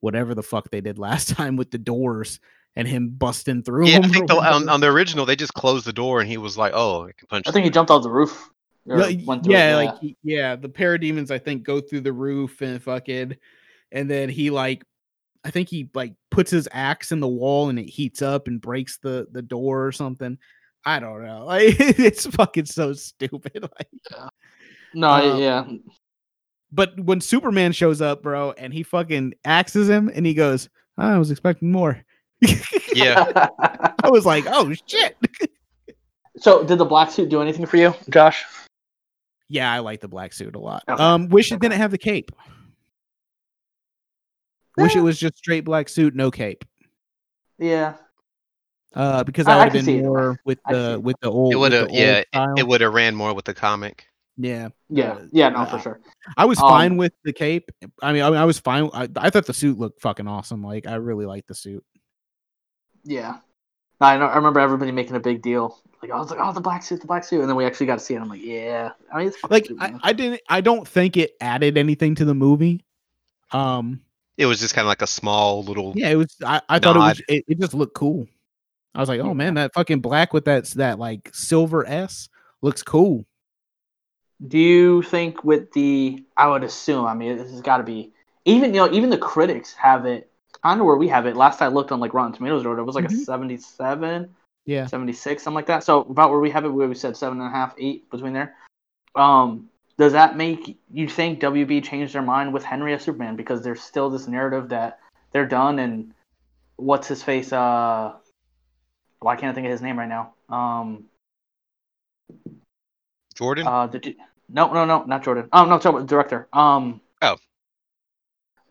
whatever 0.00 0.34
the 0.34 0.42
fuck 0.42 0.70
they 0.70 0.80
did 0.80 0.98
last 1.08 1.30
time 1.30 1.56
with 1.56 1.70
the 1.70 1.78
doors 1.78 2.40
and 2.76 2.86
him 2.86 3.10
busting 3.10 3.62
through 3.62 3.88
Yeah, 3.88 3.98
I 4.02 4.08
think 4.08 4.28
the, 4.28 4.36
on, 4.36 4.68
on 4.68 4.80
the 4.80 4.86
original 4.88 5.26
they 5.26 5.36
just 5.36 5.54
closed 5.54 5.84
the 5.86 5.92
door 5.92 6.20
and 6.20 6.28
he 6.28 6.36
was 6.38 6.56
like, 6.56 6.72
"Oh, 6.74 7.04
I 7.04 7.12
can 7.12 7.26
punch." 7.28 7.48
I 7.48 7.52
think 7.52 7.64
he 7.64 7.70
jumped 7.70 7.90
off 7.90 8.02
the 8.02 8.10
roof. 8.10 8.50
or 8.88 8.98
Yeah, 8.98 9.06
y- 9.06 9.22
went 9.26 9.44
through 9.44 9.54
yeah, 9.54 9.76
like 9.76 9.98
he- 9.98 10.16
yeah, 10.22 10.56
the 10.56 10.68
parademons 10.68 11.30
I 11.30 11.38
think 11.38 11.62
go 11.64 11.80
through 11.80 12.02
the 12.02 12.12
roof 12.12 12.60
and 12.60 12.82
fucking, 12.82 13.36
and 13.92 14.10
then 14.10 14.28
he 14.28 14.50
like, 14.50 14.84
I 15.44 15.50
think 15.50 15.68
he 15.68 15.90
like 15.94 16.14
puts 16.30 16.50
his 16.50 16.68
axe 16.72 17.12
in 17.12 17.20
the 17.20 17.28
wall 17.28 17.68
and 17.70 17.78
it 17.78 17.88
heats 17.88 18.22
up 18.22 18.46
and 18.48 18.60
breaks 18.60 18.98
the 18.98 19.26
the 19.32 19.42
door 19.42 19.86
or 19.86 19.92
something. 19.92 20.38
I 20.84 20.98
don't 21.00 21.22
know. 21.22 21.44
Like 21.46 21.74
it's 21.78 22.26
fucking 22.26 22.66
so 22.66 22.92
stupid. 22.92 23.68
Like, 23.78 24.30
no, 24.94 25.10
um, 25.10 25.38
yeah, 25.40 25.64
but 26.72 26.98
when 26.98 27.20
Superman 27.20 27.72
shows 27.72 28.00
up, 28.00 28.22
bro, 28.22 28.52
and 28.52 28.72
he 28.72 28.82
fucking 28.82 29.34
axes 29.44 29.88
him 29.88 30.10
and 30.12 30.24
he 30.26 30.34
goes, 30.34 30.68
I 30.98 31.16
was 31.18 31.30
expecting 31.30 31.70
more. 31.72 32.02
Yeah, 32.94 33.48
I 34.02 34.08
was 34.10 34.24
like, 34.26 34.44
oh 34.48 34.72
shit. 34.86 35.16
so, 36.38 36.64
did 36.64 36.78
the 36.78 36.84
black 36.84 37.10
suit 37.10 37.28
do 37.28 37.40
anything 37.42 37.66
for 37.66 37.76
you, 37.76 37.94
Josh? 38.10 38.44
yeah, 39.48 39.72
I 39.72 39.80
like 39.80 40.00
the 40.00 40.08
black 40.08 40.32
suit 40.32 40.54
a 40.54 40.58
lot. 40.58 40.84
Okay, 40.88 41.02
Um, 41.02 41.28
wish 41.28 41.50
it 41.52 41.60
didn't 41.60 41.78
have 41.78 41.90
the 41.90 41.98
cape. 41.98 42.30
Wish 44.76 44.94
it 44.94 45.00
Eh. 45.00 45.02
was 45.02 45.18
just 45.18 45.36
straight 45.36 45.64
black 45.64 45.88
suit, 45.88 46.14
no 46.14 46.30
cape. 46.30 46.64
Yeah, 47.58 47.94
Uh, 48.94 49.22
because 49.24 49.46
I- 49.46 49.52
I 49.52 49.56
would 49.56 49.64
have 49.64 49.72
can 49.72 49.84
see 49.84 49.96
been 49.96 50.04
it. 50.04 50.08
more 50.08 50.40
with 50.44 50.58
the 50.68 50.98
with 51.02 51.16
the 51.20 51.30
old. 51.30 51.52
it 51.52 51.56
would 51.56 51.72
have. 51.72 51.90
Yeah, 51.90 52.18
it, 52.18 52.28
style. 52.28 52.54
it 52.56 52.66
would 52.66 52.80
have 52.80 52.94
ran 52.94 53.14
more 53.14 53.34
with 53.34 53.44
the 53.44 53.54
comic. 53.54 54.06
yeah, 54.36 54.68
yeah, 54.88 55.12
uh, 55.12 55.26
yeah. 55.32 55.48
No, 55.50 55.66
for 55.66 55.76
uh, 55.76 55.80
sure. 55.82 56.00
I 56.36 56.44
was 56.46 56.58
Um, 56.60 56.68
fine 56.68 56.96
with 56.96 57.12
the 57.24 57.32
cape. 57.32 57.70
I 58.02 58.12
mean, 58.12 58.22
I, 58.22 58.30
mean, 58.30 58.38
I 58.38 58.44
was 58.46 58.58
fine. 58.58 58.88
I, 58.94 59.08
I 59.16 59.28
thought 59.30 59.46
the 59.46 59.52
suit 59.54 59.78
looked 59.78 60.00
fucking 60.00 60.26
awesome. 60.26 60.62
Like, 60.64 60.86
I 60.86 60.94
really 60.94 61.26
liked 61.26 61.48
the 61.48 61.54
suit. 61.54 61.84
Yeah, 63.04 63.38
I 64.00 64.16
know. 64.18 64.26
I 64.26 64.36
remember 64.36 64.60
everybody 64.60 64.92
making 64.92 65.16
a 65.16 65.20
big 65.20 65.42
deal. 65.42 65.78
Like, 66.02 66.10
I 66.10 66.18
was 66.18 66.30
like, 66.30 66.40
oh, 66.42 66.52
the 66.52 66.60
black 66.60 66.82
suit, 66.82 67.00
the 67.00 67.06
black 67.06 67.24
suit, 67.24 67.40
and 67.40 67.48
then 67.48 67.56
we 67.56 67.64
actually 67.66 67.86
got 67.86 67.98
to 67.98 68.04
see 68.04 68.14
it. 68.14 68.20
I'm 68.20 68.28
like, 68.28 68.42
yeah. 68.42 68.92
I 69.12 69.18
mean, 69.18 69.28
it's 69.28 69.38
Like, 69.50 69.66
suit, 69.66 69.76
I. 69.80 69.94
I 70.02 70.12
didn't. 70.12 70.40
I 70.48 70.60
don't 70.62 70.86
think 70.88 71.16
it 71.16 71.32
added 71.40 71.76
anything 71.76 72.14
to 72.16 72.24
the 72.24 72.34
movie. 72.34 72.84
Um, 73.52 74.00
It 74.38 74.46
was 74.46 74.60
just 74.60 74.74
kind 74.74 74.84
of 74.84 74.88
like 74.88 75.02
a 75.02 75.06
small 75.06 75.62
little. 75.62 75.92
yeah, 75.94 76.08
it 76.10 76.16
was. 76.16 76.34
I, 76.44 76.60
I 76.68 76.78
thought 76.78 76.96
it 76.96 77.00
was. 77.00 77.22
It, 77.28 77.44
it 77.48 77.60
just 77.60 77.74
looked 77.74 77.94
cool. 77.94 78.26
I 78.94 79.00
was 79.00 79.08
like, 79.08 79.20
oh 79.20 79.34
man, 79.34 79.54
that 79.54 79.74
fucking 79.74 80.00
black 80.00 80.32
with 80.32 80.46
that 80.46 80.64
that 80.76 80.98
like 80.98 81.30
silver 81.32 81.86
S 81.86 82.28
looks 82.62 82.82
cool. 82.82 83.26
Do 84.46 84.58
you 84.58 85.02
think 85.02 85.44
with 85.44 85.72
the? 85.72 86.24
I 86.36 86.48
would 86.48 86.64
assume. 86.64 87.04
I 87.04 87.14
mean, 87.14 87.36
this 87.36 87.50
has 87.50 87.60
got 87.60 87.78
to 87.78 87.82
be 87.82 88.12
even. 88.46 88.72
You 88.74 88.80
know, 88.86 88.92
even 88.92 89.10
the 89.10 89.18
critics 89.18 89.74
have 89.74 90.06
it 90.06 90.29
kind 90.62 90.80
of 90.80 90.86
where 90.86 90.96
we 90.96 91.08
have 91.08 91.26
it. 91.26 91.36
Last 91.36 91.62
I 91.62 91.68
looked 91.68 91.92
on 91.92 92.00
like 92.00 92.14
Rotten 92.14 92.32
Tomatoes 92.32 92.64
or 92.64 92.70
whatever, 92.70 92.82
it 92.82 92.86
was 92.86 92.94
like 92.94 93.04
Mhm. 93.06 93.22
a 93.22 93.24
77, 93.24 94.34
Yeah, 94.66 94.86
76, 94.86 95.42
something 95.42 95.54
like 95.54 95.66
that. 95.66 95.84
So 95.84 96.00
about 96.02 96.30
where 96.30 96.40
we 96.40 96.50
have 96.50 96.64
it, 96.64 96.68
where 96.68 96.88
we 96.88 96.94
said 96.94 97.16
seven 97.16 97.40
and 97.40 97.48
a 97.48 97.50
half, 97.50 97.74
eight 97.78 98.10
between 98.10 98.32
there. 98.32 98.56
Um, 99.14 99.68
does 99.96 100.12
that 100.12 100.36
make 100.36 100.78
you 100.92 101.08
think 101.08 101.40
WB 101.40 101.80
changed 101.82 102.14
their 102.14 102.22
mind 102.22 102.52
with 102.52 102.64
Henry 102.64 102.94
as 102.94 103.02
Superman 103.02 103.36
because 103.36 103.62
there's 103.62 103.80
still 103.82 104.08
this 104.10 104.26
narrative 104.28 104.68
that 104.70 105.00
they're 105.32 105.46
done 105.46 105.78
and 105.78 106.14
what's 106.76 107.08
his 107.08 107.22
face? 107.22 107.52
Uh, 107.52 108.14
Why 109.20 109.36
can't 109.36 109.50
I 109.50 109.54
think 109.54 109.66
of 109.66 109.70
his 109.72 109.82
name 109.82 109.98
right 109.98 110.08
now? 110.08 110.32
Um, 110.48 111.04
Jordan. 113.34 113.66
uh, 113.66 113.86
the, 113.86 114.16
no, 114.48 114.72
no, 114.72 114.84
no, 114.84 115.04
not 115.04 115.22
Jordan. 115.22 115.48
Oh 115.52 115.64
no, 115.64 115.78
sorry, 115.78 116.04
director. 116.04 116.48
Um, 116.52 117.00
Oh. 117.22 117.36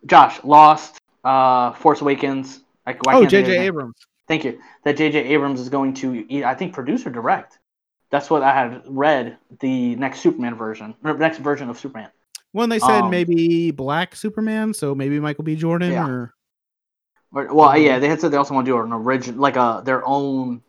Josh, 0.06 0.44
Lost, 0.44 0.99
uh, 1.24 1.74
Force 1.74 2.02
Awakens. 2.02 2.62
Like, 2.86 3.00
Oh, 3.08 3.12
can't 3.12 3.16
I 3.16 3.20
think 3.20 3.26
of 3.26 3.52
J.J. 3.52 3.66
Abrams. 3.66 3.96
Thank 4.28 4.44
you. 4.46 4.60
That 4.84 4.98
J.J. 4.98 5.20
Abrams 5.26 5.60
is 5.60 5.70
going 5.70 5.94
to, 5.96 6.44
I 6.44 6.54
think, 6.56 6.74
produce 6.74 7.06
or 7.06 7.10
direct. 7.10 7.60
That's 8.12 8.30
what 8.30 8.42
I 8.42 8.54
had 8.54 8.82
read. 8.88 9.38
The 9.60 9.96
next 9.96 10.22
Superman 10.22 10.56
version, 10.56 10.96
or 11.04 11.16
next 11.18 11.38
version 11.40 11.70
of 11.70 11.78
Superman. 11.78 12.10
When 12.52 12.70
they 12.70 12.80
said 12.80 13.02
Um, 13.02 13.12
maybe 13.12 13.70
Black 13.72 14.16
Superman, 14.16 14.74
so 14.74 14.96
maybe 14.96 15.20
Michael 15.20 15.44
B. 15.44 15.56
Jordan 15.56 15.92
Yeah. 15.92 16.08
or 16.08 16.34
Or, 17.32 17.54
well, 17.54 17.78
yeah, 17.78 18.00
they 18.00 18.10
had 18.10 18.20
said 18.20 18.32
they 18.32 18.38
also 18.38 18.56
want 18.56 18.66
to 18.66 18.72
do 18.72 18.78
an 18.80 18.92
original, 18.92 19.40
like 19.40 19.56
a 19.56 19.84
their 19.86 20.04
own 20.08 20.64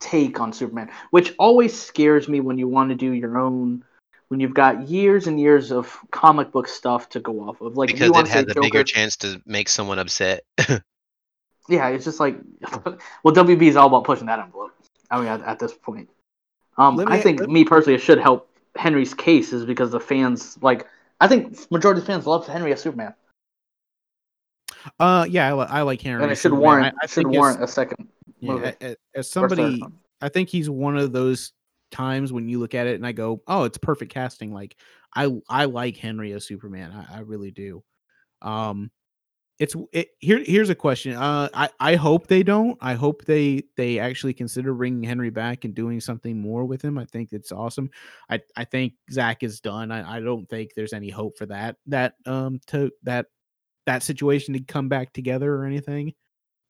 take 0.00 0.40
on 0.40 0.52
Superman, 0.52 0.90
which 1.10 1.32
always 1.38 1.78
scares 1.78 2.28
me 2.28 2.40
when 2.40 2.58
you 2.58 2.66
want 2.66 2.90
to 2.90 2.96
do 2.96 3.12
your 3.12 3.38
own. 3.38 3.84
When 4.28 4.40
you've 4.40 4.54
got 4.54 4.88
years 4.88 5.26
and 5.28 5.38
years 5.38 5.70
of 5.70 5.96
comic 6.10 6.50
book 6.50 6.66
stuff 6.66 7.08
to 7.10 7.20
go 7.20 7.48
off 7.48 7.60
of, 7.60 7.76
like 7.76 7.88
because 7.88 8.06
you 8.06 8.12
want 8.12 8.26
it 8.26 8.30
to 8.30 8.32
say 8.40 8.44
has 8.48 8.56
a 8.56 8.60
bigger 8.60 8.82
chance 8.82 9.16
to 9.18 9.40
make 9.46 9.68
someone 9.68 9.98
upset. 10.00 10.42
yeah, 11.68 11.88
it's 11.88 12.04
just 12.04 12.18
like, 12.18 12.36
well, 13.22 13.34
WB 13.34 13.62
is 13.62 13.76
all 13.76 13.86
about 13.86 14.04
pushing 14.04 14.26
that 14.26 14.40
envelope. 14.40 14.72
I 15.10 15.18
mean, 15.18 15.28
at, 15.28 15.42
at 15.42 15.58
this 15.60 15.72
point, 15.74 16.08
um, 16.76 16.96
Let 16.96 17.08
I 17.10 17.20
think 17.20 17.38
let- 17.40 17.48
me 17.50 17.64
personally, 17.64 17.94
it 17.94 18.00
should 18.02 18.18
help 18.18 18.50
Henry's 18.74 19.14
case 19.14 19.52
is 19.52 19.64
because 19.64 19.90
the 19.90 20.00
fans 20.00 20.58
like. 20.60 20.86
I 21.18 21.28
think 21.28 21.70
majority 21.70 22.02
of 22.02 22.06
fans 22.06 22.26
love 22.26 22.46
Henry 22.46 22.72
as 22.74 22.82
Superman, 22.82 23.14
uh 25.00 25.26
yeah, 25.28 25.48
I, 25.48 25.52
li- 25.54 25.66
I 25.70 25.82
like 25.82 26.02
Henry. 26.02 26.22
and 26.22 26.30
it 26.30 26.34
should 26.34 26.42
Superman. 26.50 26.60
warrant 26.62 26.86
I, 26.86 27.04
I 27.04 27.06
should 27.06 27.14
think 27.14 27.28
as- 27.34 27.38
warrant 27.38 27.62
a 27.62 27.68
second 27.68 28.08
yeah, 28.40 28.52
movie. 28.52 28.66
a- 28.82 28.90
a- 28.92 28.96
as 29.14 29.30
somebody. 29.30 29.82
I 30.20 30.28
think 30.28 30.48
he's 30.50 30.68
one 30.68 30.96
of 30.98 31.12
those 31.12 31.52
times 31.90 32.32
when 32.32 32.48
you 32.48 32.58
look 32.58 32.74
at 32.74 32.86
it 32.86 32.96
and 32.96 33.06
I 33.06 33.12
go, 33.12 33.42
"Oh, 33.46 33.64
it's 33.64 33.78
perfect 33.78 34.12
casting." 34.12 34.52
Like 34.52 34.76
I 35.14 35.30
I 35.48 35.66
like 35.66 35.96
Henry 35.96 36.32
as 36.32 36.46
Superman. 36.46 36.92
I, 36.92 37.18
I 37.18 37.20
really 37.20 37.50
do. 37.50 37.82
Um 38.42 38.90
it's 39.58 39.74
it, 39.92 40.08
here 40.18 40.42
here's 40.44 40.68
a 40.70 40.74
question. 40.74 41.14
Uh 41.14 41.48
I 41.54 41.70
I 41.80 41.94
hope 41.96 42.26
they 42.26 42.42
don't. 42.42 42.76
I 42.80 42.94
hope 42.94 43.24
they 43.24 43.62
they 43.76 43.98
actually 43.98 44.34
consider 44.34 44.74
bringing 44.74 45.02
Henry 45.02 45.30
back 45.30 45.64
and 45.64 45.74
doing 45.74 46.00
something 46.00 46.38
more 46.40 46.64
with 46.66 46.82
him. 46.82 46.98
I 46.98 47.06
think 47.06 47.32
it's 47.32 47.52
awesome. 47.52 47.90
I 48.30 48.40
I 48.56 48.64
think 48.64 48.94
Zack 49.10 49.42
is 49.42 49.60
done. 49.60 49.90
I 49.92 50.18
I 50.18 50.20
don't 50.20 50.46
think 50.50 50.72
there's 50.74 50.92
any 50.92 51.08
hope 51.10 51.38
for 51.38 51.46
that 51.46 51.76
that 51.86 52.14
um 52.26 52.60
to 52.68 52.90
that 53.04 53.26
that 53.86 54.02
situation 54.02 54.54
to 54.54 54.60
come 54.60 54.88
back 54.88 55.12
together 55.12 55.54
or 55.54 55.64
anything. 55.66 56.14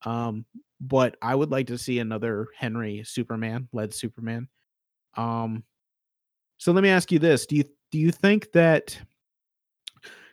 Um 0.04 0.46
but 0.80 1.16
I 1.22 1.34
would 1.34 1.50
like 1.50 1.68
to 1.68 1.78
see 1.78 1.98
another 2.00 2.48
Henry 2.56 3.02
Superman 3.04 3.68
led 3.72 3.94
Superman. 3.94 4.48
Um, 5.16 5.64
so 6.58 6.72
let 6.72 6.82
me 6.82 6.88
ask 6.90 7.10
you 7.12 7.18
this: 7.18 7.46
Do 7.46 7.56
you 7.56 7.64
do 7.92 7.98
you 7.98 8.10
think 8.10 8.52
that 8.52 8.98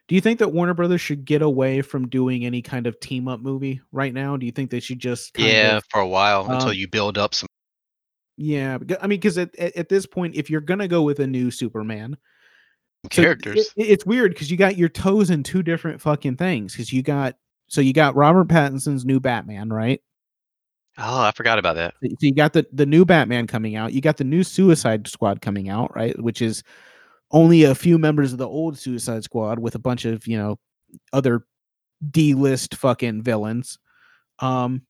do 0.07 0.15
you 0.15 0.21
think 0.21 0.39
that 0.39 0.51
Warner 0.51 0.73
Brothers 0.73 1.01
should 1.01 1.25
get 1.25 1.41
away 1.41 1.81
from 1.81 2.09
doing 2.09 2.45
any 2.45 2.61
kind 2.61 2.87
of 2.87 2.99
team 2.99 3.27
up 3.27 3.39
movie 3.39 3.81
right 3.91 4.13
now? 4.13 4.35
Do 4.35 4.45
you 4.45 4.51
think 4.51 4.69
they 4.69 4.79
should 4.79 4.99
just 4.99 5.37
yeah, 5.37 5.77
of, 5.77 5.83
for 5.89 6.01
a 6.01 6.07
while 6.07 6.41
until 6.51 6.69
um, 6.69 6.73
you 6.73 6.87
build 6.87 7.17
up 7.17 7.33
some. 7.33 7.47
yeah? 8.37 8.77
I 9.01 9.07
mean, 9.07 9.19
because 9.19 9.37
at, 9.37 9.55
at 9.55 9.89
this 9.89 10.05
point, 10.05 10.35
if 10.35 10.49
you're 10.49 10.61
gonna 10.61 10.87
go 10.87 11.03
with 11.03 11.19
a 11.19 11.27
new 11.27 11.51
Superman, 11.51 12.17
so 13.11 13.21
characters. 13.21 13.71
it- 13.77 13.87
it's 13.87 14.05
weird 14.05 14.33
because 14.33 14.51
you 14.51 14.57
got 14.57 14.77
your 14.77 14.89
toes 14.89 15.29
in 15.29 15.43
two 15.43 15.63
different 15.63 16.01
fucking 16.01 16.35
things. 16.37 16.73
Because 16.73 16.91
you 16.91 17.01
got 17.01 17.35
so 17.67 17.79
you 17.79 17.93
got 17.93 18.15
Robert 18.15 18.49
Pattinson's 18.49 19.05
new 19.05 19.19
Batman, 19.19 19.69
right? 19.71 20.01
Oh, 20.97 21.21
I 21.21 21.31
forgot 21.31 21.59
about 21.59 21.75
that. 21.75 21.95
So 22.03 22.09
you 22.21 22.33
got 22.33 22.53
the 22.53 22.65
the 22.71 22.85
new 22.85 23.05
Batman 23.05 23.47
coming 23.47 23.75
out. 23.75 23.93
You 23.93 24.01
got 24.01 24.17
the 24.17 24.23
new 24.23 24.43
Suicide 24.43 25.07
Squad 25.07 25.41
coming 25.41 25.69
out, 25.69 25.95
right? 25.95 26.17
Which 26.21 26.41
is 26.41 26.63
only 27.31 27.63
a 27.63 27.75
few 27.75 27.97
members 27.97 28.31
of 28.31 28.37
the 28.39 28.47
old 28.47 28.77
Suicide 28.77 29.23
Squad 29.23 29.59
with 29.59 29.75
a 29.75 29.79
bunch 29.79 30.05
of 30.05 30.27
you 30.27 30.37
know 30.37 30.59
other 31.11 31.45
D 32.11 32.33
list 32.33 32.75
fucking 32.75 33.23
villains. 33.23 33.79
Um, 34.39 34.81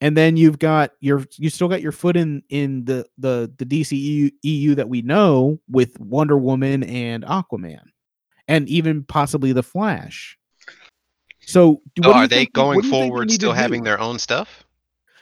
and 0.00 0.16
then 0.16 0.36
you've 0.36 0.58
got 0.58 0.92
your 1.00 1.24
you 1.36 1.50
still 1.50 1.68
got 1.68 1.80
your 1.82 1.92
foot 1.92 2.16
in 2.16 2.42
in 2.50 2.84
the 2.84 3.06
the 3.18 3.52
the 3.58 3.64
DCEU 3.66 4.30
EU 4.42 4.74
that 4.74 4.88
we 4.88 5.02
know 5.02 5.58
with 5.68 5.98
Wonder 6.00 6.36
Woman 6.38 6.82
and 6.84 7.24
Aquaman, 7.24 7.80
and 8.48 8.68
even 8.68 9.04
possibly 9.04 9.52
the 9.52 9.62
Flash. 9.62 10.36
So, 11.46 11.82
do- 11.94 12.02
So 12.02 12.08
what 12.08 12.12
do 12.14 12.18
you 12.20 12.24
are 12.24 12.28
they 12.28 12.46
going 12.46 12.80
do 12.80 12.86
you 12.88 12.92
think 12.92 13.02
they 13.02 13.08
forward 13.08 13.30
still 13.30 13.52
having 13.52 13.80
do? 13.80 13.84
their 13.84 14.00
own 14.00 14.18
stuff? 14.18 14.63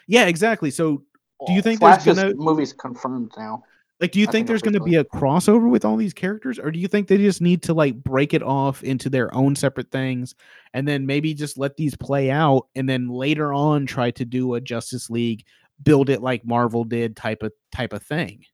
Yeah, 0.07 0.26
exactly. 0.26 0.70
So, 0.70 1.03
Do 1.44 1.53
you 1.53 1.57
Well, 1.57 1.62
think 1.62 1.80
there's 1.80 2.05
gonna- 2.05 2.34
movies 2.36 2.72
confirmed 2.72 3.32
now? 3.36 3.64
Like, 4.00 4.12
do 4.12 4.18
you 4.20 4.26
think 4.26 4.32
think 4.32 4.46
there's 4.48 4.62
going 4.62 4.74
to 4.74 4.80
be 4.80 4.96
a 4.96 5.05
crossover 5.05 5.70
with 5.70 5.84
all 5.84 5.96
these 5.96 6.12
characters, 6.12 6.59
or 6.59 6.70
do 6.72 6.78
you 6.80 6.88
think 6.88 7.07
they 7.07 7.18
just 7.18 7.40
need 7.40 7.62
to 7.64 7.74
like 7.74 8.03
break 8.03 8.34
it 8.34 8.42
off 8.42 8.82
into 8.82 9.09
their 9.09 9.32
own 9.34 9.55
separate 9.55 9.90
things, 9.92 10.34
and 10.74 10.86
then 10.88 11.07
maybe 11.07 11.34
just 11.34 11.57
let 11.59 11.76
these 11.76 11.96
play 11.96 12.30
out, 12.30 12.66
and 12.74 12.88
then 12.88 13.09
later 13.09 13.53
on 13.53 13.86
try 13.86 14.11
to 14.12 14.24
do 14.24 14.55
a 14.55 14.61
Justice 14.61 15.09
League, 15.11 15.44
build 15.82 16.11
it 16.11 16.20
like 16.20 16.44
Marvel 16.44 16.82
did 16.84 17.16
type 17.16 17.42
of 17.44 17.53
type 17.72 17.92
of 17.92 18.03
thing? 18.03 18.44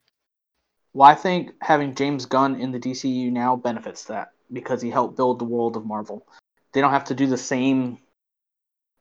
Well, 0.92 1.08
I 1.08 1.14
think 1.14 1.52
having 1.62 1.94
James 1.94 2.26
Gunn 2.26 2.60
in 2.60 2.72
the 2.72 2.78
DCU 2.78 3.30
now 3.30 3.56
benefits 3.56 4.04
that 4.04 4.32
because 4.52 4.82
he 4.82 4.90
helped 4.90 5.16
build 5.16 5.38
the 5.38 5.44
world 5.44 5.76
of 5.76 5.84
Marvel. 5.86 6.26
They 6.72 6.80
don't 6.80 6.90
have 6.92 7.04
to 7.04 7.14
do 7.14 7.26
the 7.26 7.36
same, 7.38 7.98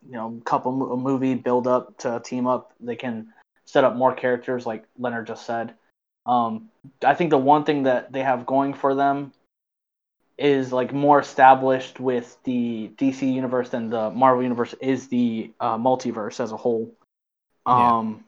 you 0.07 0.13
know, 0.13 0.41
couple 0.45 0.71
mo- 0.71 0.95
movie 0.97 1.35
build 1.35 1.67
up 1.67 1.97
to 1.99 2.21
team 2.23 2.47
up. 2.47 2.73
They 2.79 2.95
can 2.95 3.33
set 3.65 3.83
up 3.83 3.95
more 3.95 4.13
characters, 4.13 4.65
like 4.65 4.85
Leonard 4.97 5.27
just 5.27 5.45
said. 5.45 5.73
Um, 6.25 6.69
I 7.03 7.13
think 7.13 7.29
the 7.29 7.37
one 7.37 7.63
thing 7.63 7.83
that 7.83 8.11
they 8.11 8.21
have 8.21 8.45
going 8.45 8.73
for 8.73 8.95
them 8.95 9.33
is 10.37 10.71
like 10.71 10.93
more 10.93 11.19
established 11.19 11.99
with 11.99 12.37
the 12.43 12.91
DC 12.97 13.31
universe 13.31 13.69
than 13.69 13.89
the 13.89 14.09
Marvel 14.11 14.43
universe 14.43 14.75
is 14.81 15.07
the 15.07 15.51
uh, 15.59 15.77
multiverse 15.77 16.39
as 16.39 16.51
a 16.51 16.57
whole. 16.57 16.93
Yeah. 17.65 17.97
Um, 17.97 18.23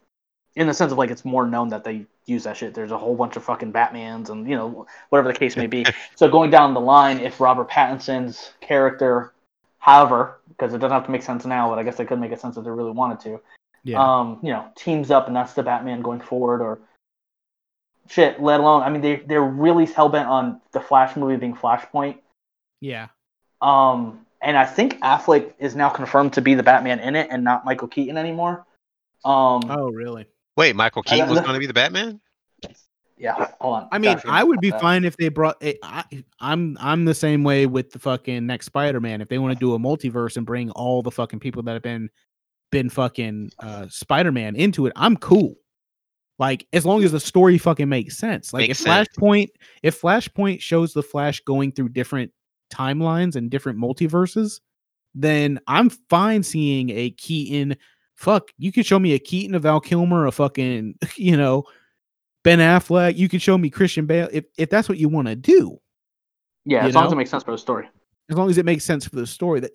in 0.55 0.67
the 0.67 0.73
sense 0.73 0.91
of 0.91 0.97
like 0.97 1.11
it's 1.11 1.23
more 1.23 1.45
known 1.45 1.69
that 1.69 1.83
they 1.83 2.05
use 2.25 2.43
that 2.43 2.57
shit. 2.57 2.73
There's 2.73 2.91
a 2.91 2.97
whole 2.97 3.15
bunch 3.15 3.35
of 3.35 3.43
fucking 3.43 3.71
Batmans 3.71 4.29
and 4.29 4.49
you 4.49 4.55
know 4.55 4.87
whatever 5.09 5.31
the 5.31 5.37
case 5.37 5.55
may 5.55 5.67
be. 5.67 5.85
so 6.15 6.27
going 6.27 6.49
down 6.49 6.73
the 6.73 6.81
line, 6.81 7.19
if 7.19 7.39
Robert 7.39 7.69
Pattinson's 7.69 8.51
character, 8.59 9.33
however, 9.79 10.39
because 10.49 10.73
it 10.73 10.77
doesn't 10.79 10.93
have 10.93 11.05
to 11.05 11.11
make 11.11 11.23
sense 11.23 11.45
now, 11.45 11.69
but 11.69 11.79
I 11.79 11.83
guess 11.83 11.97
they 11.97 12.05
could 12.05 12.19
make 12.19 12.31
it 12.31 12.39
sense 12.39 12.57
if 12.57 12.63
they 12.63 12.69
really 12.69 12.91
wanted 12.91 13.19
to. 13.21 13.41
Yeah, 13.83 14.03
Um, 14.03 14.39
you 14.43 14.51
know, 14.51 14.67
teams 14.75 15.09
up 15.09 15.27
and 15.27 15.35
that's 15.35 15.53
the 15.53 15.63
Batman 15.63 16.01
going 16.01 16.19
forward, 16.19 16.61
or 16.61 16.79
shit. 18.09 18.41
Let 18.41 18.59
alone, 18.59 18.83
I 18.83 18.89
mean, 18.89 19.01
they 19.01 19.17
they're 19.17 19.41
really 19.41 19.85
hell 19.85 20.09
bent 20.09 20.27
on 20.27 20.61
the 20.73 20.81
Flash 20.81 21.15
movie 21.15 21.37
being 21.37 21.55
Flashpoint. 21.55 22.17
yeah, 22.81 23.07
Um, 23.61 24.25
and 24.41 24.57
I 24.57 24.65
think 24.65 24.99
Affleck 24.99 25.53
is 25.59 25.75
now 25.75 25.89
confirmed 25.89 26.33
to 26.33 26.41
be 26.41 26.55
the 26.55 26.63
Batman 26.63 26.99
in 26.99 27.15
it 27.15 27.29
and 27.31 27.43
not 27.43 27.65
Michael 27.65 27.87
Keaton 27.87 28.17
anymore. 28.17 28.65
Um, 29.23 29.61
oh 29.69 29.89
really? 29.91 30.25
Wait, 30.57 30.75
Michael 30.75 31.03
Keaton 31.03 31.19
got 31.19 31.29
was 31.29 31.39
going 31.39 31.53
to 31.53 31.59
be 31.59 31.67
the 31.67 31.73
Batman? 31.73 32.19
Yeah, 33.19 33.51
hold 33.59 33.75
on. 33.75 33.87
I 33.91 33.99
mean, 33.99 34.13
Josh, 34.13 34.23
I 34.27 34.43
would 34.43 34.61
be 34.61 34.69
that. 34.71 34.79
fine 34.79 35.03
if 35.03 35.17
they 35.17 35.27
brought. 35.27 35.57
eh, 35.61 35.73
I, 35.83 36.03
I'm 36.39 36.77
I'm 36.79 37.03
the 37.03 37.13
same 37.13 37.43
way 37.43 37.65
with 37.65 37.91
the 37.91 37.99
fucking 37.99 38.47
next 38.47 38.67
Spider-Man. 38.67 39.19
If 39.21 39.27
they 39.27 39.37
want 39.37 39.53
to 39.53 39.59
do 39.59 39.73
a 39.73 39.79
multiverse 39.79 40.37
and 40.37 40.45
bring 40.45 40.71
all 40.71 41.01
the 41.01 41.11
fucking 41.11 41.39
people 41.39 41.61
that 41.63 41.73
have 41.73 41.81
been 41.83 42.09
been 42.71 42.89
fucking 42.89 43.51
uh 43.59 43.87
Spider-Man 43.89 44.55
into 44.55 44.85
it, 44.85 44.93
I'm 44.95 45.17
cool. 45.17 45.55
Like 46.39 46.65
as 46.71 46.85
long 46.85 47.03
as 47.03 47.11
the 47.11 47.19
story 47.19 47.57
fucking 47.57 47.89
makes 47.89 48.17
sense. 48.17 48.53
Like 48.53 48.69
Makes 48.69 48.79
if 48.79 48.85
sense. 48.85 49.09
Flashpoint, 49.09 49.49
if 49.83 50.01
Flashpoint 50.01 50.61
shows 50.61 50.93
the 50.93 51.03
Flash 51.03 51.41
going 51.41 51.73
through 51.73 51.89
different 51.89 52.31
timelines 52.73 53.35
and 53.35 53.51
different 53.51 53.77
multiverses, 53.77 54.61
then 55.13 55.59
I'm 55.67 55.89
fine 55.89 56.41
seeing 56.43 56.89
a 56.91 57.09
Keaton. 57.11 57.75
Fuck, 58.15 58.51
you 58.57 58.71
can 58.71 58.83
show 58.83 58.99
me 58.99 59.13
a 59.13 59.19
Keaton, 59.19 59.55
a 59.55 59.59
Val 59.59 59.81
Kilmer, 59.81 60.25
a 60.27 60.31
fucking, 60.31 60.95
you 61.17 61.35
know, 61.35 61.65
Ben 62.43 62.59
Affleck. 62.59 63.17
You 63.17 63.29
can 63.29 63.39
show 63.39 63.57
me 63.57 63.69
Christian 63.69 64.05
Bale 64.05 64.29
if 64.31 64.45
if 64.57 64.69
that's 64.69 64.89
what 64.89 64.97
you 64.97 65.09
want 65.09 65.27
to 65.27 65.35
do. 65.35 65.79
Yeah, 66.65 66.85
as 66.85 66.95
long 66.95 67.07
as 67.07 67.13
it 67.13 67.17
makes 67.17 67.29
sense 67.29 67.43
for 67.43 67.51
the 67.51 67.57
story. 67.57 67.89
As 68.29 68.37
long 68.37 68.49
as 68.49 68.57
it 68.57 68.65
makes 68.65 68.85
sense 68.85 69.07
for 69.07 69.15
the 69.15 69.27
story. 69.27 69.59
That 69.59 69.71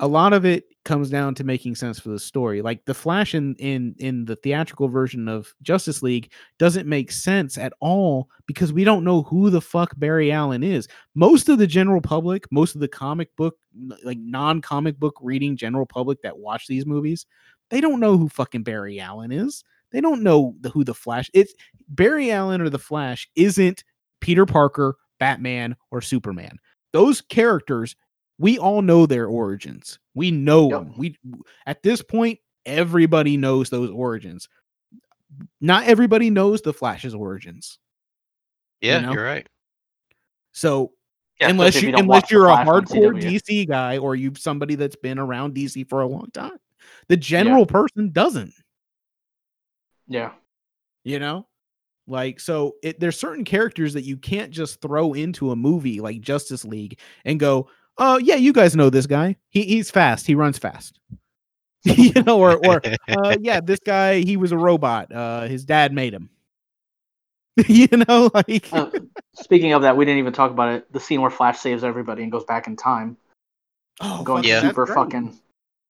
a 0.00 0.06
lot 0.06 0.32
of 0.32 0.46
it 0.46 0.64
comes 0.84 1.10
down 1.10 1.34
to 1.34 1.44
making 1.44 1.74
sense 1.74 2.00
for 2.00 2.08
the 2.08 2.18
story. 2.18 2.62
Like 2.62 2.84
the 2.86 2.94
Flash 2.94 3.34
in 3.34 3.54
in 3.56 3.94
in 3.98 4.24
the 4.24 4.36
theatrical 4.36 4.88
version 4.88 5.28
of 5.28 5.52
Justice 5.62 6.02
League 6.02 6.32
doesn't 6.58 6.88
make 6.88 7.12
sense 7.12 7.58
at 7.58 7.72
all 7.80 8.28
because 8.46 8.72
we 8.72 8.84
don't 8.84 9.04
know 9.04 9.22
who 9.22 9.50
the 9.50 9.60
fuck 9.60 9.92
Barry 9.98 10.32
Allen 10.32 10.62
is. 10.62 10.88
Most 11.14 11.48
of 11.48 11.58
the 11.58 11.66
general 11.66 12.00
public, 12.00 12.50
most 12.50 12.74
of 12.74 12.80
the 12.80 12.88
comic 12.88 13.34
book 13.36 13.56
like 14.02 14.18
non-comic 14.18 14.98
book 14.98 15.16
reading 15.20 15.56
general 15.56 15.86
public 15.86 16.22
that 16.22 16.38
watch 16.38 16.66
these 16.66 16.86
movies, 16.86 17.26
they 17.68 17.80
don't 17.80 18.00
know 18.00 18.16
who 18.16 18.28
fucking 18.28 18.62
Barry 18.62 19.00
Allen 19.00 19.32
is. 19.32 19.62
They 19.92 20.00
don't 20.00 20.22
know 20.22 20.54
the, 20.60 20.70
who 20.70 20.84
the 20.84 20.94
Flash. 20.94 21.30
It's 21.34 21.54
Barry 21.88 22.30
Allen 22.30 22.60
or 22.60 22.68
the 22.68 22.78
Flash 22.78 23.28
isn't 23.36 23.84
Peter 24.20 24.46
Parker, 24.46 24.96
Batman, 25.18 25.76
or 25.90 26.00
Superman. 26.00 26.58
Those 26.92 27.20
characters, 27.20 27.96
we 28.38 28.58
all 28.58 28.82
know 28.82 29.06
their 29.06 29.26
origins. 29.26 29.98
We 30.14 30.30
know 30.30 30.70
Yep. 30.70 30.80
them. 30.80 30.94
We 30.96 31.16
at 31.66 31.82
this 31.82 32.02
point, 32.02 32.38
everybody 32.66 33.36
knows 33.36 33.70
those 33.70 33.90
origins. 33.90 34.48
not 35.60 35.84
everybody 35.84 36.28
knows 36.30 36.60
the 36.60 36.72
Flash's 36.72 37.14
origins. 37.14 37.78
Yeah, 38.80 39.00
know? 39.00 39.12
you're 39.12 39.24
right. 39.24 39.48
So 40.52 40.92
Yeah, 41.40 41.50
unless 41.50 41.80
you, 41.80 41.94
unless 41.96 42.30
you're 42.30 42.48
a 42.48 42.56
hardcore 42.56 43.20
DC 43.22 43.68
guy 43.68 43.98
or 43.98 44.16
you've 44.16 44.38
somebody 44.38 44.74
that's 44.74 44.96
been 44.96 45.18
around 45.18 45.54
DC 45.54 45.88
for 45.88 46.00
a 46.00 46.06
long 46.06 46.28
time, 46.32 46.58
the 47.08 47.16
general 47.16 47.64
person 47.66 48.10
doesn't. 48.10 48.52
Yeah. 50.10 50.32
You 51.04 51.18
know, 51.18 51.46
like 52.06 52.40
so 52.40 52.74
it, 52.82 53.00
there's 53.00 53.18
certain 53.18 53.44
characters 53.44 53.94
that 53.94 54.02
you 54.02 54.18
can't 54.18 54.50
just 54.50 54.82
throw 54.82 55.14
into 55.14 55.52
a 55.52 55.56
movie 55.56 56.00
like 56.00 56.20
Justice 56.20 56.64
League 56.64 56.98
and 57.24 57.40
go, 57.40 57.68
oh 57.96 58.18
yeah, 58.18 58.34
you 58.34 58.52
guys 58.52 58.76
know 58.76 58.90
this 58.90 59.06
guy. 59.06 59.36
He 59.48 59.62
he's 59.62 59.90
fast. 59.90 60.26
He 60.26 60.34
runs 60.34 60.58
fast. 60.58 60.98
you 61.84 62.22
know, 62.24 62.38
or 62.38 62.56
or 62.66 62.82
uh, 63.08 63.36
yeah, 63.40 63.60
this 63.64 63.78
guy 63.78 64.18
he 64.20 64.36
was 64.36 64.52
a 64.52 64.58
robot. 64.58 65.10
Uh, 65.10 65.42
his 65.42 65.64
dad 65.64 65.92
made 65.92 66.12
him. 66.12 66.28
you 67.68 67.88
know, 68.08 68.30
like 68.34 68.68
Uh, 68.72 68.90
speaking 69.34 69.72
of 69.72 69.82
that, 69.82 69.96
we 69.96 70.04
didn't 70.04 70.18
even 70.18 70.32
talk 70.32 70.50
about 70.50 70.74
it. 70.74 70.92
The 70.92 71.00
scene 71.00 71.20
where 71.22 71.30
Flash 71.30 71.60
saves 71.60 71.84
everybody 71.84 72.24
and 72.24 72.32
goes 72.32 72.44
back 72.44 72.66
in 72.66 72.76
time, 72.76 73.16
oh, 74.00 74.22
going 74.24 74.44
Yeah. 74.44 74.60
super 74.60 74.86
fucking. 74.86 75.38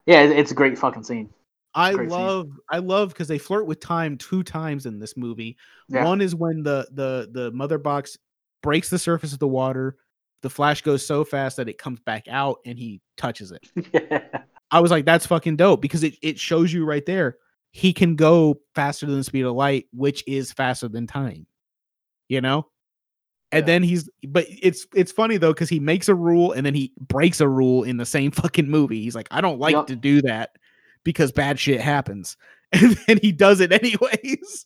Yeah, 0.05 0.21
it's 0.21 0.51
a 0.51 0.55
great 0.55 0.77
fucking 0.77 1.03
scene. 1.03 1.29
I 1.73 1.93
scene. 1.93 2.09
love 2.09 2.49
I 2.69 2.79
love 2.79 3.09
because 3.09 3.27
they 3.27 3.37
flirt 3.37 3.65
with 3.65 3.79
time 3.79 4.17
two 4.17 4.43
times 4.43 4.85
in 4.85 4.99
this 4.99 5.15
movie. 5.15 5.57
Yeah. 5.87 6.03
One 6.05 6.21
is 6.21 6.35
when 6.35 6.63
the 6.63 6.87
the 6.91 7.29
the 7.31 7.51
mother 7.51 7.77
box 7.77 8.17
breaks 8.61 8.89
the 8.89 8.99
surface 8.99 9.33
of 9.33 9.39
the 9.39 9.47
water. 9.47 9.95
The 10.41 10.49
flash 10.49 10.81
goes 10.81 11.05
so 11.05 11.23
fast 11.23 11.57
that 11.57 11.69
it 11.69 11.77
comes 11.77 11.99
back 11.99 12.27
out 12.27 12.57
and 12.65 12.77
he 12.77 12.99
touches 13.15 13.51
it. 13.51 13.69
yeah. 13.93 14.43
I 14.71 14.79
was 14.79 14.89
like, 14.91 15.05
that's 15.05 15.25
fucking 15.27 15.57
dope 15.57 15.81
because 15.81 16.03
it, 16.03 16.15
it 16.21 16.39
shows 16.39 16.73
you 16.73 16.83
right 16.85 17.05
there. 17.05 17.37
He 17.71 17.93
can 17.93 18.15
go 18.15 18.59
faster 18.73 19.05
than 19.05 19.17
the 19.17 19.23
speed 19.23 19.45
of 19.45 19.53
light, 19.55 19.85
which 19.93 20.23
is 20.27 20.51
faster 20.51 20.87
than 20.87 21.05
time. 21.07 21.45
You 22.27 22.41
know? 22.41 22.67
And 23.51 23.61
Yeah. 23.63 23.65
then 23.67 23.83
he's 23.83 24.09
but 24.27 24.45
it's 24.49 24.87
it's 24.95 25.11
funny 25.11 25.37
though, 25.37 25.53
because 25.53 25.69
he 25.69 25.79
makes 25.79 26.09
a 26.09 26.15
rule 26.15 26.53
and 26.53 26.65
then 26.65 26.73
he 26.73 26.91
breaks 26.99 27.39
a 27.39 27.47
rule 27.47 27.83
in 27.83 27.97
the 27.97 28.05
same 28.05 28.31
fucking 28.31 28.69
movie. 28.69 29.01
He's 29.03 29.15
like, 29.15 29.27
I 29.31 29.41
don't 29.41 29.59
like 29.59 29.73
Yup. 29.73 29.87
to 29.87 29.95
do 29.95 30.21
that 30.23 30.51
because 31.03 31.31
bad 31.31 31.59
shit 31.59 31.81
happens. 31.81 32.37
And 32.73 32.95
then 33.05 33.19
he 33.21 33.33
does 33.33 33.59
it 33.59 33.73
anyways. 33.73 34.65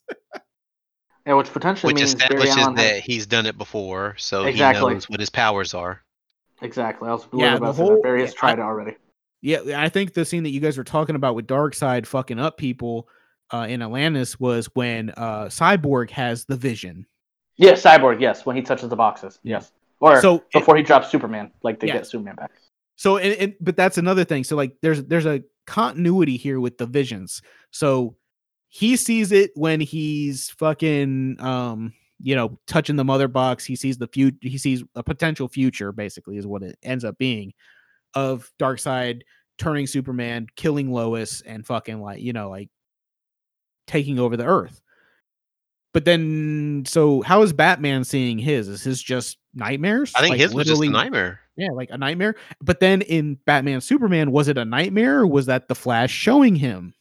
Yeah, 1.25 1.33
which 1.33 1.51
potentially 1.51 1.91
Which 1.91 2.01
means 2.03 2.13
Barry 2.13 2.35
establishes 2.35 2.57
Allen 2.57 2.77
had- 2.77 2.85
that 2.97 3.01
he's 3.01 3.25
done 3.25 3.47
it 3.47 3.57
before, 3.57 4.13
so 4.19 4.45
Exactly. 4.45 4.89
he 4.89 4.93
knows 4.93 5.09
what 5.09 5.19
his 5.19 5.31
powers 5.31 5.73
are. 5.73 6.03
Exactly. 6.61 7.09
I 7.09 7.13
was 7.13 7.27
Yeah, 7.33 7.45
yeah, 7.45 7.51
the 7.51 7.57
about 7.57 7.67
to 7.67 7.73
whole- 7.81 7.89
that. 7.95 8.03
Barry 8.03 8.21
has 8.21 8.31
yeah, 8.33 8.39
tried 8.39 8.59
I- 8.59 8.61
it 8.61 8.65
already. 8.65 8.97
Yeah, 9.41 9.81
I 9.81 9.89
think 9.89 10.13
the 10.13 10.23
scene 10.23 10.43
that 10.43 10.49
you 10.51 10.59
guys 10.59 10.77
were 10.77 10.83
talking 10.83 11.15
about 11.15 11.33
with 11.33 11.47
Darkseid 11.47 12.05
fucking 12.05 12.37
up 12.39 12.57
people 12.57 13.07
uh, 13.51 13.65
in 13.69 13.81
Atlantis 13.81 14.39
was 14.39 14.67
when 14.75 15.09
uh, 15.17 15.45
Cyborg 15.45 16.11
has 16.11 16.45
the 16.45 16.55
vision. 16.55 17.07
Yeah, 17.57 17.71
Cyborg. 17.73 18.21
Yes, 18.21 18.45
when 18.45 18.55
he 18.55 18.61
touches 18.61 18.89
the 18.89 18.95
boxes. 18.95 19.39
Yes. 19.41 19.71
Or 19.99 20.21
So 20.21 20.35
it- 20.35 20.43
before 20.53 20.75
he 20.77 20.83
drops 20.83 21.09
Superman, 21.09 21.51
like 21.63 21.79
they 21.79 21.87
Yeah. 21.87 21.93
get 21.93 22.05
Superman 22.07 22.35
back. 22.35 22.51
So 22.95 23.17
and, 23.17 23.33
and 23.33 23.55
but 23.59 23.75
that's 23.75 23.97
another 23.97 24.23
thing. 24.23 24.43
So 24.43 24.55
like 24.55 24.75
there's 24.81 25.03
there's 25.03 25.25
a 25.25 25.43
continuity 25.67 26.37
here 26.37 26.59
with 26.59 26.77
the 26.77 26.85
visions. 26.85 27.41
So 27.71 28.15
he 28.69 28.95
sees 28.95 29.31
it 29.31 29.51
when 29.55 29.79
he's 29.79 30.49
fucking 30.51 31.37
um 31.39 31.93
you 32.19 32.35
know 32.35 32.59
touching 32.67 32.95
the 32.95 33.03
mother 33.03 33.27
box. 33.27 33.65
He 33.65 33.75
sees 33.75 33.97
the 33.97 34.07
future. 34.07 34.37
He 34.41 34.57
sees 34.57 34.83
a 34.95 35.03
potential 35.03 35.47
future. 35.47 35.91
Basically, 35.91 36.37
is 36.37 36.47
what 36.47 36.63
it 36.63 36.77
ends 36.83 37.03
up 37.03 37.17
being 37.17 37.53
of 38.13 38.49
Darkseid 38.59 39.21
turning 39.57 39.87
Superman, 39.87 40.47
killing 40.55 40.91
Lois, 40.91 41.41
and 41.41 41.65
fucking 41.65 42.01
like 42.01 42.21
you 42.21 42.33
know 42.33 42.49
like 42.49 42.69
taking 43.87 44.19
over 44.19 44.37
the 44.37 44.45
Earth. 44.45 44.81
But 45.93 46.03
then, 46.03 46.83
so 46.85 47.21
how 47.21 47.41
is 47.41 47.53
Batman 47.53 48.03
seeing 48.03 48.37
his? 48.37 48.67
Is 48.67 48.83
his 48.83 49.01
just 49.01 49.37
nightmares? 49.53 50.11
I 50.13 50.19
think 50.19 50.31
Like, 50.31 50.41
his 50.41 50.53
was 50.53 50.67
just 50.67 50.83
a 50.83 50.89
nightmare. 50.89 51.39
Yeah, 51.57 51.69
like 51.71 51.89
a 51.91 51.97
nightmare. 51.97 52.35
But 52.61 52.79
then 52.79 53.01
in 53.01 53.35
Batman 53.45 53.81
Superman, 53.81 54.31
was 54.31 54.47
it 54.47 54.57
a 54.57 54.65
nightmare 54.65 55.19
or 55.21 55.27
was 55.27 55.45
that 55.47 55.67
the 55.67 55.75
Flash 55.75 56.11
showing 56.11 56.55
him? 56.55 56.93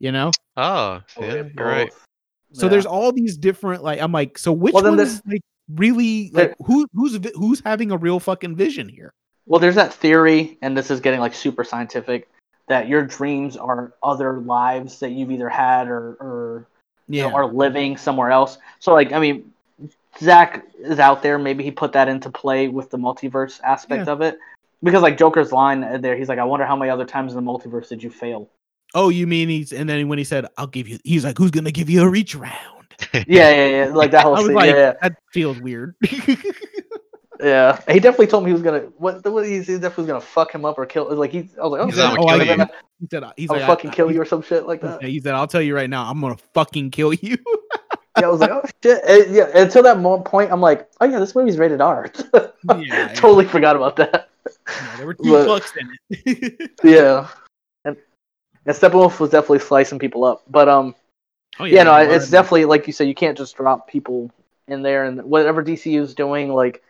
You 0.00 0.12
know? 0.12 0.30
Oh, 0.56 1.00
Oh, 1.16 1.24
yeah, 1.24 1.34
yeah, 1.34 1.62
right. 1.62 1.92
So 2.52 2.66
Yeah. 2.66 2.70
there's 2.70 2.86
all 2.86 3.12
these 3.12 3.36
different 3.36 3.82
like 3.82 4.00
I'm 4.00 4.12
like, 4.12 4.38
so 4.38 4.52
which 4.52 4.74
Well, 4.74 4.84
one 4.84 4.96
this- 4.96 5.14
is 5.14 5.22
like 5.26 5.42
really 5.74 6.30
like 6.32 6.54
who 6.64 6.86
who's 6.94 7.18
who's 7.34 7.60
having 7.60 7.90
a 7.90 7.96
real 7.96 8.20
fucking 8.20 8.56
vision 8.56 8.88
here? 8.88 9.12
Well, 9.46 9.60
there's 9.60 9.74
that 9.74 9.92
theory, 9.92 10.58
and 10.62 10.76
this 10.76 10.90
is 10.90 11.00
getting 11.00 11.20
like 11.20 11.34
super 11.34 11.64
scientific, 11.64 12.28
that 12.68 12.86
your 12.88 13.02
dreams 13.02 13.56
are 13.56 13.94
other 14.02 14.40
lives 14.40 14.98
that 15.00 15.10
you've 15.12 15.30
either 15.30 15.48
had 15.48 15.88
or, 15.88 16.16
or 16.20 16.66
you 17.08 17.22
know, 17.22 17.28
Yeah. 17.28 17.34
are 17.34 17.46
living 17.46 17.96
somewhere 17.96 18.30
else. 18.30 18.58
So, 18.78 18.92
like, 18.92 19.12
I 19.12 19.18
mean, 19.18 19.50
Zack 20.20 20.64
is 20.80 20.98
out 20.98 21.22
there. 21.22 21.38
Maybe 21.38 21.62
he 21.64 21.70
put 21.70 21.92
that 21.92 22.08
into 22.08 22.30
play 22.30 22.68
with 22.68 22.90
the 22.90 22.98
multiverse 22.98 23.60
aspect 23.62 24.06
Yeah. 24.06 24.12
of 24.12 24.20
it. 24.20 24.38
Because, 24.82 25.02
like, 25.02 25.18
Joker's 25.18 25.50
line 25.52 26.00
there, 26.02 26.16
he's 26.16 26.28
like, 26.28 26.38
I 26.38 26.44
wonder 26.44 26.64
how 26.64 26.76
many 26.76 26.90
other 26.90 27.04
times 27.04 27.34
in 27.34 27.44
the 27.44 27.50
multiverse 27.50 27.88
did 27.88 28.02
you 28.02 28.10
fail? 28.10 28.48
Oh, 28.94 29.08
you 29.08 29.26
mean 29.26 29.48
he's 29.48 29.72
and 29.72 29.88
then 29.90 30.08
when 30.08 30.18
he 30.18 30.24
said, 30.24 30.46
I'll 30.56 30.66
give 30.66 30.88
you 30.88 30.98
he's 31.04 31.22
like, 31.24 31.36
Who's 31.36 31.50
gonna 31.50 31.70
give 31.72 31.90
you 31.90 32.02
a 32.02 32.08
reach 32.08 32.34
round? 32.34 32.54
Yeah, 33.12 33.22
yeah, 33.26 33.66
yeah. 33.66 33.92
Like 33.92 34.12
that 34.12 34.20
I 34.20 34.22
whole 34.22 34.32
was 34.32 34.46
scene. 34.46 34.54
like, 34.54 34.70
yeah, 34.74 34.94
that 35.02 35.14
feels 35.32 35.60
weird. 35.60 35.94
yeah, 36.02 36.36
yeah. 37.42 37.80
He 37.92 38.00
definitely 38.00 38.28
told 38.28 38.44
me 38.44 38.50
he 38.50 38.54
was 38.54 38.62
gonna. 38.62 38.80
What? 38.96 39.22
The 39.22 39.30
what 39.30 39.44
he, 39.46 39.56
he 39.58 39.60
definitely 39.74 40.02
was 40.04 40.06
gonna 40.06 40.20
fuck 40.22 40.54
him 40.54 40.64
up 40.64 40.78
or 40.78 40.86
kill. 40.86 41.14
Like 41.14 41.32
he, 41.32 41.48
I 41.60 41.66
was 41.66 41.72
like, 41.72 41.80
oh, 41.82 41.86
He 41.86 41.92
said, 41.92 42.04
"I'm 42.06 42.16
gonna 42.16 42.32
I'm 42.32 42.38
kill 42.46 42.56
gonna- 42.56 42.70
he 43.00 43.06
said 43.10 43.24
he's 43.36 43.50
I'll 43.50 43.56
like 43.58 43.66
fucking 43.66 43.90
I- 43.90 43.94
kill 43.94 44.08
he- 44.08 44.14
you 44.14 44.22
or 44.22 44.24
some 44.24 44.42
shit 44.42 44.66
like 44.66 44.80
that. 44.80 45.02
He 45.02 45.20
said, 45.20 45.34
I'll 45.34 45.46
tell 45.46 45.62
you 45.62 45.74
right 45.74 45.90
now, 45.90 46.08
I'm 46.10 46.20
gonna 46.20 46.36
fucking 46.54 46.90
kill 46.90 47.12
you. 47.12 47.36
Yeah, 48.20 48.26
I 48.26 48.30
was 48.30 48.40
like, 48.40 48.50
oh 48.50 48.62
shit. 48.82 49.02
And, 49.04 49.34
yeah, 49.34 49.50
until 49.54 49.82
that 49.84 49.98
mo- 49.98 50.20
point, 50.20 50.50
I'm 50.52 50.60
like, 50.60 50.88
oh 51.00 51.06
yeah, 51.06 51.18
this 51.18 51.34
movie's 51.34 51.58
rated 51.58 51.80
R. 51.80 52.10
yeah, 52.78 53.08
totally 53.14 53.44
forgot 53.46 53.76
about 53.76 53.96
that. 53.96 54.28
yeah, 54.46 54.96
there 54.96 55.06
were 55.06 55.14
two 55.22 55.30
But- 55.32 55.62
fucks 55.62 55.76
in 55.76 55.96
it. 56.10 56.70
Yeah, 56.84 57.28
and, 57.84 57.96
and 58.66 58.76
Steppenwolf 58.76 59.20
was 59.20 59.30
definitely 59.30 59.60
slicing 59.60 59.98
people 59.98 60.24
up, 60.24 60.42
but 60.48 60.68
um, 60.68 60.94
oh, 61.60 61.64
yeah, 61.64 61.82
no, 61.82 61.94
it's 61.96 62.30
definitely 62.30 62.64
like 62.64 62.86
you 62.86 62.92
said, 62.92 63.08
you 63.08 63.14
can't 63.14 63.36
just 63.36 63.56
drop 63.56 63.88
people 63.88 64.30
in 64.68 64.82
there 64.82 65.04
and 65.04 65.22
whatever 65.24 65.62
DCU 65.62 66.00
is 66.00 66.14
doing, 66.14 66.52
like. 66.52 66.82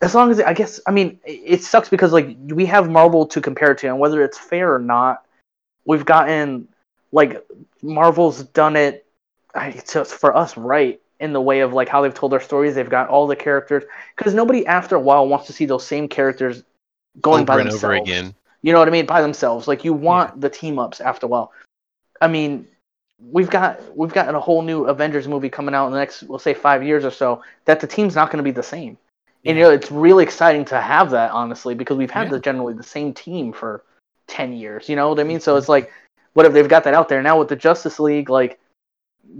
As 0.00 0.16
long 0.16 0.32
as 0.32 0.40
I 0.40 0.52
guess, 0.52 0.80
I 0.84 0.90
mean, 0.90 1.20
it 1.24 1.30
it 1.44 1.62
sucks 1.62 1.88
because 1.88 2.12
like 2.12 2.36
we 2.46 2.66
have 2.66 2.90
Marvel 2.90 3.24
to 3.26 3.40
compare 3.40 3.72
to, 3.72 3.86
and 3.86 4.00
whether 4.00 4.20
it's 4.24 4.36
fair 4.36 4.74
or 4.74 4.80
not, 4.80 5.24
we've 5.84 6.04
gotten 6.04 6.66
like 7.12 7.46
Marvel's 7.82 8.42
done 8.42 8.74
it. 8.74 9.01
It's 9.54 9.92
just 9.92 10.14
for 10.14 10.34
us 10.36 10.56
right 10.56 11.00
in 11.20 11.32
the 11.32 11.40
way 11.40 11.60
of 11.60 11.72
like 11.72 11.88
how 11.88 12.02
they've 12.02 12.14
told 12.14 12.32
their 12.32 12.40
stories. 12.40 12.74
They've 12.74 12.88
got 12.88 13.08
all 13.08 13.26
the 13.26 13.36
characters 13.36 13.84
because 14.16 14.34
nobody 14.34 14.66
after 14.66 14.96
a 14.96 15.00
while 15.00 15.28
wants 15.28 15.46
to 15.46 15.52
see 15.52 15.66
those 15.66 15.86
same 15.86 16.08
characters 16.08 16.64
going 17.20 17.44
by 17.44 17.54
Over 17.54 17.60
and 17.60 17.70
themselves. 17.70 17.84
over 17.84 18.02
again. 18.02 18.34
You 18.62 18.72
know 18.72 18.78
what 18.78 18.88
I 18.88 18.92
mean? 18.92 19.06
By 19.06 19.22
themselves. 19.22 19.68
Like 19.68 19.84
you 19.84 19.92
want 19.92 20.40
the 20.40 20.50
team 20.50 20.78
ups 20.78 21.00
after 21.00 21.26
a 21.26 21.28
while. 21.28 21.52
I 22.20 22.28
mean, 22.28 22.66
we've 23.30 23.50
got 23.50 23.80
we've 23.96 24.12
got 24.12 24.34
a 24.34 24.40
whole 24.40 24.62
new 24.62 24.84
Avengers 24.84 25.28
movie 25.28 25.50
coming 25.50 25.74
out 25.74 25.86
in 25.86 25.92
the 25.92 25.98
next 25.98 26.22
we'll 26.24 26.38
say 26.38 26.54
five 26.54 26.82
years 26.82 27.04
or 27.04 27.10
so 27.10 27.42
that 27.66 27.80
the 27.80 27.86
team's 27.86 28.14
not 28.14 28.30
going 28.30 28.38
to 28.38 28.42
be 28.42 28.50
the 28.50 28.62
same. 28.62 28.96
And 29.44 29.58
you 29.58 29.64
know, 29.64 29.70
it's 29.70 29.90
really 29.90 30.22
exciting 30.22 30.64
to 30.66 30.80
have 30.80 31.10
that 31.10 31.32
honestly 31.32 31.74
because 31.74 31.96
we've 31.96 32.10
had 32.10 32.24
Yeah. 32.24 32.32
the 32.32 32.40
generally 32.40 32.74
the 32.74 32.82
same 32.82 33.12
team 33.12 33.52
for 33.52 33.84
ten 34.28 34.52
years. 34.52 34.88
You 34.88 34.96
know 34.96 35.08
what 35.08 35.20
I 35.20 35.24
mean? 35.24 35.40
So 35.40 35.52
mm-hmm. 35.52 35.58
it's 35.58 35.68
like, 35.68 35.92
what 36.34 36.46
if 36.46 36.52
they've 36.52 36.68
got 36.68 36.84
that 36.84 36.94
out 36.94 37.08
there 37.08 37.22
now 37.22 37.38
with 37.38 37.48
the 37.48 37.56
Justice 37.56 37.98
League? 37.98 38.30
Like, 38.30 38.58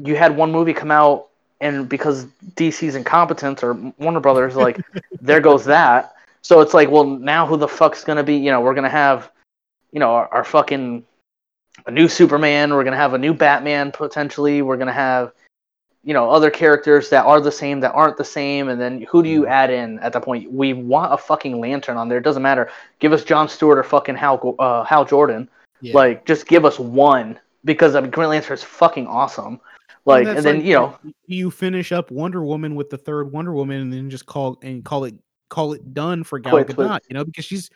you 0.05 0.17
had 0.17 0.37
one 0.37 0.53
movie 0.53 0.73
come 0.73 0.91
out, 0.91 1.29
and 1.61 1.89
because 1.89 2.27
DC's 2.55 2.95
incompetence 2.95 3.63
or 3.63 3.75
Warner 3.99 4.21
Brothers, 4.21 4.57
like, 4.57 4.81
there 5.21 5.41
goes 5.41 5.65
that. 5.65 6.15
So 6.43 6.61
it's 6.61 6.75
like, 6.75 6.91
well, 6.91 7.05
now 7.05 7.47
who 7.47 7.57
the 7.57 7.69
fuck's 7.69 8.05
gonna 8.05 8.25
be? 8.25 8.37
You 8.37 8.51
know, 8.51 8.61
we're 8.61 8.75
gonna 8.75 8.89
have, 8.89 9.31
you 9.93 10.01
know, 10.01 10.11
our, 10.11 10.29
our 10.29 10.45
fucking 10.45 11.05
a 11.87 11.91
new 11.91 12.09
Superman. 12.09 12.73
We're 12.73 12.85
gonna 12.85 12.97
have 12.97 13.15
a 13.15 13.19
new 13.19 13.33
Batman 13.33 13.93
potentially. 13.93 14.63
We're 14.63 14.77
gonna 14.77 14.93
have, 14.93 15.33
you 16.05 16.15
know, 16.15 16.31
other 16.31 16.51
characters 16.51 17.11
that 17.11 17.25
are 17.25 17.41
the 17.41 17.53
same 17.53 17.81
that 17.81 17.93
aren't 17.93 18.17
the 18.17 18.25
same. 18.25 18.69
And 18.69 18.81
then 18.81 19.03
who 19.03 19.23
do 19.23 19.29
you 19.29 19.47
add 19.47 19.71
in 19.71 19.99
at 20.01 20.13
that 20.13 20.23
point? 20.23 20.53
We 20.53 20.73
want 20.73 21.13
a 21.13 21.17
fucking 21.17 21.61
Lantern 21.61 21.97
on 21.97 22.09
there. 22.09 22.19
It 22.19 22.25
doesn't 22.25 22.43
matter. 22.43 22.71
Give 22.99 23.13
us 23.13 23.25
John 23.25 23.49
Stewart 23.49 23.79
or 23.79 23.85
fucking 23.85 24.17
Hal 24.17 24.57
uh, 24.59 24.85
Hal 24.85 25.05
Jordan. 25.05 25.49
Yeah. 25.81 25.95
Like, 25.95 26.27
just 26.27 26.47
give 26.47 26.65
us 26.65 26.79
one 26.79 27.39
because 27.65 27.95
I 27.95 28.01
mean, 28.01 28.11
Green 28.11 28.31
Lantern 28.31 28.55
is 28.55 28.63
fucking 28.63 29.07
awesome. 29.07 29.61
Like, 30.05 30.25
that's 30.25 30.39
and 30.39 30.47
then 30.47 30.57
like, 30.57 30.65
you 30.65 30.75
know, 30.75 30.99
you 31.27 31.51
finish 31.51 31.93
up 31.93 32.11
Wonder 32.11 32.43
Woman 32.43 32.75
with 32.75 32.91
the 32.91 32.99
third 32.99 33.33
Wonder 33.33 33.53
Woman, 33.53 33.81
and 33.81 33.93
then 33.93 34.11
just 34.11 34.27
call 34.27 34.59
and 34.63 34.85
call 34.85 35.05
it 35.05 35.15
call 35.49 35.75
it 35.75 35.95
done 35.95 36.25
for 36.25 36.39
Gal. 36.39 36.65
Gadot. 36.65 37.01
You 37.09 37.15
know, 37.15 37.25
because 37.25 37.45
she's, 37.45 37.71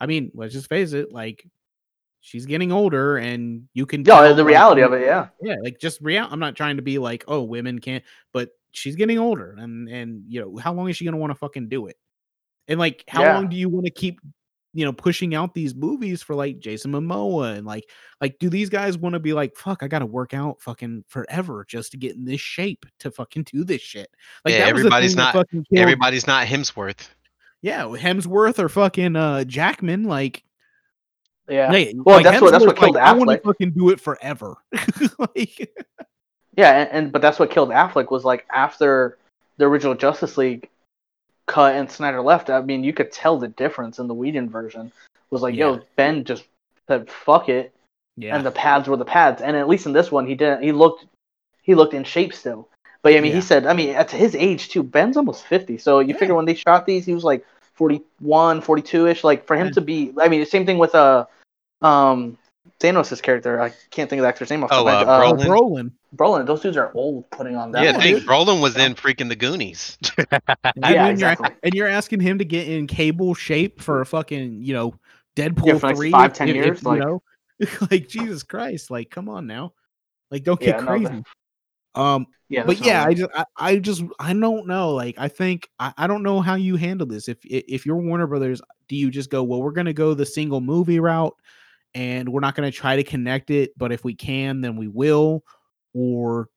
I 0.00 0.06
mean, 0.06 0.30
let's 0.34 0.52
just 0.52 0.68
face 0.68 0.92
it, 0.92 1.12
like 1.12 1.46
she's 2.20 2.44
getting 2.44 2.70
older, 2.70 3.16
and 3.16 3.68
you 3.72 3.86
can. 3.86 4.04
yeah, 4.04 4.20
tell, 4.20 4.34
the 4.34 4.44
reality 4.44 4.82
of 4.82 4.92
it, 4.92 5.02
yeah. 5.02 5.28
yeah, 5.40 5.56
like 5.62 5.78
just 5.78 6.00
real. 6.02 6.26
I'm 6.30 6.40
not 6.40 6.54
trying 6.54 6.76
to 6.76 6.82
be 6.82 6.98
like, 6.98 7.24
oh, 7.28 7.42
women 7.42 7.78
can't, 7.78 8.04
but 8.32 8.50
she's 8.72 8.96
getting 8.96 9.18
older, 9.18 9.56
and 9.58 9.88
and 9.88 10.24
you 10.28 10.40
know, 10.40 10.56
how 10.58 10.74
long 10.74 10.88
is 10.90 10.96
she 10.96 11.04
gonna 11.04 11.16
want 11.16 11.30
to 11.30 11.36
fucking 11.36 11.68
do 11.68 11.86
it? 11.86 11.96
And 12.68 12.78
like, 12.78 13.04
how 13.08 13.22
Yeah. 13.22 13.36
long 13.36 13.48
do 13.48 13.56
you 13.56 13.68
want 13.68 13.86
to 13.86 13.90
keep 13.92 14.20
you 14.72 14.84
know 14.84 14.92
pushing 14.92 15.34
out 15.34 15.52
these 15.54 15.74
movies 15.74 16.22
for 16.22 16.34
like 16.34 16.60
Jason 16.60 16.92
Momoa 16.92 17.56
and 17.56 17.66
like 17.66 17.90
like 18.20 18.38
do 18.38 18.48
these 18.48 18.68
guys 18.68 18.96
want 18.96 19.14
to 19.14 19.18
be 19.18 19.32
like 19.32 19.56
fuck 19.56 19.82
I 19.82 19.88
got 19.88 19.98
to 20.00 20.06
work 20.06 20.32
out 20.34 20.60
fucking 20.62 21.04
forever 21.08 21.64
just 21.68 21.90
to 21.92 21.96
get 21.96 22.14
in 22.14 22.24
this 22.24 22.40
shape 22.40 22.86
to 23.00 23.10
fucking 23.10 23.44
do 23.44 23.64
this 23.64 23.82
shit. 23.82 24.08
Like 24.44 24.52
Yeah, 24.54 24.66
that 24.66 24.74
was 24.74 24.82
the 24.82 24.86
everybody's 24.88 25.16
not- 25.16 25.32
fucking 25.34 25.66
Everybody's 25.74 26.26
not 26.26 26.46
Hemsworth. 26.46 27.08
yeah, 27.62 27.82
Hemsworth 27.84 28.58
or 28.60 28.68
fucking 28.68 29.16
uh 29.16 29.42
Jackman 29.44 30.04
like 30.04 30.44
Yeah. 31.48 31.70
hey, 31.72 31.92
Well, 31.96 32.16
like, 32.16 32.24
that's 32.24 32.40
what- 32.40 32.52
that's 32.52 32.64
what 32.64 32.76
Hemsworth's 32.76 32.82
like, 32.82 32.92
killed 32.92 32.96
I 32.98 33.12
want 33.12 33.30
to 33.30 33.36
Affleck. 33.38 33.42
fucking 33.44 33.70
do 33.72 33.90
it 33.90 34.00
forever. 34.00 34.54
like 35.18 35.72
Yeah, 36.56 36.72
and, 36.82 36.90
and 36.92 37.12
but 37.12 37.22
that's 37.22 37.38
what 37.38 37.50
killed 37.50 37.70
Affleck 37.70 38.10
was 38.10 38.24
like 38.24 38.46
after 38.52 39.18
the 39.56 39.64
original 39.66 39.94
Justice 39.94 40.36
League 40.38 40.68
cut 41.50 41.74
and 41.74 41.90
Snyder 41.90 42.22
left. 42.22 42.48
I 42.48 42.60
mean, 42.60 42.84
you 42.84 42.92
could 42.92 43.10
tell 43.10 43.36
the 43.38 43.48
difference 43.48 43.98
in 43.98 44.06
the 44.06 44.14
Whedon 44.14 44.48
version. 44.48 44.92
Was 45.30 45.42
like, 45.42 45.54
Yeah. 45.54 45.72
yo, 45.76 45.80
Ben 45.96 46.24
just 46.24 46.44
said 46.88 47.10
fuck 47.10 47.48
it, 47.48 47.72
yeah. 48.16 48.34
and 48.34 48.44
the 48.46 48.50
pads 48.50 48.88
were 48.88 48.96
the 48.96 49.04
pads. 49.04 49.42
And 49.42 49.56
at 49.56 49.68
least 49.68 49.86
in 49.86 49.92
this 49.92 50.10
one, 50.10 50.26
he 50.26 50.34
didn't. 50.34 50.62
He 50.62 50.72
looked, 50.72 51.06
he 51.62 51.74
looked 51.74 51.94
in 51.94 52.04
shape 52.04 52.32
still. 52.34 52.68
But 53.02 53.14
I 53.14 53.20
mean, 53.20 53.30
Yeah. 53.30 53.36
he 53.36 53.40
said, 53.40 53.66
I 53.66 53.74
mean, 53.74 53.90
at 53.94 54.10
his 54.10 54.34
age 54.34 54.68
too, 54.68 54.82
Ben's 54.82 55.16
almost 55.16 55.44
fifty. 55.44 55.78
So 55.78 56.00
you 56.00 56.14
figure 56.14 56.34
when 56.34 56.46
they 56.46 56.54
shot 56.54 56.86
these, 56.86 57.06
he 57.06 57.14
was 57.14 57.24
like 57.24 57.44
41, 57.74 58.60
42 58.60 59.06
ish. 59.06 59.24
Like 59.24 59.46
for 59.46 59.56
him 59.56 59.72
to 59.72 59.80
be, 59.80 60.12
I 60.20 60.28
mean, 60.28 60.40
the 60.40 60.46
same 60.46 60.66
thing 60.66 60.78
with 60.78 60.94
uh, 60.94 61.26
um, 61.82 62.36
Thanos' 62.78 63.20
character. 63.22 63.60
I 63.60 63.70
can't 63.90 64.08
think 64.08 64.20
of 64.20 64.24
the 64.24 64.28
actor's 64.28 64.50
name 64.50 64.62
off 64.64 64.70
the 64.70 64.76
Oh, 64.76 64.84
top 64.84 65.02
of 65.02 65.08
uh, 65.08 65.18
my 65.18 65.26
head. 65.26 65.48
Oh, 65.48 65.50
Brolin? 65.50 65.90
Brolin. 66.16 66.42
Brolin, 66.42 66.46
those 66.46 66.60
dudes 66.60 66.76
are 66.76 66.90
old 66.94 67.30
putting 67.30 67.56
on 67.56 67.72
that. 67.72 67.82
yeah, 67.84 67.92
one. 67.92 68.00
think 68.00 68.18
dude. 68.20 68.28
Brolin 68.28 68.60
was 68.60 68.76
in 68.76 68.94
freaking 68.94 69.28
the 69.28 69.36
Goonies. 69.36 69.98
And 70.18 70.28
Yeah, 70.34 70.70
then 70.74 70.94
you're- 70.96 71.10
exactly. 71.10 71.48
and 71.62 71.74
you're 71.74 71.88
asking 71.88 72.20
him 72.20 72.38
to 72.38 72.44
get 72.44 72.68
in 72.68 72.86
cable 72.86 73.34
shape 73.34 73.80
for 73.80 74.00
a 74.00 74.06
fucking, 74.06 74.62
you 74.62 74.72
know, 74.74 74.94
Deadpool 75.36 75.66
Yeah, 75.66 75.72
for 75.74 75.80
the 75.80 75.86
next 75.88 75.98
three, 75.98 76.10
five, 76.10 76.30
if- 76.32 76.36
10 76.36 76.48
if- 76.48 76.56
if, 76.56 76.64
years, 76.64 76.82
you 76.82 76.88
like- 76.90 77.00
know, 77.00 77.22
like 77.90 78.08
Jesus 78.08 78.42
Christ, 78.42 78.90
like 78.90 79.10
come 79.10 79.28
on 79.28 79.46
now, 79.46 79.72
like 80.30 80.44
don't 80.44 80.60
Yeah, 80.60 80.72
get 80.72 80.80
no, 80.80 80.86
crazy. 80.86 81.04
that- 81.04 82.00
Um, 82.00 82.26
Yeah, 82.48 82.64
but 82.64 82.80
yeah, 82.84 83.02
I 83.02 83.06
not- 83.08 83.16
just, 83.16 83.30
I, 83.34 83.44
I 83.58 83.76
just, 83.78 84.02
I 84.18 84.32
don't 84.32 84.66
know. 84.66 84.90
Like, 84.90 85.16
I 85.18 85.28
think, 85.28 85.68
I, 85.78 85.92
I 85.96 86.06
don't 86.06 86.22
know 86.22 86.40
how 86.40 86.54
you 86.54 86.76
handle 86.76 87.06
this. 87.06 87.28
If, 87.28 87.38
if 87.44 87.84
you're 87.86 87.96
Warner 87.96 88.26
Brothers, 88.26 88.60
do 88.88 88.96
you 88.96 89.10
just 89.10 89.30
go, 89.30 89.42
well, 89.44 89.62
we're 89.62 89.70
gonna 89.72 89.92
go 89.92 90.14
the 90.14 90.26
single 90.26 90.60
movie 90.60 90.98
route, 91.00 91.34
and 91.94 92.28
we're 92.28 92.40
not 92.40 92.54
gonna 92.54 92.70
try 92.70 92.96
to 92.96 93.04
connect 93.04 93.50
it, 93.50 93.72
but 93.76 93.92
if 93.92 94.04
we 94.04 94.14
can, 94.14 94.60
then 94.60 94.76
we 94.76 94.88
will, 94.88 95.44
or 95.94 96.48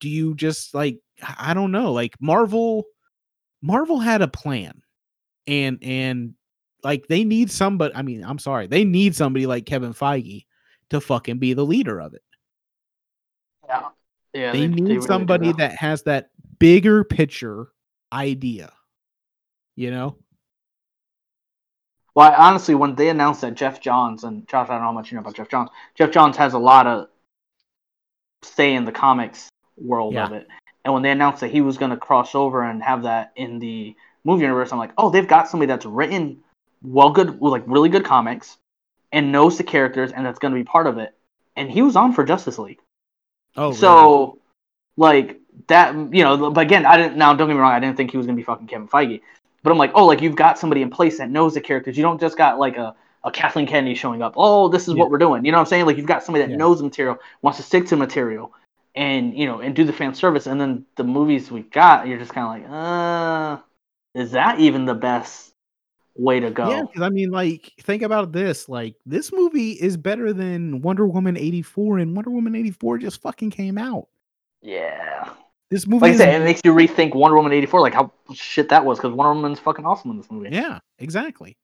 do 0.00 0.08
you 0.08 0.34
just 0.34 0.74
like, 0.74 0.98
I 1.38 1.54
don't 1.54 1.72
know, 1.72 1.92
like 1.92 2.14
Marvel, 2.20 2.84
Marvel 3.62 3.98
had 3.98 4.22
a 4.22 4.28
plan, 4.28 4.82
and 5.46 5.78
and 5.82 6.34
like 6.82 7.06
they 7.08 7.24
need 7.24 7.50
somebody. 7.50 7.94
I 7.94 8.02
mean, 8.02 8.24
I'm 8.24 8.38
sorry, 8.38 8.66
they 8.66 8.84
need 8.84 9.14
somebody 9.16 9.46
like 9.46 9.66
Kevin 9.66 9.94
Feige 9.94 10.44
to 10.90 11.00
fucking 11.00 11.38
be 11.38 11.54
the 11.54 11.64
leader 11.64 12.00
of 12.00 12.14
it 12.14 12.22
yeah, 13.68 13.88
yeah. 14.32 14.52
they, 14.52 14.60
they 14.60 14.68
need 14.68 14.82
really 14.82 14.94
do 14.96 15.02
somebody 15.02 15.48
that. 15.48 15.58
that 15.58 15.76
has 15.76 16.02
that 16.02 16.30
bigger 16.58 17.04
picture 17.04 17.68
idea 18.12 18.72
you 19.76 19.90
know 19.90 20.16
Well, 22.14 22.30
I, 22.30 22.34
honestly, 22.48 22.74
when 22.74 22.94
they 22.94 23.08
announced 23.08 23.40
that 23.40 23.54
Geoff 23.54 23.80
Johns 23.80 24.24
and 24.24 24.46
Josh, 24.46 24.68
I 24.68 24.74
don't 24.74 24.82
know 24.82 24.86
how 24.88 24.92
much 24.92 25.10
you 25.10 25.16
know 25.16 25.20
about 25.22 25.34
Geoff 25.34 25.48
Johns. 25.48 25.70
Geoff 25.96 26.10
Johns 26.10 26.36
has 26.36 26.52
a 26.54 26.58
lot 26.58 26.86
of 26.86 27.08
say 28.42 28.74
in 28.74 28.84
the 28.84 28.92
comics 28.92 29.48
world 29.76 30.14
Yeah. 30.14 30.26
of 30.26 30.32
it, 30.32 30.46
and 30.84 30.92
when 30.94 31.02
they 31.02 31.10
announced 31.10 31.40
that 31.40 31.50
he 31.50 31.60
was 31.60 31.78
going 31.78 31.90
to 31.90 31.96
cross 31.96 32.34
over 32.34 32.62
and 32.62 32.82
have 32.82 33.02
that 33.04 33.32
in 33.36 33.58
the 33.58 33.96
movie 34.24 34.42
universe, 34.42 34.72
I'm 34.72 34.78
like, 34.78 34.92
oh, 34.98 35.10
they've 35.10 35.26
got 35.26 35.48
somebody 35.48 35.68
that's 35.68 35.86
written 35.86 36.40
well, 36.82 37.10
good, 37.10 37.40
like 37.40 37.64
really 37.66 37.88
good 37.88 38.04
comics, 38.04 38.58
and 39.10 39.32
knows 39.32 39.56
the 39.56 39.64
characters, 39.64 40.12
and 40.12 40.24
that's 40.26 40.38
going 40.38 40.52
to 40.52 40.60
be 40.60 40.64
part 40.64 40.86
of 40.86 40.98
it. 40.98 41.14
And 41.56 41.70
he 41.70 41.80
was 41.82 41.96
on 41.96 42.12
for 42.12 42.24
Justice 42.24 42.58
League. 42.58 42.80
oh 43.56 43.68
really? 43.68 43.76
so 43.76 44.38
like 44.96 45.40
that 45.68 45.94
you 46.14 46.22
know 46.22 46.50
but 46.50 46.60
again 46.60 46.84
i 46.86 46.96
didn't 46.96 47.16
now 47.16 47.32
don't 47.34 47.48
get 47.48 47.54
me 47.54 47.60
wrong 47.60 47.72
i 47.72 47.80
didn't 47.80 47.96
think 47.96 48.10
he 48.10 48.16
was 48.16 48.26
going 48.26 48.36
to 48.36 48.40
be 48.40 48.44
fucking 48.44 48.66
kevin 48.66 48.86
feige 48.88 49.20
but 49.64 49.72
i'm 49.72 49.78
like 49.78 49.90
oh 49.94 50.06
like 50.06 50.20
you've 50.20 50.36
got 50.36 50.56
somebody 50.58 50.82
in 50.82 50.90
place 50.90 51.18
that 51.18 51.28
knows 51.30 51.54
the 51.54 51.60
characters 51.60 51.96
you 51.96 52.02
don't 52.04 52.20
just 52.20 52.36
got 52.36 52.60
like 52.60 52.76
a, 52.76 52.94
a 53.24 53.30
kathleen 53.32 53.66
kennedy 53.66 53.96
showing 53.96 54.22
up 54.22 54.34
oh 54.36 54.68
this 54.68 54.86
is 54.86 54.94
Yeah. 54.94 55.00
what 55.00 55.10
we're 55.10 55.18
doing. 55.18 55.44
You 55.44 55.50
know 55.50 55.58
what 55.58 55.62
i'm 55.62 55.66
saying? 55.68 55.86
Like 55.86 55.96
you've 55.96 56.06
got 56.06 56.22
somebody 56.22 56.44
that 56.44 56.50
Yeah. 56.52 56.58
knows 56.58 56.78
the 56.78 56.84
material 56.84 57.18
wants 57.42 57.56
to 57.58 57.64
stick 57.64 57.86
to 57.86 57.96
material 57.96 58.52
and 58.94 59.36
you 59.36 59.46
know 59.46 59.58
and 59.60 59.74
do 59.74 59.82
the 59.82 59.92
fan 59.92 60.14
service 60.14 60.46
and 60.46 60.60
then 60.60 60.86
the 60.96 61.02
movies 61.02 61.50
we 61.50 61.62
got 61.62 62.06
you're 62.06 62.18
just 62.18 62.32
kind 62.32 62.62
of 62.62 62.70
like 62.70 62.72
uh 62.72 63.60
is 64.14 64.30
that 64.30 64.60
even 64.60 64.84
the 64.84 64.94
best 64.94 65.50
way 66.16 66.38
to 66.38 66.50
go? 66.50 66.68
Yeah 66.68 66.82
because 66.82 67.02
i 67.02 67.08
mean 67.08 67.30
like 67.30 67.72
think 67.80 68.02
about 68.02 68.30
this 68.30 68.68
like 68.68 68.94
this 69.04 69.32
movie 69.32 69.72
is 69.72 69.96
better 69.96 70.32
than 70.32 70.80
wonder 70.82 71.06
woman 71.08 71.36
84 71.36 71.98
and 71.98 72.14
wonder 72.14 72.30
woman 72.30 72.54
84 72.54 72.98
just 72.98 73.20
fucking 73.22 73.50
came 73.50 73.78
out. 73.78 74.06
Yeah 74.62 75.30
this 75.70 75.86
movie 75.86 76.02
like 76.06 76.12
i 76.14 76.16
said 76.16 76.40
it 76.40 76.44
makes 76.44 76.60
you 76.64 76.72
rethink 76.74 77.14
wonder 77.14 77.36
woman 77.36 77.52
84 77.52 77.80
like 77.80 77.94
how 77.94 78.12
shit 78.32 78.68
that 78.68 78.84
was 78.84 78.98
because 78.98 79.12
wonder 79.12 79.34
woman's 79.34 79.58
fucking 79.58 79.84
awesome 79.84 80.10
in 80.10 80.16
this 80.18 80.30
movie 80.30 80.50
yeah 80.50 80.78
exactly 80.98 81.56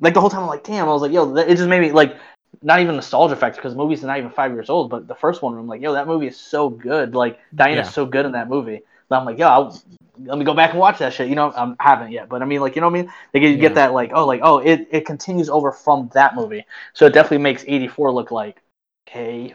like 0.00 0.14
the 0.14 0.20
whole 0.20 0.30
time 0.30 0.42
I'm 0.42 0.48
like, 0.48 0.64
damn, 0.64 0.88
I 0.88 0.92
was 0.92 1.02
like, 1.02 1.12
yo, 1.12 1.34
it 1.36 1.56
just 1.56 1.68
made 1.68 1.80
me 1.80 1.92
like 1.92 2.16
not 2.62 2.80
even 2.80 2.96
nostalgia 2.96 3.36
factor 3.36 3.56
because 3.60 3.72
the 3.74 3.78
movie's 3.78 4.02
not 4.02 4.18
even 4.18 4.30
five 4.30 4.52
years 4.52 4.70
old, 4.70 4.90
but 4.90 5.06
the 5.06 5.14
first 5.14 5.42
one, 5.42 5.56
I'm 5.56 5.66
like, 5.66 5.82
yo, 5.82 5.92
that 5.92 6.06
movie 6.06 6.26
is 6.26 6.38
so 6.38 6.68
good. 6.70 7.14
Like 7.14 7.38
Diana's 7.54 7.86
Yeah. 7.86 7.90
so 7.90 8.06
good 8.06 8.26
in 8.26 8.32
that 8.32 8.48
movie. 8.48 8.82
I'm 9.10 9.24
like, 9.24 9.38
yo, 9.38 9.48
I'll, 9.48 9.82
let 10.22 10.36
me 10.36 10.44
go 10.44 10.52
back 10.54 10.70
and 10.70 10.78
watch 10.78 10.98
that 10.98 11.14
shit. 11.14 11.28
You 11.28 11.34
know, 11.34 11.50
I 11.50 11.74
haven't 11.80 12.12
yet, 12.12 12.28
but 12.28 12.42
I 12.42 12.44
mean, 12.44 12.60
like, 12.60 12.76
you 12.76 12.82
know 12.82 12.88
what 12.88 12.98
I 12.98 13.02
mean? 13.02 13.12
Get, 13.32 13.42
you 13.42 13.48
Yeah. 13.50 13.60
get 13.60 13.74
that 13.76 13.92
like, 13.94 14.10
oh, 14.14 14.26
like, 14.26 14.40
oh, 14.42 14.58
it, 14.58 14.86
it 14.90 15.06
continues 15.06 15.48
over 15.48 15.72
from 15.72 16.10
that 16.12 16.34
movie, 16.34 16.64
so 16.92 17.06
it 17.06 17.14
definitely 17.14 17.38
makes 17.38 17.64
'84 17.66 18.12
look 18.12 18.30
like, 18.30 18.60
okay, 19.08 19.54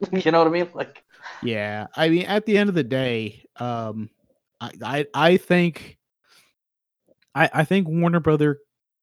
you 0.12 0.30
know 0.32 0.38
what 0.38 0.48
I 0.48 0.50
mean? 0.50 0.68
Like, 0.74 1.02
Yeah, 1.42 1.86
I 1.94 2.08
mean, 2.08 2.22
at 2.22 2.46
the 2.46 2.56
end 2.58 2.68
of 2.68 2.74
the 2.74 2.84
day, 2.84 3.44
um, 3.56 4.10
I 4.60 4.70
I, 4.82 5.06
I 5.14 5.36
think, 5.36 5.98
I 7.34 7.50
I 7.52 7.64
think 7.64 7.88
Warner 7.88 8.20
Brother, 8.20 8.58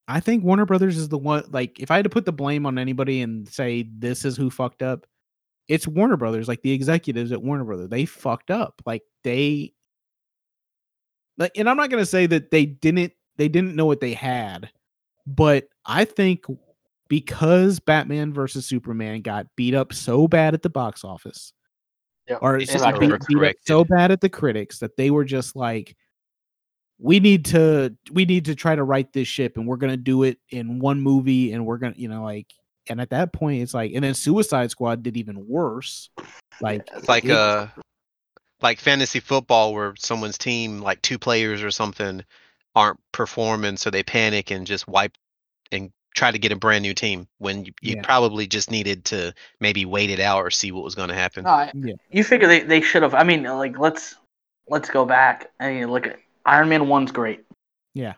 I 0.08 0.20
think 0.20 0.44
Warner 0.44 0.66
Brothers 0.66 0.98
is 0.98 1.10
the 1.10 1.18
one. 1.18 1.44
Like, 1.52 1.80
if 1.80 1.92
I 1.92 1.96
had 1.98 2.04
to 2.04 2.10
put 2.10 2.26
the 2.26 2.32
blame 2.32 2.66
on 2.66 2.78
anybody 2.78 3.22
and 3.22 3.48
say 3.48 3.88
this 3.98 4.26
is 4.26 4.36
who 4.38 4.50
fucked 4.50 4.82
up, 4.82 5.06
it's 5.68 5.88
Warner 5.88 6.18
Brothers. 6.18 6.48
Like 6.48 6.62
the 6.62 6.72
executives 6.72 7.32
at 7.32 7.44
Warner 7.44 7.64
Brothers, 7.64 7.90
they 7.90 8.06
fucked 8.06 8.52
up. 8.52 8.82
Like 8.86 9.04
they, 9.24 9.74
like, 11.38 11.52
and 11.58 11.70
I'm 11.70 11.78
not 11.78 11.90
gonna 11.90 12.06
say 12.06 12.26
that 12.28 12.52
they 12.52 12.66
didn't 12.66 13.14
they 13.38 13.48
didn't 13.48 13.76
know 13.76 13.86
what 13.86 14.02
they 14.02 14.14
had, 14.14 14.70
but 15.26 15.66
I 15.86 16.06
think 16.06 16.46
because 17.08 17.80
Batman 17.80 18.34
versus 18.34 18.66
Superman 18.66 19.22
got 19.22 19.48
beat 19.56 19.76
up 19.76 19.94
so 19.94 20.28
bad 20.28 20.54
at 20.54 20.64
the 20.64 20.70
box 20.70 21.04
office 21.04 21.54
yeah, 22.28 22.36
or 22.42 22.58
It's 22.58 22.72
just 22.72 22.84
just 22.84 23.00
beat, 23.00 23.10
overcorrected. 23.10 23.28
beat 23.28 23.44
up 23.50 23.56
so 23.66 23.84
bad 23.86 24.12
at 24.12 24.22
the 24.22 24.30
critics 24.30 24.80
that 24.80 24.96
they 24.98 25.12
were 25.12 25.26
just 25.26 25.56
like 25.56 25.96
we 27.00 27.20
need 27.20 27.46
to 27.46 27.96
we 28.12 28.26
need 28.26 28.46
to 28.46 28.56
try 28.56 28.76
to 28.76 28.84
write 28.84 29.12
this 29.14 29.28
ship 29.28 29.58
and 29.58 29.68
we're 29.68 29.78
gonna 29.78 29.98
do 29.98 30.24
it 30.24 30.38
in 30.50 30.80
one 30.80 31.02
movie 31.02 31.52
and 31.52 31.66
we're 31.66 31.78
gonna 31.78 31.96
you 31.98 32.08
know 32.08 32.24
like 32.24 32.48
and 32.90 33.02
at 33.02 33.10
that 33.10 33.34
point 33.34 33.62
it's 33.62 33.74
like 33.74 33.92
and 33.94 34.04
then 34.04 34.14
suicide 34.14 34.70
squad 34.72 35.04
did 35.04 35.18
even 35.18 35.48
worse 35.48 36.10
like 36.62 36.88
It's 36.96 37.10
like 37.10 37.26
it- 37.26 37.32
uh 37.32 37.68
like 38.62 38.80
fantasy 38.80 39.20
football 39.20 39.74
where 39.74 39.94
someone's 39.98 40.38
team, 40.38 40.80
like 40.80 41.02
two 41.02 41.20
players 41.20 41.62
or 41.62 41.70
something, 41.70 42.24
aren't 42.76 42.98
performing, 43.12 43.76
so 43.76 43.90
they 43.90 44.04
panic 44.04 44.52
and 44.52 44.66
just 44.66 44.88
wipe 44.88 45.12
and 45.74 45.92
try 46.16 46.32
to 46.32 46.38
get 46.40 46.52
a 46.52 46.56
brand 46.56 46.84
new 46.84 46.94
team 46.94 47.28
when 47.40 47.66
you, 47.66 47.74
you 47.82 47.96
Yeah. 47.96 48.02
probably 48.04 48.48
just 48.48 48.70
needed 48.72 49.06
to 49.06 49.34
maybe 49.60 49.86
wait 49.86 50.10
it 50.10 50.20
out 50.20 50.40
or 50.40 50.52
see 50.52 50.72
what 50.72 50.84
was 50.84 50.96
going 50.96 51.10
to 51.10 51.16
happen. 51.16 51.44
No, 51.44 51.50
I- 51.50 51.72
Yeah. 51.74 51.94
You 52.12 52.24
figure 52.24 52.48
they, 52.48 52.62
they 52.62 52.82
should 52.82 53.04
have. 53.04 53.14
I 53.14 53.24
mean, 53.24 53.44
like 53.44 53.78
let's 53.80 54.16
let's 54.70 54.90
go 54.90 55.06
back 55.06 55.52
and 55.60 55.78
you 55.78 55.88
look 55.88 56.08
at 56.08 56.20
Iron 56.46 56.70
Man 56.70 56.88
one's 56.88 57.12
great. 57.12 57.44
Yeah. 57.94 58.14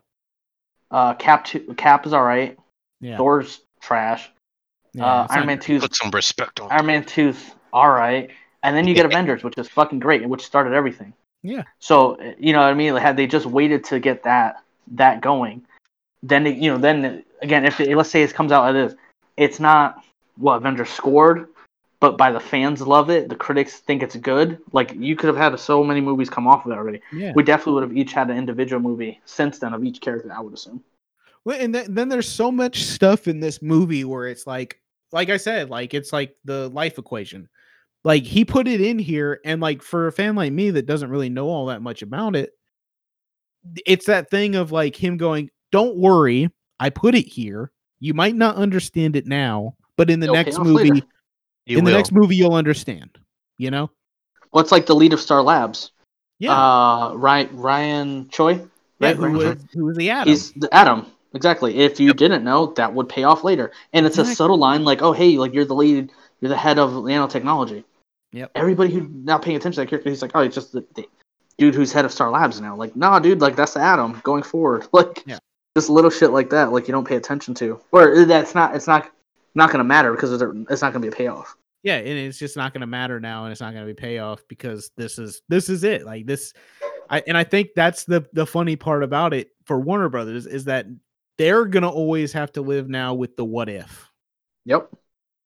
Uh, 0.91 1.13
Cap 1.15 1.45
two, 1.45 1.73
Cap 1.77 2.05
is 2.05 2.13
all 2.13 2.23
right. 2.23 2.57
yeah, 3.01 3.17
Thor's 3.17 3.61
trash. 3.81 4.29
yeah, 4.93 5.05
uh, 5.05 5.23
it's 5.25 5.33
Iron 5.33 5.47
Man 5.47 5.59
two's 5.59 5.81
Put 5.81 5.95
some 5.95 6.11
respect 6.11 6.59
on. 6.59 6.71
Iron 6.71 6.85
Man 6.85 7.03
two's 7.03 7.37
all 7.73 7.89
right, 7.89 8.29
and 8.63 8.75
then 8.77 8.87
you 8.87 8.93
get 8.95 9.05
Avengers, 9.05 9.43
which 9.43 9.57
is 9.57 9.67
fucking 9.67 9.99
great, 9.99 10.27
which 10.29 10.45
started 10.45 10.73
everything. 10.73 11.13
Yeah. 11.43 11.63
So 11.79 12.15
uh, 12.15 12.33
you 12.39 12.53
know 12.53 12.59
what 12.59 12.69
I 12.69 12.73
mean? 12.75 12.93
Like, 12.93 13.03
had 13.03 13.17
they 13.17 13.27
just 13.27 13.45
waited 13.45 13.83
to 13.85 13.99
get 13.99 14.23
that 14.23 14.57
that 14.93 15.21
going, 15.21 15.65
then 16.29 16.47
it, 16.47 16.57
you 16.57 16.71
know, 16.71 16.77
then 16.77 17.23
again, 17.41 17.65
if 17.65 17.79
it, 17.79 17.95
let's 17.95 18.09
say 18.09 18.23
it 18.23 18.33
comes 18.33 18.51
out 18.51 18.75
as 18.75 18.91
is, 18.91 18.97
it's 19.37 19.59
not 19.59 20.03
what 20.37 20.57
Avengers 20.57 20.89
scored, 20.89 21.47
but 21.99 22.17
by 22.17 22.31
the 22.31 22.39
fans 22.39 22.81
love 22.81 23.09
it, 23.09 23.29
the 23.29 23.35
critics 23.35 23.79
think 23.79 24.03
it's 24.03 24.15
good. 24.15 24.59
Like 24.71 24.93
you 24.95 25.15
could 25.15 25.27
have 25.27 25.37
had 25.37 25.57
so 25.59 25.83
many 25.83 26.01
movies 26.01 26.29
come 26.29 26.47
off 26.47 26.65
of 26.65 26.71
it 26.71 26.75
already. 26.75 27.01
yeah 27.13 27.31
We 27.35 27.43
definitely 27.43 27.73
would 27.73 27.83
have 27.83 27.97
each 27.97 28.13
had 28.13 28.29
an 28.29 28.37
individual 28.37 28.81
movie 28.81 29.19
since 29.25 29.59
then 29.59 29.73
of 29.73 29.83
each 29.83 30.01
character. 30.01 30.31
I 30.33 30.41
would 30.41 30.53
assume. 30.53 30.83
Well, 31.45 31.57
and 31.59 31.73
then, 31.73 31.93
then 31.93 32.09
there's 32.09 32.27
so 32.27 32.51
much 32.51 32.83
stuff 32.83 33.27
in 33.27 33.39
this 33.39 33.61
movie 33.61 34.03
where 34.03 34.27
it's 34.27 34.47
like, 34.47 34.81
like 35.11 35.29
I 35.29 35.37
said, 35.37 35.69
like 35.69 35.93
it's 35.93 36.11
like 36.11 36.35
the 36.43 36.69
life 36.69 36.97
equation. 36.97 37.47
Like 38.03 38.23
he 38.23 38.45
put 38.45 38.67
it 38.67 38.81
in 38.81 38.99
here, 38.99 39.39
and 39.45 39.61
like 39.61 39.81
for 39.81 40.07
a 40.07 40.11
fan 40.11 40.35
like 40.35 40.53
me 40.53 40.71
that 40.71 40.85
doesn't 40.85 41.09
really 41.09 41.29
know 41.29 41.47
all 41.47 41.67
that 41.67 41.81
much 41.81 42.01
about 42.01 42.35
it, 42.35 42.51
it's 43.85 44.05
that 44.05 44.29
thing 44.29 44.55
of 44.55 44.71
like 44.71 44.95
him 44.95 45.17
going, 45.17 45.49
"Don't 45.75 45.97
worry, 45.97 46.49
I 46.79 46.89
put 46.89 47.15
it 47.15 47.27
here. 47.27 47.71
You 47.99 48.13
might 48.13 48.35
not 48.35 48.55
understand 48.55 49.15
it 49.15 49.25
now, 49.27 49.75
but 49.97 50.09
in 50.09 50.19
the 50.21 50.25
It'll 50.25 50.35
next 50.35 50.57
movie, 50.59 50.91
later. 50.91 51.05
You 51.65 51.77
in 51.79 51.83
will. 51.83 51.91
the 51.91 51.97
next 51.97 52.11
movie, 52.13 52.35
you'll 52.37 52.53
understand. 52.53 53.17
You 53.57 53.71
know? 53.71 53.89
What's 54.51 54.71
like 54.71 54.85
the 54.85 54.95
lead 54.95 55.11
of 55.13 55.19
Star 55.19 55.41
Labs? 55.41 55.91
Yeah. 56.39 56.51
Uh, 56.53 57.13
Ryan 57.15 57.57
Ryan 57.57 58.29
Choi. 58.29 58.51
yeah 58.99 59.07
right, 59.07 59.15
who 59.15 59.23
Ryan 59.23 59.35
Choi? 59.39 59.49
was 59.49 59.57
who 59.73 59.85
was 59.85 59.97
the 59.97 60.09
Atom? 60.09 60.27
He's 60.29 60.51
the 60.53 60.73
Atom. 60.73 61.05
Exactly. 61.33 61.77
If 61.79 61.99
you 61.99 62.07
Yep. 62.07 62.17
didn't 62.17 62.43
know, 62.45 62.67
that 62.77 62.93
would 62.93 63.09
pay 63.09 63.23
off 63.23 63.43
later. 63.43 63.71
And 63.91 64.05
it's 64.05 64.17
a 64.17 64.25
subtle 64.25 64.57
line 64.57 64.85
like, 64.85 65.01
oh, 65.01 65.11
hey, 65.11 65.37
like 65.37 65.53
you're 65.53 65.65
the 65.65 65.75
lead, 65.75 66.09
you're 66.39 66.49
the 66.49 66.55
head 66.57 66.79
of 66.79 66.91
nanotechnology. 66.91 67.83
Yep. 68.31 68.51
Everybody 68.55 68.93
who's 68.93 69.09
not 69.09 69.41
paying 69.41 69.57
attention 69.57 69.75
to 69.75 69.81
that 69.81 69.89
character, 69.89 70.09
he's 70.09 70.21
like, 70.21 70.31
oh, 70.35 70.41
it's 70.41 70.55
just 70.55 70.71
the, 70.71 70.85
the 70.95 71.05
dude 71.57 71.75
who's 71.75 71.91
head 71.91 72.05
of 72.05 72.11
Star 72.13 72.29
Labs 72.31 72.61
now. 72.61 72.75
Like, 72.75 72.95
nah, 72.95 73.19
dude, 73.19 73.41
like 73.41 73.55
that's 73.57 73.73
the 73.73 73.81
Atom 73.81 74.21
going 74.23 74.43
forward. 74.43 74.87
Like, 74.93 75.23
Yeah. 75.25 75.39
Just 75.75 75.89
little 75.89 76.09
shit 76.11 76.31
like 76.31 76.49
that, 76.49 76.71
like 76.71 76.87
you 76.87 76.91
don't 76.91 77.07
pay 77.07 77.15
attention 77.15 77.53
to, 77.55 77.79
or 77.91 78.15
uh, 78.15 78.25
that's 78.25 78.55
not, 78.55 78.75
it's 78.75 78.87
not, 78.87 79.11
not 79.55 79.71
gonna 79.71 79.83
matter 79.83 80.13
because 80.13 80.31
it's 80.31 80.81
not 80.81 80.93
gonna 80.93 80.99
be 80.99 81.07
a 81.07 81.11
payoff. 81.11 81.55
yeah, 81.85 81.97
and 81.97 82.07
it's 82.07 82.39
just 82.39 82.57
not 82.57 82.73
going 82.73 82.81
to 82.81 82.87
matter 82.87 83.19
now, 83.19 83.43
and 83.43 83.51
it's 83.51 83.61
not 83.61 83.71
going 83.71 83.85
to 83.85 83.93
be 83.93 83.93
payoff 83.93 84.43
because 84.47 84.89
this 84.97 85.19
is 85.19 85.43
this 85.49 85.69
is 85.69 85.83
it. 85.83 86.03
Like 86.03 86.25
this, 86.25 86.51
I 87.11 87.21
and 87.27 87.37
I 87.37 87.43
think 87.43 87.69
that's 87.75 88.05
the 88.05 88.25
the 88.33 88.47
funny 88.47 88.75
part 88.75 89.03
about 89.03 89.35
it 89.35 89.51
for 89.65 89.79
Warner 89.79 90.09
Brothers 90.09 90.47
is 90.47 90.65
that 90.65 90.87
they're 91.37 91.65
going 91.65 91.83
to 91.83 91.89
always 91.89 92.33
have 92.33 92.51
to 92.53 92.61
live 92.61 92.89
now 92.89 93.13
with 93.13 93.37
the 93.37 93.45
what 93.45 93.69
if. 93.69 94.09
Yep. 94.65 94.95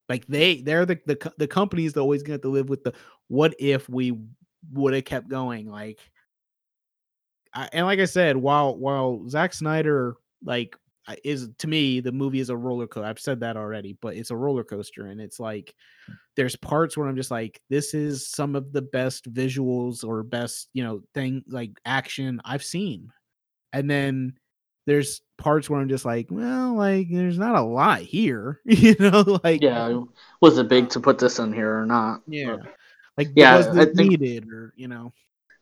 Like 0.07 0.25
they 0.27 0.61
they're 0.61 0.85
the 0.85 0.97
the 1.05 1.33
the 1.37 1.47
companies 1.47 1.91
that 1.91 1.99
always 1.99 2.23
going 2.23 2.27
to 2.27 2.33
have 2.35 2.41
to 2.43 2.49
live 2.49 2.69
with 2.69 2.85
the 2.85 2.93
what 3.27 3.53
if 3.59 3.89
we 3.89 4.17
would 4.71 4.93
have 4.93 5.03
kept 5.03 5.27
going. 5.27 5.69
Like, 5.69 5.99
I, 7.53 7.69
and 7.73 7.85
like 7.85 7.99
I 7.99 8.05
said, 8.05 8.37
while 8.37 8.75
while 8.77 9.27
Zack 9.29 9.53
Snyder 9.53 10.15
like 10.43 10.75
is 11.23 11.49
to 11.57 11.67
me 11.67 11.99
the 12.01 12.11
movie 12.11 12.39
is 12.39 12.49
a 12.51 12.57
roller 12.57 12.85
coaster. 12.85 13.07
I've 13.07 13.19
said 13.19 13.39
that 13.39 13.57
already, 13.57 13.97
but 14.01 14.15
it's 14.15 14.29
a 14.31 14.37
roller 14.37 14.63
coaster, 14.63 15.07
and 15.07 15.19
it's 15.19 15.39
like 15.39 15.73
there's 16.35 16.55
parts 16.55 16.95
where 16.95 17.07
I'm 17.07 17.15
just 17.15 17.31
like, 17.31 17.59
this 17.69 17.93
is 17.95 18.27
some 18.27 18.55
of 18.55 18.71
the 18.71 18.83
best 18.83 19.31
visuals 19.33 20.03
or 20.03 20.21
best 20.23 20.69
you 20.73 20.83
know 20.83 21.01
thing 21.15 21.43
like 21.47 21.71
action 21.85 22.39
I've 22.45 22.63
seen, 22.63 23.11
and 23.73 23.89
then 23.89 24.33
there's 24.85 25.21
parts 25.37 25.69
where 25.69 25.79
I'm 25.79 25.89
just 25.89 26.05
like, 26.05 26.27
well, 26.29 26.75
like 26.75 27.07
there's 27.11 27.37
not 27.37 27.55
a 27.55 27.61
lot 27.61 27.99
here, 28.01 28.59
you 28.65 28.95
know, 28.99 29.39
like 29.43 29.61
Yeah. 29.61 30.01
Was 30.41 30.57
it 30.57 30.67
big 30.67 30.89
to 30.89 30.99
put 30.99 31.17
this 31.19 31.37
in 31.39 31.53
here 31.53 31.79
or 31.79 31.85
not? 31.85 32.21
yeah, 32.27 32.57
But- 32.57 32.75
like 33.17 33.29
Yeah, 33.35 33.57
was 33.57 33.67
I 33.67 33.85
think- 33.85 33.97
needed 34.19 34.47
or 34.51 34.73
you 34.77 34.87
know, 34.87 35.11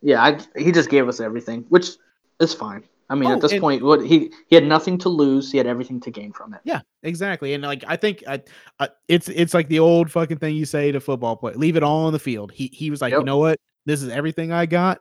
Yeah, 0.01 0.21
I, 0.23 0.39
he 0.59 0.71
just 0.71 0.89
gave 0.89 1.07
us 1.07 1.19
everything, 1.19 1.65
which 1.69 1.91
is 2.39 2.53
fine. 2.53 2.83
I 3.09 3.15
mean, 3.15 3.29
Oh, 3.31 3.35
at 3.35 3.41
this 3.41 3.53
and- 3.53 3.61
point, 3.61 3.83
what 3.83 4.05
he 4.05 4.31
he 4.47 4.55
had 4.55 4.65
nothing 4.65 4.97
to 4.99 5.09
lose. 5.09 5.51
He 5.51 5.57
had 5.57 5.65
everything 5.67 5.99
to 6.01 6.11
gain 6.11 6.33
from 6.33 6.53
it. 6.53 6.59
Yeah, 6.65 6.81
exactly. 7.03 7.53
And 7.53 7.63
like 7.63 7.83
I 7.87 7.95
think 7.95 8.23
I, 8.27 8.41
I 8.79 8.89
it's 9.07 9.29
it's 9.29 9.53
like 9.53 9.69
the 9.69 9.79
old 9.79 10.11
fucking 10.11 10.37
thing 10.39 10.55
you 10.55 10.65
say 10.65 10.91
to 10.91 10.99
football 10.99 11.35
play, 11.37 11.53
leave 11.53 11.77
it 11.77 11.83
all 11.83 12.05
on 12.05 12.13
the 12.13 12.19
field. 12.19 12.51
He 12.51 12.69
he 12.73 12.89
was 12.91 13.01
like, 13.01 13.13
you 13.13 13.23
know 13.23 13.37
what? 13.37 13.59
This 13.85 14.03
is 14.03 14.09
everything 14.09 14.51
I 14.51 14.65
got. 14.65 14.99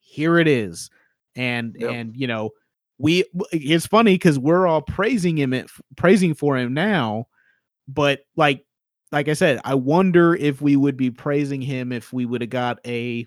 Here 0.00 0.38
it 0.38 0.46
is. 0.46 0.90
And 1.36 1.74
Yep. 1.78 1.90
and 1.90 2.16
you 2.16 2.26
know, 2.26 2.50
we 2.98 3.24
it's 3.50 3.86
funny 3.86 4.14
because 4.14 4.38
we're 4.38 4.66
all 4.66 4.82
praising 4.82 5.38
him 5.38 5.54
praising 5.96 6.34
for 6.34 6.58
him 6.58 6.74
now, 6.74 7.28
but 7.88 8.20
like 8.36 8.62
like 9.10 9.28
I 9.28 9.32
said, 9.32 9.58
I 9.64 9.74
wonder 9.74 10.34
if 10.34 10.60
we 10.60 10.76
would 10.76 10.98
be 10.98 11.10
praising 11.10 11.62
him 11.62 11.92
if 11.92 12.12
we 12.12 12.26
would 12.26 12.42
have 12.42 12.50
got 12.50 12.78
a 12.86 13.26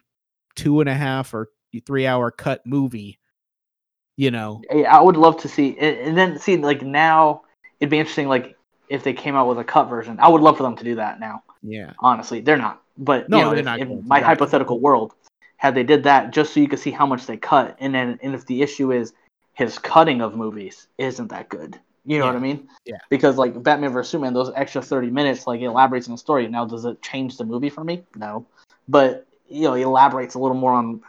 two 0.55 0.79
and 0.81 0.89
a 0.89 0.93
half 0.93 1.33
or 1.33 1.49
three 1.85 2.05
hour 2.07 2.31
cut 2.31 2.65
movie. 2.65 3.19
You 4.17 4.29
know, 4.29 4.61
Hey, 4.69 4.85
I 4.85 5.01
would 5.01 5.17
love 5.17 5.37
to 5.41 5.47
see, 5.47 5.77
and 5.79 5.97
and 5.97 6.17
then 6.17 6.37
see 6.37 6.57
like 6.57 6.81
now 6.81 7.43
it'd 7.79 7.89
be 7.89 7.97
interesting. 7.99 8.27
Like 8.27 8.55
if 8.89 9.03
they 9.03 9.13
came 9.13 9.35
out 9.35 9.47
with 9.47 9.57
a 9.57 9.63
cut 9.63 9.85
version, 9.85 10.19
I 10.19 10.27
would 10.27 10.41
love 10.41 10.57
for 10.57 10.63
them 10.63 10.75
to 10.75 10.83
do 10.83 10.95
that 10.95 11.19
now. 11.19 11.43
yeah. 11.63 11.93
Honestly, 11.99 12.41
they're 12.41 12.57
not. 12.57 12.81
But 12.97 13.29
No, 13.29 13.37
you 13.37 13.43
know, 13.45 13.55
they're 13.55 13.63
not 13.63 13.79
in 13.79 14.05
my 14.05 14.19
hypothetical 14.19 14.79
world, 14.79 15.13
had 15.57 15.73
they 15.75 15.83
did 15.83 16.03
that 16.03 16.31
just 16.31 16.53
so 16.53 16.59
you 16.59 16.67
could 16.67 16.79
see 16.79 16.91
how 16.91 17.05
much 17.05 17.25
they 17.25 17.37
cut, 17.37 17.77
and 17.79 17.95
then 17.95 18.19
and 18.21 18.35
if 18.35 18.45
the 18.45 18.61
issue 18.61 18.91
is 18.91 19.13
his 19.53 19.79
cutting 19.79 20.21
of 20.21 20.35
movies 20.35 20.87
isn't 20.97 21.29
that 21.29 21.49
good, 21.49 21.79
you 22.05 22.19
know 22.19 22.25
what 22.25 22.35
I 22.35 22.39
mean? 22.39 22.67
Yeah. 22.85 22.97
Because 23.09 23.37
like 23.37 23.63
Batman 23.63 23.93
vs 23.93 24.11
Superman, 24.11 24.33
those 24.33 24.51
extra 24.55 24.81
thirty 24.81 25.09
minutes 25.09 25.47
like 25.47 25.61
elaborates 25.61 26.07
on 26.07 26.13
the 26.13 26.17
story. 26.17 26.47
Now, 26.47 26.65
does 26.65 26.85
it 26.85 27.01
change 27.01 27.37
the 27.37 27.45
movie 27.45 27.69
for 27.69 27.83
me? 27.83 28.03
No, 28.15 28.45
but 28.87 29.25
you 29.51 29.63
know, 29.63 29.73
he 29.73 29.83
elaborates 29.83 30.35
a 30.35 30.39
little 30.39 30.57
more 30.57 30.73
on 30.73 31.01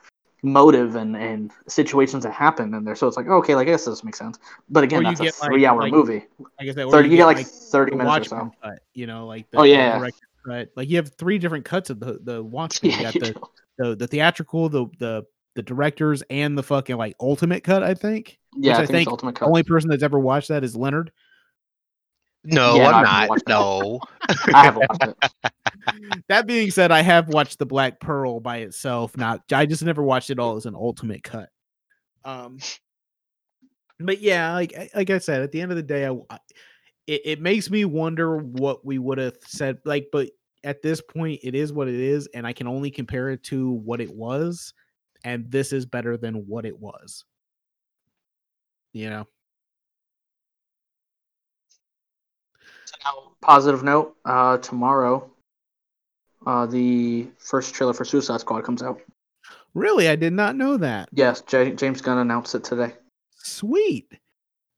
motive 0.44 0.96
and 0.96 1.16
and 1.16 1.52
situations 1.68 2.24
that 2.24 2.32
happen 2.32 2.74
in 2.74 2.84
there. 2.84 2.96
So 2.96 3.06
it's 3.06 3.16
like 3.16 3.28
okay, 3.28 3.54
like 3.54 3.68
I 3.68 3.70
guess 3.72 3.84
this 3.84 4.02
makes 4.04 4.18
sense. 4.18 4.38
But 4.68 4.84
again, 4.84 5.02
that's 5.04 5.20
a 5.20 5.24
get, 5.24 5.34
like- 5.40 5.48
three-hour 5.50 5.80
like, 5.82 5.92
movie. 5.92 6.24
Like 6.38 6.68
I 6.68 6.72
said, 6.74 6.84
or 6.86 6.90
Thirty, 6.92 7.08
you 7.10 7.16
get 7.16 7.26
like 7.26 7.46
thirty 7.46 7.94
minutes 7.94 8.26
or 8.26 8.30
so. 8.30 8.52
cut, 8.62 8.78
you 8.94 9.06
know, 9.06 9.26
like 9.26 9.50
the, 9.50 9.58
Oh, 9.58 9.62
yeah. 9.62 9.98
director's 9.98 10.20
cut. 10.46 10.68
Like 10.76 10.88
you 10.90 10.96
have 10.96 11.12
three 11.14 11.38
different 11.38 11.64
cuts 11.64 11.90
of 11.90 12.00
the 12.00 12.18
the 12.22 12.42
Watchmen. 12.42 12.92
Yeah, 12.98 12.98
you 12.98 13.04
got 13.04 13.14
you 13.14 13.20
the, 13.20 13.84
the 13.90 13.96
the 13.96 14.06
theatrical, 14.08 14.68
the 14.68 14.86
the 14.98 15.24
the 15.54 15.62
directors, 15.62 16.22
and 16.30 16.56
the 16.58 16.62
fucking 16.62 16.96
like 16.96 17.14
ultimate 17.20 17.62
cut. 17.62 17.82
I 17.82 17.94
think. 17.94 18.38
yeah. 18.56 18.72
I 18.78 18.82
I 18.82 18.86
think, 18.86 18.90
think 18.90 19.08
ultimate 19.10 19.34
The 19.34 19.40
cut. 19.40 19.48
only 19.48 19.62
person 19.62 19.90
that's 19.90 20.02
ever 20.02 20.18
watched 20.18 20.48
that 20.48 20.64
is 20.64 20.74
Leonard. 20.74 21.12
No, 22.44 22.76
Yeah, 22.76 22.88
I'm 22.90 23.04
not. 23.04 23.38
No. 23.48 24.00
I 24.52 24.64
have 24.64 24.76
watched 24.76 25.02
it. 25.04 26.22
that 26.28 26.46
being 26.46 26.70
said, 26.70 26.90
I 26.90 27.02
have 27.02 27.28
watched 27.28 27.58
the 27.58 27.66
Black 27.66 28.00
Pearl 28.00 28.40
by 28.40 28.58
itself. 28.58 29.16
Not, 29.16 29.42
I 29.52 29.66
just 29.66 29.82
never 29.82 30.02
watched 30.02 30.30
it 30.30 30.38
all 30.38 30.56
as 30.56 30.66
an 30.66 30.74
ultimate 30.74 31.22
cut. 31.22 31.48
Um, 32.24 32.58
but 33.98 34.20
yeah, 34.20 34.52
like 34.52 34.74
I- 34.76 34.90
like 34.94 35.10
I 35.10 35.18
said, 35.18 35.42
at 35.42 35.52
the 35.52 35.60
end 35.60 35.70
of 35.72 35.76
the 35.76 35.82
day, 35.82 36.06
I, 36.06 36.12
I- 36.30 36.38
it, 37.08 37.22
it 37.24 37.40
makes 37.40 37.68
me 37.70 37.84
wonder 37.84 38.38
what 38.38 38.84
we 38.84 38.98
would 38.98 39.18
have 39.18 39.36
said. 39.46 39.78
Like, 39.84 40.06
but 40.12 40.30
at 40.64 40.82
this 40.82 41.00
point, 41.00 41.40
it 41.42 41.54
is 41.56 41.72
what 41.72 41.88
it 41.88 41.96
is, 41.96 42.28
and 42.34 42.46
I 42.46 42.52
can 42.52 42.68
only 42.68 42.90
compare 42.92 43.30
it 43.30 43.42
to 43.44 43.70
what 43.72 44.00
it 44.00 44.14
was, 44.14 44.72
and 45.24 45.50
this 45.50 45.72
is 45.72 45.84
better 45.84 46.16
than 46.16 46.46
what 46.46 46.64
it 46.64 46.78
was. 46.78 47.24
You 48.92 49.10
know, 49.10 49.28
positive 53.42 53.82
note: 53.82 54.16
uh, 54.24 54.56
tomorrow, 54.58 55.28
uh, 56.46 56.66
the 56.66 57.26
first 57.38 57.74
trailer 57.74 57.92
for 57.92 58.04
Suicide 58.04 58.40
Squad 58.40 58.62
comes 58.62 58.82
out. 58.82 59.00
really, 59.74 60.08
I 60.08 60.16
did 60.16 60.32
not 60.32 60.56
know 60.56 60.76
that. 60.78 61.08
Yes, 61.12 61.42
J- 61.42 61.74
James 61.74 62.00
Gunn 62.00 62.18
announced 62.18 62.54
it 62.54 62.64
today. 62.64 62.94
Sweet. 63.36 64.10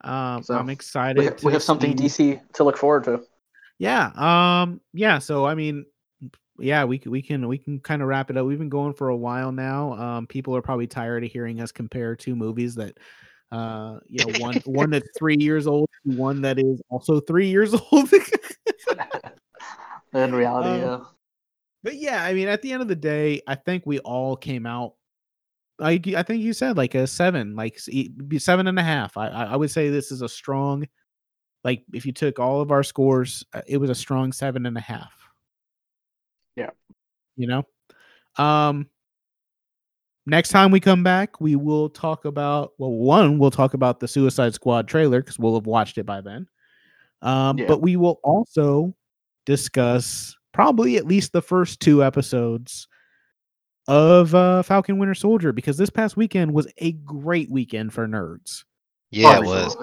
Um, 0.02 0.42
So, 0.42 0.54
I'm 0.54 0.70
excited. 0.70 1.18
We, 1.18 1.28
we 1.28 1.34
to 1.36 1.50
have 1.50 1.62
something 1.62 1.94
DC 1.96 2.40
to 2.54 2.64
look 2.64 2.76
forward 2.76 3.04
to. 3.04 3.22
Yeah. 3.78 4.10
Um. 4.16 4.80
Yeah. 4.92 5.18
So 5.18 5.46
I 5.46 5.54
mean, 5.54 5.84
yeah, 6.58 6.84
we 6.84 7.00
we 7.06 7.22
can 7.22 7.48
we 7.48 7.58
can 7.58 7.80
kind 7.80 8.02
of 8.02 8.08
wrap 8.08 8.30
it 8.30 8.36
up. 8.36 8.46
We've 8.46 8.58
been 8.58 8.68
going 8.68 8.94
for 8.94 9.08
a 9.08 9.16
while 9.16 9.52
now. 9.52 9.92
Um. 9.94 10.26
People 10.26 10.56
are 10.56 10.62
probably 10.62 10.86
tired 10.86 11.24
of 11.24 11.30
hearing 11.32 11.60
us 11.60 11.72
compare 11.72 12.14
two 12.14 12.36
movies 12.36 12.74
that, 12.76 12.96
uh, 13.50 13.98
you 14.06 14.24
know, 14.24 14.38
one 14.38 14.54
one 14.66 14.90
that's 14.90 15.08
three 15.18 15.36
years 15.38 15.66
old, 15.66 15.88
one 16.04 16.42
that 16.42 16.58
is 16.58 16.80
also 16.90 17.20
three 17.20 17.48
years 17.48 17.74
old. 17.92 18.10
In 20.14 20.34
reality, 20.34 20.68
Um, 20.68 20.80
yeah. 20.80 21.00
but 21.82 21.96
yeah, 21.96 22.22
I 22.24 22.34
mean, 22.34 22.48
at 22.48 22.62
the 22.62 22.72
end 22.72 22.82
of 22.82 22.88
the 22.88 22.94
day, 22.96 23.42
I 23.48 23.56
think 23.56 23.84
we 23.84 23.98
all 24.00 24.36
came 24.36 24.64
out. 24.66 24.94
Like 25.78 26.06
I 26.08 26.22
think 26.22 26.42
you 26.42 26.52
said, 26.52 26.76
like 26.76 26.94
a 26.94 27.06
seven, 27.06 27.56
like 27.56 27.80
seven 28.38 28.66
and 28.68 28.78
a 28.78 28.82
half. 28.82 29.16
I 29.16 29.28
I 29.28 29.44
I 29.44 29.56
would 29.56 29.70
say 29.72 29.90
this 29.90 30.12
is 30.12 30.22
a 30.22 30.28
strong. 30.28 30.86
Like 31.64 31.82
if 31.92 32.06
you 32.06 32.12
took 32.12 32.38
all 32.38 32.60
of 32.60 32.70
our 32.70 32.82
scores, 32.84 33.44
uh, 33.52 33.62
it 33.66 33.78
was 33.78 33.90
a 33.90 33.94
strong 33.94 34.30
seven 34.32 34.66
and 34.66 34.76
a 34.76 34.80
half. 34.80 35.12
Yeah. 36.56 36.70
You 37.36 37.48
know, 37.48 37.62
um. 38.36 38.88
Next 40.26 40.48
time 40.48 40.70
we 40.70 40.80
come 40.80 41.02
back, 41.02 41.38
we 41.38 41.54
will 41.54 41.90
talk 41.90 42.24
about 42.24 42.72
well, 42.78 42.92
one 42.92 43.38
we'll 43.38 43.50
talk 43.50 43.74
about 43.74 44.00
the 44.00 44.08
Suicide 44.08 44.54
Squad 44.54 44.88
trailer 44.88 45.20
because 45.20 45.38
we'll 45.38 45.54
have 45.54 45.66
watched 45.66 45.98
it 45.98 46.06
by 46.06 46.22
then. 46.22 46.46
Um, 47.24 47.58
Yeah. 47.58 47.66
but 47.66 47.82
we 47.82 47.96
will 47.96 48.20
also 48.22 48.94
discuss 49.46 50.36
probably 50.52 50.96
at 50.96 51.06
least 51.06 51.32
the 51.32 51.42
first 51.42 51.80
two 51.80 52.04
episodes 52.04 52.86
of 53.88 54.34
uh, 54.34 54.62
Falcon 54.62 54.98
Winter 54.98 55.14
Soldier 55.14 55.52
because 55.52 55.76
this 55.76 55.90
past 55.90 56.16
weekend 56.16 56.54
was 56.54 56.66
a 56.78 56.92
great 56.92 57.50
weekend 57.50 57.92
for 57.92 58.06
nerds. 58.06 58.64
Yeah, 59.10 59.38
Oh, 59.38 59.42
it 59.42 59.46
was. 59.46 59.74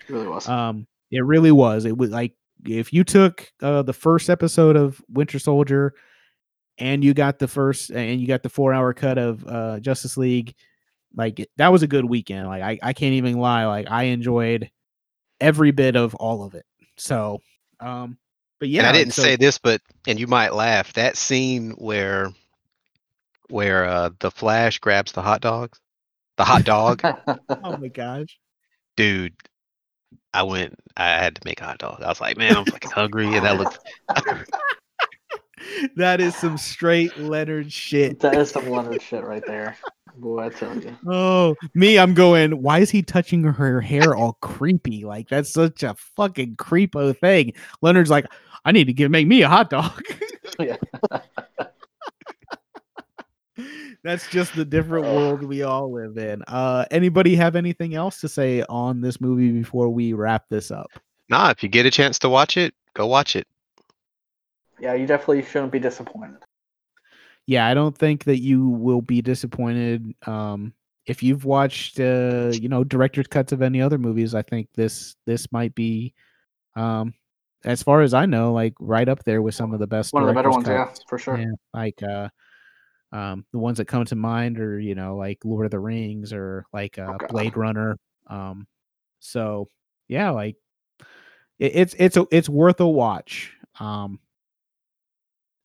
It 0.00 0.12
really 0.12 0.28
was. 0.28 0.48
Um, 0.48 0.86
it 1.10 1.24
really 1.24 1.50
was. 1.52 1.84
It 1.84 1.96
was 1.96 2.10
like 2.10 2.34
if 2.64 2.92
you 2.92 3.04
took 3.04 3.50
uh, 3.62 3.82
the 3.82 3.92
first 3.92 4.28
episode 4.30 4.76
of 4.76 5.00
Winter 5.08 5.38
Soldier 5.38 5.94
and 6.78 7.02
you 7.02 7.14
got 7.14 7.38
the 7.38 7.48
first 7.48 7.90
and 7.90 8.20
you 8.20 8.26
got 8.26 8.42
the 8.42 8.48
four 8.48 8.72
hour 8.72 8.92
cut 8.92 9.18
of 9.18 9.46
uh, 9.46 9.80
Justice 9.80 10.16
League, 10.16 10.54
like 11.14 11.46
that 11.56 11.72
was 11.72 11.82
a 11.82 11.88
good 11.88 12.04
weekend. 12.04 12.46
Like 12.46 12.62
I, 12.62 12.78
I 12.82 12.92
can't 12.92 13.14
even 13.14 13.38
lie. 13.38 13.66
Like 13.66 13.86
I 13.90 14.04
enjoyed 14.04 14.70
every 15.40 15.70
bit 15.70 15.96
of 15.96 16.14
all 16.16 16.44
of 16.44 16.54
it. 16.54 16.64
So, 16.96 17.40
um, 17.80 18.16
but 18.58 18.68
yeah, 18.68 18.80
and 18.82 18.88
I 18.88 18.92
didn't 18.92 19.14
so- 19.14 19.22
say 19.22 19.36
this, 19.36 19.58
but 19.58 19.80
and 20.06 20.18
you 20.18 20.26
might 20.26 20.54
laugh. 20.54 20.92
That 20.94 21.16
scene 21.16 21.72
where 21.72 22.30
where 23.48 23.84
uh 23.84 24.10
the 24.20 24.30
Flash 24.30 24.78
grabs 24.78 25.12
the 25.12 25.22
hot 25.22 25.40
dogs, 25.40 25.78
the 26.36 26.44
hot 26.44 26.64
dog, 26.64 27.02
Oh 27.04 27.76
my 27.76 27.88
gosh. 27.88 28.38
dude. 28.96 29.34
I 30.32 30.42
went. 30.42 30.74
I 30.98 31.08
had 31.10 31.34
to 31.36 31.42
make 31.46 31.60
a 31.62 31.64
hot 31.64 31.78
dog. 31.78 32.02
I 32.02 32.08
was 32.08 32.20
like, 32.20 32.36
man, 32.36 32.56
I'm 32.56 32.64
fucking 32.66 32.90
hungry, 32.90 33.26
and 33.26 33.44
that 33.46 33.56
looked. 33.56 33.78
that 35.96 36.20
is 36.20 36.34
some 36.36 36.58
straight 36.58 37.16
Leonard 37.18 37.72
shit. 37.72 38.20
That 38.20 38.34
is 38.36 38.50
some 38.50 38.68
Leonard 38.68 39.00
shit 39.00 39.24
right 39.24 39.42
there. 39.46 39.76
Boy, 40.16 40.44
I 40.44 40.48
tell 40.48 40.76
you. 40.78 40.96
Oh, 41.06 41.54
me, 41.74 41.98
I'm 41.98 42.14
going, 42.14 42.62
why 42.62 42.78
is 42.78 42.90
he 42.90 43.02
touching 43.02 43.44
her 43.44 43.80
hair 43.80 44.14
all 44.14 44.38
creepy? 44.40 45.04
Like, 45.04 45.28
that's 45.28 45.52
such 45.52 45.82
a 45.82 45.94
fucking 45.94 46.56
creepo 46.56 47.16
thing. 47.16 47.52
Leonard's 47.82 48.10
like, 48.10 48.26
I 48.64 48.72
need 48.72 48.86
to 48.86 48.92
give 48.92 49.10
make 49.10 49.26
me 49.26 49.42
a 49.42 49.48
hot 49.48 49.70
dog. 49.70 50.02
Yeah. 50.58 50.76
That's 54.04 54.28
just 54.30 54.54
the 54.54 54.64
different 54.64 55.04
world 55.06 55.42
we 55.42 55.62
all 55.62 55.92
live 55.92 56.16
in. 56.16 56.42
Uh 56.46 56.86
anybody 56.90 57.36
have 57.36 57.56
anything 57.56 57.94
else 57.94 58.20
to 58.20 58.28
say 58.28 58.62
on 58.68 59.00
this 59.00 59.20
movie 59.20 59.50
before 59.50 59.88
we 59.90 60.12
wrap 60.12 60.48
this 60.48 60.70
up? 60.70 60.90
Nah, 61.28 61.50
if 61.50 61.62
you 61.62 61.68
get 61.68 61.84
a 61.84 61.90
chance 61.90 62.18
to 62.20 62.28
watch 62.28 62.56
it, 62.56 62.74
go 62.94 63.06
watch 63.06 63.36
it. 63.36 63.46
Yeah, 64.78 64.94
you 64.94 65.06
definitely 65.06 65.42
shouldn't 65.42 65.72
be 65.72 65.80
disappointed. 65.80 66.38
Yeah, 67.46 67.66
I 67.66 67.74
don't 67.74 67.96
think 67.96 68.24
that 68.24 68.40
you 68.40 68.68
will 68.68 69.00
be 69.02 69.22
disappointed. 69.22 70.14
Um 70.26 70.74
if 71.06 71.22
you've 71.22 71.44
watched 71.44 72.00
uh, 72.00 72.50
you 72.60 72.68
know, 72.68 72.82
director's 72.82 73.28
cuts 73.28 73.52
of 73.52 73.62
any 73.62 73.80
other 73.80 73.96
movies, 73.96 74.34
I 74.34 74.42
think 74.42 74.68
this 74.74 75.14
this 75.24 75.50
might 75.52 75.74
be 75.74 76.14
um 76.76 77.14
as 77.64 77.82
far 77.82 78.02
as 78.02 78.14
I 78.14 78.26
know, 78.26 78.52
like 78.52 78.74
right 78.80 79.08
up 79.08 79.24
there 79.24 79.42
with 79.42 79.54
some 79.54 79.72
of 79.72 79.80
the 79.80 79.86
best 79.86 80.12
One 80.12 80.24
of 80.24 80.28
the 80.28 80.34
better 80.34 80.50
ones, 80.50 80.64
director's 80.64 80.98
yeah, 80.98 81.04
for 81.08 81.18
sure. 81.18 81.38
Yeah, 81.38 81.52
like 81.72 82.02
uh 82.02 82.28
um 83.12 83.46
the 83.52 83.58
ones 83.58 83.78
that 83.78 83.86
come 83.86 84.04
to 84.06 84.16
mind 84.16 84.58
are, 84.58 84.80
you 84.80 84.94
know, 84.96 85.16
like 85.16 85.38
Lord 85.44 85.66
of 85.66 85.70
the 85.70 85.78
Rings 85.80 86.32
or 86.32 86.66
like 86.72 86.98
uh 86.98 87.12
Okay. 87.14 87.26
Blade 87.30 87.56
Runner. 87.56 87.96
Um 88.28 88.66
so 89.20 89.68
yeah, 90.08 90.30
like 90.30 90.56
it, 91.60 91.72
it's 91.76 91.94
it's 91.98 92.16
a, 92.16 92.26
it's 92.32 92.48
worth 92.48 92.80
a 92.80 92.88
watch. 92.88 93.52
Um 93.78 94.18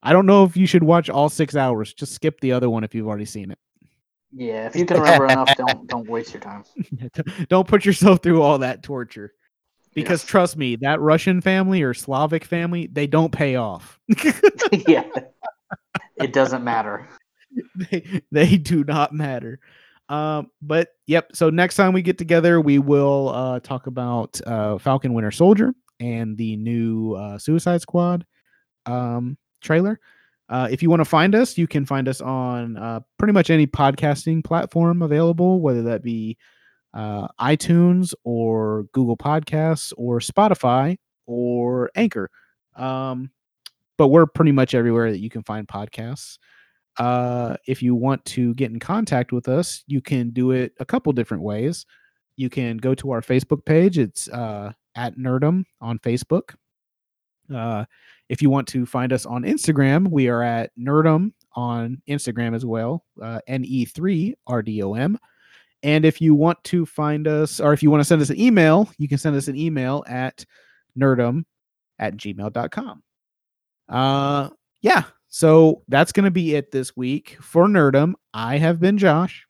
I 0.04 0.14
don't 0.14 0.26
know 0.26 0.44
if 0.44 0.58
you 0.58 0.66
should 0.66 0.84
watch 0.84 1.10
all 1.10 1.30
6 1.30 1.56
hours. 1.56 1.94
Just 1.94 2.14
skip 2.14 2.40
the 2.42 2.52
other 2.52 2.70
one 2.70 2.84
if 2.84 2.96
you've 2.96 3.08
already 3.08 3.26
seen 3.26 3.52
it. 3.52 3.60
Yeah, 4.34 4.66
if 4.66 4.76
you 4.76 4.86
can 4.86 4.98
remember 5.00 5.26
enough, 5.26 5.56
don't 5.58 5.88
don't 5.88 6.08
waste 6.08 6.34
your 6.34 6.42
time. 6.42 6.64
don't 7.50 7.68
put 7.68 7.86
yourself 7.86 8.22
through 8.22 8.42
all 8.42 8.60
that 8.60 8.84
torture. 8.84 9.34
Because 9.94 10.22
Yes. 10.24 10.30
trust 10.30 10.58
me, 10.58 10.78
that 10.78 11.02
Russian 11.02 11.42
family 11.42 11.82
or 11.82 11.94
Slavic 11.94 12.46
family, 12.46 12.88
they 12.88 13.08
don't 13.08 13.32
pay 13.32 13.58
off. 13.58 14.00
yeah, 14.72 15.04
it 16.16 16.32
doesn't 16.32 16.64
matter. 16.64 17.08
they 17.76 18.22
they 18.32 18.58
do 18.58 18.86
not 18.86 19.14
matter. 19.14 19.60
Um, 20.08 20.50
but 20.62 20.90
yep. 21.08 21.36
So 21.36 21.50
next 21.50 21.76
time 21.76 21.94
we 21.94 22.02
get 22.02 22.18
together, 22.18 22.62
we 22.62 22.80
will 22.80 23.30
uh, 23.30 23.60
talk 23.60 23.88
about 23.88 24.40
uh, 24.48 24.78
Falcon 24.78 25.14
Winter 25.14 25.32
Soldier 25.32 25.74
and 26.00 26.38
the 26.38 26.56
new 26.56 27.14
uh, 27.14 27.38
Suicide 27.38 27.82
Squad 27.82 28.26
um, 28.86 29.38
trailer. 29.62 30.00
Uh, 30.50 30.68
if 30.70 30.84
you 30.84 30.90
want 30.90 31.00
to 31.00 31.06
find 31.06 31.34
us, 31.34 31.58
you 31.58 31.68
can 31.68 31.86
find 31.86 32.08
us 32.08 32.20
on 32.20 32.76
uh, 32.76 33.00
pretty 33.18 33.32
much 33.32 33.50
any 33.50 33.66
podcasting 33.66 34.44
platform 34.44 35.02
available, 35.02 35.62
whether 35.62 35.82
that 35.82 36.04
be 36.04 36.38
uh, 36.94 37.28
iTunes 37.40 38.14
or 38.26 38.84
Google 38.92 39.16
Podcasts 39.16 39.94
or 39.96 40.20
Spotify 40.20 40.98
or 41.26 41.90
Anchor. 41.96 42.30
Um, 42.76 43.32
but 43.98 44.10
we're 44.10 44.26
pretty 44.26 44.52
much 44.52 44.76
everywhere 44.76 45.12
that 45.12 45.20
you 45.20 45.30
can 45.30 45.44
find 45.44 45.68
podcasts 45.68 46.38
uh, 46.98 47.56
if 47.68 47.82
you 47.82 47.96
want 47.96 48.24
to 48.26 48.54
get 48.56 48.72
in 48.72 48.80
contact 48.80 49.32
with 49.32 49.48
us, 49.48 49.84
you 49.88 50.02
can 50.02 50.32
do 50.32 50.52
it 50.52 50.74
a 50.80 50.86
couple 50.86 51.12
different 51.14 51.44
ways. 51.44 51.86
You 52.36 52.50
can 52.50 52.78
go 52.78 52.94
to 52.96 53.12
our 53.12 53.22
Facebook 53.22 53.66
page. 53.66 53.98
It's 53.98 54.28
uh, 54.30 54.74
at 54.96 55.18
Nerdum 55.18 55.66
on 55.80 56.00
Facebook. 56.00 56.56
If 58.32 58.42
you 58.42 58.50
want 58.50 58.66
to 58.70 58.86
find 58.86 59.12
us 59.12 59.26
on 59.26 59.44
Instagram, 59.44 60.10
we 60.10 60.30
are 60.30 60.42
at 60.42 60.72
Nerdum 60.80 61.34
on 61.54 62.02
Instagram 62.08 62.56
as 62.56 62.66
well, 62.66 63.04
uh, 63.22 63.42
NE3RDOM. 63.50 65.18
And 65.84 66.06
if 66.06 66.22
you 66.22 66.34
want 66.34 66.64
to 66.64 66.86
find 66.86 67.28
us, 67.28 67.60
or 67.60 67.74
if 67.74 67.84
you 67.84 67.92
want 67.92 68.00
to 68.00 68.06
send 68.06 68.22
us 68.22 68.30
an 68.30 68.40
email, 68.40 68.90
you 68.98 69.10
can 69.10 69.18
send 69.18 69.36
us 69.36 69.50
an 69.50 69.58
email 69.58 70.06
at 70.08 70.46
nerdum 70.98 71.44
at 72.00 72.16
gmail.com. 72.16 73.04
Uh, 73.90 74.50
yeah, 74.82 75.04
so 75.28 75.84
that's 75.90 76.14
going 76.14 76.24
to 76.24 76.32
be 76.32 76.56
it 76.56 76.72
this 76.72 76.96
week 76.96 77.38
for 77.42 77.68
Nerdum. 77.68 78.14
I 78.34 78.60
have 78.60 78.80
been 78.80 78.98
Josh, 78.98 79.46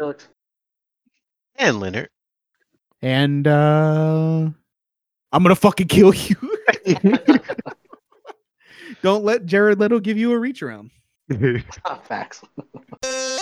Alex. 0.00 0.26
And 1.54 1.78
Leonard. 1.78 2.08
and 3.02 3.46
uh, 3.46 4.50
I'm 5.30 5.42
going 5.44 5.54
to 5.54 5.60
fucking 5.60 5.86
kill 5.86 6.12
you. 6.12 6.34
Don't 9.04 9.22
let 9.22 9.44
Jared 9.44 9.78
Leto 9.78 10.00
give 10.00 10.16
you 10.16 10.32
a 10.32 10.38
reach 10.38 10.62
around. 10.62 10.90
Facts. 12.04 12.42